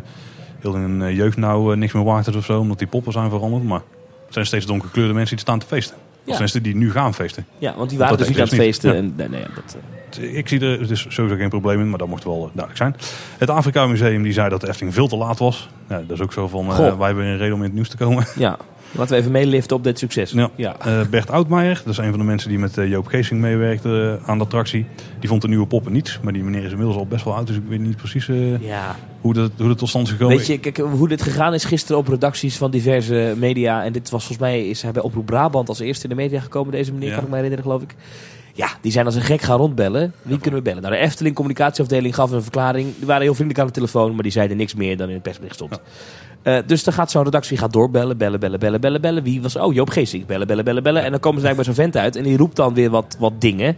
heel 0.60 0.74
hun 0.74 1.02
eh, 1.02 1.16
jeugd 1.16 1.36
nou 1.36 1.72
eh, 1.72 1.78
niks 1.78 1.92
meer 1.92 2.04
waard 2.04 2.26
is 2.26 2.34
of 2.34 2.44
zo. 2.44 2.60
Omdat 2.60 2.78
die 2.78 2.86
poppen 2.86 3.12
zijn 3.12 3.30
veranderd. 3.30 3.64
Maar 3.64 3.80
het 4.24 4.34
zijn 4.34 4.46
steeds 4.46 4.66
donkerkleurde 4.66 5.12
mensen 5.14 5.36
die 5.36 5.44
staan 5.44 5.58
te 5.58 5.66
feesten. 5.66 5.96
Ja. 6.24 6.32
Of 6.32 6.38
mensen 6.38 6.62
die 6.62 6.76
nu 6.76 6.90
gaan 6.90 7.14
feesten. 7.14 7.46
Ja, 7.58 7.74
want 7.76 7.90
die 7.90 7.98
waren 7.98 8.18
dus 8.18 8.28
niet 8.28 8.36
aan 8.36 8.44
het 8.44 8.54
feesten. 8.54 8.96
En, 8.96 9.14
nee, 9.16 9.28
nee, 9.28 9.42
dat, 9.54 9.76
eh, 10.18 10.36
Ik 10.36 10.48
zie 10.48 10.60
er 10.60 10.88
dus 10.88 11.06
sowieso 11.08 11.36
geen 11.36 11.48
probleem 11.48 11.80
in, 11.80 11.88
maar 11.90 11.98
dat 11.98 12.08
mocht 12.08 12.24
wel 12.24 12.34
eh, 12.34 12.40
duidelijk 12.42 12.76
zijn. 12.76 12.96
Het 13.38 13.50
Afrika 13.50 13.86
Museum 13.86 14.22
die 14.22 14.32
zei 14.32 14.48
dat 14.48 14.60
de 14.60 14.68
Efteling 14.68 14.94
veel 14.94 15.08
te 15.08 15.16
laat 15.16 15.38
was. 15.38 15.68
Ja, 15.88 15.96
dat 16.06 16.10
is 16.16 16.20
ook 16.20 16.32
zo 16.32 16.48
van, 16.48 16.66
eh, 16.66 16.74
Goh. 16.74 16.98
wij 16.98 17.06
hebben 17.06 17.24
een 17.24 17.36
reden 17.36 17.54
om 17.54 17.58
in 17.58 17.64
het 17.64 17.74
nieuws 17.74 17.88
te 17.88 17.96
komen. 17.96 18.26
ja, 18.36 18.56
laten 18.92 19.14
we 19.14 19.20
even 19.20 19.32
meeliften 19.32 19.76
op 19.76 19.84
dit 19.84 19.98
succes. 19.98 20.30
Ja. 20.30 20.50
ja. 20.54 20.76
Eh, 20.78 21.00
Bert 21.10 21.30
Oudmeijer, 21.30 21.82
dat 21.84 21.92
is 21.92 21.98
een 21.98 22.10
van 22.10 22.18
de 22.18 22.24
mensen 22.24 22.48
die 22.48 22.58
met 22.58 22.78
eh, 22.78 22.88
Joop 22.88 23.06
Geesing 23.06 23.40
meewerkte 23.40 24.18
eh, 24.22 24.28
aan 24.28 24.38
de 24.38 24.44
attractie. 24.44 24.86
Die 25.18 25.28
vond 25.28 25.42
de 25.42 25.48
nieuwe 25.48 25.66
poppen 25.66 25.92
niets, 25.92 26.18
maar 26.22 26.32
die 26.32 26.42
meneer 26.42 26.64
is 26.64 26.70
inmiddels 26.70 26.96
al 26.96 27.06
best 27.06 27.24
wel 27.24 27.34
oud, 27.34 27.46
dus 27.46 27.56
ik 27.56 27.62
weet 27.68 27.80
niet 27.80 27.96
precies 27.96 28.26
ja. 28.60 28.96
hoe, 29.20 29.34
dat, 29.34 29.50
hoe 29.56 29.68
dat 29.68 29.78
tot 29.78 29.88
stand 29.88 30.06
is 30.06 30.12
gekomen. 30.12 30.36
Weet 30.36 30.46
je, 30.46 30.58
kijk, 30.58 30.76
hoe 30.76 31.08
dit 31.08 31.22
gegaan 31.22 31.54
is 31.54 31.64
gisteren 31.64 31.98
op 31.98 32.08
redacties 32.08 32.56
van 32.56 32.70
diverse 32.70 33.34
media. 33.36 33.84
En 33.84 33.92
dit 33.92 34.10
was 34.10 34.26
volgens 34.26 34.48
mij, 34.48 34.68
is 34.68 34.82
hij 34.82 34.92
bij 34.92 35.02
Oproep 35.02 35.26
Brabant 35.26 35.68
als 35.68 35.80
eerste 35.80 36.02
in 36.02 36.08
de 36.08 36.22
media 36.22 36.40
gekomen. 36.40 36.72
Deze 36.72 36.92
meneer, 36.92 37.08
Ja. 37.08 37.14
kan 37.14 37.24
ik 37.24 37.28
me 37.30 37.34
herinneren, 37.34 37.64
geloof 37.64 37.82
ik. 37.82 37.94
Ja, 38.60 38.68
die 38.80 38.92
zijn 38.92 39.06
als 39.06 39.14
een 39.14 39.22
gek 39.22 39.40
gaan 39.40 39.58
rondbellen. 39.58 40.12
Wie 40.22 40.38
kunnen 40.38 40.60
we 40.60 40.64
bellen? 40.64 40.82
Nou, 40.82 40.94
de 40.94 41.00
Efteling 41.00 41.34
communicatieafdeling 41.34 42.14
gaf 42.14 42.30
een 42.30 42.42
verklaring. 42.42 42.96
Die 42.96 43.06
waren 43.06 43.22
heel 43.22 43.34
vriendelijk 43.34 43.60
aan 43.60 43.66
de 43.66 43.72
telefoon, 43.72 44.14
maar 44.14 44.22
die 44.22 44.32
zeiden 44.32 44.56
niks 44.56 44.74
meer 44.74 44.96
dan 44.96 45.08
in 45.08 45.14
het 45.14 45.22
persbericht 45.22 45.54
stond. 45.54 45.80
Eh, 46.42 46.58
dus 46.66 46.84
dan 46.84 46.94
gaat 46.94 47.10
zo'n 47.10 47.24
redactie 47.24 47.56
gaat 47.56 47.72
doorbellen, 47.72 48.16
bellen, 48.16 48.40
bellen, 48.40 48.58
bellen, 48.60 48.80
bellen, 48.80 49.00
bellen. 49.00 49.22
Wie 49.22 49.42
was? 49.42 49.56
Oh, 49.56 49.74
Joop 49.74 49.90
Geesink. 49.90 50.26
Bellen, 50.26 50.46
bellen, 50.46 50.64
bellen, 50.64 50.82
bellen. 50.82 51.02
En 51.04 51.10
dan 51.10 51.20
komen 51.20 51.40
ze 51.40 51.46
eigenlijk 51.46 51.76
bij 51.76 51.84
zo'n 51.84 51.92
vent 51.92 52.04
uit 52.04 52.16
en 52.16 52.30
die 52.30 52.36
roept 52.36 52.56
dan 52.56 52.74
weer 52.74 52.90
wat, 52.90 53.16
wat 53.18 53.40
dingen. 53.40 53.76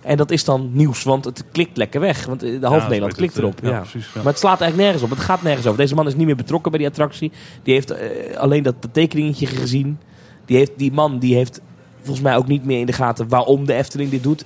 En 0.00 0.16
dat 0.16 0.30
is 0.30 0.44
dan 0.44 0.70
nieuws, 0.72 1.02
want 1.02 1.24
het 1.24 1.44
klikt 1.52 1.76
lekker 1.76 2.00
weg. 2.00 2.26
Want 2.26 2.42
eh, 2.42 2.60
de 2.60 2.66
half 2.66 2.82
Ja, 2.82 2.88
Nederland 2.88 3.14
klikt 3.14 3.38
erop. 3.38 3.58
ja. 3.62 3.68
ja, 3.70 3.80
precies. 3.80 4.12
Maar 4.14 4.24
het 4.24 4.38
slaat 4.38 4.60
eigenlijk 4.60 4.90
nergens 4.90 5.02
op. 5.02 5.18
Het 5.18 5.26
gaat 5.26 5.42
nergens 5.42 5.66
over. 5.66 5.78
Deze 5.78 5.94
man 5.94 6.06
is 6.06 6.14
niet 6.14 6.26
meer 6.26 6.36
betrokken 6.36 6.70
bij 6.70 6.80
die 6.80 6.88
attractie. 6.88 7.32
Die 7.62 7.74
heeft 7.74 7.90
eh, 7.90 8.36
alleen 8.36 8.62
dat, 8.62 8.74
dat 8.82 8.94
tekeningetje 8.94 9.46
gezien. 9.46 9.98
Die, 10.44 10.56
heeft, 10.56 10.72
die 10.76 10.92
man 10.92 11.18
die 11.18 11.34
heeft 11.34 11.60
volgens 12.08 12.26
mij 12.26 12.36
ook 12.36 12.46
niet 12.46 12.64
meer 12.64 12.80
in 12.80 12.86
de 12.86 12.92
gaten 12.92 13.28
waarom 13.28 13.66
de 13.66 13.74
Efteling 13.74 14.10
dit 14.10 14.22
doet. 14.22 14.44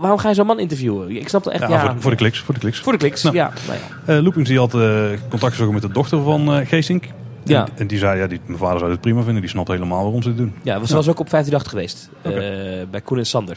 Waarom 0.00 0.18
ga 0.18 0.28
je 0.28 0.34
zo'n 0.34 0.46
man 0.46 0.58
interviewen? 0.58 1.16
Ik 1.16 1.28
snap 1.28 1.44
het 1.44 1.52
echt. 1.52 1.62
Ja, 1.62 1.68
Ja, 1.68 1.80
voor, 1.80 2.00
voor 2.00 2.10
de 2.10 2.16
kliks. 2.16 2.38
Voor 2.38 2.54
de 2.54 2.60
kliks. 2.60 2.80
Voor 2.80 2.92
de 2.92 2.98
kliks, 2.98 3.22
Nou. 3.22 3.34
ja. 3.34 3.52
Nou 3.66 3.78
ja. 3.78 4.12
Eh, 4.14 4.22
Loopings 4.22 4.48
die 4.48 4.58
had 4.58 4.74
eh, 4.74 5.04
contact 5.28 5.54
gezocht 5.54 5.72
met 5.72 5.82
de 5.82 5.92
dochter 5.92 6.22
van 6.22 6.54
eh 6.54 6.66
Geesink. 6.66 7.04
Ja. 7.44 7.68
En, 7.74 7.86
die 7.86 7.98
zei, 7.98 8.18
ja, 8.18 8.26
die, 8.26 8.40
mijn 8.46 8.58
vader 8.58 8.78
zou 8.78 8.90
het 8.90 9.00
prima 9.00 9.22
vinden. 9.22 9.40
Die 9.40 9.50
snapt 9.50 9.68
helemaal 9.68 10.02
waarom 10.02 10.22
ze 10.22 10.28
het 10.28 10.36
doen. 10.36 10.54
Ja, 10.62 10.84
ze 10.84 10.94
was 10.94 11.08
ook 11.08 11.20
op 11.20 11.28
538 11.28 11.70
geweest. 11.70 12.10
Bij 12.90 13.00
Koen 13.00 13.18
en 13.18 13.26
Sander. 13.26 13.56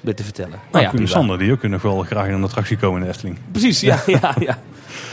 Om 0.00 0.06
dit 0.08 0.16
te 0.16 0.24
vertellen. 0.24 0.50
Nou, 0.50 0.62
Nou, 0.72 0.84
ja, 0.84 0.90
Koen 0.90 1.00
en. 1.00 1.08
Sander, 1.08 1.38
die 1.38 1.52
ook 1.52 1.62
nog 1.62 1.82
wel 1.82 2.02
graag 2.02 2.26
in 2.26 2.32
een 2.32 2.44
attractie 2.44 2.76
komen 2.76 2.98
in 3.00 3.06
de 3.06 3.12
Efteling. 3.12 3.38
Precies, 3.52 3.80
ja. 3.80 3.98
ja, 4.20 4.34
ja. 4.40 4.58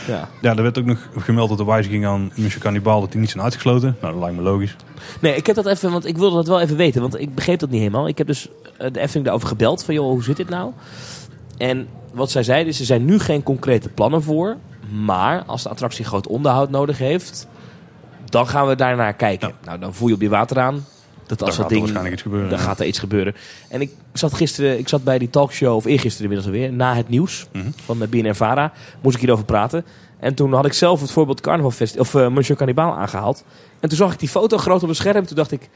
Ja. 0.06 0.28
Ja, 0.40 0.56
er 0.56 0.62
werd 0.62 0.78
ook 0.78 0.84
nog 0.84 1.08
gemeld 1.16 1.48
dat 1.48 1.58
de 1.58 1.64
wijziging 1.64 2.06
aan 2.06 2.32
Monsieur 2.34 2.62
Cannibal 2.62 3.00
dat 3.00 3.12
die 3.12 3.20
niet 3.20 3.30
zijn 3.30 3.44
uitgesloten. 3.44 3.96
Nou, 4.00 4.12
dat 4.12 4.22
lijkt 4.22 4.36
me 4.36 4.42
logisch. 4.42 4.76
Nee, 5.20 5.36
ik 5.36 5.46
heb 5.46 5.56
dat 5.56 5.66
even, 5.66 5.90
want 5.90 6.06
ik 6.06 6.18
wilde 6.18 6.36
dat 6.36 6.46
wel 6.46 6.60
even 6.60 6.76
weten, 6.76 7.00
want 7.00 7.20
ik 7.20 7.34
begreep 7.34 7.58
dat 7.58 7.70
niet 7.70 7.80
helemaal. 7.80 8.08
Ik 8.08 8.18
heb 8.18 8.26
dus 8.26 8.48
eh, 8.78 8.92
de 8.92 9.00
Efteling 9.00 9.24
daarover 9.24 9.48
gebeld, 9.48 9.84
van 9.84 9.94
joh, 9.94 10.08
hoe 10.08 10.22
zit 10.22 10.36
dit 10.36 10.48
nou? 10.48 10.72
En 11.56 11.88
wat 12.12 12.30
zij 12.30 12.42
zeiden 12.42 12.72
is, 12.72 12.80
er 12.80 12.86
zijn 12.86 13.04
nu 13.04 13.18
geen 13.18 13.42
concrete 13.42 13.88
plannen 13.88 14.22
voor, 14.22 14.56
maar 15.04 15.42
als 15.46 15.62
de 15.62 15.68
attractie 15.68 16.04
groot 16.04 16.26
onderhoud 16.26 16.70
nodig 16.70 16.98
heeft, 16.98 17.46
dan 18.24 18.46
gaan 18.48 18.66
we 18.66 18.74
daarnaar 18.74 19.14
kijken. 19.14 19.52
Nou, 19.64 19.78
dan 19.78 19.94
voel 19.94 20.08
je 20.08 20.14
op 20.14 20.20
je 20.20 20.28
water 20.28 20.58
aan. 20.58 20.84
Dat 21.26 21.42
als 21.42 21.56
dat 21.56 21.68
ding, 21.68 21.80
waarschijnlijk 21.80 22.14
iets 22.14 22.22
gebeuren. 22.22 22.50
dan 22.50 22.58
ja. 22.58 22.64
gaat 22.64 22.80
er 22.80 22.86
iets 22.86 22.98
gebeuren. 22.98 23.34
En 23.68 23.80
ik 23.80 23.90
zat 24.12 24.34
gisteren, 24.34 24.78
ik 24.78 24.88
zat 24.88 25.04
bij 25.04 25.18
die 25.18 25.30
talkshow, 25.30 25.74
of 25.74 25.84
eergisteren 25.84 26.30
inmiddels 26.30 26.54
alweer, 26.54 26.72
na 26.72 26.94
het 26.94 27.08
nieuws 27.08 27.46
Mhm. 27.52 27.66
van 27.84 27.98
de 27.98 28.06
BNR 28.08 28.34
Vara, 28.34 28.72
moest 29.00 29.14
ik 29.14 29.20
hierover 29.20 29.44
praten. 29.44 29.84
En 30.20 30.34
toen 30.34 30.52
had 30.52 30.66
ik 30.66 30.72
zelf 30.72 31.00
het 31.00 31.10
voorbeeld 31.10 31.40
Carnaval 31.40 31.70
Fest, 31.70 31.98
of 31.98 32.14
uh, 32.14 32.28
Monsieur 32.28 32.58
Cannibal 32.58 32.96
aangehaald. 32.96 33.44
En 33.80 33.88
toen 33.88 33.98
zag 33.98 34.12
ik 34.12 34.18
die 34.18 34.28
foto 34.28 34.56
groot 34.56 34.82
op 34.82 34.88
het 34.88 34.96
scherm. 34.96 35.26
Toen 35.26 35.36
dacht 35.36 35.52
ik, 35.52 35.68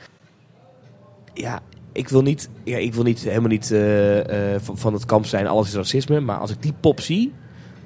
ja, 1.34 1.60
ik 1.92 2.08
wil 2.08 2.22
niet, 2.22 2.48
ja, 2.64 2.76
ik 2.76 2.94
wil 2.94 3.02
niet 3.04 3.20
helemaal 3.20 3.48
niet 3.48 3.70
eh, 3.70 4.54
eh, 4.54 4.60
van, 4.62 4.78
van 4.78 4.92
het 4.92 5.04
kamp 5.04 5.26
zijn, 5.26 5.46
alles 5.46 5.68
is 5.68 5.74
racisme. 5.74 6.20
Maar 6.20 6.38
als 6.38 6.50
ik 6.50 6.62
die 6.62 6.74
pop 6.80 7.00
zie, 7.00 7.32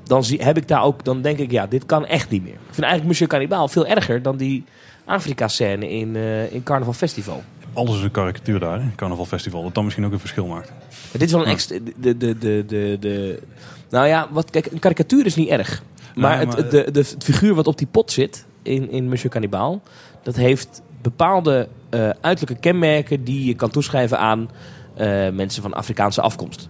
dan 0.04 0.24
zie, 0.24 0.42
heb 0.42 0.56
ik 0.56 0.68
daar 0.68 0.82
ook, 0.82 1.04
dan 1.04 1.22
denk 1.22 1.38
ik, 1.38 1.50
ja, 1.50 1.66
dit 1.66 1.86
kan 1.86 2.06
echt 2.06 2.30
niet 2.30 2.42
meer. 2.42 2.52
Ik 2.52 2.58
vind 2.60 2.86
eigenlijk 2.86 3.06
Monsieur 3.06 3.28
Cannibal 3.28 3.68
veel 3.68 3.86
erger 3.86 4.22
dan 4.22 4.36
die 4.36 4.64
Afrika-scène 5.04 5.90
in, 5.90 6.16
eh, 6.16 6.52
in 6.52 6.62
Carnaval 6.62 6.92
Festival. 6.92 7.42
Alles 7.74 7.96
is 7.96 8.02
een 8.02 8.10
karikatuur 8.10 8.58
daar, 8.60 8.80
hè? 8.80 8.86
Carnaval 8.96 9.26
Festival. 9.26 9.62
Dat 9.62 9.74
dan 9.74 9.84
misschien 9.84 10.04
ook 10.06 10.12
een 10.12 10.18
verschil 10.18 10.46
maakt. 10.46 10.72
Dit 11.12 11.22
is 11.22 11.32
wel 11.32 11.40
een 11.40 11.46
Ja. 11.46 11.52
extra. 11.52 11.78
De, 11.96 12.16
de, 12.16 12.38
de, 12.38 12.64
de, 12.66 12.96
de, 13.00 13.42
nou 13.90 14.06
ja, 14.06 14.28
wat, 14.30 14.50
kijk, 14.50 14.66
een 14.66 14.78
karikatuur 14.78 15.26
is 15.26 15.34
niet 15.34 15.48
erg. 15.48 15.82
Maar, 16.14 16.36
Nee, 16.46 16.56
het, 16.56 16.70
de, 16.70 16.90
de, 16.90 16.98
het 16.98 17.24
figuur 17.24 17.54
wat 17.54 17.66
op 17.66 17.78
die 17.78 17.86
pot 17.86 18.12
zit 18.12 18.44
in, 18.62 18.90
in 18.90 19.08
Monsieur 19.08 19.30
Cannibal, 19.30 19.82
dat 20.22 20.36
heeft 20.36 20.82
bepaalde 21.02 21.68
eh, 21.90 22.08
uiterlijke 22.20 22.60
kenmerken 22.60 23.24
die 23.24 23.44
je 23.46 23.54
kan 23.54 23.70
toeschrijven 23.70 24.18
aan 24.18 24.50
eh, 24.94 25.06
mensen 25.30 25.62
van 25.62 25.74
Afrikaanse 25.74 26.20
afkomst. 26.20 26.68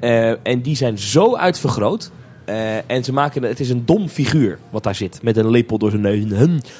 Eh, 0.00 0.46
en 0.46 0.62
die 0.62 0.76
zijn 0.76 0.98
zo 0.98 1.36
uitvergroot. 1.36 2.10
Eh, 2.44 2.90
en 2.90 3.04
ze 3.04 3.12
maken 3.12 3.42
het 3.42 3.60
is 3.60 3.70
een 3.70 3.82
dom 3.86 4.08
figuur 4.08 4.58
wat 4.70 4.82
daar 4.82 4.94
zit. 4.94 5.22
Met 5.22 5.36
een 5.36 5.50
lepel 5.50 5.78
door 5.78 5.90
zijn 5.90 6.02
neus. 6.02 6.22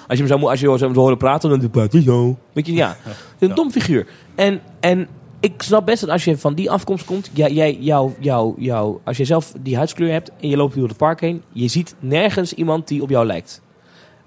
Als 0.08 0.18
je 0.18 0.24
hem 0.24 0.26
zo, 0.26 0.38
mo- 0.38 0.48
als 0.48 0.60
je 0.60 0.68
hem 0.68 0.78
zou 0.78 0.94
horen 0.94 1.16
praten, 1.16 1.50
dan 1.60 1.70
praat 1.70 1.92
hij 1.92 2.02
zo. 2.02 2.38
Weet 2.52 2.66
je, 2.66 2.72
ja. 2.72 2.88
Het 3.02 3.14
is 3.38 3.40
een 3.40 3.48
Ja. 3.48 3.54
dom 3.54 3.70
figuur. 3.70 4.06
En, 4.34 4.60
en 4.80 5.08
ik 5.40 5.62
snap 5.62 5.86
best 5.86 6.00
dat 6.00 6.10
als 6.10 6.24
je 6.24 6.38
van 6.38 6.54
die 6.54 6.70
afkomst 6.70 7.04
komt, 7.04 7.30
ja, 7.32 7.48
jij, 7.48 7.76
jou, 7.80 8.12
jou, 8.18 8.54
jou, 8.58 8.98
als 9.04 9.16
je 9.16 9.24
zelf 9.24 9.52
die 9.60 9.76
huidskleur 9.76 10.12
hebt 10.12 10.30
en 10.40 10.48
je 10.48 10.56
loopt 10.56 10.74
door 10.74 10.88
het 10.88 10.96
park 10.96 11.20
heen, 11.20 11.42
je 11.52 11.68
ziet 11.68 11.94
nergens 11.98 12.52
iemand 12.52 12.88
die 12.88 13.02
op 13.02 13.10
jou 13.10 13.26
lijkt. 13.26 13.60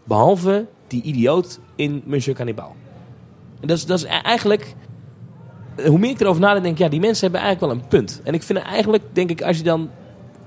Behalve 0.04 0.66
die 0.88 1.02
idioot 1.02 1.60
in 1.76 2.02
Monsieur 2.06 2.38
Cannibal. 2.38 2.76
En 3.62 3.68
dat 3.68 3.78
is, 3.78 3.86
dat 3.86 3.98
is 3.98 4.04
e- 4.04 4.08
eigenlijk, 4.08 4.76
hoe 5.88 5.98
meer 6.00 6.10
ik 6.10 6.20
erover 6.22 6.42
nadenk, 6.42 6.78
ja, 6.78 6.90
die 6.90 7.00
mensen 7.00 7.22
hebben 7.24 7.42
eigenlijk 7.42 7.74
wel 7.74 7.82
een 7.84 7.88
punt. 7.90 8.22
En 8.24 8.34
ik 8.34 8.44
vind 8.44 8.60
eigenlijk, 8.60 9.04
denk 9.14 9.30
ik, 9.30 9.42
als 9.42 9.58
je 9.58 9.64
dan, 9.64 9.90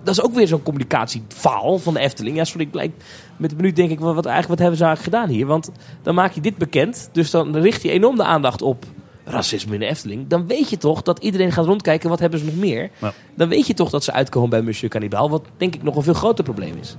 dat 0.09 0.19
is 0.19 0.25
ook 0.25 0.35
weer 0.35 0.49
zo'n 0.49 0.63
communicatiefaal 0.63 1.79
van 1.79 1.95
de 1.95 2.01
Efteling. 2.01 2.37
Ja, 2.37 2.45
sorry, 2.45 2.65
ik 2.65 2.71
blijk, 2.71 2.93
met 3.37 3.51
de 3.51 3.57
minuut 3.57 3.77
denk 3.77 3.91
ik, 3.91 4.01
wat, 4.01 4.15
wat, 4.15 4.27
eigenlijk, 4.27 4.49
wat 4.49 4.59
hebben 4.59 4.79
ze 4.79 4.85
eigenlijk 4.85 5.15
gedaan 5.15 5.37
hier? 5.37 5.47
Want 5.47 5.71
dan 6.03 6.15
maak 6.15 6.33
je 6.33 6.41
dit 6.41 6.57
bekend, 6.57 7.09
dus 7.13 7.31
dan 7.31 7.57
richt 7.57 7.83
je 7.83 7.91
enorm 7.91 8.17
de 8.17 8.25
aandacht 8.25 8.63
op 8.63 8.85
racisme 9.25 9.75
in 9.75 9.81
de 9.81 9.87
Efteling. 9.87 10.29
Dan 10.29 10.47
weet 10.47 10.71
je 10.71 10.77
toch 10.77 11.03
dat 11.03 11.19
iedereen 11.19 11.53
gaat 11.53 11.65
rondkijken, 11.65 12.09
wat 12.09 12.19
hebben 12.19 12.39
ze 12.39 12.45
nog 12.45 12.57
meer? 12.57 12.91
Ja. 12.99 13.13
Dan 13.35 13.49
weet 13.49 13.67
je 13.67 13.75
toch 13.75 13.91
dat 13.91 14.05
ze 14.05 14.13
uitkomen 14.13 14.51
bij 14.51 14.63
Monsieur 14.63 14.91
Cannibal, 14.91 15.31
wat 15.31 15.43
denk 15.57 15.75
ik 15.75 15.83
nog 15.83 15.97
een 15.97 16.03
veel 16.03 16.15
groter 16.15 16.45
probleem 16.45 16.75
is. 16.81 16.97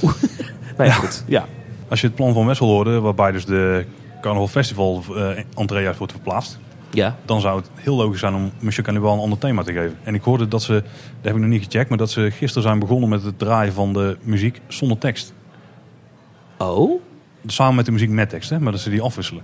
nou 0.76 0.88
ja, 0.88 0.92
goed. 0.92 1.24
Ja. 1.26 1.46
Als 1.88 2.00
je 2.00 2.06
het 2.06 2.16
plan 2.16 2.32
van 2.32 2.46
Wessel 2.46 2.68
hoorde, 2.68 3.00
waarbij 3.00 3.32
dus 3.32 3.44
de 3.44 3.86
Carnaval 4.20 4.48
Festival 4.48 5.04
entree 5.54 5.82
juist 5.82 5.98
wordt 5.98 6.12
verplaatst. 6.12 6.58
Ja. 6.96 7.16
Dan 7.24 7.40
zou 7.40 7.56
het 7.58 7.70
heel 7.74 7.96
logisch 7.96 8.20
zijn 8.20 8.34
om 8.34 8.50
Monsieur 8.60 8.84
Cannibal 8.84 9.14
een 9.14 9.20
ander 9.20 9.38
thema 9.38 9.62
te 9.62 9.72
geven. 9.72 9.96
En 10.02 10.14
ik 10.14 10.22
hoorde 10.22 10.48
dat 10.48 10.62
ze, 10.62 10.72
dat 10.72 10.82
heb 11.22 11.34
ik 11.34 11.40
nog 11.40 11.50
niet 11.50 11.64
gecheckt, 11.64 11.88
maar 11.88 11.98
dat 11.98 12.10
ze 12.10 12.30
gisteren 12.30 12.62
zijn 12.62 12.78
begonnen 12.78 13.08
met 13.08 13.22
het 13.22 13.38
draaien 13.38 13.72
van 13.72 13.92
de 13.92 14.16
muziek 14.22 14.60
zonder 14.68 14.98
tekst. 14.98 15.32
Oh? 16.58 17.00
Samen 17.46 17.74
met 17.74 17.84
de 17.84 17.92
muziek 17.92 18.10
met 18.10 18.28
tekst, 18.28 18.50
hè, 18.50 18.60
maar 18.60 18.72
dat 18.72 18.80
ze 18.80 18.90
die 18.90 19.00
afwisselen. 19.02 19.42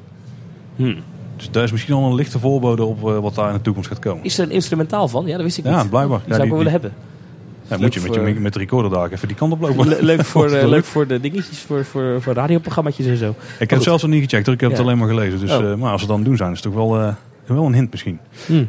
Hm. 0.76 0.94
Dus 1.36 1.50
daar 1.50 1.62
is 1.64 1.72
misschien 1.72 1.94
al 1.94 2.04
een 2.06 2.14
lichte 2.14 2.38
voorbode 2.38 2.84
op 2.84 3.08
eh, 3.08 3.18
wat 3.18 3.34
daar 3.34 3.48
in 3.48 3.54
de 3.56 3.60
toekomst 3.62 3.88
gaat 3.88 3.98
komen. 3.98 4.24
Is 4.24 4.38
er 4.38 4.44
een 4.44 4.50
instrumentaal 4.50 5.08
van? 5.08 5.26
Ja, 5.26 5.32
dat 5.34 5.42
wist 5.42 5.58
ik 5.58 5.64
niet. 5.64 5.72
Ja, 5.72 5.84
blijkbaar. 5.84 6.18
Die 6.18 6.28
Ja, 6.28 6.32
zou 6.34 6.42
ik 6.42 6.48
wel 6.48 6.56
willen 6.58 6.72
hebben. 6.72 6.92
Ja, 7.68 7.76
moet 7.78 7.94
je 7.94 8.00
met, 8.00 8.14
je 8.14 8.40
met 8.40 8.52
de 8.52 8.58
recorder 8.58 8.90
daar 8.90 9.10
even 9.12 9.28
die 9.28 9.36
kant 9.36 9.52
op 9.52 9.60
lopen. 9.60 9.88
Le- 9.88 9.98
leuk, 10.00 10.24
voor, 10.24 10.50
eh, 10.52 10.68
leuk. 10.68 10.84
voor 10.84 11.06
de 11.06 11.20
dingetjes, 11.20 11.58
voor, 11.58 11.84
voor, 11.84 12.22
voor 12.22 12.32
radioprogramma's 12.34 12.98
en 12.98 13.16
zo. 13.16 13.28
Ik 13.28 13.36
heb 13.58 13.70
het 13.70 13.82
zelfs 13.82 14.02
nog 14.02 14.10
niet 14.12 14.22
gecheckt 14.22 14.46
hoor, 14.46 14.54
ik 14.54 14.60
heb 14.60 14.70
Ja. 14.70 14.76
het 14.76 14.84
alleen 14.84 14.98
maar 14.98 15.08
gelezen. 15.08 15.40
Dus, 15.40 15.50
Oh. 15.52 15.70
eh, 15.70 15.76
maar 15.76 15.90
als 15.92 16.00
ze 16.00 16.06
het 16.06 16.16
dan 16.16 16.24
doen 16.24 16.36
zijn, 16.36 16.52
is 16.52 16.62
het 16.62 16.72
toch 16.72 16.86
wel, 16.88 17.14
wel 17.46 17.64
een 17.66 17.74
hint 17.74 17.90
misschien. 17.90 18.18
Hm. 18.46 18.64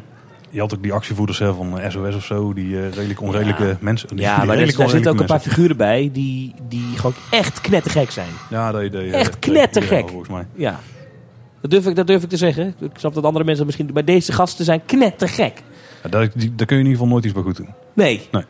Je 0.49 0.59
had 0.59 0.73
ook 0.75 0.83
die 0.83 0.93
actievoerders 0.93 1.39
hè, 1.39 1.53
van 1.53 1.79
eh, 1.79 1.89
SOS 1.89 2.15
of 2.15 2.25
zo, 2.25 2.53
die 2.53 2.77
eh, 2.77 2.89
redelijk 2.93 3.21
onredelijke 3.21 3.65
Ja. 3.65 3.77
mensen. 3.79 4.07
die- 4.07 4.19
Ja, 4.19 4.37
die 4.37 4.45
maar 4.47 4.57
er, 4.57 4.89
zitten 4.89 5.11
ook 5.11 5.19
een 5.19 5.25
paar 5.25 5.39
figuren 5.39 5.77
bij 5.77 6.09
die, 6.13 6.53
die 6.67 6.83
gewoon 6.95 7.13
echt 7.31 7.61
knettergek 7.61 8.11
zijn. 8.11 8.27
Ja, 8.49 8.71
dat, 8.71 8.91
dat, 8.91 9.01
Echt 9.03 9.39
knettergek. 9.39 10.07
Volgens 10.09 10.29
mij. 10.29 10.45
Ja. 10.55 10.79
Dat 11.61 11.71
durf, 11.71 11.87
ik, 11.87 11.95
dat 11.95 12.07
durf 12.07 12.23
ik 12.23 12.29
te 12.29 12.37
zeggen. 12.37 12.75
Ik 12.79 12.89
snap 12.97 13.13
dat 13.13 13.23
andere 13.23 13.45
mensen 13.45 13.65
misschien... 13.65 13.89
Maar 13.93 14.05
deze 14.05 14.31
gasten 14.31 14.65
zijn 14.65 14.81
knettergek. 14.85 15.61
Ja, 16.03 16.09
daar, 16.09 16.29
die, 16.35 16.55
daar 16.55 16.65
kun 16.67 16.77
je 16.77 16.81
in 16.83 16.89
ieder 16.89 16.91
geval 16.91 17.07
nooit 17.07 17.23
iets 17.25 17.33
bij 17.33 17.43
goed 17.43 17.57
doen. 17.57 17.69
Nee. 17.93 18.27
Nee. 18.31 18.43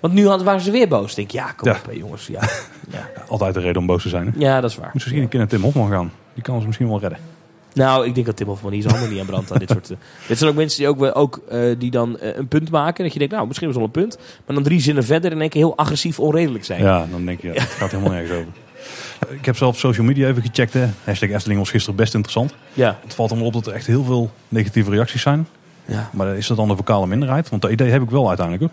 Want 0.00 0.14
nu 0.14 0.24
waren 0.24 0.60
ze 0.60 0.70
weer 0.70 0.88
boos. 0.88 1.10
Ik 1.10 1.16
denk, 1.16 1.30
ja, 1.30 1.52
kom 1.52 1.68
Ja. 1.68 1.76
op 1.86 1.92
jongens. 1.94 2.26
Ja. 2.26 2.40
Ja. 2.90 3.08
Altijd 3.28 3.56
een 3.56 3.62
reden 3.62 3.80
om 3.80 3.86
boos 3.86 4.02
te 4.02 4.08
zijn. 4.08 4.26
Hè? 4.26 4.32
ja, 4.38 4.60
dat 4.60 4.70
is 4.70 4.76
waar. 4.76 4.84
Moet 4.84 4.94
misschien 4.94 5.22
een 5.22 5.28
keer 5.28 5.38
naar 5.38 5.48
Tim 5.48 5.62
Hofman 5.62 5.90
gaan. 5.90 6.12
Die 6.34 6.42
kan 6.42 6.54
ons 6.54 6.64
misschien 6.66 6.88
wel 6.88 7.00
redden. 7.00 7.18
Nou, 7.74 8.06
ik 8.06 8.14
denk 8.14 8.26
dat 8.26 8.36
Tim 8.36 8.46
Hofman 8.46 8.70
die 8.72 8.82
zijn 8.82 8.94
handen 8.94 9.10
niet 9.12 9.20
aan 9.20 9.26
brandt 9.26 9.52
aan 9.52 9.58
dit 9.58 9.70
soort... 9.70 9.90
eh. 9.90 9.96
Dit 10.28 10.38
zijn 10.38 10.50
ook 10.50 10.56
mensen 10.56 10.78
die, 10.78 10.88
ook, 10.88 11.16
ook, 11.16 11.40
eh, 11.48 11.74
die 11.78 11.90
dan 11.90 12.18
eh, 12.18 12.36
een 12.36 12.48
punt 12.48 12.70
maken. 12.70 13.04
Dat 13.04 13.12
je 13.12 13.18
denkt, 13.18 13.34
nou, 13.34 13.46
misschien 13.46 13.68
was 13.68 13.76
het 13.76 13.86
wel 13.92 14.02
een 14.02 14.08
punt. 14.08 14.18
Maar 14.46 14.54
dan 14.54 14.64
drie 14.64 14.80
zinnen 14.80 15.04
verder 15.04 15.32
in 15.32 15.40
één 15.40 15.48
keer 15.48 15.60
heel 15.60 15.76
agressief 15.76 16.20
onredelijk 16.20 16.64
zijn. 16.64 16.82
Ja, 16.82 17.06
dan 17.10 17.24
denk 17.26 17.40
je, 17.40 17.46
ja, 17.48 17.52
het 17.60 17.70
gaat 17.70 17.90
helemaal 17.90 18.12
nergens 18.12 18.32
over. 18.38 18.52
Ik 19.38 19.44
heb 19.44 19.56
zelf 19.56 19.78
social 19.78 20.06
media 20.06 20.28
even 20.28 20.42
gecheckt. 20.42 20.72
Hè. 20.72 20.86
Hashtag 21.04 21.30
Efteling 21.30 21.58
was 21.60 21.70
gisteren 21.70 21.96
best 21.96 22.14
interessant. 22.14 22.54
Ja. 22.72 22.98
Het 23.02 23.14
valt 23.14 23.34
maar 23.34 23.44
op 23.44 23.52
dat 23.52 23.66
er 23.66 23.72
echt 23.72 23.86
heel 23.86 24.04
veel 24.04 24.30
negatieve 24.48 24.90
reacties 24.90 25.22
zijn. 25.22 25.46
ja. 25.84 26.10
Maar 26.12 26.36
is 26.36 26.46
dat 26.46 26.56
dan 26.56 26.68
de 26.68 26.76
vocale 26.76 27.06
minderheid? 27.06 27.48
Want 27.48 27.62
dat 27.62 27.70
idee 27.70 27.90
heb 27.90 28.02
ik 28.02 28.10
wel 28.10 28.28
uiteindelijk 28.28 28.72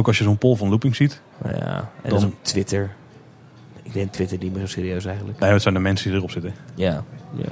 Ook 0.00 0.06
als 0.06 0.18
je 0.18 0.24
zo'n 0.24 0.38
poll 0.38 0.56
van 0.56 0.68
Looping 0.68 0.96
ziet. 0.96 1.20
Nou 1.42 1.56
ja. 1.56 1.90
En 2.02 2.10
Dan- 2.10 2.20
dan 2.20 2.28
op 2.28 2.34
Twitter. 2.42 2.90
Ik 3.82 3.94
neem 3.94 4.10
Twitter 4.10 4.38
niet 4.38 4.52
meer 4.52 4.60
zo 4.60 4.66
serieus 4.66 5.04
eigenlijk. 5.04 5.38
Nee, 5.38 5.50
het 5.52 5.62
zijn 5.62 5.74
de 5.74 5.80
mensen 5.80 6.08
die 6.08 6.16
erop 6.18 6.30
zitten. 6.30 6.54
Ja, 6.74 7.04
ja. 7.36 7.44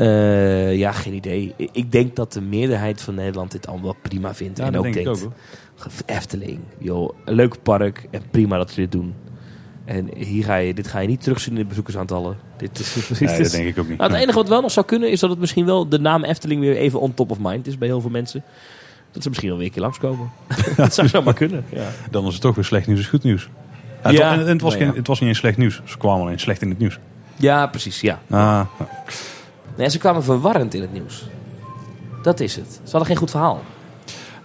Eh, 0.00 0.76
ja, 0.76 0.92
geen 0.92 1.14
idee. 1.14 1.54
Ik 1.56 1.92
denk 1.92 2.16
dat 2.16 2.32
de 2.32 2.40
meerderheid 2.40 3.02
van 3.02 3.14
Nederland 3.14 3.50
dit 3.52 3.66
allemaal 3.66 3.84
wel 3.84 3.96
prima 4.02 4.34
vindt. 4.34 4.58
Ja, 4.58 4.64
en 4.64 4.76
ook 4.76 4.82
denk 4.82 4.94
ik 4.94 5.04
denkt, 5.04 5.22
ook 5.22 5.32
hoor. 5.76 5.92
Efteling, 6.06 6.60
joh, 6.78 7.10
een 7.24 7.34
leuk 7.34 7.62
park 7.62 8.06
en 8.10 8.22
prima 8.30 8.56
dat 8.56 8.70
ze 8.70 8.80
dit 8.80 8.92
doen. 8.92 9.14
En 9.84 10.08
hier 10.16 10.44
ga 10.44 10.56
je, 10.56 10.74
dit 10.74 10.86
ga 10.88 10.98
je 10.98 11.08
niet 11.08 11.20
terugzien 11.22 11.52
in 11.52 11.58
de 11.58 11.64
bezoekersaantallen. 11.64 12.36
Dit 12.56 12.78
is, 12.78 12.94
dit 13.08 13.20
Nee, 13.20 13.42
dat 13.42 13.50
denk 13.50 13.66
ik 13.66 13.78
ook 13.78 13.88
niet. 13.88 13.98
Nou, 13.98 14.10
het 14.10 14.20
enige 14.20 14.38
wat 14.38 14.48
wel 14.48 14.60
nog 14.60 14.70
zou 14.70 14.86
kunnen 14.86 15.10
is 15.10 15.20
dat 15.20 15.30
het 15.30 15.38
misschien 15.38 15.64
wel 15.66 15.88
de 15.88 15.98
naam 15.98 16.24
Efteling 16.24 16.60
weer 16.60 16.76
even 16.76 17.00
on 17.00 17.14
top 17.14 17.30
of 17.30 17.38
mind 17.40 17.66
is 17.66 17.78
bij 17.78 17.88
heel 17.88 18.00
veel 18.00 18.10
mensen. 18.10 18.42
Dat 19.10 19.22
ze 19.22 19.28
misschien 19.28 19.48
wel 19.50 19.58
weer 19.58 19.66
een 19.66 19.72
keer 19.72 19.82
langskomen. 19.82 20.30
dat 20.76 20.94
zou 20.94 21.08
zomaar 21.08 21.34
kunnen. 21.34 21.64
Ja. 21.68 21.88
Dan 22.10 22.26
is 22.26 22.32
het 22.32 22.42
toch 22.42 22.54
weer 22.54 22.64
slecht 22.64 22.86
nieuws 22.86 23.00
is 23.00 23.06
goed 23.06 23.22
nieuws. 23.22 23.48
Ja, 24.02 24.08
het, 24.08 24.18
Ja, 24.18 24.36
wa- 24.36 24.42
en 24.42 24.46
het, 24.48 24.60
was 24.60 24.74
nou 24.74 24.84
geen, 24.86 24.96
het 24.96 25.06
was 25.06 25.20
niet 25.20 25.28
eens 25.28 25.38
slecht 25.38 25.56
nieuws. 25.56 25.82
Ze 25.84 25.98
kwamen 25.98 26.20
alleen 26.20 26.38
slecht 26.40 26.62
in 26.62 26.68
het 26.68 26.78
nieuws. 26.78 26.98
ja, 27.36 27.66
precies. 27.66 28.00
Ja. 28.00 28.20
Ah, 28.30 28.60
Nee, 29.76 29.90
ze 29.90 29.98
kwamen 29.98 30.22
verwarrend 30.22 30.74
in 30.74 30.80
het 30.80 30.92
nieuws. 30.92 31.28
Dat 32.22 32.40
is 32.40 32.56
het. 32.56 32.72
Ze 32.72 32.90
hadden 32.90 33.06
geen 33.06 33.16
goed 33.16 33.30
verhaal. 33.30 33.60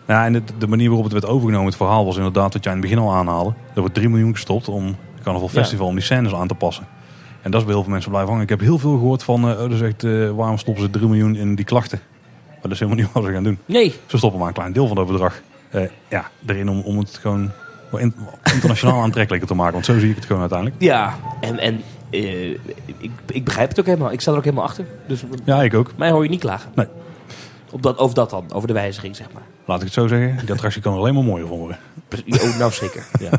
Ja, 0.07 0.25
en 0.25 0.33
de, 0.33 0.41
de 0.57 0.67
manier 0.67 0.87
waarop 0.87 1.03
het 1.03 1.13
werd 1.13 1.25
overgenomen, 1.25 1.67
het 1.67 1.75
verhaal 1.75 2.05
was 2.05 2.17
inderdaad 2.17 2.53
wat 2.53 2.63
jij 2.63 2.73
in 2.73 2.79
het 2.79 2.89
begin 2.89 3.03
al 3.03 3.13
aanhaalde. 3.13 3.53
Er 3.73 3.79
wordt 3.79 3.95
3 3.95 4.09
miljoen 4.09 4.33
gestopt 4.33 4.67
om 4.67 4.85
het 4.85 5.23
Carnaval 5.23 5.49
Ja. 5.51 5.59
Festival 5.59 5.87
om 5.87 5.95
die 5.95 6.03
scènes 6.03 6.33
aan 6.33 6.47
te 6.47 6.55
passen. 6.55 6.87
En 7.41 7.51
dat 7.51 7.59
is 7.59 7.65
bij 7.65 7.75
heel 7.75 7.83
veel 7.83 7.91
mensen 7.91 8.09
blijven 8.09 8.29
hangen. 8.31 8.43
Ik 8.49 8.57
heb 8.57 8.59
heel 8.59 8.77
veel 8.79 8.97
gehoord 8.97 9.23
van, 9.23 9.49
eh, 9.49 9.69
is 9.69 9.81
echt, 9.81 10.03
eh, 10.03 10.29
waarom 10.29 10.57
stoppen 10.57 10.83
ze 10.83 10.89
3 10.89 11.07
miljoen 11.07 11.35
in 11.35 11.55
die 11.55 11.65
klachten? 11.65 11.99
Maar 12.47 12.57
dat 12.61 12.71
is 12.71 12.79
helemaal 12.79 12.99
niet 13.03 13.13
wat 13.13 13.23
ze 13.23 13.31
gaan 13.31 13.43
doen. 13.43 13.57
Nee. 13.65 13.95
Ze 14.05 14.17
stoppen 14.17 14.39
maar 14.39 14.47
een 14.47 14.53
klein 14.53 14.73
deel 14.73 14.87
van 14.87 14.95
dat 14.95 15.07
bedrag 15.07 15.41
eh, 15.69 15.81
ja, 16.09 16.29
erin 16.45 16.69
om, 16.69 16.79
om 16.79 16.97
het 16.97 17.17
gewoon 17.21 17.51
internationaal 18.53 19.01
aantrekkelijker 19.07 19.47
te 19.47 19.55
maken. 19.55 19.73
Want 19.73 19.85
zo 19.85 19.99
zie 19.99 20.09
ik 20.09 20.15
het 20.15 20.25
gewoon 20.25 20.41
uiteindelijk. 20.41 20.81
Ja, 20.81 21.15
en, 21.41 21.59
en 21.59 21.81
eh, 22.15 22.49
ik, 22.97 23.11
ik 23.27 23.43
begrijp 23.43 23.69
het 23.69 23.79
ook 23.79 23.85
helemaal. 23.85 24.11
Ik 24.11 24.21
sta 24.21 24.31
er 24.31 24.37
ook 24.37 24.43
helemaal 24.43 24.65
achter. 24.65 24.85
Dus 25.07 25.23
Ja, 25.45 25.63
ik 25.63 25.73
ook. 25.73 25.91
mij 25.97 26.11
hoor 26.11 26.23
je 26.23 26.29
niet 26.29 26.39
klagen. 26.39 26.71
Nee. 26.75 26.87
Op 27.71 27.81
dat, 27.81 27.97
over 27.97 28.15
dat 28.15 28.29
dan, 28.29 28.45
over 28.53 28.67
de 28.67 28.73
wijziging, 28.73 29.15
zeg 29.15 29.27
maar. 29.33 29.41
Laat 29.65 29.77
ik 29.77 29.83
het 29.83 29.93
zo 29.93 30.07
zeggen. 30.07 30.37
Die 30.45 30.51
attractie 30.51 30.81
kan 30.81 30.93
alleen 30.93 31.13
maar 31.13 31.23
mooier 31.23 31.47
van 31.47 31.57
worden. 31.57 31.77
Oh, 32.29 32.57
nou 32.59 32.71
zeker. 32.71 33.05
Ja. 33.19 33.31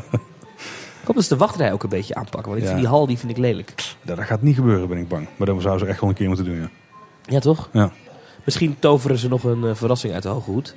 Ik 1.01 1.13
hoop 1.13 1.15
dat 1.15 1.23
ze 1.23 1.29
de 1.33 1.39
wachtrij 1.39 1.71
ook 1.73 1.83
een 1.83 1.89
beetje 1.89 2.15
aanpakken. 2.15 2.43
Want 2.51 2.57
ik 2.57 2.63
Ja. 2.63 2.67
vind 2.69 2.79
die 2.79 2.89
hal 2.89 3.07
die 3.07 3.17
vind 3.17 3.31
ik 3.31 3.37
lelijk. 3.37 3.73
Ja, 4.01 4.15
dat 4.15 4.25
gaat 4.25 4.41
niet 4.41 4.55
gebeuren, 4.55 4.87
ben 4.87 4.97
ik 4.97 5.07
bang. 5.07 5.27
Maar 5.35 5.47
dat 5.47 5.61
zouden 5.61 5.85
ze 5.85 5.91
echt 5.91 6.01
wel 6.01 6.09
een 6.09 6.15
keer 6.15 6.27
moeten 6.27 6.45
doen, 6.45 6.55
ja. 6.59 6.69
Ja, 7.25 7.39
toch? 7.39 7.69
Ja. 7.73 7.91
Misschien 8.43 8.75
toveren 8.79 9.17
ze 9.17 9.27
nog 9.27 9.43
een 9.43 9.63
eh, 9.63 9.75
verrassing 9.75 10.13
uit 10.13 10.23
de 10.23 10.29
hoge 10.29 10.51
hoed. 10.51 10.75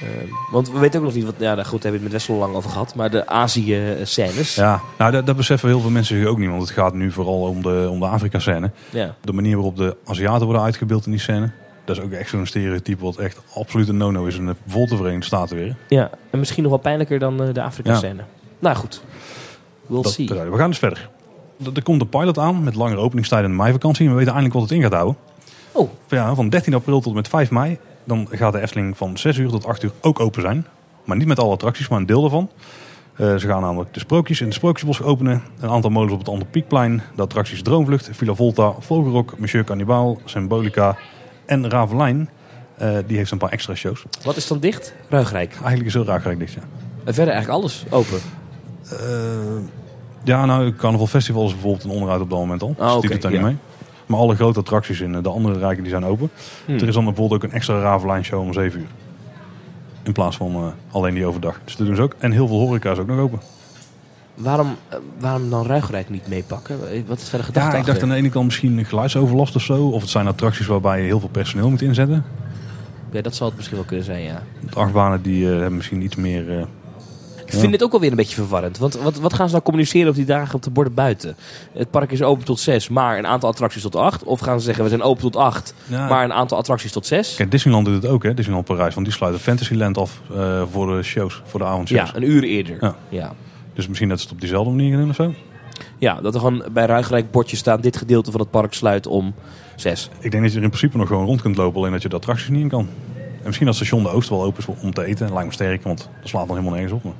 Eh, 0.00 0.08
want 0.52 0.70
we 0.70 0.78
weten 0.78 1.00
ook 1.00 1.06
nog 1.06 1.14
niet 1.14 1.24
wat. 1.24 1.34
Ja, 1.38 1.54
goed, 1.54 1.56
daar 1.56 1.62
hebben 1.62 1.90
we 1.90 1.92
het 1.92 2.02
met 2.02 2.12
Wessel 2.12 2.34
lang 2.34 2.54
over 2.54 2.70
gehad. 2.70 2.94
Maar 2.94 3.10
de 3.10 3.26
Azië-scènes. 3.26 4.54
Ja, 4.54 4.80
nou 4.98 5.12
dat, 5.12 5.26
dat 5.26 5.36
beseffen 5.36 5.68
heel 5.68 5.80
veel 5.80 5.90
mensen 5.90 6.16
zich 6.18 6.26
ook 6.26 6.38
niet. 6.38 6.48
Want 6.48 6.60
het 6.62 6.70
gaat 6.70 6.94
nu 6.94 7.10
vooral 7.12 7.40
om 7.40 7.62
de, 7.62 7.88
om 7.90 7.98
de 8.00 8.06
Afrika-scène. 8.06 8.70
Ja. 8.90 9.14
De 9.20 9.32
manier 9.32 9.54
waarop 9.54 9.76
de 9.76 9.96
Aziaten 10.06 10.44
worden 10.44 10.62
uitgebeeld 10.62 11.04
in 11.04 11.10
die 11.10 11.20
scène. 11.20 11.50
Dat 11.84 11.96
is 11.96 12.02
ook 12.02 12.10
echt 12.12 12.28
zo'n 12.30 12.46
stereotype 12.46 13.04
wat 13.04 13.16
echt 13.16 13.40
absoluut 13.54 13.88
een 13.88 13.96
no-no 13.96 14.24
is. 14.24 14.36
En 14.38 14.44
bijvoorbeeld 14.44 14.88
de 14.90 14.96
Verenigde 14.96 15.26
Staten 15.26 15.56
weer. 15.56 15.76
ja. 15.88 16.10
En 16.30 16.38
misschien 16.38 16.62
nog 16.62 16.72
wel 16.72 16.80
pijnlijker 16.80 17.18
dan 17.18 17.42
eh, 17.42 17.54
de 17.54 17.62
Afrika-scène. 17.62 18.22
Nou 18.58 18.76
goed. 18.76 19.02
We'll 19.86 20.02
Dat, 20.02 20.12
see. 20.12 20.26
we 20.28 20.56
gaan 20.56 20.68
dus 20.70 20.78
verder. 20.78 21.10
Er 21.74 21.82
komt 21.82 22.00
een 22.00 22.08
pilot 22.08 22.38
aan 22.38 22.64
met 22.64 22.74
langere 22.74 23.00
openingstijden 23.00 23.50
in 23.50 23.56
de 23.56 23.62
meivakantie. 23.62 24.04
En 24.04 24.10
we 24.10 24.16
weten 24.16 24.32
eindelijk 24.32 24.60
wat 24.60 24.68
het 24.68 24.78
in 24.78 24.82
gaat 24.84 24.92
houden. 24.92 25.16
Oh, 25.72 25.90
Van, 26.06 26.18
ja, 26.18 26.34
van 26.34 26.48
13 26.48 26.74
april 26.74 26.96
tot 27.00 27.08
en 27.08 27.14
met 27.14 27.28
5 27.28 27.50
mei. 27.50 27.78
Dan 28.04 28.28
gaat 28.30 28.52
de 28.52 28.60
Efteling 28.60 28.96
van 28.96 29.18
6 29.18 29.36
uur 29.36 29.48
tot 29.48 29.66
8 29.66 29.82
uur 29.82 29.92
ook 30.00 30.20
open 30.20 30.42
zijn. 30.42 30.66
Maar 31.04 31.16
niet 31.16 31.26
met 31.26 31.38
alle 31.38 31.52
attracties, 31.52 31.88
maar 31.88 31.98
een 31.98 32.06
deel 32.06 32.20
daarvan. 32.20 32.50
Eh, 33.16 33.36
ze 33.36 33.46
gaan 33.46 33.60
namelijk 33.60 33.94
de 33.94 34.00
sprookjes 34.00 34.40
in 34.40 34.48
de 34.48 34.54
Sprookjesbos 34.54 35.02
openen. 35.02 35.42
Een 35.60 35.68
aantal 35.68 35.90
molens 35.90 36.12
op 36.12 36.18
het 36.18 36.28
Ander 36.28 36.46
Piekplein. 36.46 37.02
De 37.16 37.22
attracties 37.22 37.62
Droomvlucht, 37.62 38.08
Villa 38.12 38.34
Volta, 38.34 38.74
Vogelrok, 38.78 39.38
Monsieur 39.38 39.64
Cannibal, 39.64 40.20
Symbolica 40.24 40.96
en 41.46 41.70
Ravelijn. 41.70 42.28
Eh, 42.76 42.96
die 43.06 43.16
heeft 43.16 43.30
een 43.30 43.38
paar 43.38 43.50
extra 43.50 43.74
shows. 43.74 44.04
wat 44.24 44.36
is 44.36 44.46
dan 44.46 44.58
dicht? 44.58 44.94
Ruigrijk. 45.08 45.52
Eigenlijk 45.52 45.86
is 45.86 45.94
heel 45.94 46.04
gelijk 46.20 46.38
dit, 46.38 46.52
ja. 46.52 46.60
En 47.04 47.14
verder 47.14 47.34
eigenlijk 47.34 47.62
alles 47.62 47.84
open. 47.90 48.18
Eh, 48.90 48.98
ja, 50.24 50.44
nou, 50.44 50.72
Carnaval 50.72 51.06
Festival 51.06 51.46
is 51.46 51.52
bijvoorbeeld 51.52 51.84
een 51.84 51.90
onderuit 51.90 52.20
op 52.20 52.30
dat 52.30 52.38
moment 52.38 52.62
al. 52.62 52.74
Ah, 52.78 52.92
dus 52.92 53.00
die 53.00 53.10
doet 53.10 53.22
daar 53.22 53.32
ja. 53.32 53.38
niet 53.38 53.46
mee. 53.46 53.56
Maar 54.12 54.20
alle 54.20 54.34
grote 54.34 54.58
attracties 54.58 55.00
in 55.00 55.14
eh, 55.14 55.22
de 55.22 55.28
andere 55.28 55.58
rijken 55.58 55.82
die 55.82 55.92
zijn 55.92 56.04
open. 56.04 56.30
Hmm. 56.64 56.74
Er 56.74 56.88
is 56.88 56.94
dan 56.94 57.04
bijvoorbeeld 57.04 57.42
ook 57.42 57.50
een 57.50 57.56
extra 57.56 57.80
Ravelijn 57.80 58.24
show 58.24 58.40
om 58.40 58.52
7 58.52 58.80
uur. 58.80 58.86
In 60.02 60.12
plaats 60.12 60.36
van 60.36 60.54
eh, 60.54 60.94
alleen 60.94 61.14
die 61.14 61.26
overdag. 61.26 61.60
Dus 61.64 61.76
dat 61.76 61.86
doen 61.86 61.96
ze 61.96 62.02
ook. 62.02 62.14
En 62.18 62.32
heel 62.32 62.46
veel 62.46 62.58
horeca 62.58 62.90
is 62.90 62.98
ook 62.98 63.06
nog 63.06 63.18
open. 63.18 63.40
Waarom, 64.34 64.76
eh, 64.88 64.98
waarom 65.18 65.50
dan 65.50 65.66
Ruigrijk 65.66 66.10
niet 66.10 66.28
meepakken? 66.28 66.78
Wat 67.06 67.18
is 67.18 67.28
verder 67.28 67.46
gedacht 67.46 67.72
Ja, 67.72 67.78
ik 67.78 67.84
dacht 67.84 68.02
aan 68.02 68.08
de 68.08 68.14
ene 68.14 68.28
kant 68.28 68.44
misschien 68.44 68.78
een 68.78 68.84
geluidsoverlast 68.84 69.56
of 69.56 69.62
zo. 69.62 69.88
Of 69.88 70.00
het 70.00 70.10
zijn 70.10 70.26
attracties 70.26 70.66
waarbij 70.66 71.00
je 71.00 71.06
heel 71.06 71.20
veel 71.20 71.28
personeel 71.28 71.70
moet 71.70 71.82
inzetten. 71.82 72.24
Ja, 73.12 73.20
dat 73.20 73.34
zal 73.34 73.46
het 73.46 73.56
misschien 73.56 73.76
wel 73.76 73.86
kunnen 73.86 74.04
zijn, 74.04 74.22
ja. 74.22 74.42
De 74.70 74.76
achtbanen 74.76 75.22
die 75.22 75.44
eh, 75.44 75.52
hebben 75.52 75.76
misschien 75.76 76.02
iets 76.02 76.16
meer... 76.16 76.58
eh, 76.58 76.64
Ik 77.52 77.58
vind 77.60 77.72
het 77.72 77.82
ook 77.82 77.90
wel 77.90 78.00
weer 78.00 78.10
een 78.10 78.16
beetje 78.16 78.34
verwarrend. 78.34 78.78
Want 78.78 78.94
wat, 78.96 79.18
wat 79.18 79.32
gaan 79.34 79.46
ze 79.46 79.52
nou 79.52 79.64
communiceren 79.64 80.08
op 80.08 80.14
die 80.14 80.24
dagen 80.24 80.54
op 80.54 80.62
de 80.62 80.70
borden 80.70 80.94
buiten? 80.94 81.36
Het 81.72 81.90
park 81.90 82.12
is 82.12 82.22
open 82.22 82.44
tot 82.44 82.60
zes, 82.60 82.88
maar 82.88 83.18
een 83.18 83.26
aantal 83.26 83.48
attracties 83.48 83.82
tot 83.82 83.96
acht. 83.96 84.24
Of 84.24 84.40
gaan 84.40 84.58
ze 84.58 84.64
zeggen, 84.64 84.82
we 84.84 84.90
zijn 84.90 85.02
open 85.02 85.22
tot 85.22 85.36
acht, 85.36 85.74
Ja. 85.86 86.08
maar 86.08 86.24
een 86.24 86.32
aantal 86.32 86.58
attracties 86.58 86.92
tot 86.92 87.06
zes? 87.06 87.34
Kijk, 87.36 87.50
Disneyland 87.50 87.86
doet 87.86 88.02
het 88.02 88.06
ook, 88.06 88.22
hè? 88.22 88.34
Disneyland 88.34 88.66
Parijs. 88.66 88.94
Want 88.94 89.06
die 89.06 89.14
sluiten 89.14 89.42
Fantasyland 89.42 89.98
af 89.98 90.20
eh, 90.34 90.62
voor 90.72 90.96
de 90.96 91.02
shows, 91.02 91.42
voor 91.44 91.60
de 91.60 91.66
avondshows. 91.66 92.10
Ja, 92.10 92.16
een 92.16 92.30
uur 92.30 92.42
eerder. 92.42 92.76
Ja. 92.80 92.96
Ja. 93.08 93.32
Dus 93.74 93.88
misschien 93.88 94.08
dat 94.08 94.18
ze 94.18 94.24
het 94.24 94.32
op 94.34 94.40
diezelfde 94.40 94.70
manier 94.70 94.90
gaan 94.90 95.00
doen 95.00 95.08
of 95.10 95.14
zo. 95.14 95.34
ja, 95.98 96.20
dat 96.20 96.34
er 96.34 96.40
gewoon 96.40 96.64
bij 96.72 96.86
Ruigrijk 96.86 97.30
bordjes 97.30 97.58
staan, 97.58 97.80
dit 97.80 97.96
gedeelte 97.96 98.30
van 98.30 98.40
het 98.40 98.50
park 98.50 98.72
sluit 98.74 99.06
om 99.06 99.34
zes. 99.76 100.08
Ik 100.20 100.30
denk 100.30 100.42
dat 100.42 100.52
je 100.52 100.58
er 100.58 100.64
in 100.64 100.70
principe 100.70 100.96
nog 100.98 101.06
gewoon 101.06 101.24
rond 101.26 101.42
kunt 101.42 101.56
lopen, 101.56 101.78
alleen 101.80 101.92
dat 101.92 102.02
je 102.02 102.08
de 102.08 102.16
attracties 102.16 102.48
niet 102.48 102.60
in 102.62 102.68
kan. 102.68 102.88
En 103.42 103.48
misschien 103.48 103.66
dat 103.66 103.76
station 103.76 104.02
de 104.02 104.08
Oost 104.08 104.28
wel 104.28 104.42
open 104.42 104.58
is 104.58 104.82
om 104.82 104.94
te 104.94 105.04
eten. 105.04 105.32
Lijkt 105.32 105.46
me 105.46 105.52
sterk, 105.52 105.82
want 105.82 105.98
dat 106.20 106.28
slaat 106.28 106.46
dan 106.46 106.56
helemaal 106.56 106.78
nergens 106.78 106.92
op. 106.92 107.04
Maar 107.04 107.12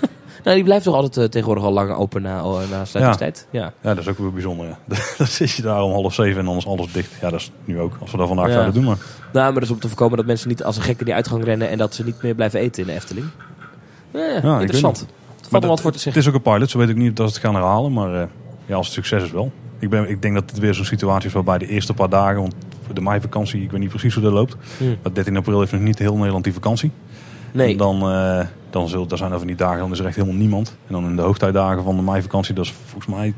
Nou, 0.44 0.58
die 0.58 0.66
blijft 0.66 0.84
toch 0.84 0.94
altijd 0.94 1.16
eh, 1.16 1.24
tegenwoordig 1.24 1.64
al 1.64 1.72
lang 1.72 1.90
open 1.90 2.22
na, 2.22 2.44
oh, 2.44 2.70
na 2.70 2.84
sluitingstijd? 2.84 3.46
Ja. 3.50 3.72
ja, 3.80 3.94
dat 3.94 3.98
is 3.98 4.08
ook 4.08 4.18
weer 4.18 4.32
bijzonder. 4.32 4.66
Ja. 4.66 4.78
Dan 5.18 5.26
zit 5.26 5.50
je 5.50 5.62
daar 5.62 5.82
om 5.82 5.92
half 5.92 6.14
zeven 6.14 6.38
en 6.40 6.44
dan 6.44 6.56
is 6.56 6.66
alles 6.66 6.92
dicht. 6.92 7.10
Ja, 7.20 7.30
dat 7.30 7.40
is 7.40 7.50
nu 7.64 7.80
ook. 7.80 7.96
Als 8.00 8.10
we 8.10 8.16
dat 8.16 8.26
vandaag 8.26 8.46
Ja. 8.46 8.52
zouden 8.52 8.74
doen. 8.74 8.84
Maar 8.84 8.96
Nou, 9.32 9.44
maar 9.44 9.54
dat 9.54 9.62
is 9.62 9.70
om 9.70 9.78
te 9.78 9.88
voorkomen 9.88 10.16
dat 10.16 10.26
mensen 10.26 10.48
niet 10.48 10.64
als 10.64 10.76
een 10.76 10.82
gekke 10.82 11.04
die 11.04 11.14
uitgang 11.14 11.44
rennen 11.44 11.68
en 11.68 11.78
dat 11.78 11.94
ze 11.94 12.04
niet 12.04 12.22
meer 12.22 12.34
blijven 12.34 12.60
eten 12.60 12.82
in 12.82 12.88
de 12.88 12.94
Efteling. 12.94 13.26
Ja, 14.12 14.60
interessant. 14.60 15.06
Er 15.52 15.66
wat 15.66 15.80
voor 15.80 15.92
te 15.92 16.08
het 16.08 16.16
is 16.16 16.28
ook 16.28 16.34
een 16.34 16.42
pilot, 16.42 16.70
zo 16.70 16.78
weet 16.78 16.88
ik 16.88 16.96
niet 16.96 17.08
of 17.08 17.14
dat 17.14 17.28
ze 17.28 17.34
het 17.34 17.44
gaan 17.44 17.54
herhalen. 17.54 17.92
Maar 17.92 18.14
eh, 18.14 18.28
ja, 18.66 18.74
als 18.76 18.86
het 18.86 18.94
succes 18.94 19.22
is 19.22 19.30
wel. 19.30 19.52
Ik, 19.78 19.90
ben, 19.90 20.10
ik 20.10 20.22
denk 20.22 20.34
dat 20.34 20.50
het 20.50 20.58
weer 20.58 20.74
zo'n 20.74 20.84
situatie 20.84 21.28
is 21.28 21.34
waarbij 21.34 21.58
de 21.58 21.68
eerste 21.68 21.94
paar 21.94 22.08
dagen, 22.08 22.40
want 22.40 22.54
de 22.94 23.00
meivakantie, 23.00 23.62
ik 23.62 23.70
weet 23.70 23.80
niet 23.80 23.88
precies 23.88 24.14
hoe 24.14 24.22
dat 24.22 24.32
loopt. 24.32 24.56
Hm. 24.78 24.84
Maar 25.02 25.12
13 25.12 25.36
april 25.36 25.60
heeft 25.60 25.72
nog 25.72 25.80
niet 25.80 25.98
heel 25.98 26.16
Nederland 26.16 26.44
die 26.44 26.52
vakantie. 26.52 26.90
Nee. 27.52 27.70
En 27.70 27.76
dan, 27.76 28.10
eh 28.10 28.46
dan 28.70 28.88
zult, 28.88 29.08
daar 29.08 29.18
zijn 29.18 29.32
er 29.32 29.38
van 29.38 29.46
die 29.46 29.56
dagen, 29.56 29.78
dan 29.78 29.92
is 29.92 29.98
er 29.98 30.06
echt 30.06 30.16
helemaal 30.16 30.36
niemand. 30.36 30.76
En 30.86 30.92
dan 30.92 31.04
in 31.04 31.16
de 31.16 31.22
hoogtijdagen 31.22 31.82
van 31.82 31.96
de 31.96 32.02
meivakantie, 32.02 32.54
dat 32.54 32.64
is 32.64 32.72
volgens 32.72 33.14
mij 33.14 33.34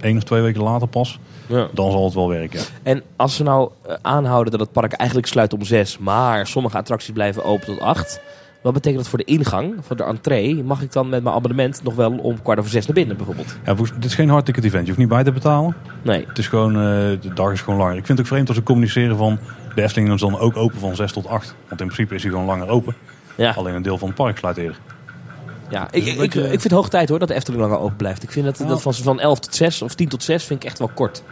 één 0.00 0.16
of 0.16 0.22
twee 0.22 0.42
weken 0.42 0.62
later 0.62 0.88
pas. 0.88 1.18
Ja. 1.46 1.68
Dan 1.72 1.90
zal 1.90 2.04
het 2.04 2.14
wel 2.14 2.28
werken. 2.28 2.60
En 2.82 3.02
als 3.16 3.36
ze 3.36 3.42
nou 3.42 3.70
eh, 3.82 3.94
aanhouden 4.02 4.50
dat 4.50 4.60
het 4.60 4.72
park 4.72 4.92
eigenlijk 4.92 5.28
sluit 5.28 5.52
om 5.52 5.64
zes, 5.64 5.98
maar 5.98 6.46
sommige 6.46 6.76
attracties 6.76 7.12
blijven 7.12 7.44
open 7.44 7.66
tot 7.66 7.80
acht. 7.80 8.20
Wat 8.62 8.72
betekent 8.72 9.00
dat 9.00 9.08
voor 9.08 9.18
de 9.18 9.24
ingang, 9.24 9.74
voor 9.80 9.96
de 9.96 10.02
entree? 10.04 10.62
Mag 10.64 10.82
ik 10.82 10.92
dan 10.92 11.08
met 11.08 11.22
mijn 11.22 11.34
abonnement 11.34 11.82
nog 11.82 11.94
wel 11.94 12.10
om 12.12 12.42
kwart 12.42 12.58
over 12.58 12.70
zes 12.70 12.86
naar 12.86 12.94
binnen 12.94 13.16
bijvoorbeeld? 13.16 13.56
Ja, 13.64 13.74
dit 13.74 14.04
is 14.04 14.14
geen 14.14 14.28
hardticket 14.28 14.64
event. 14.64 14.80
Je 14.82 14.86
hoeft 14.86 14.98
niet 14.98 15.08
bij 15.08 15.24
te 15.24 15.32
betalen. 15.32 15.74
Nee. 16.02 16.24
Het 16.28 16.38
is 16.38 16.48
gewoon, 16.48 16.74
eh, 16.74 16.80
de 17.20 17.30
dag 17.34 17.52
is 17.52 17.60
gewoon 17.60 17.78
langer. 17.78 17.96
Ik 17.96 18.06
vind 18.06 18.18
het 18.18 18.20
ook 18.26 18.32
vreemd 18.32 18.48
als 18.48 18.56
ze 18.56 18.62
communiceren 18.62 19.16
van 19.16 19.38
de 19.74 19.82
Efteling 19.82 20.12
is 20.12 20.20
dan 20.20 20.38
ook 20.38 20.56
open 20.56 20.78
van 20.80 20.96
6 20.96 21.12
tot 21.12 21.26
8. 21.26 21.54
Want 21.68 21.80
in 21.80 21.86
principe 21.86 22.14
is 22.14 22.22
hij 22.22 22.30
gewoon 22.30 22.46
langer 22.46 22.68
open. 22.68 22.94
Ja, 23.34 23.50
Alleen 23.56 23.74
een 23.74 23.82
deel 23.82 23.98
van 23.98 24.08
het 24.08 24.16
park 24.16 24.38
sluit 24.38 24.56
eerder. 24.56 24.78
ja. 25.68 25.84
Ik, 25.90 25.92
Dus 25.92 26.02
ik, 26.02 26.12
ik, 26.12 26.18
beetje- 26.18 26.42
ik 26.42 26.48
vind 26.48 26.62
het 26.62 26.72
hoog 26.72 26.88
tijd 26.88 27.08
hoor 27.08 27.18
dat 27.18 27.28
de 27.28 27.34
Efteling 27.34 27.62
langer 27.62 27.78
open 27.78 27.96
blijft. 27.96 28.22
Ik 28.22 28.30
vind 28.30 28.44
dat, 28.44 28.58
Ja. 28.58 28.66
dat 28.66 28.82
van, 28.82 28.94
van 28.94 29.20
11 29.20 29.38
tot 29.40 29.54
6 29.54 29.82
of 29.82 29.94
10 29.94 30.08
tot 30.08 30.22
6 30.22 30.44
vind 30.44 30.62
ik 30.62 30.68
echt 30.68 30.78
wel 30.78 30.90
kort. 30.94 31.22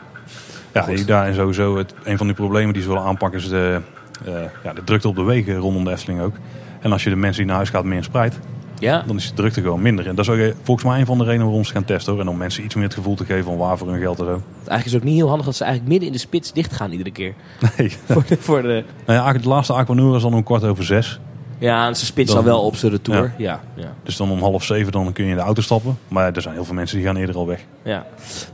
Ja, 0.73 0.83
Goed. 0.83 1.07
daar 1.07 1.27
en 1.27 1.35
sowieso 1.35 1.77
het, 1.77 1.95
een 2.05 2.17
van 2.17 2.27
die 2.27 2.37
problemen 2.37 2.73
die 2.73 2.83
ze 2.83 2.89
willen 2.89 3.03
aanpakken 3.03 3.39
is 3.41 3.49
de, 3.49 3.81
eh, 4.25 4.33
ja, 4.65 4.73
de 4.73 4.85
drukte 4.85 5.09
op 5.09 5.17
de 5.17 5.23
wegen 5.23 5.57
rondom 5.57 5.85
de 5.85 5.91
Efteling 5.91 6.21
ook. 6.21 6.35
En 6.81 6.93
als 6.93 7.05
je 7.05 7.11
de 7.11 7.17
mensen 7.17 7.37
die 7.39 7.47
naar 7.47 7.57
huis 7.57 7.71
gaat 7.71 7.85
meer 7.85 8.05
spreidt, 8.05 8.39
Ja, 8.79 9.03
dan 9.07 9.17
is 9.17 9.29
de 9.29 9.35
drukte 9.35 9.61
gewoon 9.63 9.83
minder. 9.83 10.07
En 10.07 10.15
dat 10.15 10.25
is 10.25 10.31
ook 10.31 10.39
eh, 10.39 10.53
volgens 10.63 10.87
mij 10.87 11.01
een 11.01 11.07
van 11.07 11.19
de 11.19 11.25
redenen 11.25 11.47
waarom 11.47 11.65
ze 11.65 11.73
gaan 11.73 11.85
testen. 11.85 12.13
Hoor. 12.13 12.23
En 12.23 12.29
om 12.29 12.37
mensen 12.37 12.65
iets 12.65 12.75
meer 12.75 12.85
het 12.85 12.95
gevoel 12.95 13.15
te 13.15 13.25
geven 13.25 13.45
van 13.45 13.57
waar 13.57 13.79
voor 13.79 13.89
hun 13.91 14.01
geld 14.01 14.19
en 14.19 14.25
zo. 14.25 14.31
eigenlijk 14.55 14.85
is 14.85 14.93
het 14.93 15.01
ook 15.03 15.09
niet 15.09 15.17
heel 15.17 15.29
handig 15.29 15.47
dat 15.47 15.57
ze 15.57 15.63
eigenlijk 15.65 15.91
midden 15.93 16.09
in 16.09 16.15
de 16.15 16.21
spits 16.23 16.53
dicht 16.53 16.73
gaan 16.73 16.91
iedere 16.93 17.11
keer. 17.13 17.35
Nee. 17.77 17.91
voor 18.09 18.25
de, 18.29 18.37
voor 18.37 18.63
de, 18.63 18.69
Nou 18.69 18.83
ja, 19.07 19.13
eigenlijk 19.13 19.43
de 19.43 19.49
laatste 19.49 19.73
Aquanura 19.73 20.17
is 20.17 20.23
dan 20.23 20.35
om 20.35 20.43
kwart 20.43 20.65
over 20.65 20.85
zes. 20.85 21.21
ja, 21.59 21.87
en 21.87 21.97
ze 21.97 22.05
spitsen 22.05 22.37
Dan- 22.37 22.45
dan 22.45 22.55
wel 22.55 22.65
op 22.65 22.77
zijn 22.77 22.93
retour. 22.93 23.33
Ja, 23.39 23.61
ja. 23.75 23.93
Dus 24.03 24.17
dan 24.17 24.31
om 24.31 24.41
half 24.41 24.65
zeven 24.65 24.93
dan 24.93 25.13
kun 25.13 25.25
je 25.25 25.31
in 25.31 25.37
de 25.37 25.43
auto 25.43 25.63
stappen. 25.63 25.99
Maar 26.09 26.33
er 26.33 26.43
zijn 26.43 26.55
heel 26.55 26.65
veel 26.65 26.75
mensen 26.75 26.97
die 26.97 27.07
gaan 27.07 27.17
eerder 27.17 27.37
al 27.37 27.47
weg. 27.47 27.65
Ja. 27.83 28.07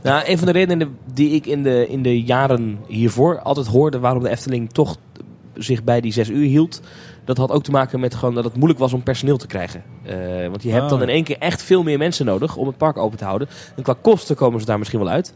Nou, 0.03 0.23
een 0.25 0.37
van 0.37 0.47
de 0.47 0.53
redenen 0.53 0.97
die 1.13 1.29
ik 1.29 1.45
in 1.45 1.63
de, 1.63 1.87
in 1.89 2.01
de 2.01 2.21
jaren 2.23 2.79
hiervoor 2.87 3.39
altijd 3.39 3.67
hoorde 3.67 3.99
waarom 3.99 4.23
de 4.23 4.29
Efteling 4.29 4.71
toch 4.71 4.97
zich 5.53 5.83
bij 5.83 6.01
die 6.01 6.11
zes 6.11 6.29
uur 6.29 6.45
hield. 6.47 6.81
Dat 7.25 7.37
had 7.37 7.51
ook 7.51 7.63
te 7.63 7.71
maken 7.71 7.99
met 7.99 8.15
gewoon 8.15 8.35
dat 8.35 8.43
het 8.43 8.55
moeilijk 8.55 8.79
was 8.79 8.93
om 8.93 9.03
personeel 9.03 9.37
te 9.37 9.47
krijgen. 9.47 9.83
Eh, 10.03 10.15
want 10.49 10.63
je 10.63 10.71
hebt 10.71 10.83
Ah, 10.83 10.89
dan 10.89 11.01
in 11.01 11.07
ja. 11.07 11.13
één 11.13 11.23
keer 11.23 11.37
echt 11.39 11.63
veel 11.63 11.83
meer 11.83 11.97
mensen 11.97 12.25
nodig 12.25 12.55
om 12.55 12.67
het 12.67 12.77
park 12.77 12.97
open 12.97 13.17
te 13.17 13.25
houden. 13.25 13.47
En 13.75 13.83
qua 13.83 13.95
kosten 14.01 14.35
komen 14.35 14.59
ze 14.59 14.65
daar 14.65 14.77
misschien 14.77 14.99
wel 14.99 15.09
uit. 15.09 15.33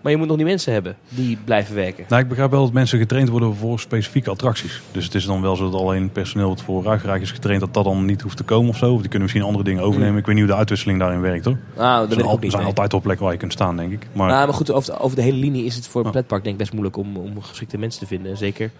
Maar 0.00 0.12
je 0.12 0.18
moet 0.18 0.26
nog 0.28 0.36
die 0.36 0.46
mensen 0.46 0.72
hebben 0.72 0.96
die 1.08 1.38
blijven 1.44 1.74
werken. 1.74 2.04
Nou, 2.08 2.22
ik 2.22 2.28
begrijp 2.28 2.50
wel 2.50 2.62
dat 2.64 2.72
mensen 2.72 2.98
getraind 2.98 3.28
worden 3.28 3.54
voor 3.56 3.80
specifieke 3.80 4.30
attracties. 4.30 4.80
Dus 4.92 5.04
het 5.04 5.14
is 5.14 5.24
dan 5.24 5.42
wel 5.42 5.56
zo 5.56 5.70
dat 5.70 5.80
alleen 5.80 6.10
personeel 6.10 6.48
wat 6.48 6.62
voor 6.62 6.82
Ruigrijk 6.84 7.22
is 7.22 7.30
getraind, 7.30 7.60
dat 7.60 7.74
dat 7.74 7.84
dan 7.84 8.04
niet 8.04 8.20
hoeft 8.22 8.36
te 8.36 8.42
komen 8.42 8.68
of 8.68 8.76
zo. 8.76 8.86
Of 8.92 8.98
die 9.00 9.02
kunnen 9.08 9.22
misschien 9.22 9.42
andere 9.42 9.64
dingen 9.64 9.82
overnemen. 9.82 10.12
Mm. 10.12 10.18
Ik 10.18 10.26
weet 10.26 10.34
niet 10.34 10.44
hoe 10.44 10.52
de 10.52 10.58
uitwisseling 10.58 10.98
daarin 10.98 11.20
werkt 11.20 11.44
hoor. 11.44 11.56
Ah, 11.76 11.98
dat 11.98 12.12
Er 12.18 12.24
al- 12.24 12.38
niet. 12.38 12.50
zijn 12.50 12.56
nee. 12.62 12.70
altijd 12.70 12.92
wel 12.92 13.00
plekken 13.00 13.24
waar 13.24 13.32
je 13.34 13.40
kunt 13.40 13.52
staan, 13.52 13.76
denk 13.76 13.92
ik. 13.92 14.06
Maar 14.12 14.28
Nou, 14.28 14.44
maar 14.46 14.54
goed, 14.54 14.70
over 14.70 14.92
de, 14.92 14.98
over 15.00 15.16
de 15.16 15.22
hele 15.22 15.36
linie 15.38 15.64
is 15.64 15.74
het 15.74 15.86
voor 15.86 16.00
een 16.00 16.06
Ja. 16.06 16.12
pretpark 16.12 16.42
denk 16.42 16.54
ik 16.54 16.60
best 16.60 16.72
moeilijk 16.72 16.96
om, 16.96 17.16
om 17.16 17.42
geschikte 17.42 17.78
mensen 17.78 18.00
te 18.00 18.06
vinden. 18.06 18.36
Zeker 18.36 18.70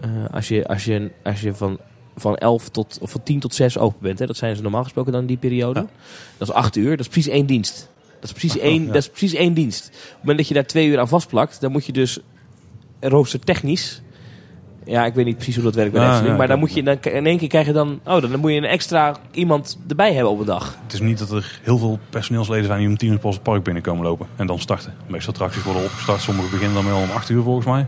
eh, 0.00 0.08
als 0.30 0.48
je, 0.48 0.68
als 0.68 0.84
je, 0.84 1.10
als 1.24 1.40
je 1.40 1.54
van, 1.54 1.78
van 2.16 2.36
11 2.36 2.68
tot, 2.68 2.98
of 3.00 3.10
van 3.10 3.22
10 3.22 3.40
tot 3.40 3.54
6 3.54 3.78
open 3.78 3.98
bent. 4.00 4.18
Hè, 4.18 4.26
dat 4.26 4.36
zijn 4.36 4.56
ze 4.56 4.62
normaal 4.62 4.82
gesproken 4.82 5.12
dan 5.12 5.20
in 5.20 5.26
die 5.26 5.36
periode. 5.36 5.80
Ja. 5.80 5.86
Dat 6.38 6.48
is 6.48 6.54
8 6.54 6.76
uur, 6.76 6.90
dat 6.90 7.00
is 7.00 7.08
precies 7.08 7.32
één 7.32 7.46
dienst. 7.46 7.88
Dat 8.20 8.30
is 8.30 8.32
precies, 8.32 8.58
één, 8.58 8.80
ja. 8.80 8.86
dat 8.86 9.02
is 9.02 9.08
precies 9.08 9.34
één 9.34 9.54
dienst. 9.54 9.86
Op 9.86 9.92
het 9.92 10.18
moment 10.18 10.38
dat 10.38 10.48
je 10.48 10.54
daar 10.54 10.66
twee 10.66 10.86
uur 10.86 10.98
aan 10.98 11.08
vastplakt, 11.08 11.60
dan 11.60 11.72
moet 11.72 11.86
je 11.86 11.92
dus 11.92 12.18
roostertechnisch... 13.00 14.02
Ja, 14.84 15.06
ik 15.06 15.14
weet 15.14 15.24
niet 15.24 15.36
precies 15.36 15.54
hoe 15.54 15.64
dat 15.64 15.74
werkt 15.74 15.92
bij 15.92 16.02
Ja, 16.02 16.24
ja, 16.24 16.36
maar 16.36 16.48
dan 16.48 16.58
moet 16.58 16.74
je 16.74 16.82
dan, 16.82 16.98
in 17.00 17.26
één 17.26 17.38
keer 17.38 17.48
krijg 17.48 17.66
je 17.66 17.72
dan... 17.72 18.00
Oh, 18.04 18.20
dan 18.20 18.40
moet 18.40 18.50
je 18.50 18.56
een 18.56 18.64
extra 18.64 19.16
iemand 19.32 19.78
erbij 19.88 20.12
hebben 20.12 20.32
op 20.32 20.38
een 20.38 20.46
dag. 20.46 20.78
het 20.82 20.92
is 20.92 21.00
niet 21.00 21.18
dat 21.18 21.30
er 21.30 21.60
heel 21.62 21.78
veel 21.78 21.98
personeelsleden 22.10 22.64
zijn 22.64 22.78
die 22.78 22.88
om 22.88 22.96
tien 22.96 23.12
uur 23.12 23.18
pas 23.18 23.34
het 23.34 23.42
park 23.42 23.62
binnenkomen 23.62 24.04
lopen. 24.04 24.26
En 24.36 24.46
dan 24.46 24.58
starten. 24.58 24.94
De 25.06 25.12
meeste 25.12 25.30
attracties 25.30 25.62
worden 25.62 25.82
opgestart. 25.82 26.20
Sommige 26.20 26.50
beginnen 26.50 26.74
dan 26.74 26.84
wel 26.84 27.00
om 27.00 27.10
acht 27.10 27.28
uur 27.28 27.42
volgens 27.42 27.66
mij. 27.66 27.86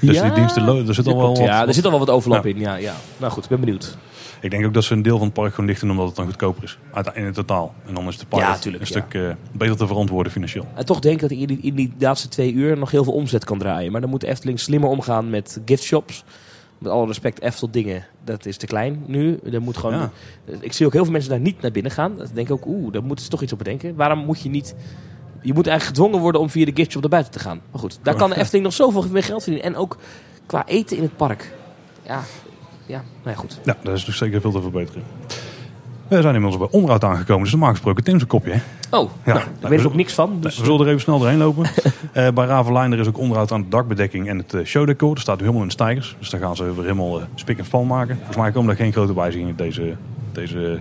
Dus 0.00 0.16
Ja, 0.16 0.22
die 0.22 0.32
diensten, 0.32 0.86
er 0.88 0.94
zit 0.94 1.06
al 1.06 1.16
wel 1.16 1.28
wat, 1.28 1.38
ja, 1.38 1.66
er 1.66 1.74
zit 1.74 1.84
al 1.84 1.90
wel 1.90 1.98
wat 1.98 2.10
overlap 2.10 2.46
in. 2.46 2.58
Ja, 2.58 2.74
ja. 2.74 2.94
Nou 3.16 3.32
goed, 3.32 3.42
ik 3.42 3.48
ben 3.50 3.60
benieuwd. 3.60 3.96
Ik 4.40 4.50
denk 4.50 4.66
ook 4.66 4.74
dat 4.74 4.84
ze 4.84 4.92
een 4.92 5.02
deel 5.02 5.16
van 5.16 5.26
het 5.26 5.34
park 5.34 5.50
gewoon 5.50 5.66
dicht 5.66 5.80
doen 5.80 5.90
omdat 5.90 6.06
het 6.06 6.16
dan 6.16 6.26
goedkoper 6.26 6.62
is. 6.62 6.78
In 7.14 7.24
het 7.24 7.34
totaal. 7.34 7.74
En 7.86 7.94
dan 7.94 8.08
is 8.08 8.18
de 8.18 8.26
park 8.26 8.42
Ja, 8.42 8.70
een 8.70 8.78
ja. 8.78 8.84
stuk 8.84 9.14
eh, 9.14 9.30
beter 9.52 9.76
te 9.76 9.86
verantwoorden 9.86 10.32
financieel. 10.32 10.66
En 10.74 10.86
toch 10.86 10.98
denk 11.00 11.14
ik 11.14 11.20
dat 11.20 11.30
hij 11.30 11.38
in 11.38 11.46
die, 11.46 11.58
in 11.62 11.74
die 11.74 11.94
laatste 11.98 12.28
twee 12.28 12.52
uur 12.52 12.78
nog 12.78 12.90
heel 12.90 13.04
veel 13.04 13.12
omzet 13.12 13.44
kan 13.44 13.58
draaien. 13.58 13.92
Maar 13.92 14.00
dan 14.00 14.10
moet 14.10 14.22
Efteling 14.22 14.60
slimmer 14.60 14.88
omgaan 14.90 15.30
met 15.30 15.60
giftshops. 15.64 16.24
Met 16.78 16.92
alle 16.92 17.06
respect, 17.06 17.40
Eftel 17.40 17.70
dingen, 17.70 18.06
dat 18.24 18.46
is 18.46 18.56
te 18.56 18.66
klein 18.66 19.02
nu. 19.06 19.38
Er 19.52 19.62
moet 19.62 19.76
gewoon, 19.76 19.94
Ja. 19.94 20.10
Ik 20.60 20.72
zie 20.72 20.86
ook 20.86 20.92
heel 20.92 21.02
veel 21.04 21.12
mensen 21.12 21.30
daar 21.30 21.40
niet 21.40 21.60
naar 21.60 21.70
binnen 21.70 21.92
gaan. 21.92 22.16
Dan 22.16 22.26
denk 22.34 22.46
ik 22.46 22.52
ook, 22.52 22.66
oeh, 22.66 22.92
daar 22.92 23.04
moeten 23.04 23.24
ze 23.24 23.30
toch 23.30 23.42
iets 23.42 23.52
op 23.52 23.58
bedenken. 23.58 23.94
Waarom 23.94 24.18
moet 24.18 24.42
je 24.42 24.48
niet... 24.48 24.74
Je 25.44 25.52
moet 25.52 25.66
eigenlijk 25.66 25.96
gedwongen 25.96 26.20
worden 26.20 26.40
om 26.40 26.50
via 26.50 26.64
de 26.64 26.72
giftshop 26.74 27.00
naar 27.02 27.10
buiten 27.10 27.32
te 27.32 27.38
gaan. 27.38 27.60
Maar 27.70 27.80
goed, 27.80 27.98
daar 28.02 28.14
kan 28.14 28.30
de 28.30 28.36
Efteling 28.36 28.64
nog 28.64 28.74
zoveel 28.74 29.04
meer 29.10 29.22
geld 29.22 29.42
verdienen. 29.42 29.72
En 29.72 29.76
ook 29.80 29.96
qua 30.46 30.66
eten 30.66 30.96
in 30.96 31.02
het 31.02 31.16
park. 31.16 31.52
Ja, 32.06 32.20
ja 32.86 33.02
nou 33.22 33.30
ja, 33.30 33.34
goed. 33.34 33.60
Ja, 33.64 33.76
dat 33.82 33.94
is 33.96 34.04
dus 34.04 34.16
zeker 34.16 34.40
veel 34.40 34.52
te 34.52 34.60
verbeteren. 34.62 35.02
We 36.08 36.22
zijn 36.22 36.34
inmiddels 36.34 36.58
bij 36.58 36.68
onderhoud 36.70 37.04
aangekomen. 37.04 37.42
Dus 37.42 37.50
normaal 37.52 37.70
gesproken 37.70 38.04
Tim 38.04 38.16
zijn 38.16 38.28
kopje. 38.28 38.52
hè? 38.52 38.58
Oh, 38.98 39.10
Ja. 39.24 39.32
nou, 39.34 39.46
daar 39.60 39.70
weet 39.70 39.80
ik 39.80 39.86
ook 39.86 39.94
niks 39.94 40.12
van. 40.12 40.36
Dus, 40.40 40.58
We 40.58 40.64
zullen 40.64 40.80
er 40.80 40.86
even 40.88 41.00
snel 41.00 41.18
doorheen 41.18 41.38
lopen. 41.38 41.66
Eh, 42.12 42.28
bij 42.30 42.46
Ravelijn 42.46 42.92
er 42.92 42.98
is 42.98 43.06
ook 43.08 43.18
onderhoud 43.18 43.52
aan 43.52 43.62
de 43.62 43.68
dakbedekking 43.68 44.28
en 44.28 44.38
het 44.38 44.54
eh, 44.54 44.64
showdecor. 44.64 45.08
Dat 45.14 45.18
staat 45.22 45.34
nu 45.36 45.40
helemaal 45.40 45.62
in 45.62 45.68
de 45.68 45.74
stijgers. 45.74 46.16
Dus 46.18 46.30
daar 46.30 46.40
gaan 46.40 46.56
ze 46.56 46.64
weer 46.64 46.82
helemaal 46.82 47.20
eh, 47.20 47.26
spik 47.34 47.58
en 47.58 47.64
span 47.64 47.86
maken. 47.86 48.16
Volgens 48.16 48.36
mij 48.36 48.50
komen 48.50 48.70
er 48.70 48.76
geen 48.76 48.92
grote 48.92 49.14
wijzigingen 49.14 49.56
deze, 49.56 49.96
deze 50.32 50.80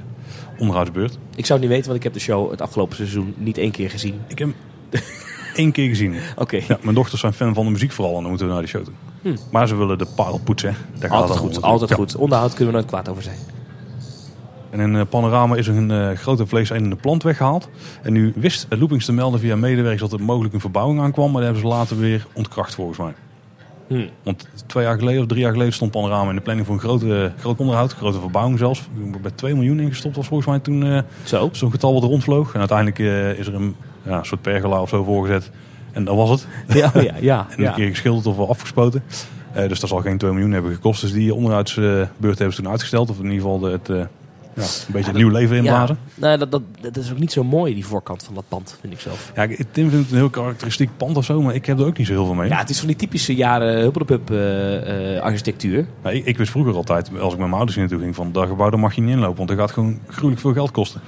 onderhoudsbeurt. 0.58 1.18
Ik 1.36 1.46
zou 1.46 1.60
het 1.60 1.68
niet 1.70 1.78
weten, 1.78 1.86
want 1.86 1.98
ik 1.98 2.04
heb 2.04 2.14
de 2.14 2.20
show 2.20 2.52
het 2.52 2.62
afgelopen 2.62 2.96
seizoen 2.96 3.34
niet 3.38 3.58
één 3.58 3.72
keer 3.72 3.90
gezien. 3.90 4.22
Ik 4.28 4.40
heb 4.40 4.48
hem 4.48 4.56
één 5.56 5.72
keer 5.72 5.90
gezien. 5.90 6.16
Oké, 6.36 6.60
Ja, 6.68 6.78
mijn 6.82 6.96
dochters 6.96 7.22
zijn 7.22 7.34
fan 7.34 7.54
van 7.54 7.66
de 7.66 7.72
muziek 7.72 7.92
vooral 7.92 8.16
en 8.16 8.20
dan 8.22 8.30
moeten 8.30 8.48
we 8.48 8.54
naar 8.54 8.62
die 8.62 8.72
show 8.72 8.84
toe. 8.84 8.94
Hm. 9.22 9.36
Maar 9.52 9.68
ze 9.68 9.76
willen 9.76 9.98
de 9.98 10.08
parel 10.16 10.40
poetsen. 10.44 10.76
Daar 11.00 11.10
gaat 11.10 11.22
altijd 11.22 11.40
goed, 11.40 11.62
altijd 11.62 11.94
goed. 11.94 12.16
Onderhoud 12.16 12.54
kunnen 12.54 12.68
we 12.68 12.74
nooit 12.74 12.90
kwaad 12.90 13.10
over 13.10 13.24
zijn. 13.24 13.38
En 14.74 14.80
in 14.80 14.96
eh, 14.96 15.02
Panorama 15.10 15.56
is 15.56 15.68
er 15.68 15.78
een 15.78 15.92
eh, 15.92 16.18
grote 16.18 16.48
vleesetende 16.48 16.96
plant 16.96 17.24
weggehaald. 17.24 17.70
En 18.02 18.14
nu 18.14 18.34
wist 18.36 18.66
eh, 18.70 18.80
Loopings 18.80 19.06
te 19.06 19.14
melden 19.14 19.40
via 19.40 19.56
medewerkers 19.56 20.10
dat 20.10 20.20
er 20.20 20.26
mogelijk 20.26 20.54
een 20.54 20.60
verbouwing 20.60 21.00
aankwam. 21.02 21.32
Maar 21.32 21.42
dat 21.42 21.52
hebben 21.52 21.62
ze 21.62 21.76
later 21.76 22.00
weer 22.00 22.28
ontkracht 22.34 22.76
volgens 22.76 22.98
mij. 22.98 23.14
Hm. 23.98 24.08
Want 24.24 24.48
twee 24.66 24.84
jaar 24.84 24.98
geleden 24.98 25.22
of 25.22 25.28
drie 25.28 25.42
jaar 25.42 25.52
geleden 25.52 25.74
stond 25.74 25.92
Panorama 25.92 26.30
in 26.30 26.36
de 26.36 26.42
planning 26.42 26.68
voor 26.68 26.76
een 26.76 26.82
grote, 26.82 27.32
groot 27.40 27.60
onderhoud. 27.60 27.92
Een 27.92 27.98
grote 27.98 28.20
verbouwing 28.20 28.58
zelfs. 28.60 28.88
Bij 29.22 29.32
2 29.36 29.54
miljoen 29.54 29.80
ingestopt 29.80 30.16
was 30.16 30.28
volgens 30.28 30.50
mij 30.50 30.60
toen 30.60 31.04
Zo. 31.24 31.50
zo'n 31.52 31.72
getal 31.72 31.94
wat 31.94 32.04
er 32.04 32.10
rondvloog. 32.10 32.54
En 32.54 32.60
uiteindelijk 32.60 33.00
eh, 33.00 33.40
is 33.40 33.48
er 33.48 33.56
een 33.56 33.76
ja, 34.06 34.24
soort 34.24 34.42
pergola 34.42 34.82
of 34.82 34.90
zo 34.90 35.04
voorgezet. 35.04 35.52
En 35.92 36.04
dat 36.04 36.16
was 36.16 36.30
het. 36.30 36.48
Ja, 36.68 36.92
ja, 37.02 37.14
ja. 37.20 37.48
En 37.58 37.66
een 37.66 37.74
keer 37.74 37.88
geschilderd 37.90 38.26
of 38.26 38.38
wel 38.38 38.50
afgespoten. 38.50 39.04
Eh, 39.54 39.68
dus 39.68 39.80
dat 39.80 39.90
zal 39.90 40.00
geen 40.02 40.18
2 40.18 40.32
miljoen 40.32 40.52
hebben 40.52 40.74
gekost. 40.74 41.02
Dus 41.02 41.12
die 41.12 41.34
onderhoudsbeurt 41.34 42.10
hebben 42.20 42.54
ze 42.54 42.62
toen 42.62 42.72
uitgesteld. 42.72 43.10
Of 43.10 43.18
in 43.18 43.24
ieder 43.24 43.38
geval 43.40 43.60
de- 43.60 43.70
het, 43.70 44.08
ja, 44.56 44.62
een 44.62 44.68
beetje 44.94 45.08
het 45.08 45.18
nieuw 45.18 45.30
leven 45.30 45.56
inblazen. 45.58 45.98
Nou, 46.16 46.38
dat, 46.38 46.52
dat, 46.52 46.62
dat 46.82 46.98
is 46.98 47.12
ook 47.12 47.20
niet 47.20 47.32
zo 47.32 47.44
mooi, 47.44 47.74
die 47.74 47.86
voorkant 47.86 48.24
van 48.24 48.34
dat 48.34 48.44
pand, 48.48 48.78
vind 48.82 48.94
ik 48.94 49.00
zelf. 49.00 49.32
Ja, 49.36 49.44
ik- 49.44 49.58
Tim 49.72 49.90
vindt 49.90 49.94
het 50.04 50.12
een 50.12 50.18
heel 50.18 50.30
karakteristiek 50.30 50.90
pand 50.98 51.18
of 51.18 51.26
zo. 51.26 51.42
Maar 51.42 51.56
ik 51.56 51.66
heb 51.66 51.80
er 51.80 51.86
ook 51.86 51.98
niet 51.98 52.08
zo 52.08 52.14
heel 52.14 52.26
veel 52.26 52.34
mee. 52.34 52.50
Ja, 52.50 52.58
het 52.58 52.70
is 52.70 52.78
van 52.80 52.88
die 52.88 52.96
typische 52.96 53.36
jaren 53.36 53.80
huppelpup 53.82 54.32
eh, 54.32 55.16
eh, 55.18 55.22
architectuur. 55.24 55.86
Ik, 56.04 56.38
wist 56.38 56.52
vroeger 56.52 56.76
altijd, 56.76 57.10
als 57.20 57.34
ik 57.34 57.40
met 57.40 57.48
mijn 57.48 57.52
ouders 57.54 57.76
hier 57.76 57.84
naartoe 57.86 58.04
ging, 58.04 58.16
van 58.16 58.32
dat 58.32 58.48
gebouw 58.48 58.70
daar 58.70 58.80
mag 58.80 58.96
je 58.96 59.02
niet 59.02 59.12
inlopen. 59.16 59.38
Want 59.38 59.50
dat 59.50 59.58
gaat 59.58 59.72
gewoon 59.72 60.00
gruwelijk 60.08 60.42
veel 60.42 60.54
geld 60.54 60.72
kosten. 60.72 61.02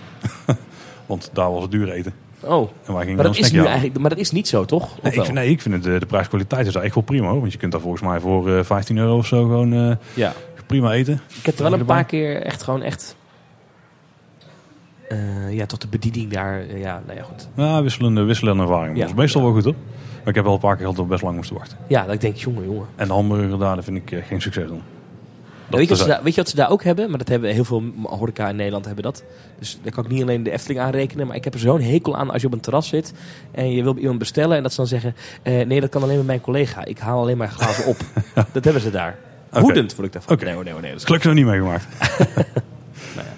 want 1.06 1.30
daar 1.34 1.52
was 1.52 1.62
het 1.62 1.72
duur 1.72 1.90
eten. 1.92 2.14
Oh, 2.40 2.70
En 2.86 2.94
wij 2.94 3.02
gingen 3.02 3.16
maar 3.16 3.16
dan 3.16 3.16
dat, 3.16 3.26
is 3.32 3.38
snackje 3.38 3.52
nu 3.52 3.58
halen. 3.58 3.72
eigenlijk, 3.72 4.00
maar 4.00 4.10
dat 4.10 4.20
is 4.20 4.32
niet 4.32 4.48
zo, 4.48 4.66
toch? 4.66 4.84
Of 4.84 5.02
Nee, 5.02 5.12
ik 5.12 5.16
wel? 5.18 5.26
vind, 5.26 5.38
nee, 5.38 5.50
ik 5.50 5.62
vind 5.62 5.74
het, 5.76 5.84
de, 5.84 6.00
de 6.00 6.06
prijskwaliteit 6.06 6.68
is 6.68 6.74
daar 6.74 6.84
echt 6.84 6.96
wel 6.96 7.04
prima 7.04 7.28
hoor. 7.30 7.40
Want 7.40 7.52
je 7.52 7.58
kunt 7.58 7.72
daar 7.72 7.82
volgens 7.82 8.02
mij 8.04 8.20
voor 8.20 8.58
eh, 8.58 8.64
15 8.64 8.98
euro 8.98 9.18
of 9.18 9.26
zo 9.28 9.42
gewoon 9.44 9.74
eh, 9.74 9.96
Ja. 10.14 10.34
prima 10.66 10.92
eten. 10.92 11.22
Ik 11.40 11.46
heb 11.46 11.58
er 11.58 11.64
wel 11.64 11.74
een 11.74 11.86
paar 11.86 12.04
keer 12.06 12.42
echt 12.42 12.64
gewoon 12.64 12.82
echt... 12.82 13.16
eh, 15.10 15.54
ja, 15.54 15.66
tot 15.66 15.82
de 15.82 15.88
bediening 15.88 16.32
daar. 16.32 16.60
eh, 16.62 16.80
ja, 16.82 17.02
nou 17.06 17.18
ja, 17.18 17.24
goed. 17.24 17.48
Ja, 17.56 17.84
wisselende, 17.84 18.22
wisselende 18.22 18.64
ervaring. 18.64 18.96
Ja. 18.96 19.02
dat 19.02 19.10
is 19.10 19.16
meestal 19.16 19.42
wel 19.42 19.52
goed 19.54 19.64
hoor. 19.64 19.76
Maar 20.20 20.28
ik 20.28 20.36
heb 20.36 20.44
wel 20.44 20.54
een 20.54 20.60
paar 20.60 20.72
keer 20.76 20.82
gehad 20.82 20.96
dat 20.96 21.06
we 21.06 21.12
best 21.12 21.24
lang 21.24 21.36
moesten 21.36 21.56
wachten. 21.58 21.78
Ja, 21.88 22.06
dat 22.06 22.14
ik 22.14 22.22
denk, 22.22 22.36
jongen, 22.36 22.64
jongen. 22.66 22.86
En 22.96 23.08
de 23.08 23.14
hamburger 23.14 23.58
daar, 23.60 23.84
vind 23.84 23.98
ik 23.98 24.12
eh, 24.12 24.20
geen 24.28 24.42
succes 24.42 24.68
dan. 24.68 24.82
Ja, 25.70 25.78
weet, 25.78 25.82
je 25.82 25.88
wat 25.90 25.98
ze 25.98 26.04
is- 26.04 26.10
daar, 26.10 26.24
weet 26.24 26.36
je 26.36 26.42
wat 26.42 26.50
ze 26.50 26.56
daar 26.56 26.70
ook 26.70 26.84
hebben? 26.84 27.10
Maar 27.10 27.18
dat 27.18 27.28
hebben 27.28 27.52
heel 27.54 27.64
veel 27.66 27.84
horeca 28.04 28.50
in 28.50 28.56
Nederland 28.56 28.86
hebben 28.86 29.04
dat. 29.04 29.24
Dus 29.60 29.80
daar 29.82 29.92
kan 29.92 30.04
ik 30.06 30.12
niet 30.12 30.22
alleen 30.22 30.44
de 30.44 30.52
Efteling 30.52 30.80
aanrekenen. 30.80 31.28
Maar 31.28 31.36
ik 31.36 31.44
heb 31.44 31.54
er 31.54 31.60
zo'n 31.60 31.82
hekel 31.82 32.18
aan 32.18 32.30
als 32.32 32.42
je 32.42 32.48
op 32.48 32.54
een 32.54 32.60
terras 32.60 32.88
zit. 32.88 33.14
En 33.52 33.72
je 33.72 33.84
wil 33.84 33.98
iemand 33.98 34.20
bestellen. 34.20 34.58
En 34.58 34.64
dat 34.64 34.72
ze 34.72 34.78
dan 34.78 34.88
zeggen. 34.88 35.16
eh, 35.42 35.66
nee, 35.66 35.82
dat 35.82 35.90
kan 35.90 36.04
alleen 36.04 36.18
met 36.18 36.26
mijn 36.26 36.42
collega. 36.42 36.86
Ik 36.86 36.98
haal 37.00 37.20
alleen 37.22 37.38
maar 37.38 37.50
glazen 37.50 37.86
op. 37.86 37.98
dat 38.54 38.64
hebben 38.64 38.82
ze 38.82 38.92
daar. 38.92 39.18
Woedend 39.52 39.96
word 39.96 40.08
ik 40.08 40.14
daarvan. 40.14 40.36
Oké. 40.36 40.46
Nee 40.46 40.54
nee 40.56 40.74
nee. 40.74 40.82
Dat 40.92 41.00
is 41.00 41.04
Gelukkig 41.06 41.30
nog 41.30 41.38
niet 41.38 41.46
meegemaakt. 41.46 41.88
Nou 43.16 43.28
ja. 43.28 43.34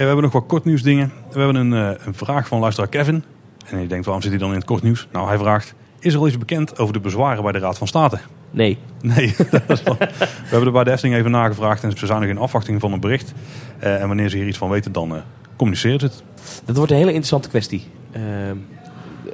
We 0.00 0.06
hebben 0.06 0.24
nog 0.24 0.32
wat 0.32 0.46
kort 0.46 0.64
nieuwsdingen. 0.64 1.12
We 1.32 1.38
hebben 1.40 1.56
een, 1.72 1.72
eh, 1.96 2.06
een 2.06 2.14
vraag 2.14 2.46
van 2.48 2.58
luisteraar 2.60 2.88
Kevin. 2.90 3.24
En 3.66 3.80
je 3.80 3.86
denkt, 3.86 4.04
waarom 4.04 4.22
zit 4.22 4.30
hij 4.32 4.40
dan 4.40 4.48
in 4.50 4.54
het 4.56 4.64
kort 4.64 4.82
nieuws? 4.82 5.08
Nou, 5.12 5.28
hij 5.28 5.38
vraagt, 5.38 5.74
is 5.98 6.12
er 6.14 6.20
al 6.20 6.26
iets 6.26 6.38
bekend 6.38 6.78
over 6.78 6.92
de 6.92 7.00
bezwaren 7.00 7.42
bij 7.42 7.52
de 7.52 7.58
Raad 7.58 7.78
van 7.78 7.86
State? 7.86 8.18
Nee. 8.50 8.78
Nee, 9.00 9.34
dat 9.50 9.62
is 9.68 9.82
wel- 9.82 9.96
we 9.98 10.06
hebben 10.42 10.66
er 10.66 10.72
bij 10.72 10.84
de 10.84 10.90
Efteling 10.90 11.16
even 11.18 11.30
nagevraagd 11.30 11.82
en 11.84 11.98
ze 11.98 12.06
zijn 12.06 12.20
nog 12.20 12.28
in 12.30 12.38
afwachting 12.38 12.80
van 12.80 12.92
een 12.92 13.00
bericht. 13.00 13.32
Eh, 13.78 14.00
en 14.00 14.06
wanneer 14.06 14.28
ze 14.28 14.36
hier 14.36 14.46
iets 14.46 14.58
van 14.58 14.70
weten, 14.70 14.92
dan 14.92 15.14
eh 15.14 15.20
communiceren 15.56 16.00
ze 16.00 16.06
het. 16.06 16.22
Dat 16.64 16.76
wordt 16.76 16.90
een 16.90 16.96
hele 16.96 17.08
interessante 17.10 17.48
kwestie. 17.48 17.86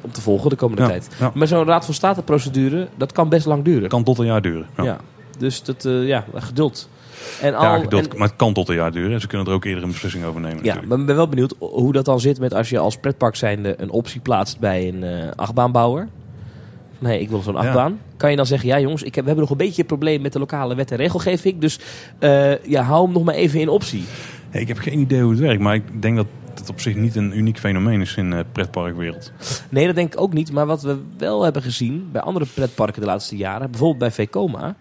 om 0.02 0.10
te 0.12 0.20
volgen 0.20 0.50
de 0.50 0.56
komende 0.56 0.82
Ja, 0.82 0.88
tijd. 0.88 1.08
ja. 1.18 1.30
Maar 1.34 1.46
zo'n 1.46 1.64
Raad 1.64 1.84
van 1.84 1.94
State 1.94 2.22
procedure, 2.22 2.88
dat 2.96 3.12
kan 3.12 3.28
best 3.28 3.46
lang 3.46 3.64
duren. 3.64 3.88
Kan 3.88 4.02
tot 4.04 4.18
een 4.18 4.26
jaar 4.26 4.42
duren. 4.42 4.66
Ja. 4.76 4.82
Ja. 4.84 4.98
Dus 5.38 5.62
dat, 5.62 5.82
ja, 5.88 6.24
geduld. 6.34 6.88
En 7.42 7.54
al, 7.54 7.62
ja, 7.64 7.78
geduld, 7.78 8.08
en- 8.08 8.18
maar 8.18 8.28
het 8.28 8.36
kan 8.36 8.52
tot 8.52 8.68
een 8.68 8.74
jaar 8.74 8.92
duren. 8.92 9.12
En 9.12 9.20
ze 9.20 9.26
kunnen 9.26 9.46
er 9.46 9.52
ook 9.52 9.64
eerder 9.64 9.82
een 9.82 9.90
beslissing 9.90 10.24
over 10.24 10.40
nemen 10.40 10.56
ja, 10.56 10.62
natuurlijk. 10.62 10.88
maar 10.88 10.98
ik 10.98 11.06
ben 11.06 11.16
wel 11.16 11.28
benieuwd 11.28 11.54
hoe 11.58 11.92
dat 11.92 12.04
dan 12.04 12.20
zit 12.20 12.38
met 12.40 12.54
als 12.54 12.68
je 12.68 12.78
als 12.78 12.96
pretpark 12.96 13.36
zijnde 13.36 13.74
een 13.80 13.90
optie 13.90 14.20
plaatst 14.20 14.58
bij 14.58 14.88
een 14.88 15.02
eh, 15.02 15.30
achtbaanbouwer. 15.36 16.08
Nee, 16.98 17.20
ik 17.20 17.28
wil 17.28 17.40
zo'n 17.42 17.54
Ja. 17.54 17.60
achtbaan. 17.60 18.00
Kan 18.16 18.30
je 18.30 18.36
dan 18.36 18.46
zeggen, 18.46 18.68
ja 18.68 18.80
jongens, 18.80 19.02
ik 19.02 19.14
heb, 19.14 19.24
we 19.24 19.30
hebben 19.30 19.48
nog 19.48 19.58
een 19.58 19.66
beetje 19.66 19.80
een 19.82 19.88
probleem 19.88 20.20
met 20.22 20.32
de 20.32 20.38
lokale 20.38 20.74
wet 20.74 20.90
en 20.90 20.96
regelgeving. 20.96 21.58
Dus 21.60 21.78
eh, 22.18 22.64
ja, 22.64 22.82
hou 22.82 23.04
hem 23.04 23.12
nog 23.12 23.24
maar 23.24 23.34
even 23.34 23.60
in 23.60 23.68
optie. 23.68 24.04
Hey, 24.50 24.60
ik 24.60 24.68
heb 24.68 24.78
geen 24.78 24.98
idee 24.98 25.20
hoe 25.20 25.30
het 25.30 25.40
werkt, 25.40 25.60
maar 25.60 25.74
ik 25.74 26.02
denk 26.02 26.16
dat 26.16 26.26
het 26.54 26.68
op 26.70 26.80
zich 26.80 26.94
niet 26.94 27.16
een 27.16 27.38
uniek 27.38 27.58
fenomeen 27.58 28.00
is 28.00 28.14
in 28.16 28.30
de 28.30 28.44
pretparkwereld. 28.52 29.32
Nee, 29.68 29.86
dat 29.86 29.94
denk 29.94 30.12
ik 30.14 30.20
ook 30.20 30.32
niet. 30.32 30.52
Maar 30.52 30.66
wat 30.66 30.82
we 30.82 30.98
wel 31.18 31.42
hebben 31.42 31.62
gezien 31.62 32.08
bij 32.12 32.20
andere 32.22 32.46
pretparken 32.54 33.00
de 33.00 33.06
laatste 33.06 33.36
jaren, 33.36 33.70
bijvoorbeeld 33.70 33.98
bij 33.98 34.10
Vekoma, 34.10 34.76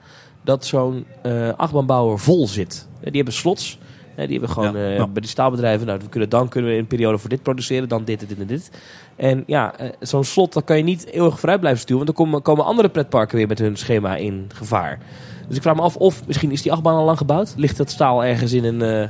dat 0.45 0.65
zo'n 0.65 1.05
eh 1.21 1.49
achtbaanbouwer 1.57 2.19
vol 2.19 2.47
zit. 2.47 2.87
Die 3.01 3.11
hebben 3.11 3.33
slots. 3.33 3.79
Die 4.15 4.27
hebben 4.27 4.49
gewoon 4.49 4.77
Ja, 4.77 4.95
eh, 4.95 5.03
bij 5.03 5.21
die 5.21 5.29
staalbedrijven, 5.29 5.87
nou, 5.87 5.99
we 5.99 6.09
kunnen, 6.09 6.29
dan 6.29 6.49
kunnen 6.49 6.69
we 6.69 6.75
in 6.75 6.81
een 6.81 6.87
periode 6.87 7.17
voor 7.17 7.29
dit 7.29 7.43
produceren, 7.43 7.89
dan 7.89 8.03
dit, 8.03 8.19
dit 8.19 8.39
en 8.39 8.47
dit. 8.47 8.71
En 9.15 9.43
ja, 9.47 9.77
eh, 9.77 9.89
zo'n 9.99 10.23
slot, 10.23 10.53
dat 10.53 10.63
kan 10.63 10.77
je 10.77 10.83
niet 10.83 11.05
eeuwig 11.05 11.39
vooruit 11.39 11.59
blijven 11.59 11.81
sturen, 11.81 12.05
want 12.05 12.17
dan 12.17 12.25
komen, 12.25 12.41
komen 12.41 12.65
andere 12.65 12.89
pretparken 12.89 13.37
weer 13.37 13.47
met 13.47 13.59
hun 13.59 13.77
schema 13.77 14.15
in 14.15 14.49
gevaar. 14.53 14.99
Dus 15.47 15.55
ik 15.55 15.61
vraag 15.61 15.75
me 15.75 15.81
af 15.81 15.95
of 15.95 16.27
misschien 16.27 16.51
is 16.51 16.61
die 16.61 16.71
achtbaan 16.71 16.95
al 16.95 17.05
lang 17.05 17.17
gebouwd. 17.17 17.53
Ligt 17.57 17.77
dat 17.77 17.89
staal 17.89 18.23
ergens 18.23 18.53
in 18.53 18.63
een, 18.63 18.81
eh, 18.81 19.09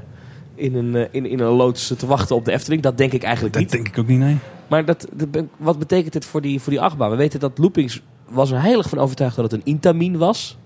in 0.56 0.76
een, 0.76 1.08
in, 1.12 1.26
in 1.26 1.40
een 1.40 1.52
loods 1.52 1.94
te 1.98 2.06
wachten 2.08 2.36
op 2.36 2.46
de 2.46 2.52
Efteling? 2.52 2.82
Dat 2.82 2.98
denk 2.98 3.14
ik 3.14 3.24
eigenlijk 3.24 3.54
Dat 3.54 3.64
niet. 3.64 3.72
denk 3.72 3.88
ik 3.88 3.98
ook 3.98 4.08
niet, 4.08 4.20
nee. 4.20 4.38
Maar 4.68 4.86
dat, 4.86 5.08
dat 5.14 5.44
wat 5.58 5.80
betekent 5.80 6.14
dit 6.14 6.26
voor 6.26 6.42
die, 6.42 6.62
voor 6.62 6.72
die 6.72 6.82
achtbaan? 6.82 7.10
We 7.10 7.16
weten 7.16 7.40
dat 7.40 7.58
Loopings 7.58 8.02
was 8.30 8.52
er 8.52 8.62
heilig 8.62 8.90
van 8.90 8.98
overtuigd 8.98 9.36
dat 9.36 9.52
het 9.52 9.54
een 9.54 9.66
Intamin 9.74 10.18
was. 10.18 10.58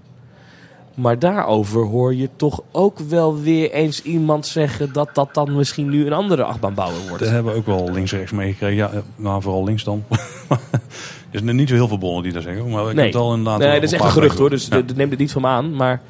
Maar 0.99 1.19
daarover 1.19 1.85
hoor 1.85 2.15
je 2.15 2.29
toch 2.35 2.61
ook 2.71 2.99
wel 2.99 3.39
weer 3.41 3.71
eens 3.71 4.01
iemand 4.01 4.45
zeggen 4.47 4.93
dat 4.93 5.09
dat 5.13 5.33
dan 5.33 5.55
misschien 5.55 5.89
nu 5.89 6.05
een 6.05 6.13
andere 6.13 6.43
achtbaanbouwer 6.43 6.99
wordt. 7.07 7.23
Daar 7.23 7.33
hebben 7.33 7.51
we 7.53 7.57
ook 7.59 7.65
wel 7.65 7.91
links-rechts 7.91 8.31
meegekregen. 8.31 8.75
Ja, 8.75 8.91
nou, 9.15 9.41
vooral 9.41 9.63
links 9.63 9.83
dan. 9.83 10.03
er 11.31 11.39
zijn 11.43 11.55
niet 11.55 11.69
zo 11.69 11.75
heel 11.75 11.87
veel 11.87 11.97
bronnen 11.97 12.23
die 12.23 12.31
dat 12.33 12.43
zeggen. 12.43 12.69
Maar 12.69 12.89
ik 12.89 12.95
Nee. 12.95 13.03
heb 13.05 13.13
het 13.13 13.21
al 13.21 13.29
inderdaad... 13.33 13.59
nee, 13.59 13.73
dat 13.73 13.83
is 13.83 13.91
echt 13.91 14.03
een 14.03 14.11
gerucht 14.11 14.37
hoor, 14.37 14.49
dus 14.49 14.69
de- 14.69 14.83
neem 14.95 15.09
het 15.09 15.19
niet 15.19 15.31
van 15.31 15.41
me 15.41 15.47
aan. 15.47 15.75
Maar, 15.75 16.01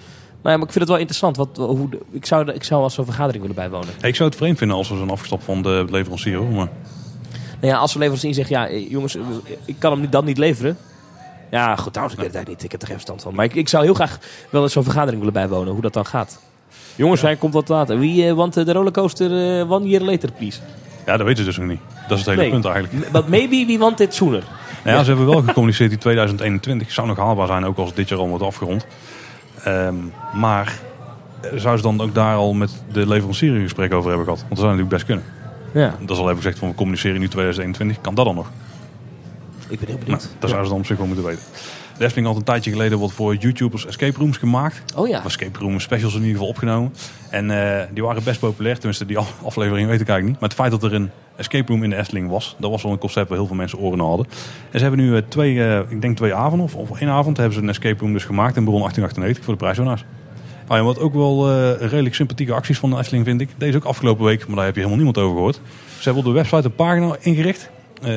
nou 0.42 0.50
ja, 0.54 0.58
maar 0.58 0.68
ik 0.68 0.72
vind 0.72 0.80
het 0.80 0.88
wel 0.88 0.98
interessant. 0.98 1.38
Wat, 1.38 1.50
hoe, 1.58 1.90
de- 1.90 2.00
ik, 2.12 2.26
zou, 2.26 2.52
ik 2.52 2.64
zou 2.64 2.84
als 2.84 2.94
zo'n 2.94 3.06
vergadering 3.06 3.42
willen 3.42 3.58
bijwonen. 3.58 3.90
Ja. 4.02 4.08
Ik 4.08 4.16
zou 4.16 4.30
het 4.30 4.38
vreemd 4.38 4.58
vinden 4.58 4.78
als 4.78 4.90
we 4.90 4.98
zijn 4.98 5.10
afgestapt 5.10 5.44
van 5.44 5.62
de 5.62 5.86
leverancier. 5.90 6.38
Hoor. 6.38 6.48
Maar 6.52 6.70
Nou 7.62 7.74
ja, 7.74 7.80
als 7.80 7.94
de 7.94 8.00
leverancier 8.00 8.34
zegt, 8.34 8.50
ja 8.50 8.68
eh, 8.68 8.90
jongens, 8.92 9.16
eh, 9.16 9.22
ik 9.66 9.76
kan 9.80 9.92
hem 10.00 10.10
dan 10.10 10.26
niet 10.26 10.38
leveren. 10.38 10.78
Ja, 11.52 11.76
goed, 11.76 11.94
trouwens, 11.94 12.18
ik 12.18 12.24
weet 12.24 12.34
het 12.34 12.36
eigenlijk 12.36 12.48
niet. 12.48 12.64
Ik 12.64 12.72
heb 12.72 12.82
er 12.82 12.88
geen 12.88 12.96
verstand 12.96 13.22
van. 13.22 13.36
Maar 13.36 13.46
ik, 13.46 13.56
ik 13.56 13.70
zou 13.70 13.84
heel 13.84 13.94
graag 13.94 14.18
wel 14.50 14.64
eens 14.64 14.74
zo'n 14.74 14.84
vergadering 14.84 15.18
willen 15.18 15.34
bijwonen, 15.34 15.74
hoe 15.74 15.82
dat 15.82 15.94
dan 15.94 16.06
gaat. 16.06 16.40
Jongens, 16.96 17.22
hij 17.22 17.36
komt 17.36 17.54
wat 17.54 17.70
later. 17.70 18.00
Wie 18.00 18.28
eh, 18.28 18.34
want 18.34 18.58
eh, 18.58 18.66
de 18.66 18.74
rollercoaster 18.74 19.60
eh, 19.60 19.72
one 19.72 19.88
year 19.88 20.04
later, 20.04 20.32
please? 20.32 20.60
ja, 21.06 21.18
dat 21.18 21.26
weten 21.26 21.44
ze 21.44 21.50
dus 21.50 21.58
nog 21.58 21.68
niet. 21.68 21.80
Dat 22.08 22.18
is 22.18 22.26
het 22.26 22.36
hele 22.36 22.42
Nee. 22.42 22.52
punt 22.52 22.66
eigenlijk. 22.66 23.12
But 23.12 23.28
maybe 23.28 23.66
we 23.68 23.78
want 23.78 24.00
it 24.00 24.14
sooner. 24.14 24.44
Nou 24.84 24.98
ja, 24.98 25.04
ze 25.04 25.10
hebben 25.10 25.28
wel 25.30 25.42
gecommuniceerd 25.42 25.92
in 25.92 25.98
2021. 25.98 26.92
Zou 26.92 27.08
nog 27.08 27.18
haalbaar 27.18 27.48
zijn, 27.48 27.66
ook 27.66 27.78
als 27.78 27.94
dit 27.94 28.10
jaar 28.10 28.20
al 28.20 28.28
wordt 28.28 28.44
afgerond. 28.44 28.86
Ehm, 29.64 29.96
maar 30.34 30.80
zou 31.56 31.78
ze 31.78 31.84
dan 31.84 32.02
ook 32.02 32.14
daar 32.16 32.36
al 32.36 32.54
met 32.54 32.84
de 32.92 33.08
leverancier 33.08 33.54
een 33.56 33.62
gesprek 33.62 33.94
over 33.94 34.08
hebben 34.08 34.26
gehad? 34.26 34.40
Want 34.40 34.56
dat 34.56 34.60
zou 34.66 34.72
natuurlijk 34.72 34.96
best 34.96 35.06
kunnen. 35.06 35.24
Ja, 35.74 35.96
Dat 36.00 36.10
is 36.10 36.18
al 36.18 36.24
even 36.26 36.36
gezegd 36.36 36.60
van 36.60 36.70
we 36.70 36.76
communiceren 36.76 37.20
nu 37.20 37.28
2021. 37.28 38.02
Kan 38.02 38.16
dat 38.16 38.26
dan 38.26 38.36
nog? 38.36 38.52
Ik 39.70 39.80
ben 39.80 39.88
heel 39.88 39.96
Nou, 39.98 40.06
benieuwd. 40.06 40.30
dat 40.40 40.50
zouden 40.50 40.64
ze 40.64 40.70
dan 40.70 40.80
op 40.82 40.86
zich 40.88 40.98
wel 40.98 41.06
moeten 41.08 41.26
weten. 41.26 41.44
De 41.98 42.04
Efteling 42.06 42.28
had 42.28 42.38
een 42.38 42.44
tijdje 42.44 42.72
geleden 42.72 43.00
wat 43.00 43.12
voor 43.12 43.36
YouTubers 43.36 43.86
escape 43.86 44.18
rooms 44.20 44.38
gemaakt. 44.38 44.84
Oh 44.96 45.08
ja, 45.08 45.18
Of 45.18 45.26
escape 45.26 45.60
room 45.60 45.80
specials 45.80 46.14
in 46.14 46.20
ieder 46.20 46.34
geval 46.36 46.48
opgenomen. 46.50 46.94
En 47.30 47.52
eh, 47.80 47.86
die 47.94 48.04
waren 48.04 48.24
best 48.24 48.40
populair. 48.40 48.76
Tenminste, 48.76 49.06
die 49.06 49.18
af- 49.18 49.34
aflevering 49.44 49.88
weet 49.90 50.02
ik 50.02 50.08
eigenlijk 50.08 50.24
niet. 50.30 50.40
Maar 50.40 50.50
het 50.50 50.58
feit 50.58 50.72
dat 50.72 50.84
er 50.84 50.94
een 50.94 51.10
escape 51.36 51.72
room 51.72 51.84
in 51.84 51.90
de 51.90 51.96
Efteling 51.96 52.30
was, 52.30 52.56
dat 52.60 52.72
was 52.72 52.84
wel 52.84 52.92
een 52.92 52.98
concept 52.98 53.30
waar 53.30 53.38
heel 53.38 53.48
veel 53.48 53.56
mensen 53.56 53.80
oren 53.80 54.00
hadden. 54.00 54.26
En 54.72 54.80
ze 54.80 54.86
hebben 54.86 55.00
nu 55.06 55.16
eh, 55.16 55.22
twee, 55.28 55.64
eh, 55.64 55.80
ik 55.92 56.02
denk 56.02 56.18
twee 56.18 56.34
avonden 56.34 56.66
of, 56.66 56.76
of 56.76 57.00
één 57.00 57.10
avond, 57.10 57.38
hebben 57.38 57.56
ze 57.56 57.62
een 57.62 57.70
escape 57.70 58.00
room 58.00 58.14
dus 58.14 58.24
gemaakt 58.26 58.56
in 58.56 58.64
Bron 58.64 58.80
1898 58.80 59.44
voor 59.44 59.54
de 59.54 59.60
prijswinnaars. 59.60 60.06
Ah, 60.68 60.78
ja, 60.78 60.84
wat 60.84 61.00
ook 61.00 61.14
wel 61.14 61.50
eh, 61.52 61.88
redelijk 61.90 62.16
sympathieke 62.16 62.54
acties 62.54 62.78
van 62.80 62.90
de 62.90 62.98
Efteling 62.98 63.26
vind 63.26 63.42
ik. 63.42 63.50
Deze 63.58 63.78
ook 63.78 63.84
afgelopen 63.84 64.26
week, 64.26 64.48
maar 64.48 64.56
daar 64.56 64.66
heb 64.66 64.76
je 64.76 64.82
helemaal 64.82 65.04
niemand 65.04 65.18
over 65.26 65.36
gehoord. 65.36 65.56
Ze 65.98 66.04
hebben 66.04 66.24
op 66.24 66.30
de 66.30 66.36
website 66.36 66.64
een 66.66 66.76
pagina 66.76 67.16
ingericht, 67.20 67.70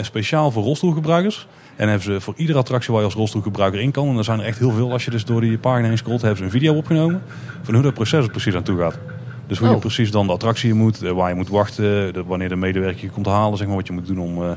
speciaal 0.02 0.50
voor 0.50 0.62
rolstoelgebruikers. 0.62 1.46
En 1.76 1.88
hebben 1.88 2.04
ze 2.06 2.20
voor 2.20 2.34
iedere 2.36 2.58
attractie 2.58 2.90
waar 2.92 3.00
je 3.00 3.06
als 3.06 3.16
rolstoelgebruiker 3.16 3.80
in 3.80 3.90
kan, 3.90 4.08
en 4.08 4.16
er 4.16 4.24
zijn 4.24 4.40
er 4.40 4.46
echt 4.46 4.58
heel 4.58 4.70
veel 4.70 4.92
als 4.92 5.04
je 5.04 5.10
dus 5.10 5.24
door 5.24 5.40
die 5.40 5.58
pagina 5.58 5.88
heen 5.88 5.98
scrolt, 5.98 6.20
hebben 6.20 6.38
ze 6.38 6.44
een 6.44 6.50
video 6.50 6.74
opgenomen 6.74 7.22
van 7.62 7.74
hoe 7.74 7.82
dat 7.82 7.94
proces 7.94 8.24
er 8.24 8.30
precies 8.30 8.54
aan 8.54 8.62
toe 8.62 8.78
gaat. 8.78 8.98
Dus 9.46 9.58
hoe 9.58 9.68
je 9.68 9.74
Oh. 9.74 9.80
precies 9.80 10.10
dan 10.10 10.26
de 10.26 10.32
attractie 10.32 10.74
moet, 10.74 11.02
eh, 11.02 11.10
waar 11.10 11.28
je 11.28 11.34
moet 11.34 11.48
wachten, 11.48 12.12
wanneer 12.26 12.48
de 12.48 12.56
medewerker 12.56 13.02
je 13.02 13.10
komt 13.10 13.26
halen, 13.26 13.58
zeg 13.58 13.66
maar, 13.66 13.76
wat 13.76 13.86
je 13.86 13.92
moet 13.92 14.06
doen 14.06 14.18
om 14.18 14.42
eh, 14.42 14.50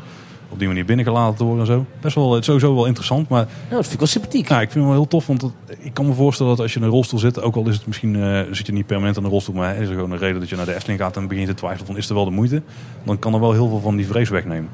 op 0.49 0.59
die 0.59 0.67
manier 0.67 0.85
binnengelaten 0.85 1.35
te 1.37 1.43
worden 1.43 1.59
en 1.61 1.71
zo. 1.71 1.85
Best 2.01 2.15
wel, 2.15 2.29
het 2.31 2.39
is 2.39 2.45
sowieso 2.45 2.75
wel 2.75 2.85
interessant, 2.85 3.29
maar 3.29 3.45
nou, 3.45 3.69
dat 3.69 3.79
vind 3.81 3.93
ik 3.93 3.99
wel 3.99 4.07
sympathiek. 4.07 4.49
ja, 4.49 4.55
ik 4.61 4.71
vind 4.71 4.73
het 4.73 4.83
wel 4.83 4.93
heel 4.93 5.07
tof, 5.07 5.27
want 5.27 5.39
dat- 5.41 5.51
ik 5.79 5.93
kan 5.93 6.05
me 6.05 6.13
voorstellen 6.13 6.51
dat 6.51 6.61
als 6.61 6.73
je 6.73 6.79
in 6.79 6.85
een 6.85 6.91
rolstoel 6.91 7.19
zit, 7.19 7.41
ook 7.41 7.55
al 7.55 7.67
is 7.67 7.75
het 7.75 7.87
misschien, 7.87 8.15
eh, 8.15 8.41
zit 8.51 8.65
je 8.65 8.71
niet 8.73 8.85
permanent 8.85 9.17
in 9.17 9.23
een 9.23 9.29
rolstoel, 9.29 9.55
maar 9.55 9.75
is 9.75 9.87
er 9.87 9.93
gewoon 9.93 10.11
een 10.11 10.17
reden 10.17 10.39
dat 10.39 10.49
je 10.49 10.55
naar 10.55 10.65
de 10.65 10.73
Efteling 10.75 10.99
gaat 10.99 11.17
en 11.17 11.27
begint 11.27 11.47
te 11.47 11.53
twijfelen 11.53 11.85
van 11.87 11.97
is 11.97 12.09
er 12.09 12.15
wel 12.15 12.25
de 12.25 12.31
moeite, 12.31 12.61
dan 13.03 13.19
kan 13.19 13.33
er 13.33 13.39
wel 13.39 13.51
heel 13.53 13.67
veel 13.67 13.79
van 13.79 13.95
die 13.95 14.07
vrees 14.07 14.29
wegnemen. 14.29 14.69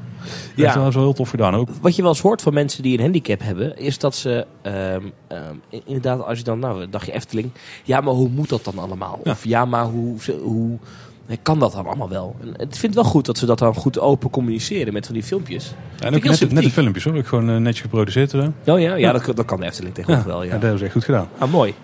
Ja. 0.56 0.74
Dat 0.74 0.86
is 0.88 0.94
wel 0.94 1.04
heel 1.04 1.12
tof 1.12 1.30
gedaan 1.30 1.54
ook. 1.54 1.68
Wat 1.80 1.96
je 1.96 2.02
wel 2.02 2.10
eens 2.10 2.20
hoort 2.20 2.42
van 2.42 2.54
mensen 2.54 2.82
die 2.82 2.96
een 2.96 3.02
handicap 3.02 3.40
hebben, 3.42 3.78
is 3.78 3.98
dat 3.98 4.14
ze 4.14 4.46
ehm, 4.62 5.02
ehm, 5.26 5.54
in- 5.68 5.82
inderdaad, 5.84 6.24
als 6.24 6.38
je 6.38 6.44
dan, 6.44 6.58
nou, 6.58 6.88
dacht 6.90 7.06
je 7.06 7.12
Efteling, 7.12 7.50
ja, 7.84 8.00
maar 8.00 8.14
hoe 8.14 8.28
moet 8.28 8.48
dat 8.48 8.64
dan 8.64 8.78
allemaal? 8.78 9.20
Ja. 9.24 9.30
Of 9.30 9.44
ja, 9.44 9.64
maar 9.64 9.84
hoe, 9.84 10.14
hoe 10.42 10.72
eh, 10.72 10.78
kan 11.42 11.58
dat 11.58 11.72
dan 11.72 11.86
allemaal 11.86 12.08
wel? 12.08 12.36
En 12.40 12.48
ik 12.48 12.56
vind 12.58 12.82
het 12.82 12.94
wel 12.94 13.04
goed 13.04 13.26
dat 13.26 13.38
ze 13.38 13.46
dat 13.46 13.58
dan 13.58 13.74
goed 13.74 13.98
open 13.98 14.30
communiceren 14.30 14.92
met 14.92 15.06
van 15.06 15.14
die 15.14 15.24
filmpjes. 15.24 15.74
En 15.98 16.14
ik 16.14 16.26
ook 16.26 16.40
net, 16.40 16.52
net 16.52 16.62
de 16.62 16.70
filmpjes 16.70 17.04
hoor, 17.04 17.16
ook 17.16 17.26
gewoon 17.26 17.50
eh, 17.50 17.56
netjes 17.56 17.80
geproduceerd 17.80 18.30
zo. 18.30 18.52
Oh 18.66 18.80
ja, 18.80 18.94
ja 18.94 19.12
dat, 19.12 19.36
dat 19.36 19.44
kan 19.44 19.60
de 19.60 19.66
Efteling 19.66 19.94
tegenwoordig 19.94 20.32
wel, 20.32 20.42
ja. 20.42 20.50
dat 20.50 20.60
hebben 20.60 20.78
ze 20.78 20.84
echt 20.84 20.94
goed 20.94 21.04
gedaan. 21.04 21.28
Ah, 21.38 21.50
mooi. 21.50 21.74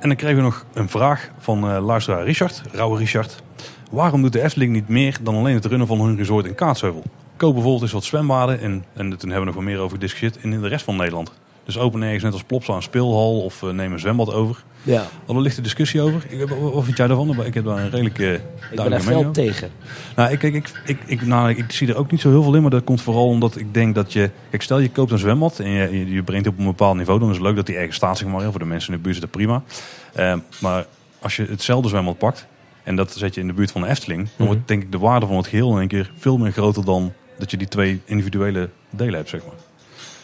En 0.00 0.08
dan 0.08 0.16
kregen 0.16 0.36
we 0.36 0.42
nog 0.42 0.64
een 0.72 0.88
vraag 0.88 1.30
van 1.38 1.70
eh, 1.70 1.84
luisteraar 1.84 2.24
Richard, 2.24 2.62
Rauwe 2.72 2.98
Richard. 2.98 3.42
Waarom 3.90 4.22
doet 4.22 4.32
de 4.32 4.42
Efteling 4.42 4.72
niet 4.72 4.88
meer 4.88 5.16
dan 5.22 5.34
alleen 5.34 5.54
het 5.54 5.64
runnen 5.64 5.86
van 5.86 6.00
hun 6.00 6.16
resort 6.16 6.46
in 6.46 6.54
Kaatsheuvel? 6.54 7.02
Koop 7.36 7.52
bijvoorbeeld 7.52 7.82
eens 7.82 7.92
wat 7.92 8.04
zwembaden 8.04 8.60
en, 8.60 8.84
en 8.94 9.18
toen 9.18 9.30
hebben 9.30 9.38
we 9.38 9.44
nog 9.44 9.54
wel 9.54 9.62
meer 9.62 9.78
over 9.78 9.96
gediscussieerd 9.96 10.38
in 10.44 10.60
de 10.60 10.68
rest 10.68 10.84
van 10.84 10.96
Nederland. 10.96 11.32
Dus 11.64 11.78
open 11.78 12.02
ergens 12.02 12.22
net 12.22 12.32
als 12.32 12.42
Plopsa 12.42 12.72
een 12.74 12.82
speelhal 12.82 13.40
of 13.40 13.62
eh, 13.62 13.70
neem 13.70 13.92
een 13.92 13.98
zwembad 13.98 14.32
over. 14.32 14.62
Ja, 14.82 15.06
Al 15.26 15.36
een 15.36 15.42
lichte 15.42 15.60
discussie 15.60 16.00
over. 16.00 16.24
Ik, 16.28 16.38
heb- 16.38 16.48
wat 16.48 16.84
vind 16.84 16.96
jij 16.96 17.06
daarvan? 17.06 17.44
Ik 17.44 17.54
heb 17.54 17.64
daar 17.64 17.78
een 17.78 17.90
redelijke 17.90 18.32
ik 18.34 18.40
ben 18.76 18.90
daar 18.90 19.14
over. 19.14 19.32
tegen. 19.32 19.70
Nou, 20.16 20.30
ik, 20.32 20.42
ik, 20.42 20.70
ik, 20.86 20.98
ik, 21.06 21.26
nou, 21.26 21.50
ik 21.50 21.64
zie 21.72 21.88
er 21.88 21.96
ook 21.96 22.10
niet 22.10 22.20
zo 22.20 22.30
heel 22.30 22.42
veel 22.42 22.54
in, 22.54 22.62
maar 22.62 22.70
dat 22.70 22.84
komt 22.84 23.02
vooral 23.02 23.26
omdat 23.26 23.56
ik 23.56 23.74
denk 23.74 23.94
dat 23.94 24.12
je... 24.12 24.30
Kijk, 24.50 24.62
stel 24.62 24.78
je 24.78 24.90
koopt 24.90 25.10
een 25.10 25.18
zwembad 25.18 25.58
en 25.58 25.70
je, 25.70 25.98
je, 25.98 26.10
je 26.10 26.22
brengt 26.22 26.44
het 26.44 26.54
op 26.54 26.60
een 26.60 26.66
bepaald 26.66 26.96
niveau, 26.96 27.18
dan 27.20 27.28
is 27.28 27.34
het 27.36 27.44
leuk 27.44 27.56
dat 27.56 27.66
die 27.66 27.76
ergens 27.76 27.96
staat, 27.96 28.18
zeg 28.18 28.28
maar. 28.28 28.50
Voor 28.50 28.58
de 28.58 28.64
mensen 28.64 28.90
in 28.92 28.96
de 28.96 29.02
buurt 29.02 29.14
is 29.14 29.20
dat 29.20 29.30
prima. 29.30 29.62
Eh, 30.12 30.34
maar 30.60 30.86
als 31.20 31.36
je 31.36 31.44
hetzelfde 31.50 31.88
zwembad 31.88 32.18
pakt 32.18 32.46
en 32.82 32.96
dat 32.96 33.12
zet 33.12 33.34
je 33.34 33.40
in 33.40 33.46
de 33.46 33.52
buurt 33.52 33.70
van 33.70 33.80
de 33.80 33.88
Efteling, 33.88 34.28
dan 34.36 34.46
wordt 34.46 34.68
denk 34.68 34.82
ik 34.82 34.92
de 34.92 34.98
waarde 34.98 35.26
van 35.26 35.36
het 35.36 35.46
geheel 35.46 35.72
in 35.72 35.78
één 35.78 35.88
keer 35.88 36.10
veel 36.18 36.38
meer 36.38 36.52
groter 36.52 36.84
dan 36.84 37.12
dat 37.38 37.50
je 37.50 37.56
die 37.56 37.68
twee 37.68 38.00
individuele 38.04 38.68
delen 38.90 39.14
hebt, 39.14 39.28
zeg 39.28 39.40
maar. 39.44 39.54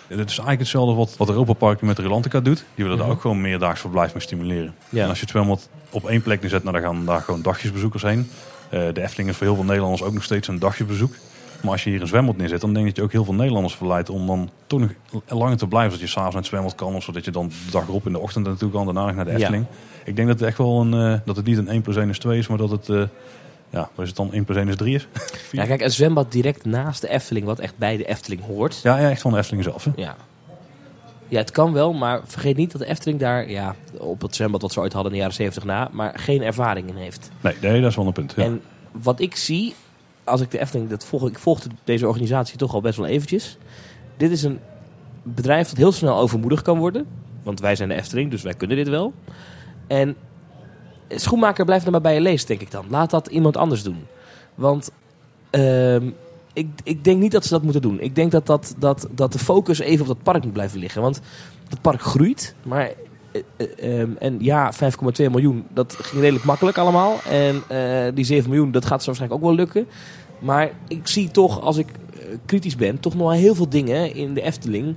Het 0.09 0.19
is 0.19 0.27
eigenlijk 0.27 0.59
hetzelfde 0.59 0.95
wat, 0.95 1.17
wat 1.17 1.29
Europa 1.29 1.53
Park 1.53 1.81
met 1.83 1.99
Relantica 1.99 2.41
doet. 2.41 2.65
Die 2.75 2.85
willen 2.85 2.99
daar 2.99 3.09
ook 3.09 3.21
gewoon 3.21 3.41
meerdaags 3.41 3.81
verblijf 3.81 4.13
mee 4.15 4.23
stimuleren. 4.23 4.75
En 4.93 5.09
als 5.09 5.15
je 5.15 5.21
het 5.21 5.31
zwembad 5.31 5.69
op 5.91 6.09
één 6.09 6.23
plek 6.23 6.41
neerzet, 6.41 6.63
nou, 6.65 6.75
dan 6.81 6.85
gaan 6.85 7.05
daar 7.05 7.21
gewoon 7.21 7.43
dagjesbezoekers 7.43 8.03
heen. 8.03 8.31
Eh, 8.71 8.81
de 8.93 9.03
Efteling 9.03 9.29
is 9.31 9.37
voor 9.37 9.47
heel 9.47 9.55
veel 9.57 9.65
Nederlanders 9.65 10.03
ook 10.03 10.13
nog 10.13 10.23
steeds 10.23 10.49
een 10.49 10.59
dagjesbezoek. 10.59 11.15
Maar 11.63 11.73
als 11.73 11.85
je 11.85 11.91
hier 11.91 12.01
een 12.01 12.07
zwembad 12.07 12.37
neerzet, 12.37 12.61
dan 12.61 12.73
denk 12.73 12.87
ik 12.87 12.89
dat 12.89 12.97
je 12.97 13.03
ook 13.03 13.13
heel 13.13 13.25
veel 13.25 13.35
Nederlanders 13.35 13.75
verleidt 13.75 14.11
om 14.11 14.27
dan 14.27 14.51
toch 14.67 14.81
nog 14.81 14.91
langer 15.29 15.57
te 15.57 15.67
blijven. 15.67 15.93
Zodat 15.93 16.07
je 16.09 16.13
s'avonds 16.13 16.35
naar 16.35 16.43
het 16.43 16.51
zwembad 16.51 16.75
kan, 16.75 16.95
of 16.95 17.03
zodat 17.03 17.25
je 17.25 17.31
dan 17.31 17.49
de 17.49 17.71
dag 17.71 17.89
erop 17.89 18.07
in 18.07 18.13
de 18.13 18.19
ochtend 18.19 18.47
naartoe 18.47 18.71
kan, 18.71 18.85
daarna 18.85 19.13
naar 19.13 19.25
de 19.25 19.31
Ja. 19.31 19.37
Efteling. 19.37 19.65
Ik 20.05 20.17
denk 20.17 20.29
dat 20.29 20.39
het 20.39 20.49
echt 20.49 20.59
wel 20.59 20.81
een, 20.81 20.95
eh, 20.95 21.21
dat 21.25 21.37
het 21.37 21.45
niet 21.45 21.59
een 21.59 21.69
1 21.73 21.83
plus 21.83 21.97
1 21.97 22.09
is 22.09 22.19
2 22.19 22.39
is, 22.39 22.47
maar 22.49 22.59
dat 22.59 22.71
het, 22.71 22.89
eh, 22.89 23.03
ja, 23.71 23.91
wat 23.95 24.03
is 24.03 24.09
het 24.09 24.17
dan 24.17 24.33
1 24.33 24.45
plus 24.45 24.57
1 24.57 24.69
is 24.69 24.77
3 24.77 24.95
is. 24.95 25.07
Ja, 25.53 25.65
kijk, 25.65 25.81
een 25.81 25.91
zwembad 25.91 26.33
direct 26.33 26.65
naast 26.65 27.01
de 27.01 27.09
Efteling, 27.09 27.47
wat 27.47 27.59
echt 27.59 27.79
bij 27.79 27.97
de 27.97 28.05
Efteling 28.05 28.45
hoort. 28.45 28.81
Ja, 28.83 28.99
ja 28.99 29.11
echt 29.11 29.21
van 29.21 29.33
de 29.33 29.39
Efteling 29.39 29.65
zelf. 29.65 29.85
Hè? 29.85 29.91
Ja. 29.97 30.17
Ja, 31.29 31.39
het 31.39 31.51
kan 31.51 31.73
wel, 31.73 31.93
maar 31.93 32.21
vergeet 32.25 32.57
niet 32.57 32.73
dat 32.73 32.81
de 32.81 32.87
Efteling 32.87 33.21
daar, 33.21 33.51
ja, 33.51 33.75
op 33.99 34.21
het 34.21 34.35
zwembad 34.35 34.63
wat 34.63 34.73
ze 34.73 34.81
ooit 34.81 34.93
hadden 34.93 35.13
in 35.13 35.19
de 35.19 35.23
jaren 35.23 35.37
70 35.37 35.65
na, 35.65 35.89
maar 35.93 36.19
geen 36.19 36.43
ervaring 36.43 36.89
in 36.89 36.97
heeft. 36.97 37.31
Nee, 37.41 37.55
nee, 37.61 37.81
dat 37.81 37.91
is 37.91 37.97
wel 37.97 38.07
een 38.07 38.13
punt. 38.13 38.33
Ja. 38.37 38.43
En 38.43 38.63
wat 38.93 39.21
ik 39.21 39.37
zie, 39.37 39.75
als 40.25 40.41
ik 40.41 40.51
de 40.51 40.59
Efteling, 40.59 40.91
dat 40.91 41.05
volg, 41.05 41.29
ik 41.29 41.39
volgde 41.39 41.69
deze 41.85 42.09
organisatie 42.09 42.59
toch 42.59 42.75
al 42.75 42.81
best 42.81 42.97
wel 42.97 43.07
eventjes. 43.07 43.57
Dit 44.17 44.31
is 44.31 44.43
een 44.43 44.59
bedrijf 45.23 45.69
dat 45.69 45.77
heel 45.77 45.93
snel 45.93 46.17
overmoedig 46.17 46.63
kan 46.63 46.79
worden. 46.79 47.07
Want 47.43 47.61
wij 47.61 47.77
zijn 47.77 47.89
de 47.89 47.95
Efteling, 47.95 48.31
dus 48.31 48.43
wij 48.43 48.55
kunnen 48.55 48.77
dit 48.77 48.89
wel. 48.89 49.13
En 49.87 50.17
schoenmaker 51.09 51.65
blijft 51.65 51.85
er 51.85 51.91
maar 51.91 52.01
bij 52.01 52.15
je 52.15 52.21
leest, 52.21 52.47
denk 52.47 52.61
ik 52.61 52.71
dan. 52.71 52.85
Laat 52.89 53.11
dat 53.11 53.27
iemand 53.27 53.57
anders 53.57 53.83
doen. 53.83 54.07
Want 54.55 54.91
ehm, 55.51 56.11
ik, 56.53 56.67
ik 56.85 57.05
denk 57.05 57.21
niet 57.21 57.33
dat 57.33 57.45
ze 57.45 57.51
dat 57.51 57.63
moeten 57.63 57.83
doen. 57.83 58.01
Ik 58.01 58.15
denk 58.15 58.31
dat, 58.31 58.47
dat, 58.47 58.75
dat, 58.79 59.09
dat 59.11 59.33
de 59.33 59.39
focus 59.39 59.79
even 59.79 60.01
op 60.01 60.07
dat 60.07 60.23
park 60.23 60.45
moet 60.45 60.53
blijven 60.53 60.79
liggen. 60.79 61.03
Want 61.03 61.21
het 61.69 61.81
park 61.81 62.01
groeit, 62.01 62.55
maar 62.63 62.93
eh, 63.33 63.43
eh, 63.57 64.01
ehm, 64.01 64.11
en 64.19 64.37
ja, 64.41 64.73
5,2 64.73 65.31
miljoen, 65.31 65.65
dat 65.75 65.97
ging 66.01 66.21
redelijk 66.21 66.45
makkelijk 66.45 66.79
allemaal. 66.79 67.17
En 67.29 67.63
eh, 67.69 68.15
die 68.15 68.25
7 68.25 68.51
miljoen, 68.51 68.71
dat 68.71 68.85
gaat 68.85 69.01
zo 69.01 69.07
waarschijnlijk 69.07 69.41
ook 69.41 69.49
wel 69.49 69.57
lukken. 69.57 69.87
Maar 70.39 70.71
ik 70.89 71.07
zie 71.07 71.31
toch, 71.31 71.61
als 71.61 71.77
ik 71.77 71.87
kritisch 72.47 72.77
ben, 72.77 73.01
toch 73.01 73.15
nog 73.15 73.33
heel 73.33 73.55
veel 73.55 73.69
dingen 73.69 74.15
in 74.15 74.35
de 74.35 74.43
Efteling 74.43 74.97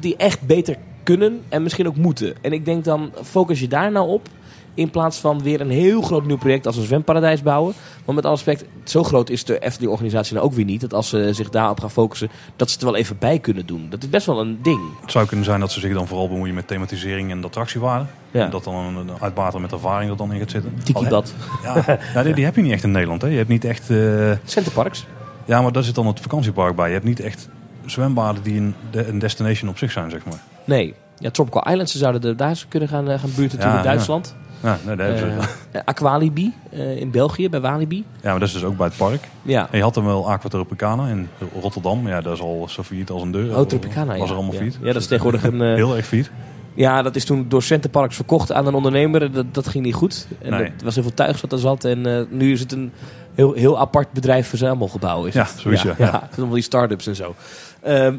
die 0.00 0.16
echt 0.16 0.46
beter 0.46 0.76
kunnen 1.02 1.42
en 1.48 1.62
misschien 1.62 1.86
ook 1.86 1.96
moeten. 1.96 2.34
En 2.40 2.52
ik 2.52 2.64
denk 2.64 2.84
dan, 2.84 3.12
focus 3.22 3.60
je 3.60 3.68
daar 3.68 3.92
nou 3.92 4.08
op. 4.08 4.28
In 4.74 4.90
plaats 4.90 5.18
van 5.18 5.42
weer 5.42 5.60
een 5.60 5.70
heel 5.70 6.02
groot 6.02 6.24
nieuw 6.26 6.36
project 6.38 6.66
als 6.66 6.76
een 6.76 6.84
zwemparadijs 6.84 7.42
bouwen. 7.42 7.74
Want 8.04 8.16
met 8.16 8.26
alle 8.26 8.34
respect, 8.34 8.64
zo 8.84 9.02
groot 9.02 9.30
is 9.30 9.44
de 9.44 9.58
Efteling-organisatie 9.58 10.34
nou 10.34 10.46
ook 10.46 10.52
weer 10.52 10.64
niet. 10.64 10.80
Dat 10.80 10.94
als 10.94 11.08
ze 11.08 11.32
zich 11.32 11.50
daarop 11.50 11.80
gaan 11.80 11.90
focussen, 11.90 12.30
dat 12.56 12.68
ze 12.68 12.74
het 12.74 12.82
er 12.84 12.90
wel 12.90 13.00
even 13.00 13.16
bij 13.18 13.38
kunnen 13.38 13.66
doen. 13.66 13.86
Dat 13.90 14.02
is 14.02 14.08
best 14.10 14.26
wel 14.26 14.40
een 14.40 14.58
ding. 14.62 14.80
Het 15.00 15.10
zou 15.10 15.26
kunnen 15.26 15.44
zijn 15.44 15.60
dat 15.60 15.72
ze 15.72 15.80
zich 15.80 15.92
dan 15.94 16.06
vooral 16.06 16.28
bemoeien 16.28 16.54
met 16.54 16.66
thematisering 16.66 17.30
en 17.30 17.40
de 17.40 17.46
attractiewaarde. 17.46 18.04
Ja. 18.30 18.44
En 18.44 18.50
dat 18.50 18.64
dan 18.64 18.74
een, 18.74 19.10
uitbater 19.20 19.60
met 19.60 19.72
ervaring 19.72 20.10
er 20.10 20.16
dan 20.16 20.32
in 20.32 20.38
gaat 20.38 20.50
zitten. 20.50 20.74
Tiki-bad. 20.84 21.34
Ja, 21.62 21.84
nou, 22.14 22.24
die, 22.26 22.34
die 22.34 22.44
heb 22.44 22.56
je 22.56 22.62
niet 22.62 22.72
echt 22.72 22.84
in 22.84 22.90
Nederland. 22.90 23.22
Hè. 23.22 23.28
Je 23.28 23.36
hebt 23.36 23.48
niet 23.48 23.64
echt... 23.64 23.90
eh, 23.90 24.30
Centerparks. 24.44 25.06
ja, 25.44 25.62
maar 25.62 25.72
daar 25.72 25.82
zit 25.82 25.94
dan 25.94 26.06
het 26.06 26.20
vakantiepark 26.20 26.76
bij. 26.76 26.86
Je 26.86 26.92
hebt 26.92 27.04
niet 27.06 27.20
echt 27.20 27.48
zwembaden 27.86 28.42
die 28.42 28.56
een, 28.60 28.74
de- 28.90 29.06
een 29.08 29.18
destination 29.18 29.70
op 29.70 29.78
zich 29.78 29.92
zijn, 29.92 30.10
zeg 30.10 30.24
maar. 30.24 30.42
Nee. 30.64 30.94
Ja, 31.18 31.30
Tropical 31.30 31.62
Islands, 31.70 31.92
ze 31.92 31.98
zouden 31.98 32.22
er 32.30 32.36
daar 32.36 32.48
eens 32.48 32.66
kunnen 32.68 32.88
gaan, 32.88 33.08
eh, 33.10 33.18
gaan 33.20 33.30
buurten 33.36 33.58
toe 33.58 33.70
in 33.70 33.82
Duitsland. 33.82 34.34
Ja, 34.36 34.50
nee, 34.62 34.96
daar 34.96 35.06
hebben 35.06 35.42
ze. 35.42 35.48
Eh, 35.72 35.80
Aqualibi 35.84 36.52
eh, 36.70 36.96
in 37.00 37.10
België, 37.10 37.48
bij 37.48 37.60
Walibi. 37.60 38.04
ja, 38.22 38.30
maar 38.30 38.38
dat 38.38 38.48
is 38.48 38.54
dus 38.54 38.64
ook 38.64 38.76
bij 38.76 38.86
het 38.86 38.96
park. 38.96 39.28
Ja. 39.42 39.68
En 39.70 39.76
je 39.78 39.82
had 39.84 39.94
dan 39.94 40.04
wel 40.04 40.30
Aqua 40.30 40.48
Tropicana 40.48 41.06
in 41.08 41.28
Rotterdam. 41.60 42.08
Ja, 42.08 42.20
dat 42.20 42.34
is 42.34 42.40
al 42.40 42.66
zo 42.68 42.82
failliet 42.82 43.10
als 43.10 43.22
een 43.22 43.30
deur. 43.32 43.58
Oh, 43.58 43.66
Tropicana, 43.66 44.06
Was 44.16 44.28
ja. 44.28 44.34
er 44.34 44.40
allemaal 44.40 44.62
ja. 44.62 44.92
dat 44.92 44.96
is 45.02 45.06
tegenwoordig 45.06 45.44
een... 45.44 45.60
eh, 45.62 45.74
Heel 45.82 45.96
erg 45.96 46.06
failliet. 46.06 46.30
Ja, 46.74 47.02
dat 47.02 47.16
is 47.16 47.24
toen 47.24 47.44
door 47.48 47.62
Centerparks 47.62 48.16
verkocht 48.16 48.52
aan 48.52 48.66
een 48.66 48.74
ondernemer. 48.74 49.32
Dat, 49.32 49.54
dat 49.54 49.68
ging 49.68 49.84
niet 49.84 49.94
goed. 49.94 50.26
En 50.42 50.50
Nee. 50.50 50.62
er 50.64 50.72
was 50.84 50.94
heel 50.94 51.02
veel 51.02 51.14
tuig 51.14 51.40
wat 51.40 51.52
er 51.52 51.58
zat. 51.58 51.84
En 51.84 52.06
eh, 52.18 52.22
nu 52.30 52.52
is 52.52 52.60
het 52.60 52.72
een 52.72 52.92
heel, 53.34 53.52
heel 53.52 53.78
apart 53.78 54.12
bedrijf 54.12 54.48
verzamelgebouw. 54.48 55.24
Is 55.24 55.34
Ja, 55.34 55.42
het. 55.42 55.54
zoiets, 55.58 55.82
ja. 55.82 55.94
ja. 55.98 56.28
ja. 56.36 56.44
Die 56.52 56.62
start-ups 56.62 57.06
en 57.06 57.16
zo. 57.16 57.34
Ehm, 57.82 58.14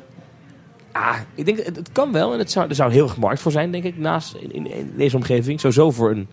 ah, 0.93 1.15
ik 1.35 1.45
denk, 1.45 1.57
het, 1.65 1.75
het 1.75 1.89
kan 1.91 2.11
wel. 2.11 2.33
En 2.33 2.39
het 2.39 2.51
zou, 2.51 2.69
er 2.69 2.75
zou 2.75 2.91
heel 2.91 3.03
erg 3.03 3.17
markt 3.17 3.41
voor 3.41 3.51
zijn, 3.51 3.71
denk 3.71 3.83
ik, 3.83 3.97
naast 3.97 4.33
in, 4.35 4.53
in, 4.53 4.71
in 4.71 4.93
deze 4.97 5.15
omgeving. 5.15 5.59
Sowieso 5.59 5.91
voor 5.91 6.11
een, 6.11 6.27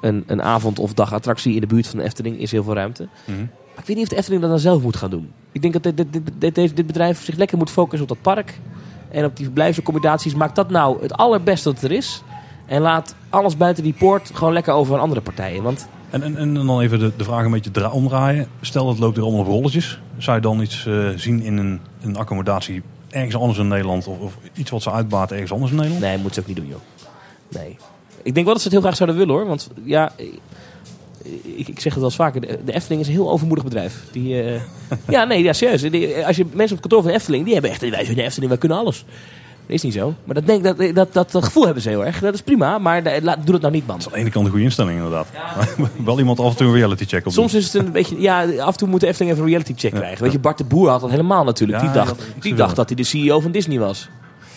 een, 0.00 0.24
een 0.26 0.42
avond- 0.42 0.78
of 0.78 0.94
dagattractie 0.94 1.54
in 1.54 1.60
de 1.60 1.66
buurt 1.66 1.86
van 1.86 1.98
de 1.98 2.04
Efteling 2.04 2.38
is 2.38 2.50
heel 2.50 2.64
veel 2.64 2.74
ruimte. 2.74 3.08
Mhm. 3.24 3.38
Maar 3.38 3.78
ik 3.78 3.86
weet 3.86 3.96
niet 3.96 4.04
of 4.04 4.08
de 4.10 4.16
Efteling 4.16 4.42
dat 4.42 4.50
dan 4.50 4.58
zelf 4.60 4.82
moet 4.82 4.96
gaan 4.96 5.10
doen. 5.10 5.30
Ik 5.52 5.60
denk 5.62 5.72
dat 5.72 5.82
dit, 5.82 5.96
dit, 5.96 6.12
dit, 6.12 6.54
dit, 6.54 6.76
dit- 6.76 6.86
bedrijf 6.86 7.24
zich 7.24 7.36
lekker 7.36 7.58
moet 7.58 7.70
focussen 7.70 8.08
op 8.08 8.08
dat 8.08 8.34
park. 8.34 8.58
En 9.10 9.24
op 9.24 9.36
die 9.36 9.44
verblijfsaccommodaties. 9.44 10.34
Maak 10.34 10.54
dat 10.54 10.70
nou 10.70 11.02
het 11.02 11.12
allerbeste 11.12 11.72
dat 11.72 11.82
er 11.82 11.92
is. 11.92 12.22
En 12.66 12.80
laat 12.82 13.14
alles 13.28 13.56
buiten 13.56 13.82
die 13.82 13.92
poort 13.92 14.30
gewoon 14.34 14.52
lekker 14.52 14.72
over 14.72 14.94
aan 14.94 15.00
andere 15.00 15.20
partijen. 15.20 15.62
Want 15.62 15.88
En, 16.10 16.22
en, 16.22 16.36
en 16.36 16.54
dan 16.54 16.80
even 16.80 16.98
de, 16.98 17.12
de 17.16 17.24
vraag 17.24 17.44
een 17.44 17.50
beetje 17.50 17.70
dra- 17.70 17.90
omdraaien. 17.90 18.46
Stel 18.60 18.86
dat 18.86 18.98
loopt 18.98 19.16
er 19.16 19.22
allemaal 19.22 19.40
op 19.40 19.46
rolletjes. 19.46 20.00
Zou 20.18 20.36
je 20.36 20.42
dan 20.42 20.60
iets 20.60 20.86
eh, 20.86 21.08
zien 21.16 21.42
in 21.42 21.56
een, 21.56 21.80
een 22.02 22.16
accommodatie 22.16 22.82
ergens 23.10 23.36
anders 23.36 23.58
in 23.58 23.68
Nederland? 23.68 24.06
Of, 24.06 24.18
of 24.18 24.38
iets 24.54 24.70
wat 24.70 24.82
ze 24.82 24.90
uitbaat 24.90 25.32
ergens 25.32 25.52
anders 25.52 25.70
in 25.70 25.76
Nederland? 25.76 26.04
nee, 26.04 26.18
moet 26.18 26.34
ze 26.34 26.40
ook 26.40 26.46
niet 26.46 26.56
doen, 26.56 26.66
joh. 26.66 26.80
Nee. 27.48 27.76
Ik 28.22 28.34
denk 28.34 28.44
wel 28.46 28.54
dat 28.54 28.62
ze 28.62 28.68
het 28.68 28.72
heel 28.72 28.80
graag 28.80 28.96
zouden 28.96 29.18
willen, 29.18 29.34
hoor. 29.34 29.46
Want 29.46 29.70
ja, 29.84 30.12
ik, 31.56 31.68
ik 31.68 31.80
zeg 31.80 31.84
het 31.84 31.94
wel 31.94 32.04
eens 32.04 32.16
vaker. 32.16 32.40
De, 32.40 32.58
de 32.64 32.72
Efteling 32.72 33.00
is 33.00 33.06
een 33.06 33.12
heel 33.12 33.30
overmoedig 33.30 33.64
bedrijf. 33.64 34.02
Die, 34.12 34.42
eh, 34.42 34.60
ja, 35.08 35.24
nee, 35.24 35.42
ja, 35.42 35.52
serieus. 35.52 35.82
Die- 35.82 36.26
als 36.26 36.36
je 36.36 36.44
mensen 36.44 36.62
op 36.62 36.68
het 36.70 36.80
kantoor 36.80 37.02
van 37.02 37.10
de 37.10 37.16
Efteling, 37.16 37.44
die 37.44 37.52
hebben 37.52 37.70
echt... 37.70 37.80
Wij 37.80 38.04
zijn 38.04 38.16
de 38.16 38.22
Efteling, 38.22 38.50
wij 38.50 38.58
kunnen 38.60 38.78
alles. 38.78 39.04
Dat 39.68 39.76
is 39.76 39.82
niet 39.82 39.92
zo. 39.94 40.14
Maar 40.24 40.34
dat, 40.34 40.46
denk, 40.46 40.64
dat, 40.64 40.76
dat, 40.94 41.12
dat, 41.12 41.32
dat 41.32 41.44
gevoel 41.44 41.64
hebben 41.64 41.82
ze 41.82 41.88
heel 41.88 42.04
erg. 42.06 42.20
Dat 42.20 42.34
is 42.34 42.40
prima, 42.42 42.78
maar 42.78 43.02
laat- 43.22 43.36
doe 43.42 43.52
dat 43.52 43.60
nou 43.60 43.72
niet, 43.72 43.86
man. 43.86 43.96
Dat 43.96 44.06
is 44.06 44.12
aan 44.12 44.12
de 44.18 44.18
ene 44.24 44.30
kant 44.30 44.44
een 44.44 44.50
goede 44.50 44.64
instelling 44.66 44.96
inderdaad. 44.96 45.26
Wel 46.04 46.18
iemand 46.18 46.40
af 46.40 46.50
en 46.50 46.56
toe 46.56 46.66
een 46.66 46.74
reality 46.74 47.04
check 47.06 47.26
op 47.26 47.32
Soms 47.32 47.54
is 47.54 47.72
het 47.72 47.84
een 47.86 47.92
beetje, 47.92 48.20
ja, 48.20 48.42
af 48.60 48.72
en 48.72 48.76
toe 48.78 48.88
moet 48.88 49.00
de 49.00 49.06
Efteling 49.06 49.32
even 49.32 49.44
een 49.44 49.50
reality 49.50 49.74
check 49.76 49.92
Ja. 49.92 49.98
krijgen. 49.98 50.22
Weet 50.22 50.32
je, 50.32 50.38
Bart 50.38 50.58
de 50.58 50.64
Boer 50.64 50.88
had 50.90 51.00
dat 51.00 51.10
helemaal 51.10 51.44
natuurlijk. 51.44 51.78
Ja, 51.80 51.84
die 51.84 51.94
dacht, 51.94 52.22
die 52.40 52.54
dacht 52.54 52.76
dat 52.76 52.88
hij 52.88 52.96
de 52.96 53.04
CEO 53.04 53.40
van 53.40 53.50
Disney 53.50 53.78
was. 53.78 54.08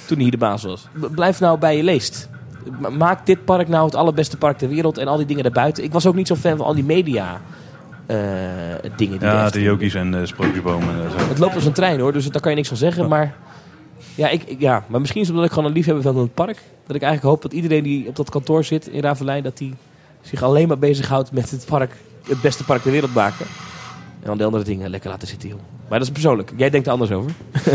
Toen 0.06 0.16
hij 0.16 0.22
hier 0.24 0.32
de 0.32 0.38
baas 0.46 0.64
was. 0.64 0.88
Blijf 1.12 1.40
nou 1.40 1.58
bij 1.60 1.78
je 1.78 1.84
leest. 1.84 2.30
Ma- 2.80 2.90
Maak 2.90 3.26
dit 3.26 3.46
park 3.46 3.68
nou 3.68 3.86
het 3.86 3.96
allerbeste 3.96 4.38
park 4.38 4.58
ter 4.58 4.70
wereld 4.70 4.98
en 4.98 5.08
al 5.08 5.18
die 5.18 5.26
dingen 5.26 5.44
daarbuiten. 5.44 5.84
Ik 5.84 5.92
was 5.92 6.06
ook 6.06 6.16
niet 6.16 6.28
zo 6.28 6.36
fan 6.36 6.58
van 6.58 6.66
al 6.66 6.74
die 6.76 6.84
media 6.84 7.42
eh, 8.06 8.18
dingen. 8.96 9.20
Die 9.20 9.28
Ja, 9.28 9.50
de 9.50 9.62
yogis 9.62 9.94
en 9.94 10.12
de 10.12 10.26
sprookjesbomen 10.26 10.88
en 11.04 11.12
zo. 11.12 11.28
Het 11.28 11.40
loopt 11.40 11.56
als 11.56 11.66
een 11.66 11.72
trein 11.72 12.00
hoor, 12.00 12.14
dus 12.14 12.30
daar 12.30 12.42
kan 12.42 12.50
je 12.52 12.56
niks 12.58 12.68
van 12.70 12.78
zeggen. 12.78 13.08
Maar, 13.08 13.34
ja, 14.16 14.30
ik, 14.30 14.56
ja, 14.58 14.86
maar 14.88 15.00
misschien 15.00 15.22
is 15.22 15.28
het 15.28 15.36
omdat 15.36 15.50
ik 15.50 15.56
gewoon 15.56 15.70
een 15.70 15.76
liefhebber 15.76 16.04
ben 16.04 16.14
van 16.14 16.22
het 16.22 16.34
park. 16.34 16.62
Dat 16.88 16.96
ik 16.96 17.02
eigenlijk 17.02 17.34
hoop 17.34 17.42
dat 17.42 17.54
iedereen 17.54 17.84
die 17.84 18.08
op 18.08 18.16
dat 18.16 18.30
kantoor 18.30 18.64
zit 18.64 18.88
in 18.88 19.02
Ravelijn... 19.02 19.44
dat 19.44 19.58
die 19.58 19.74
zich 20.22 20.44
alleen 20.44 20.68
maar 20.68 20.80
bezighoudt 20.80 21.32
met 21.32 21.52
het 21.52 21.66
park, 21.66 21.96
het 22.28 22.42
beste 22.42 22.64
park 22.64 22.82
ter 22.82 22.92
wereld 22.92 23.14
maken. 23.14 23.46
En 24.20 24.28
dan 24.28 24.38
de 24.38 24.44
andere 24.44 24.64
dingen 24.64 24.90
lekker 24.90 25.10
laten 25.10 25.28
zitten, 25.28 25.50
joh. 25.50 25.60
Maar 25.90 26.00
dat 26.00 26.08
is 26.08 26.14
persoonlijk. 26.14 26.52
Jij 26.56 26.70
denkt 26.70 26.88
er 26.88 26.94
anders 26.94 27.12
over. 27.12 27.32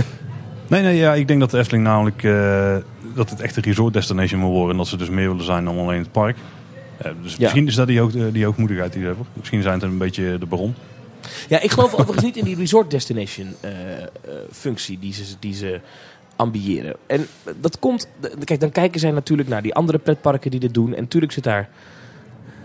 Nee, 0.68 0.82
nee, 0.82 0.96
ja, 0.96 1.14
ik 1.14 1.28
denk 1.28 1.40
dat 1.40 1.50
de 1.50 1.58
Efteling 1.58 1.84
namelijk 1.84 2.22
eh, 2.22 2.76
dat 3.14 3.30
het 3.30 3.40
echt 3.40 3.56
een 3.56 3.62
resort 3.62 3.92
destination 3.92 4.40
moet 4.40 4.50
worden. 4.50 4.70
En 4.70 4.76
dat 4.76 4.86
ze 4.86 4.96
dus 4.96 5.08
meer 5.08 5.28
willen 5.28 5.44
zijn 5.44 5.64
dan 5.64 5.78
alleen 5.78 5.98
het 5.98 6.12
park. 6.12 6.36
Eh, 6.96 7.10
dus 7.22 7.36
misschien 7.36 7.66
is 7.66 7.74
dat 7.74 7.86
die, 7.86 8.00
hoog, 8.00 8.12
die 8.32 8.44
hoogmoedigheid 8.44 8.92
die 8.92 9.00
ze 9.00 9.06
hebben. 9.06 9.26
Misschien 9.32 9.62
zijn 9.62 9.74
het 9.74 9.82
een 9.82 9.98
beetje 9.98 10.38
de 10.38 10.46
baron. 10.46 10.74
Ja, 11.48 11.60
ik 11.60 11.70
geloof 11.70 11.92
overigens 11.92 12.24
niet 12.24 12.36
in 12.36 12.44
die 12.44 12.56
resort 12.56 12.90
destination 12.90 13.54
eh, 13.60 14.02
eh, 14.02 14.08
functie 14.52 14.98
die 14.98 15.12
ze, 15.12 15.24
die 15.38 15.54
ze 15.54 15.80
ambiëren. 16.36 16.96
En 17.06 17.26
dat 17.60 17.78
komt, 17.78 18.08
kijk, 18.44 18.60
dan 18.60 18.70
kijken 18.70 19.00
zij 19.00 19.10
natuurlijk 19.10 19.48
naar 19.48 19.62
die 19.62 19.74
andere 19.74 19.98
pretparken 19.98 20.50
die 20.50 20.60
dit 20.60 20.74
doen. 20.74 20.94
En 20.94 21.02
natuurlijk 21.02 21.32
zit 21.32 21.44
daar 21.44 21.68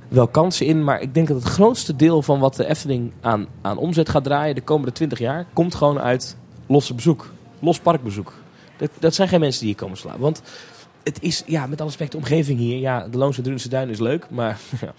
wel 0.07 0.28
kansen 0.28 0.65
in. 0.65 0.84
Maar 0.84 1.01
ik 1.01 1.13
denk 1.13 1.28
dat 1.28 1.38
het 1.38 1.51
grootste 1.51 1.95
deel 1.95 2.22
van 2.22 2.39
wat 2.39 2.55
de 2.55 2.65
Efteling 2.65 3.11
aan, 3.22 3.47
aan 3.61 3.78
omzet 3.78 4.09
gaat 4.09 4.24
draaien 4.24 4.55
de 4.55 4.61
komende 4.61 4.91
20 4.91 5.19
jaar, 5.19 5.45
komt 5.53 5.76
gewoon 5.76 5.99
uit 5.99 6.38
losse 6.67 6.93
bezoek. 6.93 7.32
Los 7.59 7.80
parkbezoek. 7.80 8.34
Dat, 8.78 8.89
dat 8.99 9.15
zijn 9.15 9.28
geen 9.28 9.39
mensen 9.39 9.59
die 9.59 9.69
hier 9.69 9.80
komen 9.80 9.97
slaan. 9.97 10.19
Want 10.19 10.41
het 11.03 11.22
is, 11.22 11.43
ja, 11.45 11.65
met 11.67 11.80
alle 11.80 11.89
respect, 11.89 12.15
omgeving 12.15 12.59
hier. 12.59 12.78
Ja, 12.78 13.07
de 13.07 13.17
Loonse 13.17 13.41
Drunense 13.41 13.69
Duin 13.69 13.89
is 13.89 13.99
leuk, 13.99 14.30
maar 14.30 14.59
ja. 14.82 14.93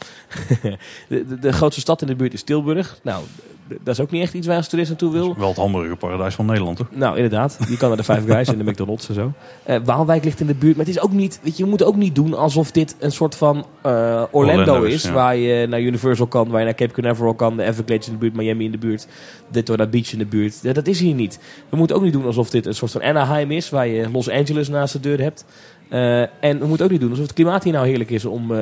de, 1.08 1.26
de, 1.26 1.38
de 1.38 1.52
grootste 1.52 1.80
stad 1.80 2.00
in 2.00 2.06
de 2.06 2.16
buurt 2.16 2.32
is 2.32 2.42
Tilburg. 2.42 2.98
Nou, 3.02 3.24
dat 3.68 3.94
is 3.94 4.00
ook 4.00 4.10
niet 4.10 4.22
echt 4.22 4.34
iets 4.34 4.46
waar 4.46 4.54
je 4.54 4.60
als 4.60 4.70
toerist 4.70 4.90
naartoe 4.90 5.12
wil. 5.12 5.34
Wel 5.38 5.48
het 5.48 5.56
hamburgerparadijs 5.56 6.34
van 6.34 6.46
Nederland, 6.46 6.76
toch? 6.76 6.86
Nou, 6.90 7.16
inderdaad. 7.16 7.58
Je 7.68 7.76
kan 7.76 7.88
naar 7.88 7.96
de 7.96 8.04
Five 8.04 8.20
Guys 8.26 8.48
en 8.48 8.58
de 8.58 8.64
McDonald's 8.64 9.08
en 9.08 9.14
zo. 9.14 9.32
Eh, 9.62 9.76
Waalwijk 9.84 10.24
ligt 10.24 10.40
in 10.40 10.46
de 10.46 10.54
buurt. 10.54 10.76
Maar 10.76 10.86
het 10.86 10.94
is 10.96 11.00
ook 11.00 11.12
niet... 11.12 11.40
Weet 11.42 11.56
je, 11.56 11.64
je 11.64 11.70
moet 11.70 11.82
ook 11.82 11.96
niet 11.96 12.14
doen 12.14 12.34
alsof 12.34 12.70
dit 12.70 12.96
een 12.98 13.12
soort 13.12 13.34
van 13.34 13.56
eh, 13.82 13.92
Orlando, 14.30 14.60
Orlando 14.60 14.82
is. 14.82 15.02
ja. 15.02 15.12
Waar 15.12 15.36
je 15.36 15.66
naar 15.66 15.80
Universal 15.80 16.26
kan, 16.26 16.48
waar 16.48 16.58
je 16.58 16.64
naar 16.64 16.74
Cape 16.74 16.92
Canaveral 16.92 17.34
kan. 17.34 17.56
De 17.56 17.62
Everglades 17.62 18.06
in 18.06 18.12
de 18.12 18.18
buurt, 18.18 18.34
Miami 18.34 18.64
in 18.64 18.70
de 18.70 18.78
buurt. 18.78 19.06
Daytona 19.48 19.86
Beach 19.86 20.12
in 20.12 20.18
de 20.18 20.26
buurt. 20.26 20.58
Ja, 20.62 20.72
dat 20.72 20.86
is 20.86 21.00
hier 21.00 21.14
niet. 21.14 21.38
We 21.68 21.76
moeten 21.76 21.96
ook 21.96 22.02
niet 22.02 22.12
doen 22.12 22.24
alsof 22.24 22.50
dit 22.50 22.66
een 22.66 22.74
soort 22.74 22.90
van 22.90 23.02
Anaheim 23.02 23.50
is. 23.50 23.70
Waar 23.70 23.86
je 23.86 24.10
Los 24.10 24.30
Angeles 24.30 24.68
naast 24.68 24.92
de 24.92 25.00
deur 25.00 25.20
hebt. 25.20 25.44
Eh, 25.88 26.20
en 26.20 26.58
we 26.58 26.66
moeten 26.66 26.86
ook 26.86 26.92
niet 26.92 27.00
doen 27.00 27.10
alsof 27.10 27.24
het 27.24 27.34
klimaat 27.34 27.64
hier 27.64 27.72
nou 27.72 27.86
heerlijk 27.86 28.10
is 28.10 28.24
om... 28.24 28.52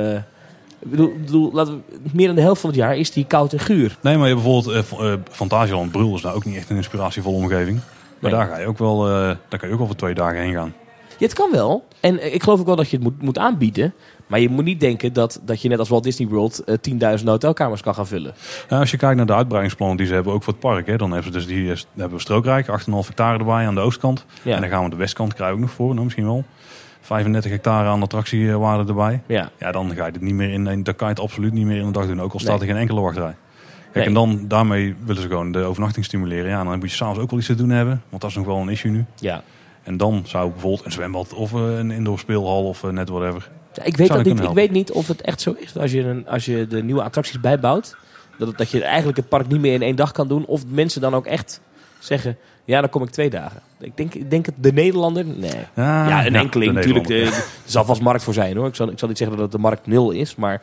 eh, 0.81 0.85
ik 0.85 0.89
bedoel, 0.89 1.07
ik 1.07 1.25
bedoel, 1.25 1.51
laten 1.53 1.83
we, 1.87 1.99
meer 2.13 2.27
dan 2.27 2.35
de 2.35 2.41
helft 2.41 2.61
van 2.61 2.69
het 2.69 2.79
jaar 2.79 2.97
is 2.97 3.11
die 3.11 3.25
koud 3.25 3.53
en 3.53 3.59
guur. 3.59 3.97
Nee, 4.01 4.17
maar 4.17 4.27
je 4.27 4.33
hebt 4.33 4.45
bijvoorbeeld 4.45 4.75
eh, 4.75 4.81
F- 4.97 4.99
eh, 5.01 5.13
Fantasieland 5.31 5.91
Brul 5.91 6.15
is 6.15 6.21
nou 6.21 6.35
ook 6.35 6.45
niet 6.45 6.55
echt 6.55 6.69
een 6.69 6.75
inspiratievolle 6.75 7.35
omgeving. 7.37 7.79
Maar 8.19 8.31
Nee. 8.31 8.39
daar, 8.39 8.47
ga 8.49 8.59
je 8.59 8.67
ook 8.67 8.77
wel, 8.77 9.07
eh, 9.07 9.11
daar 9.49 9.59
kan 9.59 9.67
je 9.67 9.71
ook 9.71 9.77
wel 9.77 9.87
voor 9.87 9.95
twee 9.95 10.13
dagen 10.13 10.39
heen 10.41 10.53
gaan. 10.53 10.73
Ja, 11.17 11.27
het 11.27 11.33
kan 11.35 11.51
wel. 11.51 11.83
En 11.99 12.19
eh, 12.19 12.33
ik 12.33 12.43
geloof 12.43 12.59
ook 12.59 12.65
wel 12.65 12.75
dat 12.75 12.89
je 12.89 12.95
het 12.95 13.05
moet, 13.05 13.21
moet 13.21 13.37
aanbieden. 13.37 13.93
Maar 14.27 14.39
je 14.39 14.49
moet 14.49 14.63
niet 14.63 14.79
denken 14.79 15.13
dat, 15.13 15.41
dat 15.45 15.61
je 15.61 15.69
net 15.69 15.79
als 15.79 15.89
Walt 15.89 16.03
Disney 16.03 16.27
World 16.27 16.63
eh 16.63 16.75
10.000 17.19 17.23
hotelkamers 17.25 17.81
kan 17.81 17.95
gaan 17.95 18.07
vullen. 18.07 18.33
Als 18.69 18.91
je 18.91 18.97
kijkt 18.97 19.15
naar 19.17 19.25
de 19.25 19.33
uitbreidingsplannen 19.33 19.97
die 19.97 20.05
ze 20.05 20.13
hebben, 20.13 20.33
ook 20.33 20.43
voor 20.43 20.53
het 20.53 20.61
park. 20.61 20.87
Hè, 20.87 20.97
dan 20.97 21.11
hebben 21.11 21.31
ze 21.31 21.37
dus 21.37 21.47
die, 21.47 21.71
eh, 21.71 21.77
hebben 21.95 22.17
we 22.17 22.23
Strookrijk, 22.23 22.67
8,5 22.67 23.07
hectare 23.07 23.37
erbij 23.37 23.67
aan 23.67 23.75
de 23.75 23.81
oostkant. 23.81 24.25
Ja. 24.41 24.55
En 24.55 24.61
dan 24.61 24.69
gaan 24.69 24.83
we 24.83 24.89
de 24.89 24.95
westkant 24.95 25.33
krijgen 25.33 25.55
ook 25.55 25.61
nog 25.61 25.71
voor, 25.71 25.91
nou, 25.93 26.03
misschien 26.03 26.25
wel. 26.25 26.43
35 27.01 27.51
hectare 27.51 27.89
aan 27.89 28.01
attractiewaarde 28.01 28.89
erbij. 28.89 29.21
Ja. 29.25 29.51
Ja, 29.59 29.71
dan 29.71 29.95
ga 29.95 30.05
je 30.05 30.11
het 30.11 30.21
niet 30.21 30.33
meer 30.33 30.49
in, 30.49 30.63
dan 30.63 30.83
kan 30.83 31.07
je 31.07 31.13
het 31.13 31.19
absoluut 31.19 31.53
niet 31.53 31.65
meer 31.65 31.77
in 31.77 31.85
een 31.85 31.91
dag 31.91 32.07
doen. 32.07 32.21
Ook 32.21 32.33
al 32.33 32.39
staat 32.39 32.59
Nee. 32.59 32.67
er 32.67 32.73
geen 32.73 32.81
enkele 32.81 33.01
wachtrij. 33.01 33.35
Kijk, 33.81 33.95
Nee. 33.95 34.05
en 34.05 34.13
dan, 34.13 34.45
daarmee 34.47 34.95
willen 35.05 35.21
ze 35.21 35.27
gewoon 35.27 35.51
de 35.51 35.63
overnachting 35.63 36.05
stimuleren. 36.05 36.49
Ja, 36.49 36.63
dan 36.63 36.79
moet 36.79 36.89
je 36.89 36.95
s'avonds 36.95 37.19
ook 37.19 37.29
wel 37.29 37.39
iets 37.39 37.47
te 37.47 37.55
doen 37.55 37.69
hebben. 37.69 38.01
Want 38.09 38.21
dat 38.21 38.31
is 38.31 38.37
nog 38.37 38.45
wel 38.45 38.57
een 38.57 38.69
issue 38.69 38.91
nu. 38.91 39.05
Ja. 39.15 39.43
En 39.83 39.97
dan 39.97 40.23
zou 40.25 40.51
bijvoorbeeld 40.51 40.85
een 40.85 40.91
zwembad 40.91 41.33
of 41.33 41.53
eh, 41.53 41.77
een 41.77 41.91
indoor 41.91 42.19
speelhal 42.19 42.67
of 42.67 42.83
eh, 42.83 42.89
net 42.89 43.09
whatever. 43.09 43.49
Ja, 43.73 43.83
ik, 43.83 43.97
weet 43.97 44.07
dat 44.07 44.23
niet, 44.25 44.39
ik 44.39 44.49
weet 44.49 44.71
niet 44.71 44.91
of 44.91 45.07
het 45.07 45.21
echt 45.21 45.41
zo 45.41 45.55
is. 45.57 45.77
Als 45.77 45.91
je, 45.91 46.01
een, 46.03 46.27
als 46.27 46.45
je 46.45 46.67
de 46.67 46.83
nieuwe 46.83 47.03
attracties 47.03 47.39
bijbouwt, 47.39 47.95
dat, 48.37 48.57
dat 48.57 48.69
je 48.71 48.83
eigenlijk 48.83 49.17
het 49.17 49.29
park 49.29 49.47
niet 49.47 49.61
meer 49.61 49.73
in 49.73 49.81
één 49.81 49.95
dag 49.95 50.11
kan 50.11 50.27
doen. 50.27 50.45
Of 50.45 50.63
mensen 50.67 51.01
dan 51.01 51.13
ook 51.13 51.25
echt 51.25 51.61
zeggen, 52.05 52.37
ja, 52.65 52.79
dan 52.81 52.89
kom 52.89 53.03
ik 53.03 53.09
twee 53.09 53.29
dagen. 53.29 53.61
Ik 53.79 53.97
denk, 53.97 54.13
ik 54.13 54.29
denk 54.29 54.45
het 54.45 54.55
de 54.57 54.73
Nederlander, 54.73 55.25
nee. 55.25 55.51
Ja, 55.75 56.25
een 56.25 56.35
enkeling 56.35 56.71
de 56.73 56.77
natuurlijk. 56.77 57.07
Nederlander. 57.07 57.43
eh, 57.43 57.47
Er 57.65 57.69
zal 57.71 57.85
vast 57.85 58.01
markt 58.01 58.23
voor 58.23 58.33
zijn 58.33 58.57
hoor. 58.57 58.67
Ik 58.67 58.75
zal, 58.75 58.89
ik 58.89 58.99
zal 58.99 59.07
niet 59.07 59.17
zeggen 59.17 59.35
dat 59.37 59.45
het 59.45 59.55
de 59.55 59.61
markt 59.67 59.87
nul 59.87 60.11
is. 60.11 60.35
Maar 60.35 60.61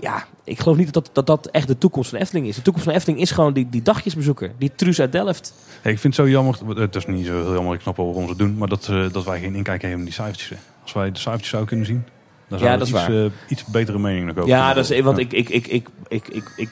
ja, 0.00 0.24
ik 0.44 0.60
geloof 0.60 0.76
niet 0.76 0.92
dat 0.92 1.04
dat, 1.04 1.14
dat 1.14 1.26
dat 1.26 1.46
echt 1.46 1.66
de 1.68 1.78
toekomst 1.78 2.10
van 2.10 2.18
Efteling 2.18 2.46
is. 2.46 2.56
De 2.56 2.62
toekomst 2.62 2.86
van 2.88 2.96
Efteling 2.96 3.20
is 3.20 3.30
gewoon 3.30 3.52
die, 3.52 3.66
die 3.70 3.82
dagjesbezoeker. 3.82 4.52
Die 4.58 4.72
Truus 4.76 5.00
uit 5.00 5.12
Delft. 5.12 5.54
Hey, 5.82 5.92
ik 5.92 5.98
vind 5.98 6.16
het 6.16 6.26
zo 6.26 6.30
jammer, 6.32 6.58
het 6.80 6.94
is 6.96 7.06
niet 7.06 7.26
zo 7.26 7.42
heel 7.42 7.52
jammer, 7.52 7.74
ik 7.74 7.80
snap 7.80 7.96
wel 7.96 8.06
waarom 8.06 8.22
ze 8.24 8.28
het 8.28 8.38
doen. 8.38 8.56
Maar 8.56 8.68
dat, 8.68 8.88
eh, 8.90 9.04
dat 9.12 9.24
wij 9.24 9.40
geen 9.40 9.54
inkijk 9.54 9.80
hebben 9.80 9.98
in 9.98 10.04
die 10.04 10.14
cijfertjes. 10.14 10.48
hè. 10.48 10.56
Als 10.82 10.92
wij 10.92 11.10
de 11.12 11.18
cijfertjes 11.18 11.50
zouden 11.50 11.68
kunnen 11.70 11.86
zien. 11.86 12.04
Ja, 12.48 12.58
zou 12.58 12.78
dat 12.78 12.88
ik 12.88 12.94
is 12.94 13.00
iets, 13.00 13.08
waar. 13.08 13.24
eh, 13.24 13.30
iets 13.48 13.64
betere 13.64 13.98
mening 13.98 14.26
nog 14.26 14.36
over 14.36 14.48
Ja, 14.48 14.74
dat 14.74 14.90
is, 14.90 15.00
want 15.00 15.16
Ja. 15.16 15.22
ik, 15.24 15.32
ik, 15.32 15.48
ik, 15.48 15.66
ik, 15.66 15.88
ik, 16.08 16.28
ik, 16.28 16.50
ik, 16.56 16.68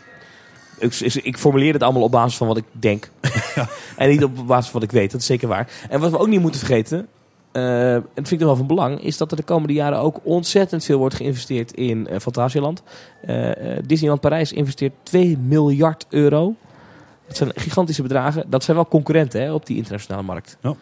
ik, 0.78 0.94
ik, 1.01 1.38
formuleer 1.38 1.72
het 1.72 1.82
allemaal 1.82 2.02
op 2.02 2.10
basis 2.10 2.36
van 2.36 2.46
wat 2.46 2.56
ik 2.56 2.64
denk. 2.72 3.10
en 3.96 4.09
niet 4.09 4.24
op 4.24 4.46
basis 4.46 4.70
van 4.70 4.80
wat 4.80 4.90
ik 4.90 4.96
weet. 4.96 5.10
Dat 5.10 5.20
is 5.20 5.26
zeker 5.26 5.48
waar. 5.48 5.68
En 5.88 6.01
wat 6.01 6.10
we 6.10 6.18
ook 6.18 6.28
niet 6.28 6.40
moeten 6.40 6.60
vergeten, 6.60 7.09
eh, 7.55 7.94
en 7.94 8.01
dat 8.01 8.28
vind 8.28 8.30
ik 8.30 8.38
toch 8.38 8.46
wel 8.46 8.56
van 8.56 8.66
belang, 8.66 9.01
is 9.01 9.16
dat 9.16 9.30
er 9.30 9.36
de 9.36 9.42
komende 9.42 9.72
jaren 9.72 9.98
ook 9.98 10.20
ontzettend 10.22 10.84
veel 10.84 10.98
wordt 10.98 11.14
geïnvesteerd 11.14 11.72
in 11.72 12.06
eh 12.06 12.18
Fantasieland. 12.18 12.82
Eh, 13.22 13.51
Disneyland 13.86 14.20
Parijs 14.20 14.52
investeert 14.52 14.92
2 15.02 15.38
miljard 15.38 16.06
euro. 16.09 16.55
Dat 17.26 17.36
zijn 17.36 17.51
gigantische 17.55 18.02
bedragen. 18.02 18.44
Dat 18.51 18.64
zijn 18.64 18.76
wel 18.76 18.88
concurrenten 18.88 19.40
hè, 19.40 19.52
op 19.52 19.66
die 19.66 19.76
internationale 19.76 20.22
markt. 20.22 20.59
Ja. 20.60 20.74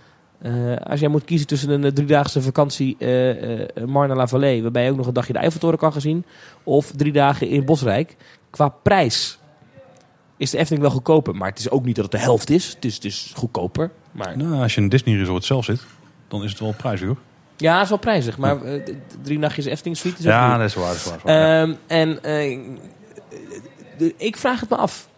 Als 0.85 1.01
jij 1.01 1.09
moet 1.09 1.24
kiezen 1.24 1.47
tussen 1.47 1.70
een 1.70 1.85
eh, 1.85 1.90
driedaagse 1.90 2.43
vakantie 2.43 2.97
eh 2.98 3.86
Marne 3.86 4.14
la 4.14 4.27
Vallée, 4.27 4.62
waarbij 4.62 4.85
je 4.85 4.90
ook 4.90 4.97
nog 4.97 5.06
een 5.06 5.12
dagje 5.12 5.32
de 5.32 5.39
Eiffeltoren 5.39 5.78
kan 5.78 5.93
gaan 5.93 6.01
zien, 6.01 6.24
of 6.62 6.93
drie 6.97 7.12
dagen 7.12 7.48
in 7.48 7.64
Bosrijk, 7.64 8.16
qua 8.51 8.69
prijs 8.69 9.39
is 10.37 10.51
de 10.51 10.59
Efteling 10.59 10.83
wel 10.83 10.93
goedkoper. 10.93 11.35
Maar 11.35 11.49
het 11.49 11.59
is 11.59 11.71
ook 11.71 11.85
niet 11.85 11.97
dat 11.97 12.05
het 12.05 12.13
de 12.13 12.21
helft 12.21 12.51
is. 12.51 12.69
Het 12.75 12.85
is, 12.85 12.95
het 12.95 13.05
is 13.05 13.33
goedkoper. 13.35 13.91
Maar... 14.13 14.37
Nou, 14.37 14.63
als 14.63 14.73
je 14.73 14.77
in 14.77 14.83
een 14.83 14.89
Disney 14.89 15.17
Resort 15.17 15.45
zelf 15.45 15.65
zit, 15.65 15.85
dan 16.29 16.45
is 16.45 16.51
het 16.51 16.61
wel 16.61 16.75
prijzig 16.77 17.07
hoor. 17.07 17.19
Ja, 17.57 17.75
het 17.75 17.83
is 17.83 17.89
wel 17.89 17.99
prijzig. 17.99 18.39
Maar 18.39 18.63
eh, 18.63 18.95
drie 19.23 19.39
nachtjes 19.39 19.65
Efteling 19.65 19.97
Suite 19.97 20.19
is 20.19 20.25
ook 20.25 20.33
Ja, 20.33 20.57
dat 20.57 20.69
is 20.69 20.75
waar. 20.75 20.87
Dat 20.87 20.97
is 20.97 21.05
waar, 21.05 21.13
dat 21.13 21.25
is 21.25 21.33
waar. 21.33 21.41
Ja. 21.41 21.63
Ehm, 21.63 21.75
en 21.87 22.23
eh, 22.23 24.13
ik 24.17 24.37
vraag 24.37 24.61
het 24.61 24.69
me 24.69 24.77
af. 24.77 25.09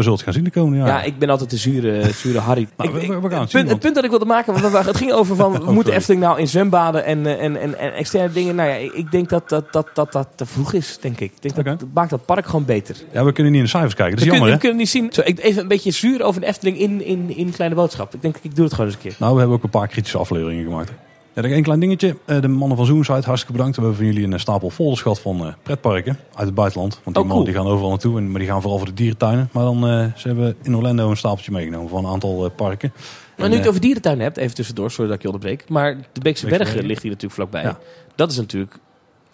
We 0.00 0.06
zullen 0.06 0.18
het 0.24 0.28
gaan 0.28 0.34
zien 0.36 0.44
de 0.52 0.60
komende 0.60 0.78
Ja, 0.78 0.86
jaren. 0.86 1.06
ik 1.06 1.18
ben 1.18 1.30
altijd 1.30 1.50
de 1.50 1.56
zure, 1.56 2.12
zure 2.12 2.38
Harry. 2.38 2.62
Ik- 2.78 2.90
we- 2.90 3.00
ik- 3.00 3.08
we- 3.08 3.20
we 3.20 3.30
gaan 3.30 3.40
het 3.40 3.50
punt, 3.50 3.68
het 3.70 3.78
punt 3.80 3.94
dat 3.94 4.04
ik 4.04 4.10
wilde 4.10 4.24
maken, 4.24 4.60
want 4.60 4.86
het 4.86 4.96
ging 4.96 5.12
over 5.12 5.36
van, 5.36 5.46
Oh, 5.52 5.58
moeten 5.58 5.76
sorry. 5.76 5.92
Efteling 5.96 6.22
nou 6.22 6.38
in 6.38 6.48
zwembaden 6.48 7.04
en, 7.04 7.26
eh, 7.26 7.44
en, 7.44 7.60
en, 7.60 7.78
en 7.78 7.92
externe 7.94 8.32
dingen. 8.32 8.54
Nou 8.54 8.68
ja, 8.68 8.74
ik 8.74 9.10
denk 9.10 9.28
dat 9.28 9.48
dat, 9.48 9.72
dat, 9.72 9.86
dat, 9.94 10.12
dat 10.12 10.28
te 10.34 10.46
vroeg 10.46 10.72
is, 10.72 10.98
denk 11.00 11.20
ik. 11.20 11.32
Ik 11.32 11.42
denk 11.42 11.58
Oké. 11.58 11.76
dat, 11.78 11.88
maakt 11.94 12.10
dat 12.10 12.24
park 12.24 12.46
gewoon 12.46 12.64
beter. 12.64 12.96
Ja, 13.12 13.24
we 13.24 13.32
kunnen 13.32 13.52
niet 13.52 13.60
in 13.60 13.66
de 13.66 13.70
cijfers 13.72 13.94
kijken. 13.94 14.16
Dat 14.16 14.24
We 14.24 14.30
is 14.32 14.38
kunnen, 14.38 14.48
jammer 14.48 14.48
we 14.48 14.54
hè? 14.54 14.58
kunnen 14.58 14.78
niet 14.78 14.88
zien. 14.88 15.36
Zo, 15.38 15.42
ik, 15.44 15.44
even 15.50 15.62
een 15.62 15.68
beetje 15.68 15.90
zuur 15.90 16.22
over 16.22 16.40
de 16.40 16.46
Efteling 16.46 16.78
in, 16.78 17.04
in, 17.04 17.36
in 17.36 17.50
Kleine 17.50 17.74
Boodschap. 17.76 18.14
Ik 18.14 18.22
denk, 18.22 18.36
ik 18.42 18.54
doe 18.54 18.64
het 18.64 18.74
gewoon 18.74 18.90
eens 18.90 18.96
een 19.02 19.02
keer. 19.10 19.14
Nou, 19.18 19.32
we 19.32 19.38
hebben 19.38 19.56
ook 19.56 19.62
een 19.64 19.70
paar 19.70 19.88
kritische 19.88 20.18
afleveringen 20.18 20.64
gemaakt. 20.64 20.92
Ja, 21.34 21.42
nog 21.42 21.50
één 21.50 21.62
klein 21.62 21.80
dingetje. 21.80 22.16
Eh, 22.24 22.40
De 22.40 22.48
mannen 22.48 22.76
van 22.76 22.86
Zoomsite, 22.86 23.26
hartstikke 23.26 23.52
bedankt. 23.52 23.76
We 23.76 23.82
hebben 23.82 23.98
van 23.98 24.06
jullie 24.06 24.24
een 24.24 24.32
eh, 24.32 24.38
stapel 24.38 24.70
folders 24.70 25.02
gehad 25.02 25.20
van 25.20 25.46
eh, 25.46 25.52
pretparken 25.62 26.18
uit 26.34 26.46
het 26.46 26.54
buitenland. 26.54 27.00
Want 27.04 27.16
die 27.16 27.24
Oh, 27.24 27.28
mannen 27.30 27.34
cool. 27.34 27.44
die 27.44 27.54
gaan 27.54 27.66
overal 27.72 27.88
naartoe, 27.90 28.18
en, 28.18 28.30
maar 28.30 28.40
die 28.40 28.48
gaan 28.48 28.60
vooral 28.60 28.78
voor 28.78 28.88
de 28.88 28.94
dierentuinen. 28.94 29.48
Maar 29.52 29.64
dan, 29.64 29.80
ze 30.16 30.28
hebben 30.28 30.56
in 30.62 30.76
Orlando 30.76 31.10
een 31.10 31.16
stapeltje 31.16 31.52
meegenomen 31.52 31.88
van 31.88 32.04
een 32.04 32.10
aantal 32.10 32.50
parken. 32.50 32.92
Maar 33.36 33.48
nu 33.48 33.54
je 33.54 33.60
het 33.60 33.68
over 33.68 33.80
dierentuin 33.80 34.20
hebt, 34.20 34.36
even 34.36 34.54
tussendoor, 34.54 34.90
sorry 34.90 35.06
dat 35.06 35.16
ik 35.16 35.22
je 35.22 35.28
onderbreek. 35.32 35.68
Maar 35.68 35.96
de 36.12 36.20
Beekse 36.20 36.46
Bergen 36.46 36.84
ligt 36.86 37.02
hier 37.02 37.10
natuurlijk 37.10 37.34
vlakbij. 37.40 37.62
Ja. 37.62 37.78
Dat 38.14 38.30
is 38.30 38.36
natuurlijk, 38.36 38.72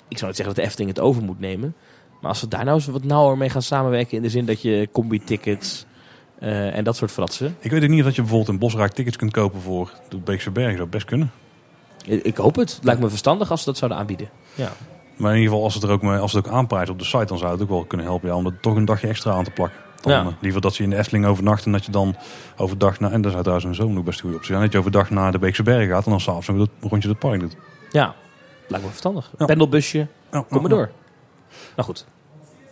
ik 0.09 0.17
zou 0.19 0.27
niet 0.27 0.37
zeggen 0.37 0.45
dat 0.45 0.57
de 0.57 0.63
Efteling 0.63 0.91
het 0.91 1.01
over 1.01 1.23
moet 1.23 1.41
nemen. 1.41 1.75
Maar 2.21 2.31
als 2.31 2.41
we 2.41 2.49
daar 2.49 2.65
nou 2.65 2.77
eens 2.77 2.87
wat 2.87 3.05
nauwer 3.05 3.37
mee 3.39 3.49
gaan 3.51 3.63
samenwerken 3.63 4.17
in 4.17 4.23
de 4.23 4.29
zin 4.29 4.45
dat 4.47 4.63
je 4.63 4.89
combi-tickets 4.93 5.87
en 6.39 6.85
dat 6.85 6.97
soort 6.97 7.11
fratsen. 7.11 7.57
Ik 7.61 7.71
weet 7.71 7.83
ook 7.83 7.89
niet 7.89 7.99
of 7.99 8.05
dat 8.05 8.15
je 8.15 8.21
bijvoorbeeld 8.21 8.51
in 8.53 8.59
Bosrijk 8.59 8.93
tickets 8.93 9.17
kunt 9.17 9.33
kopen 9.33 9.61
voor 9.61 9.93
de 10.09 10.17
Beekse 10.17 10.51
Bergen. 10.51 10.77
zou 10.77 10.89
best 10.89 11.05
kunnen. 11.05 11.31
Ik 12.07 12.23
ik 12.25 12.37
hoop 12.37 12.57
het. 12.57 12.75
Het 12.75 12.85
lijkt 12.85 13.01
me 13.01 13.09
verstandig 13.09 13.51
als 13.51 13.61
ze 13.61 13.67
dat 13.67 13.77
zouden 13.79 13.99
aanbieden. 14.01 14.29
Ja. 14.55 14.69
Maar 15.17 15.31
in 15.31 15.37
ieder 15.37 15.51
geval, 15.51 15.65
als 15.65 15.75
het 15.75 15.83
er 15.83 15.91
ook, 15.91 16.03
mee, 16.03 16.19
als 16.19 16.33
het 16.33 16.47
ook 16.47 16.53
aanprijst 16.53 16.91
op 16.91 16.99
de 16.99 17.05
site, 17.05 17.25
dan 17.25 17.39
zou 17.39 17.53
het 17.53 17.63
ook 17.63 17.69
wel 17.69 17.85
kunnen 17.85 18.07
helpen. 18.07 18.29
Ja, 18.29 18.35
om 18.35 18.47
er 18.47 18.61
toch 18.61 18.75
een 18.77 18.85
dagje 18.85 19.09
extra 19.09 19.33
aan 19.33 19.45
te 19.45 19.51
plakken. 19.51 19.79
Dan, 20.01 20.13
Ja. 20.13 20.21
eh, 20.21 20.27
liever 20.41 20.61
dat 20.61 20.75
ze 20.75 20.83
in 20.83 20.91
de 20.91 20.97
Efteling 20.97 21.27
overnachten 21.27 21.67
en 21.67 21.73
dat 21.73 21.85
je 21.85 21.91
dan 21.93 22.17
overdag 22.57 23.01
naar... 23.01 23.13
En 23.13 23.21
dat 23.21 23.31
zou 23.31 23.43
trouwens 23.45 23.69
een 23.69 23.75
zomer 23.87 24.03
best 24.03 24.21
goed 24.21 24.35
op 24.35 24.45
zijn. 24.45 24.61
Dat 24.61 24.73
je 24.73 24.79
overdag 24.79 25.11
naar 25.11 25.33
de 25.33 25.39
Beekse 25.39 25.63
Bergen 25.63 25.89
gaat 25.89 26.05
en 26.05 26.11
dan 26.11 26.21
s'avonds 26.21 26.49
nog 26.49 26.59
een 26.59 26.89
rondje 26.89 27.09
het 27.09 27.19
park 27.19 27.41
doet. 27.41 27.57
ja, 27.91 28.15
lijkt 28.69 28.85
me 28.85 28.91
verstandig. 28.91 29.31
Ja. 29.39 29.45
Pendelbusje, 29.45 29.99
Ja, 29.99 30.07
kom 30.49 30.63
maar 30.63 30.71
ja, 30.71 30.77
door. 30.77 30.91
Nou 31.77 31.89
goed. 31.89 32.07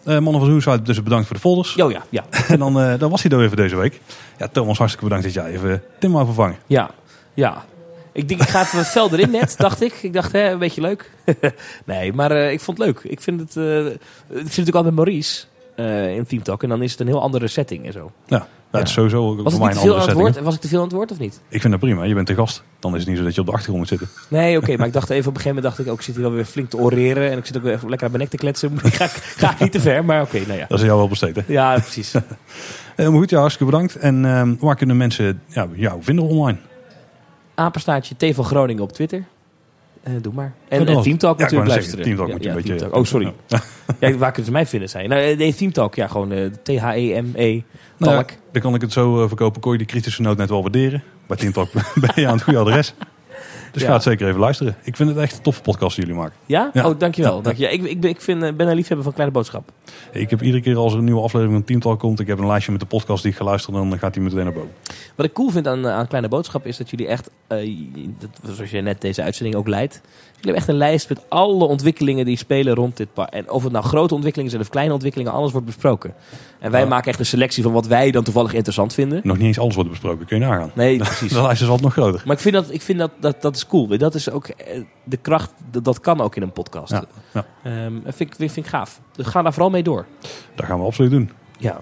Eh, 0.04 0.18
mannen 0.18 0.40
van 0.40 0.46
Zoomsite, 0.50 0.82
dus 0.82 1.02
bedankt 1.02 1.26
voor 1.26 1.36
de 1.36 1.42
folders. 1.42 1.74
Jo, 1.74 1.90
ja, 1.90 2.02
ja. 2.08 2.24
En 2.48 2.58
dan, 2.58 2.80
eh, 2.80 2.98
dan 2.98 3.10
was 3.10 3.22
hij 3.22 3.30
er 3.30 3.38
weer 3.38 3.48
voor 3.48 3.56
deze 3.56 3.76
week. 3.76 4.00
Ja, 4.38 4.48
Thomas, 4.48 4.78
hartstikke 4.78 5.08
bedankt 5.08 5.34
dat 5.34 5.44
jij 5.44 5.52
even 5.52 5.82
Tim 5.98 6.12
wou 6.12 6.24
vervangen. 6.24 6.56
Ja, 6.66 6.90
ja. 7.34 7.64
Ik 8.14 8.28
denk, 8.28 8.40
ik 8.40 8.48
ga 8.48 8.60
even 8.62 8.76
wat 8.78 8.86
fel 8.86 9.12
erin 9.12 9.30
net, 9.30 9.54
dacht 9.58 9.82
ik. 9.82 9.92
Ik 10.02 10.12
dacht, 10.12 10.32
hè, 10.32 10.50
een 10.50 10.58
beetje 10.58 10.80
leuk. 10.80 11.10
nee, 11.84 12.12
maar 12.12 12.30
eh, 12.30 12.52
ik 12.52 12.60
vond 12.60 12.78
het 12.78 12.86
leuk. 12.86 13.00
Ik 13.02 13.20
vind 13.20 13.40
het... 13.40 13.56
eh, 13.56 13.86
ik 13.86 13.98
zit 14.28 14.42
natuurlijk 14.44 14.76
al 14.76 14.82
met 14.82 14.94
Maurice 14.94 15.44
eh, 15.76 16.16
in 16.16 16.26
Team 16.26 16.42
Talk. 16.42 16.62
En 16.62 16.68
dan 16.68 16.82
is 16.82 16.90
het 16.90 17.00
een 17.00 17.06
heel 17.06 17.20
andere 17.22 17.48
setting 17.48 17.86
en 17.86 17.92
zo. 17.92 18.12
Ja, 18.26 18.46
dat 18.70 18.82
is 18.82 18.92
sowieso 18.92 19.24
Was, 19.26 19.34
voor 19.36 19.44
het 19.44 19.60
mij 19.60 19.70
een 19.70 19.76
andere 19.78 19.98
setting. 20.00 20.18
woord? 20.20 20.40
Was 20.40 20.54
ik 20.54 20.60
te 20.60 20.68
veel 20.68 20.78
aan 20.78 20.84
het 20.84 20.92
woord 20.94 21.10
of 21.10 21.18
niet? 21.18 21.40
Ik 21.48 21.60
vind 21.60 21.72
dat 21.72 21.82
prima. 21.82 22.04
Je 22.04 22.14
bent 22.14 22.26
de 22.26 22.34
gast. 22.34 22.62
Dan 22.78 22.92
is 22.94 22.98
het 23.00 23.08
niet 23.08 23.18
zo 23.18 23.24
dat 23.24 23.34
je 23.34 23.40
op 23.40 23.46
de 23.46 23.52
achtergrond 23.52 23.78
moet 23.90 23.98
zitten. 23.98 24.08
Nee, 24.28 24.56
oké. 24.58 24.76
maar 24.76 24.86
ik 24.86 24.92
dacht 24.92 25.10
even 25.10 25.28
op 25.28 25.34
een 25.36 25.40
gegeven 25.40 25.54
moment, 25.54 25.76
dacht 25.76 25.86
ik, 25.86 25.92
ook, 25.92 25.98
ik 25.98 26.04
zit 26.04 26.16
hier 26.16 26.24
alweer 26.24 26.44
flink 26.44 26.70
te 26.70 26.76
oreren. 26.76 27.30
En 27.30 27.38
ik 27.38 27.46
zit 27.46 27.56
ook 27.56 27.62
weer 27.62 27.72
even 27.72 27.88
lekker 27.88 28.06
aan 28.06 28.12
mijn 28.12 28.22
nek 28.22 28.32
te 28.32 28.36
kletsen. 28.44 28.78
ga, 28.80 29.04
ik- 29.04 29.10
ga 29.36 29.50
ik 29.52 29.58
niet 29.58 29.72
te 29.72 29.80
ver, 29.80 30.04
maar 30.04 30.22
oké, 30.22 30.38
nou 30.46 30.58
ja. 30.58 30.66
Dat 30.68 30.78
is 30.78 30.84
jou 30.84 30.98
wel 30.98 31.08
besteed, 31.08 31.36
hè? 31.36 31.42
Ja, 31.46 31.72
precies. 31.78 32.12
Helemaal 32.96 33.20
goed, 33.20 33.30
ja, 33.30 33.38
hartstikke 33.38 33.72
bedankt. 33.72 33.96
En 33.96 34.24
ehm, 34.24 34.54
waar 34.58 34.76
kunnen 34.76 34.96
mensen 34.96 35.40
ja, 35.46 35.68
jou 35.74 36.02
vinden 36.02 36.24
online? 36.24 36.58
Apenstaartje 37.54 38.14
T 38.30 38.34
van 38.34 38.44
Groningen 38.44 38.82
op 38.82 38.92
Twitter. 38.92 39.24
Eh, 40.02 40.12
doe 40.20 40.32
maar. 40.32 40.52
En, 40.68 40.78
en 40.86 40.94
dat- 40.94 41.02
Team 41.02 41.18
Talk 41.18 41.36
ja, 41.38 41.42
natuurlijk 41.42 41.70
luisteren. 41.70 42.04
Team 42.04 42.16
Talk 42.16 42.28
Ja, 42.28 42.32
moet 42.34 42.42
je 42.42 42.48
ja, 42.48 42.54
een 42.56 42.62
beetje-. 42.62 42.92
Oh, 42.94 43.04
sorry. 43.04 43.32
Ja, 44.00 44.12
waar 44.16 44.28
kunnen 44.28 44.44
ze 44.44 44.52
mij 44.52 44.66
vinden 44.66 44.88
zijn? 44.88 45.08
Nou, 45.08 45.20
eh, 45.22 45.38
nee, 45.38 45.54
Team 45.54 45.72
Talk. 45.72 45.94
Ja, 45.94 46.06
gewoon 46.06 46.32
eh, 46.32 46.46
T-H-E-M-E. 46.62 47.62
Nou, 47.96 48.12
ja, 48.12 48.16
Talk. 48.22 48.30
dan 48.52 48.62
kan 48.62 48.74
ik 48.74 48.80
het 48.80 48.92
zo 48.92 49.28
verkopen. 49.28 49.60
Kon 49.60 49.72
je 49.72 49.78
die 49.78 49.86
kritische 49.86 50.22
noot 50.22 50.36
net 50.36 50.48
wel 50.48 50.62
waarderen? 50.62 51.02
Bij 51.26 51.36
Team 51.36 51.52
Talk 51.52 51.68
ben 51.94 52.10
je 52.14 52.26
aan 52.26 52.34
het 52.34 52.42
goede 52.42 52.58
adres. 52.58 52.94
Dus 53.72 53.82
ga 53.82 53.92
het 53.92 54.02
zeker 54.02 54.28
even 54.28 54.40
luisteren. 54.40 54.76
Ik 54.82 54.96
vind 54.96 55.08
het 55.08 55.18
echt 55.18 55.36
een 55.36 55.42
toffe 55.42 55.62
podcast 55.62 55.96
die 55.96 56.04
jullie 56.06 56.20
maken. 56.20 56.36
Ja? 56.46 56.70
Oh, 56.74 56.98
dankjewel. 56.98 57.36
Ja. 57.36 57.42
Dank 57.42 57.56
je. 57.56 57.62
Ja, 57.62 57.68
ik, 57.68 57.82
ik, 57.82 58.04
ik 58.04 58.20
vind, 58.20 58.56
ben 58.56 58.68
een 58.68 58.74
liefhebber 58.74 59.04
van 59.04 59.12
Kleine 59.14 59.34
Boodschap. 59.34 59.70
Ik 60.12 60.30
heb 60.30 60.42
iedere 60.42 60.62
keer 60.62 60.76
als 60.76 60.92
er 60.92 60.98
een 60.98 61.04
nieuwe 61.04 61.20
aflevering 61.22 61.56
van 61.56 61.64
Team 61.64 61.80
Talk 61.80 61.98
komt, 61.98 62.20
ik 62.20 62.26
heb 62.26 62.38
een 62.38 62.46
lijstje 62.46 62.72
met 62.72 62.80
de 62.80 62.86
podcast 62.86 63.22
die 63.22 63.32
ik 63.32 63.36
ga 63.38 63.44
luisteren, 63.44 63.88
dan 63.90 63.98
gaat 63.98 64.14
die 64.14 64.22
meteen 64.22 64.44
naar 64.44 64.52
boven. 64.52 64.70
Wat 65.16 65.26
ik 65.26 65.32
cool 65.32 65.50
vind 65.50 65.66
aan, 65.68 65.86
eh, 65.86 65.92
aan 65.92 66.06
Kleine 66.06 66.28
Boodschap 66.28 66.66
is 66.66 66.76
dat 66.76 66.90
jullie 66.90 67.06
echt, 67.06 67.30
eh, 67.46 67.76
dat, 68.18 68.54
zoals 68.54 68.70
jij 68.70 68.80
net 68.80 69.00
deze 69.00 69.22
uitzending 69.22 69.56
ook 69.56 69.68
leidt, 69.68 69.92
jullie 69.94 70.40
hebben 70.40 70.54
echt 70.54 70.68
een 70.68 70.74
lijst 70.76 71.08
met 71.08 71.20
alle 71.28 71.64
ontwikkelingen 71.64 72.24
die 72.24 72.36
spelen 72.36 72.74
rond 72.74 72.96
dit 72.96 73.12
park. 73.12 73.30
En 73.32 73.50
of 73.50 73.62
het 73.62 73.72
nou 73.72 73.84
grote 73.84 74.14
ontwikkelingen 74.14 74.50
zijn 74.52 74.62
of 74.64 74.70
kleine 74.70 74.92
ontwikkelingen, 74.92 75.32
alles 75.32 75.52
wordt 75.52 75.66
besproken. 75.66 76.14
En 76.60 76.70
wij 76.70 76.86
maken 76.86 77.10
echt 77.10 77.18
een 77.18 77.26
selectie 77.26 77.62
van 77.62 77.72
wat 77.72 77.86
wij 77.86 78.10
dan 78.10 78.22
toevallig 78.24 78.52
interessant 78.52 78.94
vinden. 78.94 79.20
Nog 79.22 79.36
niet 79.36 79.46
eens 79.46 79.58
alles 79.58 79.74
wordt 79.74 79.90
besproken, 79.90 80.26
kun 80.26 80.38
je 80.38 80.44
nagaan. 80.46 80.70
Nee, 80.74 80.96
precies. 81.04 81.32
De 81.32 81.42
lijst 81.42 81.62
is 81.62 81.68
altijd 81.68 81.84
nog 81.84 81.92
groter. 81.92 82.22
Maar 82.26 82.36
ik 82.36 82.42
vind 82.42 82.54
dat, 82.54 82.72
ik 82.72 82.82
vind 82.82 82.98
dat, 82.98 83.10
dat, 83.20 83.42
dat 83.42 83.56
is 83.56 83.66
cool. 83.66 83.86
Dat 83.98 84.14
is 84.14 84.30
ook 84.30 84.46
eh, 84.46 84.80
de 85.04 85.16
kracht, 85.16 85.52
dat, 85.70 85.84
dat 85.84 86.00
kan 86.00 86.20
ook 86.20 86.36
in 86.36 86.42
een 86.42 86.52
podcast. 86.52 86.92
Ja, 86.92 87.04
ja. 87.32 87.44
Ehm, 87.62 87.92
dat 88.04 88.14
vind, 88.14 88.30
ik- 88.30 88.36
vind, 88.36 88.52
vind 88.52 88.66
ik 88.66 88.72
gaaf. 88.72 89.00
Dus 89.12 89.26
ga 89.26 89.42
daar 89.42 89.52
vooral 89.52 89.70
mee 89.70 89.82
door. 89.84 90.06
Dat 90.54 90.66
gaan 90.66 90.78
we 90.78 90.86
absoluut 90.86 91.10
doen. 91.10 91.30
Ja. 91.58 91.80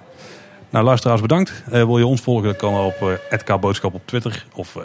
Nou, 0.70 0.85
luisteraars, 0.85 1.20
bedankt. 1.20 1.62
Eh, 1.65 1.70
wil 1.70 1.99
je 1.99 2.07
ons 2.07 2.20
volgen, 2.20 2.45
dan 2.45 2.57
kan 2.57 2.74
op 2.74 3.19
uh, 3.49 3.57
Boodschap 3.61 3.95
op 3.95 4.03
Twitter 4.07 4.47
of 4.55 4.77
eh, 4.77 4.83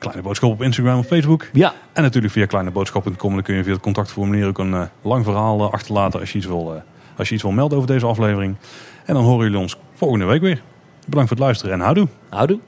Kleine 0.00 0.22
Boodschap 0.22 0.50
op 0.50 0.62
Instagram 0.62 0.98
of 0.98 1.06
Facebook. 1.06 1.48
Ja, 1.52 1.74
En 1.92 2.02
natuurlijk 2.02 2.32
via 2.32 2.46
kleineboodschap.com. 2.46 3.34
Dan 3.34 3.42
kun 3.42 3.54
je 3.54 3.62
via 3.62 3.72
het 3.72 3.82
contactformulier 3.82 4.46
ook 4.46 4.58
een 4.58 4.74
eh, 4.74 4.82
lang 5.02 5.24
verhaal 5.24 5.60
eh, 5.60 5.72
achterlaten 5.72 6.20
als 6.20 6.32
je, 6.32 6.38
iets 6.38 6.46
wil, 6.46 6.74
eh, 6.74 6.80
als 7.16 7.28
je 7.28 7.34
iets 7.34 7.42
wil 7.42 7.52
melden 7.52 7.76
over 7.76 7.90
deze 7.90 8.06
aflevering. 8.06 8.56
En 9.04 9.14
dan 9.14 9.24
horen 9.24 9.44
jullie 9.44 9.58
ons 9.58 9.76
volgende 9.94 10.24
week 10.24 10.40
weer. 10.40 10.62
Bedankt 11.06 11.28
voor 11.28 11.36
het 11.36 11.46
luisteren 11.46 11.74
en 11.74 11.80
houdoe. 11.80 12.08
houdoe. 12.28 12.58